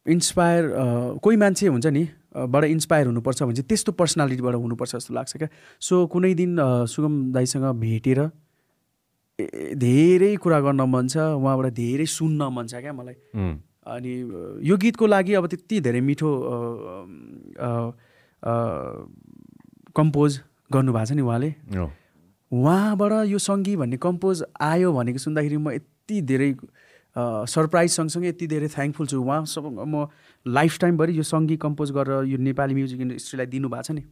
इन्सपायर 0.09 0.62
कोही 1.22 1.36
मान्छे 1.36 1.66
हुन्छ 1.66 1.86
नि 1.86 2.09
बाट 2.36 2.64
इन्सपायर 2.64 3.07
हुनुपर्छ 3.07 3.42
भने 3.42 3.54
चाहिँ 3.54 3.68
त्यस्तो 3.68 3.92
पर्सनालिटीबाट 3.92 4.54
हुनुपर्छ 4.54 4.92
जस्तो 4.94 5.14
लाग्छ 5.14 5.36
क्या। 5.36 5.48
सो 5.80 6.07
कुनै 6.07 6.34
दिन 6.34 6.57
सुगम 6.86 7.14
दाईसँग 7.32 7.64
भेटेर 7.80 8.20
धेरै 9.76 10.32
कुरा 10.42 10.61
गर्न 10.61 10.80
मन 10.88 11.09
छ 11.09 11.16
उहाँबाट 11.36 11.72
धेरै 11.74 12.07
सुन्न 12.07 12.40
मन 12.52 12.66
छ 12.66 12.80
क्या 12.80 12.92
मलाई। 12.92 13.16
अनि 13.86 14.12
यो 14.68 14.76
गीतको 14.76 15.07
लागि 15.07 15.32
अब 15.34 15.46
त्यति 15.46 15.80
धेरै 15.80 16.00
मिठो 16.00 16.30
कम्पोज 19.96 20.40
गर्नुभएको 20.72 21.07
छ 21.07 21.12
नि 21.12 21.22
उहाँले। 21.22 21.50
उहाँबाट 22.52 23.12
यो 23.26 23.38
सङ्गी 23.38 23.76
भन्ने 23.76 23.96
कम्पोज 23.96 24.42
आयो 24.61 24.92
भनेको 24.92 25.18
सुन्दाखेरि 25.18 25.57
म 25.57 25.70
यति 25.70 26.20
धेरै 26.22 26.50
सरप्राइज 27.16 27.90
सँगसँगै 27.90 28.28
यति 28.28 28.46
धेरै 28.46 28.68
थ्याङ्कफुल 28.68 29.06
छु। 29.06 29.16
उहाँसँग 29.22 29.80
म 29.80 30.06
लाइफ 30.46 30.78
टाइमभरि 30.80 31.16
यो 31.16 31.22
सङ्गीत 31.24 31.60
कम्पोज 31.60 31.90
गरेर 31.96 32.24
यो 32.28 32.38
नेपाली 32.38 32.74
म्युजिक 32.74 33.00
इन्डस्ट्रीलाई 33.00 33.46
दिनुभएको 33.46 33.82
छ 33.82 33.90
नि। 33.96 34.04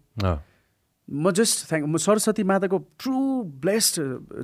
म 1.12 1.30
जस्ट 1.36 1.68
थ्याङ्क 1.68 1.84
म 1.84 1.96
सरस्वती 2.00 2.42
माताको 2.48 2.78
ट्रु 2.96 3.16
ब्लेस्ड 3.60 3.94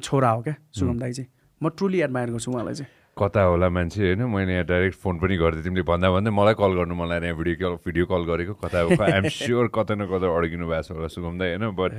छोरा 0.04 0.30
हो 0.30 0.40
क्या 0.44 0.54
सुगम 0.76 0.98
दाई 1.00 1.12
चाहिँ 1.12 1.30
म 1.62 1.68
ट्रुली 1.72 2.00
एडमायर 2.04 2.30
गर्छु 2.36 2.52
उहाँलाई 2.52 2.74
चाहिँ। 2.74 2.92
कता 3.16 3.42
होला 3.42 3.68
मान्छे 3.68 4.00
होइन? 4.00 4.22
मैले 4.32 4.52
यहाँ 4.52 4.64
डाइरेक्ट 4.64 4.96
फोन 4.96 5.18
पनि 5.20 5.36
गरिदिएँ 5.36 5.64
तिमीले 5.64 5.82
भन्दा 5.84 6.08
भन्दै 6.10 6.30
मलाई 6.30 6.54
कल 6.56 6.72
गर्नु 6.78 6.94
मलाई 6.94 7.20
यहाँ 7.20 7.36
भिडियो 7.36 7.56
कल 7.60 7.74
भिडियो 7.84 8.04
कल 8.06 8.22
गरेको 8.24 8.54
कता 8.56 8.78
हो? 8.80 8.88
आइएम 8.96 9.28
स्योर 9.28 9.66
कतै 9.74 9.94
न 9.94 10.06
कतै 10.08 10.28
अड्किनु 10.30 10.64
भएको 10.64 10.82
छ 10.82 10.90
होला 10.96 11.08
सुगमदा 11.10 11.44
होइन? 11.44 11.64
But 11.76 11.90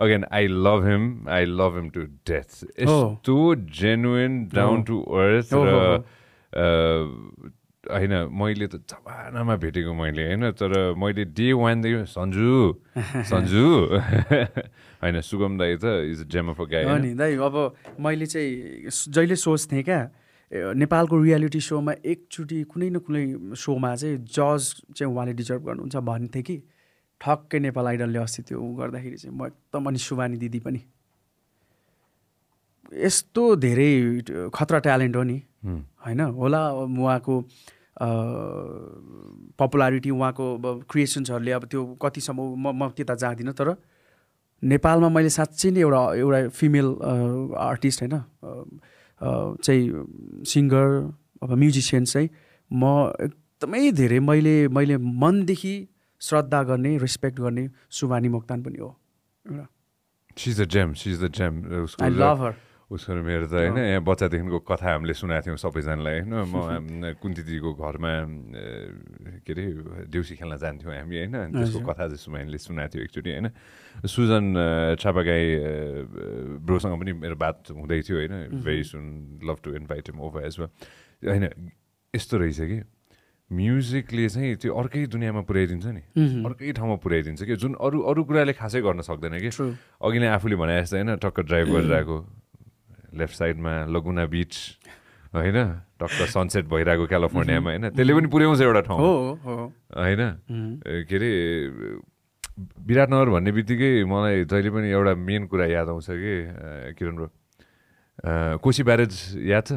again 0.00 0.22
I 0.30 0.46
love 0.48 0.80
him 0.86 1.02
I 1.28 1.44
love 1.52 1.72
him 1.76 1.86
to 1.90 2.00
death 2.24 2.50
यस्तो 2.80 3.36
जेन्युन 3.76 4.32
डाउन 4.54 4.78
टु 4.82 4.96
अर्थ 5.04 5.50
र। 5.52 5.74
अ, 6.52 6.64
होइन 7.80 8.12
मैले 8.30 8.66
त 8.68 8.80
जमानामा 8.86 9.54
भेटेको 9.58 9.92
मैले 9.94 10.22
होइन? 10.26 10.50
तर 10.54 10.72
मैले 10.96 11.24
डे 11.34 11.52
वानदेखि 11.56 12.04
सन्जु 12.08 12.54
सन्जु। 13.30 13.66
होइन 15.02 15.20
सुगम 15.20 15.58
दाई 15.58 15.76
त 15.76 15.84
इज 16.08 16.24
जेम 16.28 16.50
अफ 16.50 16.60
अ 16.60 16.64
गाई 16.72 16.84
नि 17.00 17.12
दाइ 17.16 17.36
अब 17.42 17.56
मैले 18.00 18.26
चाहिँ 18.26 18.88
जहिले 19.10 19.36
सोच्थेँ 19.38 19.82
क्या 19.82 20.00
नेपालको 20.50 21.22
रियालिटी 21.22 21.60
सोमा 21.60 21.92
एकचोटि 22.04 22.62
कुनै 22.70 22.88
न 22.90 22.98
कुनै 23.06 23.54
सोमा 23.54 23.94
चाहिँ 23.96 24.16
जज 24.18 24.62
चाहिँ 24.96 25.12
उहाँले 25.12 25.32
डिजर्भ 25.38 25.62
गर्नुहुन्छ 25.66 25.96
भन्थेँ 25.96 26.42
कि 26.42 26.56
ठक्कै 27.20 27.58
नेपाल 27.58 27.86
आइडलले 27.86 28.18
अस्ति 28.18 28.42
त्यो 28.48 28.58
गर्दाखेरि 28.58 29.16
चाहिँ 29.16 29.36
म 29.36 29.46
एकदम 29.46 29.86
अनि 29.86 29.98
सुवानी 29.98 30.36
दिदी 30.42 30.58
पनि। 30.58 30.80
यस्तो 32.98 33.42
धेरै 33.62 33.90
खतरा 34.54 34.78
ट्यालेन्ट 34.86 35.16
हो 35.16 35.22
नि। 35.22 35.38
होइन? 36.06 36.20
होला 36.20 36.62
उहाँको 36.72 37.34
पपुलारिटी 39.60 40.10
उहाँको 40.10 40.46
अब 40.54 40.84
क्रिएसन्सहरूले 40.90 41.52
अब 41.52 41.64
त्यो 41.70 41.80
कतिसम्म 42.02 42.40
म 42.58 42.74
म 42.74 42.90
त्यता 42.96 43.14
जाँदिनँ 43.14 43.54
तर 43.54 43.68
नेपालमा 44.62 45.08
मैले 45.08 45.30
साँच्चै 45.30 45.70
नै 45.70 45.80
एउटा 45.80 46.02
एउटा 46.18 46.48
फिमेल 46.58 46.88
आर्टिस्ट 47.70 48.02
होइन। 48.02 48.16
चाहिँ 49.22 50.44
सिङ्गर 50.46 50.86
अब 51.42 51.52
म्युजिसियन 51.52 52.04
चाहिँ 52.04 52.28
म 52.72 52.84
एकदमै 53.20 53.92
धेरै 53.92 54.18
मैले 54.20 54.68
मैले 54.68 54.96
मनदेखि 54.98 55.88
श्रद्धा 56.20 56.62
गर्ने 56.62 56.98
रेस्पेक्ट 56.98 57.40
गर्ने 57.40 57.68
सुवानी 57.90 58.28
मोक्तान 58.28 58.62
पनि 58.62 58.78
हो। 58.78 58.96
एउटा 62.04 62.54
seize 62.90 63.06
the 63.06 63.14
gem 63.14 63.14
seize 63.14 63.14
the 63.14 63.14
gem 63.14 63.14
उसको 63.14 63.14
आई 63.14 63.14
लभ 63.14 63.14
हर 63.14 63.14
उसको 63.14 63.14
र 63.14 63.22
मेरो 63.22 63.46
त 63.46 63.54
होइन 63.54 63.78
यहाँ 63.78 64.02
बच्चादेखिको 64.02 64.58
कथा 64.58 64.90
हामीले 64.90 65.14
सुनाएको 65.14 65.46
थियौँ 65.46 65.56
सबैजनालाई। 65.56 66.18
होइन 66.20 66.34
म 66.34 66.56
हाम- 66.70 67.14
कुन्ती 67.22 67.42
दिदीको 67.42 67.70
घरमा 67.74 68.12
के 69.46 69.52
अरे 69.52 69.64
देउसी 70.10 70.34
खेल्न 70.36 70.56
जान्थ्यौँ 70.56 70.94
हामी 70.96 71.16
होइन 71.16 71.34
अनि 71.34 71.52
त्यसको। 71.54 71.80
कथा 71.86 72.04
चाहिँ 72.10 72.16
सुमाइनले 72.18 72.58
सुनाएको 72.58 72.90
थियो 72.90 73.02
एकचोटि 73.04 73.30
होइन। 73.30 73.46
सुजन 74.06 74.44
छापागाई 74.98 75.44
ब्रोसँग 76.66 76.94
पनि 77.00 77.12
मेरो 77.14 77.36
बात 77.36 77.70
हुँदै 77.70 78.00
थियो 78.02 78.16
होइन। 78.18 78.34
Very 78.58 78.84
soon 78.84 79.04
love 79.44 79.56
to 79.62 79.70
invite 79.74 80.04
him 80.10 80.20
over 80.20 80.42
as 80.46 80.56
well 80.58 80.68
होइन 81.22 81.70
यस्तो 82.14 82.36
रहेछ 82.38 82.60
कि 82.60 82.78
म्युजिकले 83.50 84.28
चाहिँ 84.28 84.56
त्यो 84.56 84.74
अर्कै 84.74 85.06
दुनियाँमा 85.06 85.40
पुर्याइदिन्छ 85.42 85.86
नि। 85.86 86.02
अर्कै 86.46 86.72
ठाउँमा 86.72 86.96
पुर्याइदिन्छ 87.02 87.42
कि 87.42 87.54
जुन 87.56 87.74
अरू 87.82 87.98
अरू 88.02 88.24
कुराले 88.24 88.52
खासै 88.52 88.80
गर्न 88.82 89.00
सक्दैन 89.02 89.38
कि। 89.38 89.50
अघि 90.02 90.18
नै 90.18 90.26
आफूले 90.26 90.56
भने 90.56 90.82
जस्तो 90.82 90.96
होइन 90.96 91.16
टक्क 91.18 91.40
ड्राइभ 91.40 91.66
गरिरहेको। 91.70 92.18
लेफ्ट 93.18 93.34
साइडमा 93.36 93.72
लगुना 93.90 94.24
बिच 94.26 94.52
होइन? 95.34 95.58
टक्क 96.00 96.26
सनसेट 96.34 96.64
भइरहेको 96.68 97.06
क्यालिफोर्नियामा 97.06 97.70
होइन? 97.70 97.88
त्यसले 97.94 98.12
पनि 98.14 98.28
पुर्याउँछ 98.34 98.60
एउटा 98.60 98.80
ठाउँ 98.88 98.98
हो। 98.98 99.54
होइन? 99.98 100.20
के 101.08 101.16
अरे 101.16 101.30
विराटनगर 102.88 103.28
भन्ने 103.30 103.52
बित्तिकै 103.52 103.90
मलाई 104.04 104.44
जहिले 104.44 104.70
पनि 104.70 104.88
एउटा 104.90 105.14
मेन 105.16 105.46
कुरा 105.48 105.66
याद 105.66 105.88
आउँछ 105.88 106.06
कि 106.10 106.34
Kiran 106.98 107.14
bro 107.16 107.26
uh, 108.20 108.56
Koshi 108.60 108.82
barrage 108.84 109.14
याद 109.48 109.64
छ। 109.66 109.72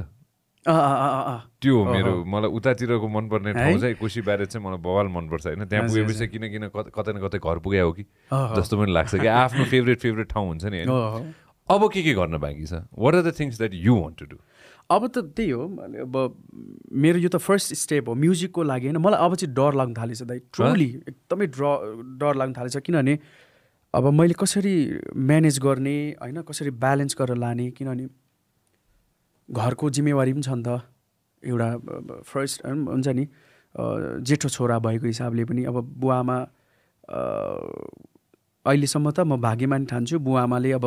त्यो 1.62 1.76
हो 1.76 1.92
मेरो 1.92 2.12
मलाई 2.24 2.50
उतातिरको 2.56 3.08
मनपर्ने? 3.08 3.52
ठाउँ 3.54 3.80
चाहिँ 3.80 3.96
कोसी 4.00 4.22
ब्यारेज 4.24 4.48
चाहिँ 4.48 4.64
मलाई 4.68 4.80
बवाल 4.84 5.08
मनपर्छ 5.16 5.46
होइन? 5.48 5.64
त्यहाँ 5.68 5.88
पुगेपछि 5.88 6.28
किन 6.28 6.44
किन 6.52 6.64
कतै 6.72 7.12
न 7.14 7.20
कतै 7.24 7.40
घर 7.40 7.58
पुग्या 7.64 7.84
हो 7.84 7.92
कि। 7.92 8.04
जस्तो 8.60 8.74
पनि 8.80 8.92
लाग्छ 8.92 9.16
कि 9.16 9.28
आफ्नो 9.44 9.64
फेभरेट 9.72 10.00
फेभरेट 10.00 10.28
ठाउँ 10.32 10.48
हुन्छ 10.48 10.64
नि 10.66 10.78
होइन। 10.84 10.88
अब 11.70 11.92
के 11.94 12.04
के 12.04 12.14
गर्न 12.14 12.38
बाँकी 12.38 12.66
छ? 12.66 12.74
What 12.98 13.16
are 13.16 13.22
the 13.22 13.34
things 13.40 13.58
that 13.58 13.74
you 13.74 13.96
want 13.96 14.18
to 14.20 14.26
do 14.26 14.38
अब 14.92 15.08
त 15.08 15.18
त्यही 15.36 15.50
हो 15.50 15.64
अब 16.04 16.16
मेरो 16.92 17.20
यो 17.20 17.30
त 17.30 17.38
फर्स्ट 17.40 17.74
स्टेप 17.82 18.10
हो 18.10 18.14
म्युजिकको 18.16 18.64
लागि 18.64 18.86
होइन। 18.88 18.98
मलाई 19.00 19.20
अब 19.26 19.36
चाहिँ 19.36 19.54
डर 19.56 19.74
लाग्नु 19.80 19.96
थालेछ 19.96 20.22
दाइ 20.28 20.40
ट्रुली 20.54 20.90
एकदमै 21.08 21.48
ड्र 21.48 21.64
डर 22.20 22.36
लाग्नु 22.36 22.56
थालेछ 22.60 22.78
किनभने 22.84 23.16
अब 23.94 24.06
मैले 24.20 24.34
कसरी 24.40 24.76
म्यानेज 25.30 25.60
गर्ने 25.64 25.96
होइन 26.22 26.42
कसरी 26.44 26.72
ब्यालेन्स 26.84 27.16
गरेर 27.20 27.38
लाने 27.38 27.70
किनभने 27.78 28.08
घरको 29.50 29.90
जिम्मेवारी 29.90 30.34
पनि 30.34 30.42
छ 30.42 30.50
नि 30.52 30.64
त। 30.68 30.82
एउटा 31.44 31.70
फर्स्ट 32.28 32.66
हुन्छ 32.66 33.08
नि 33.08 33.26
जेठो 34.28 34.50
छोरा 34.50 34.80
भएको 34.80 35.06
हिसाबले 35.08 35.44
पनि 35.46 35.64
अब 35.72 35.76
बुवामा 36.02 36.38
अहिलेसम्म 38.66 39.12
त 39.12 39.20
म 39.20 39.38
भाग्यमानी 39.42 39.86
ठान्छु। 39.86 40.20
बुवाआमाले 40.20 40.72
अब 40.72 40.86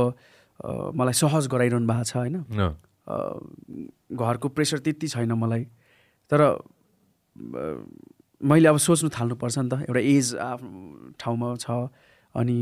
मलाई 0.62 1.12
सहज 1.12 1.46
गराइरहनु 1.48 1.86
भएको 1.86 2.04
छ 2.04 2.16
होइन? 2.16 2.36
घरको 4.16 4.48
प्रेसर 4.48 4.78
त्यति 4.78 5.08
छैन 5.08 5.32
मलाई। 5.32 5.64
तर 6.30 6.40
मैले 8.40 8.68
अब 8.68 8.76
सोच्नु 8.78 9.08
थाल्नुपर्छ 9.10 9.58
नि 9.58 9.68
त 9.68 9.72
एउटा 9.88 10.00
एज 10.00 10.34
आफ्नो 10.36 11.12
ठाउँमा 11.20 11.54
छ। 11.56 11.88
अनि 12.34 12.56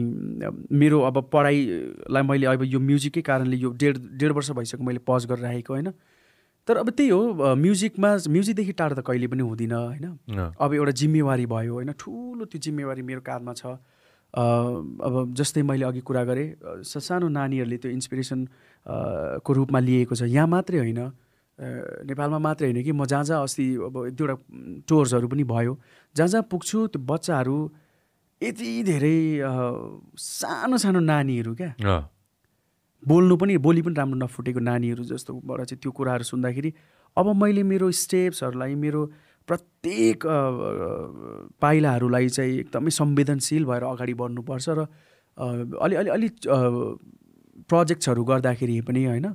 मेरो 0.70 1.00
अब 1.02 1.16
पढाइलाई 1.32 2.22
मैले 2.22 2.46
अब 2.46 2.62
यो 2.62 2.80
म्युजिकै 2.80 3.22
कारणले 3.22 3.56
यो 3.56 3.70
डेढ 3.74 3.96
डेढ 4.18 4.32
वर्ष 4.32 4.50
भइसक्यो 4.54 4.86
मैले 4.86 5.00
पज 5.02 5.26
गरेर 5.26 5.44
राखेको 5.44 5.72
होइन? 5.74 5.90
तर 6.68 6.76
अब 6.78 6.90
त्यही 6.90 7.10
हो 7.10 7.54
म्युजिकमा 7.54 8.10
म्युजिकदेखि 8.28 8.72
टाढो 8.72 8.94
त 8.94 9.02
कहिले 9.06 9.26
पनि 9.26 9.42
हुँदिनँ 9.42 9.74
होइन? 9.74 10.06
अब 10.56 10.74
एउटा 10.74 10.92
जिम्मेवारी 11.00 11.46
भयो 11.46 11.72
होइन? 11.74 11.92
ठुलो 11.98 12.44
त्यो 12.44 12.58
जिम्मेवारी 12.60 13.02
मेरो 13.02 13.20
काँधमा 13.20 13.52
छ। 13.52 13.76
अब 14.34 15.34
जस्तै 15.38 15.62
मैले 15.62 15.84
अघि 15.84 16.00
कुरा 16.02 16.22
गरेँ 16.24 16.82
सानो 16.82 17.28
नानीहरूले 17.28 17.76
त्यो 17.78 17.90
इन्सपिरेसन 17.90 18.40
को 19.44 19.52
रूपमा 19.52 19.78
लिएको 19.78 20.14
छ 20.14 20.22
यहाँ 20.26 20.46
मात्रै 20.48 20.78
होइन। 20.78 21.00
नेपालमा 22.10 22.38
मात्रै 22.38 22.66
होइन 22.68 22.82
कि 22.82 22.92
म 22.92 23.04
जहाँ 23.06 23.24
जहाँ 23.24 23.42
अस्ति 23.42 23.66
अब 23.86 23.96
एक 24.06 24.14
दुईवटा 24.18 24.36
टुर्सहरू 24.88 25.28
पनि 25.28 25.44
भयो 25.46 25.78
जहाँ 26.16 26.28
जहाँ 26.28 26.42
पुग्छु 26.50 26.86
त्यो 26.90 27.02
बच्चाहरू 27.06 27.58
यति 28.42 28.70
धेरै 28.82 29.18
सानो 30.18 30.76
सानो 30.82 31.00
नानीहरू 31.00 31.54
क्या। 31.54 31.70
बोल्नु 33.02 33.36
पनि 33.36 33.56
बोली 33.62 33.82
पनि 33.86 33.94
राम्रो 33.94 34.18
नफुटेको 34.18 34.60
नानीहरू 34.60 35.04
जस्तोबाट 35.04 35.60
चाहिँ 35.62 35.78
त्यो 35.82 35.90
कुराहरू 35.94 36.24
सुन्दाखेरि 36.24 36.70
अब 37.16 37.26
मैले 37.38 37.62
मेरो 37.62 37.90
स्टेप्सहरूलाई 38.02 38.74
मेरो 38.74 39.00
प्रत्येक 39.48 40.26
पाइलाहरूलाई 41.60 42.28
चाहिँ 42.28 42.58
एकदमै 42.58 42.90
संवेदनशील 42.90 43.64
भएर 43.64 43.84
अगाडि 43.84 44.14
बढ्नुपर्छ 44.14 44.68
र 44.70 44.86
अलि 45.78 45.94
अलि 45.94 46.10
अलि 46.10 46.28
प्रोजेक्ट्सहरू 47.68 48.24
गर्दाखेरि 48.24 48.80
पनि 48.80 49.04
होइन 49.04 49.26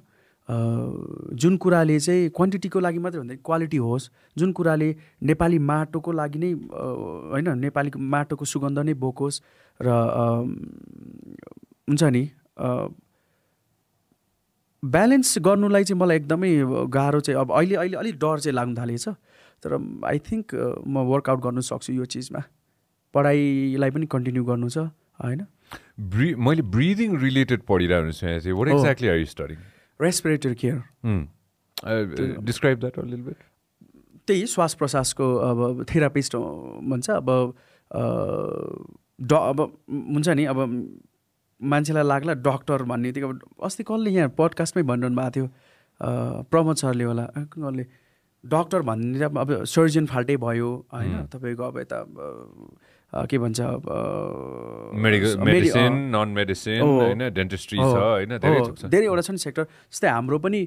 जुन 1.37 1.57
कुराले 1.57 1.99
चाहिँ 1.99 2.29
क्वान्टिटीको 2.29 2.79
लागि 2.79 2.99
मात्रै 2.99 3.19
भन्दा 3.19 3.35
क्वालिटी 3.45 3.77
होस् 3.79 4.09
जुन 4.37 4.51
कुराले 4.51 4.89
नेपाली 5.23 5.59
माटोको 5.63 6.11
लागि 6.11 6.39
नै 6.39 6.51
होइन 6.73 7.57
नेपाली 7.59 7.91
माटोको 8.07 8.45
सुगन्ध 8.45 8.79
नै 8.79 8.93
बोकोस् 8.97 9.41
र 9.79 9.87
हुन्छ 11.87 12.03
नि 12.09 12.23
ब्यालेन्स 14.83 15.37
गर्नुलाई 15.39 15.83
चाहिँ 15.83 15.99
मलाई 16.01 16.17
एकदमै 16.17 16.51
गाह्रो 16.89 17.19
चाहिँ 17.19 17.39
अब 17.41 17.51
अहिले 17.51 17.75
अहिले 17.75 17.97
अलिक 17.97 18.15
डर 18.15 18.39
चाहिँ 18.39 18.55
लाग्नु 18.55 18.75
थालेको 18.75 19.03
छ 19.03 19.15
तर 19.63 19.71
आई 20.05 20.19
थिङ्क 20.29 20.55
म 20.87 20.95
वर्कआउट 21.11 21.39
गर्नु 21.43 21.61
सक्छु 21.71 21.93
यो 21.93 22.05
चिजमा। 22.15 22.41
पढाइलाई 23.13 23.91
पनि 23.91 24.05
कन्टिन्यू 24.13 24.43
गर्नु 24.45 24.69
छ 24.69 24.77
होइन? 25.23 25.41
ब्रि 26.15 26.27
मैले 26.47 26.63
ब्रिदिङ 26.75 27.17
रिलेटेड 27.19 27.59
पढिरहेको 27.69 28.11
छु 28.13 28.55
what 28.57 28.67
exactly 28.69 29.07
are 29.09 29.17
you 29.17 29.25
studying 29.35 29.57
respiratory 29.99 30.55
care 30.63 30.79
describe 32.49 32.79
that 32.79 32.99
lil 33.05 33.21
bit 33.21 33.37
त्यही 34.27 34.45
श्वास 34.47 34.73
प्रश्वासको 34.79 35.27
अब 35.49 35.85
थेरापिस्ट 35.89 36.35
भन्छ। 36.35 37.09
अब 37.09 37.29
ड 39.19 39.31
अब 39.33 39.59
हुन्छ 39.91 40.27
नि 40.29 40.43
अब 40.45 40.59
मान्छेलाई 41.61 42.03
लाग्ला 42.03 42.33
डक्टर 42.45 42.83
भन्ने 42.91 43.09
अब 43.21 43.39
अस्ति 43.63 43.83
कसले 43.89 44.09
यहाँ 44.11 44.29
पडकास्टमै 44.37 44.83
भनिरहनु 44.91 45.15
भएको 45.15 45.31
थियो 45.35 45.47
प्रमोद 46.51 46.75
सरले 46.77 47.03
होला। 47.03 47.25
कसले? 47.35 47.85
डक्टर 48.43 48.81
भन्ने 48.81 49.23
अब 49.25 49.63
सर्जन 49.67 50.05
फाल्टै 50.07 50.37
भयो 50.37 50.69
होइन? 50.93 51.27
तपाईँको 51.33 51.63
अब 51.63 51.77
यता 51.79 51.99
के 53.29 53.37
भन्छ 53.41 53.59
मेडिसिन 54.95 55.93
नन 56.13 56.27
मेडिसिन 56.37 56.81
होइन? 56.81 57.21
डेन्टिस्ट्री 57.33 57.77
छ 57.77 57.81
होइन? 57.81 58.37
धेरैवटा 58.37 59.21
छ। 59.21 59.29
नि 59.31 59.37
सेक्टर। 59.37 59.63
जस्तै 59.91 60.07
हाम्रो 60.07 60.37
पनि 60.39 60.61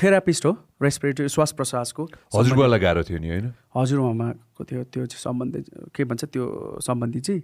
थेरापिस्ट 0.00 0.46
हो 0.46 0.52
रेस्पिरेटरी 0.82 1.28
श्वास 1.28 1.52
प्रश्वासको 1.58 2.02
हजुरबालाई 2.36 2.80
गाह्रो 2.80 3.02
थियो 3.04 3.18
नि 3.18 3.28
होइन? 3.28 3.46
हजुरआमाको 3.74 4.62
थियो 4.64 4.82
त्यो 4.92 5.04
सम्बन्धी 5.10 5.60
के 5.92 6.02
भन्छ 6.04 6.24
त्यो 6.24 6.44
सम्बन्धी 6.80 7.20
चाहिँ 7.20 7.42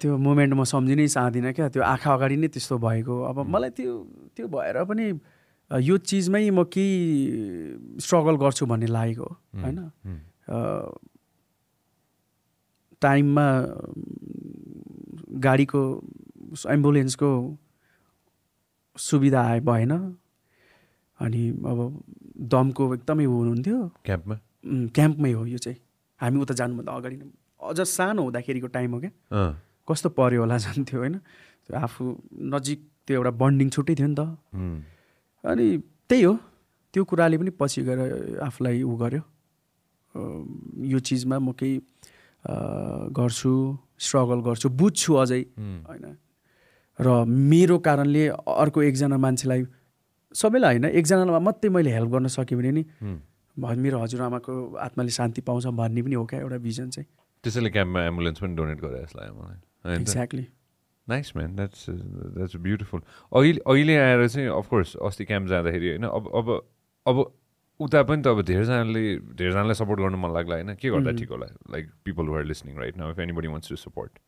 त्यो 0.00 0.16
मुमेन्ट 0.16 0.52
म 0.54 0.64
सम्झिनै 0.64 1.06
चाहदिनँ 1.06 1.52
क्या। 1.52 1.68
त्यो 1.72 1.82
आँखा 1.82 2.10
अगाडि 2.12 2.36
नै 2.36 2.48
त्यस्तो 2.52 2.76
भएको। 2.76 3.14
अब 3.30 3.36
मलाई 3.48 3.70
त्यो 3.72 3.92
त्यो 4.36 4.46
भएर 4.48 4.76
पनि 4.84 5.06
यो 5.70 5.96
चिजमै 5.98 6.50
म 6.50 6.62
केही 6.72 8.00
स्ट्रगल 8.00 8.36
गर्छु 8.42 8.66
भन्ने 8.66 8.86
लागेको 8.86 9.28
होइन? 9.62 9.78
टाइममा 13.02 13.46
गाडीको 15.46 15.82
एम्बुलेन्सको 16.70 17.30
सुविधा 18.96 19.40
आए 19.42 19.60
भएन 19.60 19.92
अनि 21.18 21.42
अब 21.66 21.78
दमको 22.52 22.94
एकदमै 22.94 23.24
हुनुहुन्थ्यो। 23.24 23.78
क्याम्पमा? 24.06 24.36
क्याम्पमै 24.96 25.32
हो 25.32 25.46
यो 25.46 25.58
चाहिँ। 25.58 25.78
हामी 26.20 26.40
उता 26.40 26.54
जानुभन्दा 26.54 26.92
अगाडि 26.92 27.16
नै 27.16 27.26
अझ 27.60 27.80
सानो 27.80 28.22
हुँदाखेरिको 28.22 28.68
टाइम 28.72 28.90
हो 28.94 28.98
क्या। 29.00 29.12
कस्तो 29.88 30.08
पऱ्यो 30.16 30.40
होला 30.40 30.56
जान्थ्यो 30.58 30.98
होइन? 31.00 31.16
आफू 31.74 32.02
नजिक 32.54 32.78
त्यो 33.06 33.16
एउटा 33.16 33.30
बन्डिङ 33.42 33.68
छुट्टै 33.70 33.94
थियो 33.94 34.08
नि 34.08 34.14
त। 34.14 34.20
अनि 35.46 35.66
त्यही 36.08 36.22
हो। 36.22 36.34
त्यो 36.94 37.04
कुराले 37.04 37.36
पनि 37.38 37.50
पछि 37.60 37.82
गएर 37.88 38.00
आफूलाई 38.42 38.82
उ 38.82 38.94
गर्यो। 38.96 39.22
यो 40.90 40.98
चिजमा 40.98 41.38
म 41.38 41.52
केही 41.52 41.74
गर्छु 43.18 43.52
स्ट्रगल 43.98 44.40
गर्छु 44.48 44.68
बुझ्छु 44.80 45.14
अझै। 45.14 45.42
होइन। 45.88 46.06
र 46.98 47.06
मेरो 47.28 47.76
कारणले 47.86 48.24
अर्को 48.28 48.82
एकजना 48.82 49.16
मान्छेलाई 49.16 49.62
सबैलाई 50.34 50.72
होइन 50.74 50.84
एकजनालाई 50.96 51.42
मात्रै 51.44 51.70
मैले 51.70 51.90
हेल्प 51.92 52.10
गर्न 52.10 52.26
सकेँ 52.32 52.56
भने 52.58 52.70
नि 52.72 52.82
मेरो 53.56 53.98
हजुरआमाको 54.00 54.52
आत्माले 54.86 55.10
शान्ति 55.10 55.40
पाउँछ 55.44 55.66
भन्ने 55.76 56.02
पनि 56.02 56.14
हो 56.14 56.24
क्या 56.26 56.40
एउटा 56.40 56.58
भिजन 56.64 56.88
चाहिँ। 56.90 57.08
त्यसैले 57.44 57.70
क्याम्पमा 57.70 58.00
एम्बुलेन्स 58.06 58.38
पनि 58.40 58.54
डोनेट 58.56 58.78
गरे 58.80 58.98
मलाई 59.32 59.96
exactly 59.96 60.44
nice 61.08 61.32
man 61.36 61.56
that's 61.56 61.86
that's 61.90 62.56
beautiful 62.66 63.00
अहिले 63.32 63.60
अहिले 63.66 63.96
आएर 63.96 64.28
चाहिँ 64.28 64.48
अफकोर्स 64.48 64.96
अस्ति 65.06 65.24
क्याम्प 65.24 65.48
जाँदाखेरि 65.48 65.88
होइन 65.88 66.04
अब 66.04 66.30
अब 66.34 66.46
अब 67.06 67.16
उता 67.80 68.02
पनि 68.02 68.22
त 68.22 68.26
अब 68.26 68.42
धेरैजनाले 68.42 69.04
धेरैजनालाई 69.38 69.74
सपोर्ट 69.74 70.00
गर्नु 70.00 70.18
मन 70.18 70.32
लाग्ला 70.34 70.54
होइन? 70.54 70.74
के 70.74 70.90
गर्दा 70.90 71.12
ठिक 71.12 71.30
होला? 71.30 71.46
Like 71.70 71.90
people 72.04 72.26
were 72.28 72.44
listening 72.44 72.78
right 72.78 72.96
now 72.96 73.10
if 73.10 73.18
anybody 73.20 73.48
wants 73.48 73.68
to 73.68 73.76
support 73.76 74.18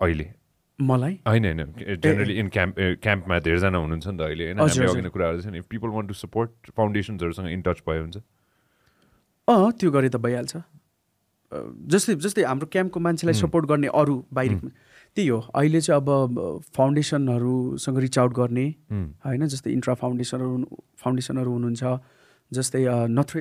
अहिले 0.00 0.26
मलाई? 0.78 1.14
होइन 1.26 1.44
होइन. 1.44 1.72
जेनरली 1.98 2.34
इन 2.38 2.48
क्याम्प 2.48 2.74
क्याम्पमा 3.02 3.38
धेरैजना 3.40 3.78
हुनुहुन्छ 3.78 4.06
नि 4.06 4.18
त 4.18 4.20
अहिले 4.20 4.44
होइन? 4.44 4.58
हामी 4.60 4.86
अघि 4.86 5.02
नै 5.02 5.10
कुराहरू 5.10 5.40
छ 5.40 5.54
if 5.56 5.66
people 5.70 5.88
want 5.96 6.08
to 6.08 6.14
support 6.14 6.70
फाउन्डेसन्सहरूसँग 6.76 7.48
in 7.50 7.62
touch 7.62 7.82
भयो 7.88 8.00
हुन्छ 8.02 8.16
अँ 9.48 9.72
त्यो 9.80 9.90
गरे 9.90 10.08
त 10.08 10.16
भइहाल्छ। 10.28 10.56
जस्तै 11.88 12.14
जस्तै 12.14 12.42
हाम्रो 12.44 12.66
क्याम्पको 12.68 13.00
मान्छेलाई 13.00 13.34
सपोर्ट 13.34 13.66
गर्ने 13.66 13.88
अरू 13.96 14.16
बाहिर 14.32 14.52
त्यही 15.18 15.28
हो। 15.28 15.38
अहिले 15.50 15.80
चाहिँ 15.82 16.00
अब 16.00 16.08
फाउन्डेसनहरूसँग 16.78 17.98
रिच 17.98 18.18
आउट 18.18 18.32
गर्ने 18.38 18.66
होइन 19.26 19.46
जस्तै 19.50 19.70
इन्ट्रा 19.74 19.94
फाउन्डेसनहरू 19.98 20.50
फाउन्डेसनहरू 21.02 21.50
हुनुहुन्छ 21.52 21.84
जस्तै 22.50 22.82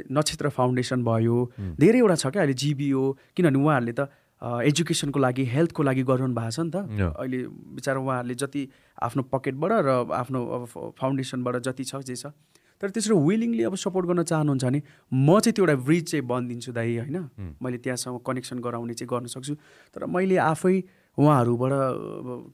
नक्षत्र 0.09 0.49
फाउन्डेसन 0.51 1.03
भयो 1.05 1.37
धेरैवटा 1.79 2.15
छ 2.15 2.33
क्या 2.33 2.41
अहिले 2.43 2.55
जिबिओ 2.61 3.03
किनभने 3.37 3.59
उहाँहरूले 3.61 3.93
त 3.93 4.09
एजुकेसनको 4.41 5.19
लागि 5.19 5.43
हेल्थको 5.53 5.83
लागि 5.83 6.03
गरिरहनु 6.09 6.35
भएको 6.35 6.51
छ 6.51 6.59
नि 6.59 6.71
त। 6.73 6.77
अहिले 7.13 7.39
बिचरा 7.77 7.99
उहाँहरूले 8.01 8.35
जति 8.41 8.61
आफ्नो 9.05 9.21
पकेटबाट 9.33 9.71
र 9.85 9.89
आफ्नो 10.13 10.39
अब 10.57 10.63
फाउन्डेसनबाट 10.97 11.55
जति 11.65 11.83
छ 11.83 12.01
जे 12.03 12.15
छ। 12.15 12.33
तर 12.81 12.89
त्यसरी 12.93 13.15
विलिङली 13.17 13.63
अब 13.65 13.75
सपोर्ट 13.81 14.05
गर्न 14.05 14.23
चाहनुहुन्छ 14.29 14.63
भने 14.65 14.81
म 15.09 15.39
चाहिँ 15.41 15.53
त्यो 15.57 15.65
एउटा 15.65 15.75
ब्रिज 15.81 16.03
चाहिँ 16.11 16.25
बनिदिन्छु 16.29 16.71
दाइ 16.77 16.97
होइन। 16.97 17.17
मैले 17.57 17.77
त्यहाँसँग 17.81 18.19
कनेक्सन 18.21 18.57
गराउने 18.61 18.93
चाहिँ 18.93 19.09
गर्न 19.09 19.25
सक्छु। 19.33 19.53
तर 19.95 20.05
मैले 20.05 20.37
आफै 20.37 20.75
उहाँहरूबाट 21.17 21.71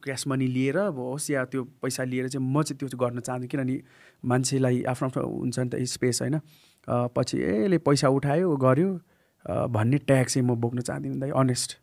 क्यास 0.03 0.27
मनी 0.27 0.47
लिएर 0.47 0.77
अब 0.77 0.99
होस् 0.99 1.29
या 1.31 1.43
त्यो 1.51 1.63
पैसा 1.83 2.03
लिएर 2.03 2.27
चाहिँ 2.27 2.47
म 2.47 2.63
चाहिँ 2.63 2.77
त्यो 2.79 2.87
चाहिँ 2.87 2.99
गर्न 2.99 3.19
चाहन्छु 3.19 3.47
किनभने 3.47 3.79
मान्छेलाई 4.23 4.83
आफ्नो 4.91 5.07
आफ्नो 5.07 5.27
हुन्छ 5.27 5.59
नि 5.59 5.69
त 5.69 5.83
स्पेस 5.93 6.21
होइन। 6.21 6.39
पछि 6.87 7.37
यसले 7.43 7.77
पैसा 7.83 8.07
उठायो 8.09 8.55
गर्यो। 8.55 8.99
भन्ने 9.43 9.97
ट्याग 10.07 10.25
चाहिँ 10.25 10.47
म 10.47 10.55
बोक्न 10.55 10.79
चाहदिनँ 10.87 11.19
दाइ 11.19 11.29
अनेस्ट 11.35 11.77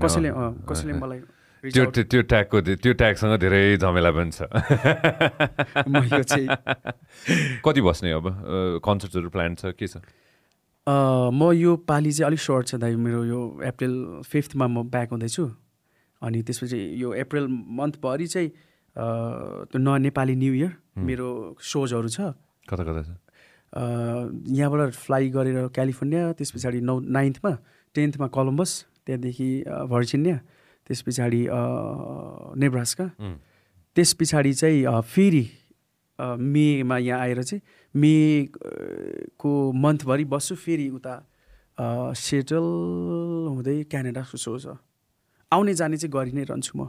कसैले 0.00 0.30
कसैले 0.64 0.92
मलाई 0.96 1.20
त्यो 1.64 1.84
त्यो 1.92 2.22
ट्यागको 2.24 2.60
त्यो 2.80 2.92
ट्यागसँग 2.96 3.36
धेरै 3.40 3.76
झमेला 3.76 4.10
पनि 4.16 4.30
छ। 4.32 4.42
कति 7.64 7.80
बस्ने 7.86 8.10
अब? 8.12 8.26
कन्सर्ट्सहरू 8.82 9.28
प्लान 9.30 9.54
छ 9.60 9.64
के 9.76 9.86
छ? 9.86 9.96
म 10.88 11.52
यो 11.54 11.76
पालि 11.86 12.12
चाहिँ 12.12 12.26
अलिक 12.26 12.40
सर्ट 12.40 12.66
छ 12.66 12.74
दाइ। 12.82 12.96
मेरो 12.96 13.24
यो 13.24 13.58
अप्रिल 13.68 14.22
फिफ्थमा 14.26 14.66
म 14.66 14.82
ब्याक 14.90 15.10
हुँदैछु। 15.12 15.44
अनि 16.22 16.42
त्यसपछि 16.46 16.78
यो 17.02 17.08
अप्रिल 17.22 17.46
मन्थभरि 17.78 18.26
चाहिँ 18.26 18.48
त्यो 19.70 19.78
न 19.78 19.88
नेपाली 20.02 20.34
न्यु 20.36 20.52
इयर 20.54 20.72
मेरो 21.06 21.28
सोजहरू 21.58 22.08
छ। 22.08 22.32
कता 22.68 22.82
कता 22.84 23.02
छ? 23.02 23.10
यहाँबाट 23.72 24.90
फ्लाइ 24.94 25.28
गरेर 25.34 25.58
क्यालिफोर्निया 25.74 26.22
त्यस 26.38 26.50
पछाडि 26.54 26.80
नौ 26.80 26.94
नाइन्थमा 27.00 27.52
टेन्थमा 27.94 28.26
कलम्बस 28.36 28.70
त्यहाँदेखि 29.06 29.48
भर्जिनिया 29.90 30.36
त्यस 30.86 31.00
पछाडि 31.06 31.42
नेब्रास्का। 32.60 33.06
त्यस 33.96 34.10
पछाडि 34.20 34.52
चाहिँ 34.60 35.00
फेरि 35.02 35.44
मेमा 36.52 36.96
यहाँ 36.98 37.20
आएर 37.20 37.42
चाहिँ 37.42 37.60
मेको 37.94 39.52
मन्थभरि 39.72 40.24
बस्छु 40.28 40.54
फेरि 40.54 40.88
उता 41.00 41.14
सेटल 42.14 42.66
हुँदै 43.48 43.76
क्यानाडाको 43.90 44.36
सो 44.36 44.52
छ। 44.58 44.76
आउने 45.52 45.74
जाने 45.74 45.96
चाहिँ 45.96 46.12
गरि 46.12 46.32
नै 46.32 46.44
रहन्छु 46.48 46.72
म। 46.78 46.88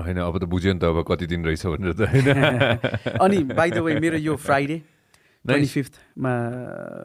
होइन 0.00 0.18
अब 0.18 0.38
त 0.38 0.44
बुझ्यो 0.48 0.72
नि 0.72 0.80
त 0.80 0.84
अब 0.84 1.04
कति 1.04 1.26
दिन 1.26 1.44
रहेछ 1.44 1.66
भनेर 1.66 1.92
त 1.92 2.00
होइन? 2.08 2.26
अनि 3.24 3.38
बाई 3.52 3.70
द 3.70 3.78
वे 3.84 4.00
मेरो 4.00 4.18
यो 4.18 4.34
फ्राइडे 4.40 4.76
ट्वेन्टी 5.44 5.68
फिफ्थमा 5.68 6.32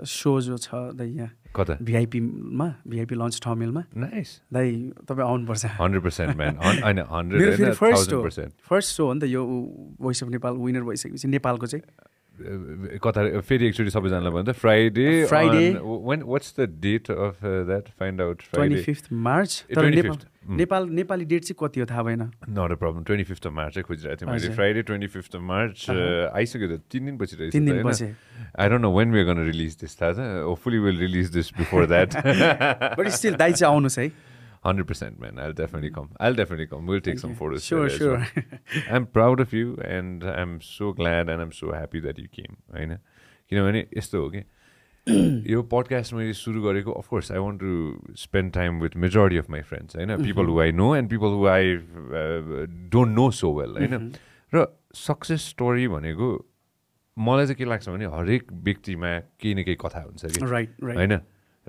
सो 0.07 0.31
जो 0.41 0.57
छ 0.57 0.95
द 0.95 1.01
यहाँ 1.03 1.31
कता? 1.55 1.75
भिआइपीमा 1.81 2.67
भिआइपी 2.87 3.15
लन्च 3.15 3.39
ठमेलमा 3.43 3.83
नाइस 3.99 4.29
दाइ 4.53 4.67
तपाईँ 5.03 5.27
आउनुपर्छ। 5.27 5.65
हन्ड्रेड 5.75 6.03
पर्सेन्ट 6.03 6.37
म्यान 6.37 6.55
होइन 6.63 6.95
मेरो 6.95 7.05
हन्ड्रेड 7.09 7.41
फेरि 7.41 7.63
होइन 7.63 7.73
फर्स्ट 7.75 8.13
हो 8.13 8.21
फर्स्ट 8.69 8.89
सो 8.95 9.05
हो 9.07 9.13
नि 9.13 9.19
त 9.19 9.23
यो 9.33 9.43
भोइस 9.99 10.23
अफ 10.23 10.29
नेपाल 10.29 10.53
विनर 10.63 10.83
भइसकेपछि 10.87 11.27
नेपालको 11.27 11.67
चाहिँ। 11.67 11.83
कता 13.03 13.19
फेरि 13.43 13.67
एकचोटि 13.67 13.91
सबैजनालाई 13.91 14.31
भन्दा 14.31 14.51
Friday. 14.55 15.07
When 16.07 16.21
what's 16.23 16.55
the 16.59 16.61
date 16.79 17.11
of 17.11 17.43
that 17.43 17.85
find 17.99 18.21
out 18.21 18.37
twenty 18.39 18.55
Friday 18.55 18.81
fifth 18.83 19.05
March 19.11 19.51
तर 19.67 19.83
25th, 19.83 19.95
नेपाल. 19.95 20.17
नेपाल 20.49 20.89
नेपाली 20.99 21.25
डेट 21.25 21.43
चाहिँ 21.43 21.55
कति 21.59 21.79
हो 21.79 21.85
थाहा 21.85 22.03
भएन 22.03 22.21
not 22.49 22.71
a 22.71 22.75
problem 22.75 23.03
twenty 23.03 23.23
fifth 23.23 23.47
of 23.47 23.53
March 23.53 23.73
चाहिँ 23.73 23.83
खोजिरहेको 23.87 24.25
थिएँ 24.25 24.31
मैले। 24.31 24.53
Friday 24.55 24.81
twenty 24.89 25.07
fifth 25.07 25.35
of 25.35 25.41
March. 25.49 25.89
आइसक्यो 25.89 26.67
त 26.69 26.81
तिन 26.91 27.05
दिन 27.05 27.17
पछि 27.17 27.35
रहेछ 27.35 27.51
तिन 27.53 27.65
दिन? 27.65 27.83
पछि 27.89 28.13
I 28.55 28.67
don't 28.67 28.81
know 28.81 28.89
when 28.89 29.11
we're 29.11 29.25
going 29.25 29.37
to 29.37 29.45
release 29.45 29.75
this, 29.75 29.93
Tata. 29.95 30.23
Hopefully, 30.43 30.79
we'll 30.79 30.97
release 30.97 31.29
this 31.29 31.51
before 31.51 31.85
that. 31.91 32.15
But 32.97 33.07
still 33.17 33.35
दाइ 33.35 33.53
चाहिँ 33.53 33.73
आउनुहोस् 33.73 33.99
है 33.99 34.11
100%, 34.65 35.19
man. 35.19 35.37
I'll 35.39 35.53
definitely 35.59 35.91
come. 35.97 36.07
I'll 36.19 36.37
definitely 36.39 36.67
come. 36.71 36.89
We'll 36.91 37.03
take 37.09 37.19
some 37.19 37.35
photos. 37.41 37.67
Sure 37.67 37.87
there 37.87 37.95
as 37.95 38.01
well. 38.01 38.25
Sure 38.25 38.95
I'm 38.97 39.05
proud 39.17 39.43
of 39.45 39.53
you 39.53 39.75
and 39.89 40.25
I'm 40.31 40.55
so 40.69 40.91
glad 40.93 41.29
and 41.29 41.45
I'm 41.45 41.53
so 41.59 41.71
happy 41.73 42.01
that 42.07 42.17
you 42.23 42.27
came. 42.39 42.57
होइन 42.75 42.97
किनभने 43.49 43.85
यस्तो 43.97 44.21
हो 44.21 44.29
कि 44.29 44.43
यो 45.51 45.61
podcast 45.63 46.13
मैले 46.13 46.33
सुरु 46.33 46.61
गरेको 46.61 46.91
of course 46.91 47.31
I 47.31 47.37
want 47.37 47.59
to 47.61 48.13
spend 48.15 48.53
time 48.53 48.79
with 48.81 48.97
majority 48.97 49.37
of 49.37 49.49
my 49.49 49.61
friends 49.61 49.95
होइन? 49.95 50.15
People 50.23 50.45
who 50.45 50.59
I 50.59 50.71
know 50.71 50.95
and 50.95 51.09
people 51.09 51.27
who 51.27 51.45
I 51.45 51.75
don't 52.89 53.15
know 53.15 53.31
so 53.31 53.53
well 53.59 53.69
होइन? 53.69 54.11
र 54.53 54.65
सक्सेस 54.93 55.49
स्टोरी 55.49 55.87
भनेको 55.87 56.45
मलाई 57.17 57.45
चाहिँ 57.45 57.55
के 57.55 57.65
लाग्छ 57.65 57.89
भने 57.89 58.05
हरेक 58.05 58.51
व्यक्तिमा 58.53 59.19
केही 59.19 59.55
न 59.55 59.63
केही 59.63 59.75
कथा 59.75 60.01
हुन्छ 60.01 60.25
कि? 60.25 60.45
होइन? 60.99 61.19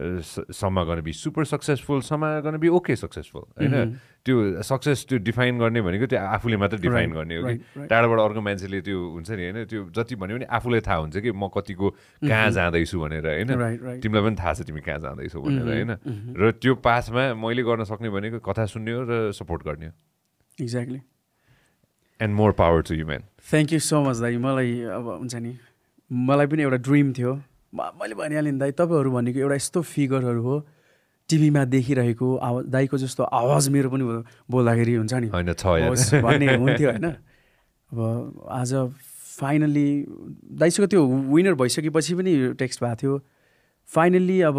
सम 0.00 0.82
गर्न 0.84 1.00
बी 1.04 1.12
सुपर 1.12 1.44
सक्सेसफुल 1.44 2.00
सम 2.00 2.22
गर्न 2.40 2.56
बी 2.56 2.68
ओके 2.68 2.96
सक्सेसफुल 2.96 3.42
होइन? 3.60 4.00
त्यो 4.24 4.62
सक्सेस 4.62 5.04
त्यो 5.08 5.18
डिफाइन 5.20 5.58
गर्ने 5.58 5.80
भनेको 5.80 6.06
त्यो 6.08 6.20
आफूले 6.20 6.56
मात्र 6.56 6.78
डिफाइन 6.80 7.12
गर्ने 7.12 7.36
हो 7.36 7.42
कि. 7.44 7.56
टाढाबाट 7.88 8.18
अर्को 8.20 8.40
मान्छेले 8.40 8.80
त्यो 8.80 8.96
हुन्छ 8.96 9.30
नि 9.30 9.42
होइन? 9.44 9.58
त्यो 9.68 9.80
जति 9.92 10.14
भन्यो 10.16 10.36
भने 10.36 10.46
आफूलाई 10.48 10.80
थाहा 10.80 10.98
हुन्छ 11.04 11.16
कि 11.20 11.30
म 11.32 11.48
कतिको 11.52 11.86
कहाँ 12.24 12.50
जाँदैछु 12.50 12.96
भनेर 13.00 13.26
होइन? 13.26 14.00
तिमीलाई 14.00 14.22
पनि 14.24 14.36
थाहा 14.40 14.52
छ 14.56 14.60
तिमी 14.64 14.80
कहाँ 14.80 15.00
जाँदैछौ 15.04 15.40
भनेर 15.40 15.68
होइन? 15.68 15.92
र 16.36 16.50
त्यो 16.56 16.74
पासमा 16.80 17.36
मैले 17.36 17.62
गर्न 17.62 17.84
सक्ने 17.84 18.08
भनेको 18.08 18.38
कथा 18.40 18.64
सुन्ने 18.72 18.92
हो 18.92 19.00
र 19.04 19.32
सपोर्ट 19.36 19.60
गर्ने 19.68 19.86
हो। 19.86 19.94
Exactly 20.58 21.00
and 22.20 22.32
more 22.36 22.52
power 22.52 22.82
to 22.88 22.94
you 22.94 23.06
man 23.06 23.22
thank 23.50 23.72
you 23.72 23.80
so 23.80 24.00
much 24.04 24.16
दाइ 24.20 24.36
मलाई 24.36 24.80
अब 24.96 25.04
हुन्छ 25.24 25.34
नि 25.36 25.52
मलाई 26.10 26.46
पनि 26.46 26.62
एउटा 26.62 26.76
ड्रिम 26.88 27.12
थियो। 27.12 27.32
मैले 27.74 28.14
भनिहालेँ 28.14 28.52
नि 28.52 28.58
दाइ 28.58 28.72
तपाईँहरू 28.72 29.10
भनेको 29.10 29.38
एउटा 29.38 29.54
यस्तो 29.54 29.80
फिगरहरू 29.82 30.42
हो 30.42 30.66
टिभीमा 31.28 31.64
देखिरहेको 31.64 32.36
आवाज 32.36 32.64
दाइको 32.66 32.98
जस्तो 32.98 33.22
आवाज 33.22 33.68
मेरो 33.68 33.90
पनि 33.90 34.04
बोल्दाखेरि 34.50 34.94
हुन्छ 34.94 35.14
नि। 35.14 35.28
भन्ने 35.30 36.56
हुन्थ्यो 36.56 36.90
होइन। 36.90 37.06
अब 37.06 37.98
आज 38.50 38.74
फाइनल्ली 39.38 39.88
दाइसँग 40.58 40.86
त्यो 40.90 41.06
विनर 41.06 41.54
भइसकेपछि 41.54 42.14
पनि 42.14 42.32
टेक्स्ट 42.58 42.82
भएको 42.84 42.96
थियो। 43.02 43.20
फाइनल्ली 43.88 44.40
अब 44.42 44.56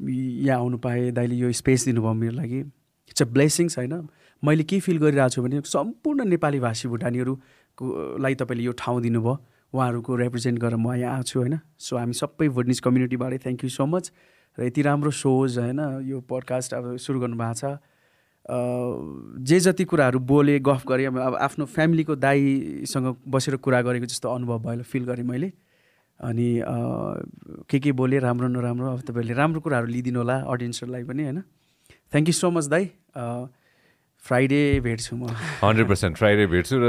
यहाँ 0.00 0.58
आउनु 0.58 0.78
पाएँ 0.78 1.10
दाइले 1.12 1.34
यो 1.34 1.52
स्पेस 1.52 1.84
दिनुभयो 1.84 2.12
मेरो 2.14 2.36
लागि। 2.36 2.60
इट्स 2.60 3.22
अ 3.22 3.26
ब्लेसिङ्स 3.26 3.78
होइन। 3.78 4.08
मैले 4.42 4.64
के 4.64 4.80
फिल 4.80 4.98
गरिरहेको 4.98 5.28
छु 5.28 5.42
भने 5.42 5.60
सम्पूर्ण 5.64 6.24
नेपाली 6.28 6.60
भाषी 6.60 6.88
भुटानीहरूको 6.88 7.84
लाई 8.20 8.34
तपाईँले 8.34 8.64
यो 8.64 8.72
ठाउँ 8.72 9.00
दिनुभयो। 9.02 9.34
उहाँहरूको 9.72 10.16
रिप्रेजेन्ट 10.16 10.58
गरेर 10.58 10.76
म 10.76 10.94
यहाँ 10.94 11.14
आएको 11.14 11.26
छु 11.30 11.38
होइन? 11.40 11.58
सो 11.78 11.96
हामी 11.96 12.14
सबै 12.14 12.48
भुटनिज 12.48 12.80
कम्युनिटीबाटै 12.80 13.38
थ्याङ्क 13.38 13.64
यू 13.64 13.70
सो 13.70 13.86
मच 13.86 14.10
र 14.58 14.66
यति 14.66 14.82
राम्रो 14.82 15.10
सोज 15.14 15.58
होइन 15.58 15.80
यो 16.04 16.20
पडकास्ट 16.26 16.74
अब 16.74 16.96
सुरु 16.98 17.20
गर्नुभएको 17.20 17.54
छ। 17.54 17.78
जे 19.46 19.58
जति 19.60 19.84
कुराहरू 19.84 20.18
बोले 20.18 20.58
गफ 20.58 20.86
गरेँ 20.88 21.06
अब 21.06 21.36
आफ्नो 21.38 21.64
फ्यामिलीको 21.70 22.14
दाईसँग 22.16 23.06
बसेर 23.28 23.56
कुरा 23.62 23.80
गरेको 23.82 24.06
जस्तो 24.06 24.28
अनुभव 24.28 24.58
भयो 24.66 24.82
फिल 24.82 25.04
गरेँ 25.06 25.24
मैले। 25.24 25.52
अनि 26.20 26.48
के 27.70 27.78
के 27.78 27.92
बोले 27.92 28.18
राम्रो 28.18 28.48
नराम्रो 28.48 28.92
अब 28.92 29.00
तपाईँहरूले 29.06 29.34
राम्रो 29.34 29.60
कुराहरू 29.60 29.86
लिइदिनु 29.86 30.18
होला 30.18 30.36
अडियन्सहरूलाई 30.50 31.04
पनि 31.04 31.22
होइन? 31.22 31.40
थ्याङ्क 32.12 32.28
यू 32.28 32.34
सो 32.34 32.50
मच 32.50 32.66
दाई। 32.66 32.84
फ्राइडे 34.20 34.80
भेट्छु 34.84 35.16
म। 35.16 35.26
हन्ड्रेड 35.64 35.88
पर्सेन्ट 35.88 36.16
फ्राइडे 36.16 36.46
भेट्छु 36.46 36.76
र 36.76 36.86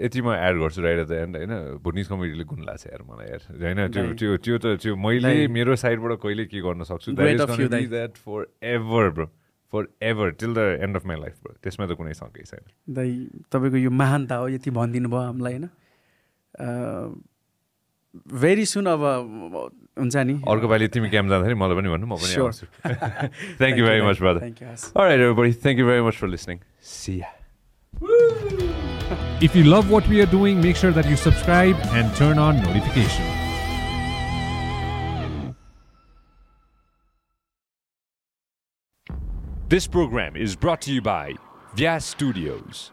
यति 0.00 0.20
म 0.20 0.32
एड 0.32 0.54
गर्छु 0.60 0.80
राइट 0.82 0.98
एट 0.98 1.08
द 1.08 1.12
एन्ड 1.12 1.36
होइन? 1.36 1.52
भुटनिज 1.84 2.06
कमेडीले 2.08 2.44
गुण 2.44 2.64
लाग्छ 2.64 2.86
यार 2.86 3.02
मलाई 3.04 3.26
यार। 3.28 3.42
होइन 3.52 3.78
त्यो. 3.92 4.04
त्यो 4.16 4.36
त्यो 4.36 4.56
त 4.58 4.80
त्यो 4.80 4.96
मैले. 4.96 5.46
मेरो 5.48 5.76
साइडबाट 5.76 6.12
कहिले 6.24 6.44
के 6.48 6.60
गर्न 6.60 6.82
सक्छु. 6.88 7.12
That 7.12 8.16
forever 8.64 9.10
bro 9.10 9.26
forever 10.02 10.30
till 10.40 10.54
the 10.54 10.58
end 10.82 10.96
of 10.96 11.04
my 11.06 11.16
life 11.20 11.34
bro 11.42 11.52
त्यसमा 11.62 11.86
त 11.86 11.92
कुनै 12.00 12.14
सङ्कै 12.16 12.42
छैन। 12.48 12.64
दाई 12.96 13.10
तपाईँको 13.52 13.76
यो 13.76 13.90
महानता 13.90 14.34
हो 14.40 14.48
यति 14.48 14.70
भनिदिनु 14.72 15.08
भयो 15.08 15.24
हामीलाई 15.30 15.52
होइन? 15.52 15.68
भेरी 18.40 18.64
सुन 18.66 18.86
अब 18.90 19.02
हुन्छ 20.04 20.16
नि 20.30 20.34
अर्को 20.54 20.68
पालि 20.72 20.88
तिमी 20.96 21.08
क्याम्प 21.14 21.30
जाँदाखेरि 21.30 21.58
मलाई 21.62 21.76
पनि 21.80 21.88
भन्नु 21.94 22.06
म 22.06 22.16
पनि 22.22 22.34
thank 23.60 23.78
you 23.78 23.84
very 23.86 24.02
much 24.08 24.20
brother 24.24 24.40
thank 24.40 24.62
you 24.62 24.68
All 24.96 25.04
right, 25.10 25.20
everybody. 25.20 25.52
Thank 25.66 25.78
you 25.78 25.86
very 25.92 26.02
much 26.08 26.16
for 26.22 26.28
listening. 26.36 26.60
See 26.80 27.18
ya. 27.20 27.30
If 29.40 29.54
you 29.56 29.64
love 29.64 29.90
what 29.90 30.06
we 30.08 30.20
are 30.24 30.30
doing, 30.32 30.60
make 30.60 30.76
sure 30.76 30.92
that 30.92 31.06
you 31.12 31.16
subscribe 31.16 31.76
and 32.00 32.14
turn 32.16 32.38
on 32.38 32.60
notifications. 32.62 33.36
This 39.68 39.86
program 39.86 40.36
is 40.36 40.56
brought 40.56 40.80
to 40.82 40.92
you 40.92 41.00
by 41.00 41.34
Vyas 41.76 42.02
Studios. 42.02 42.90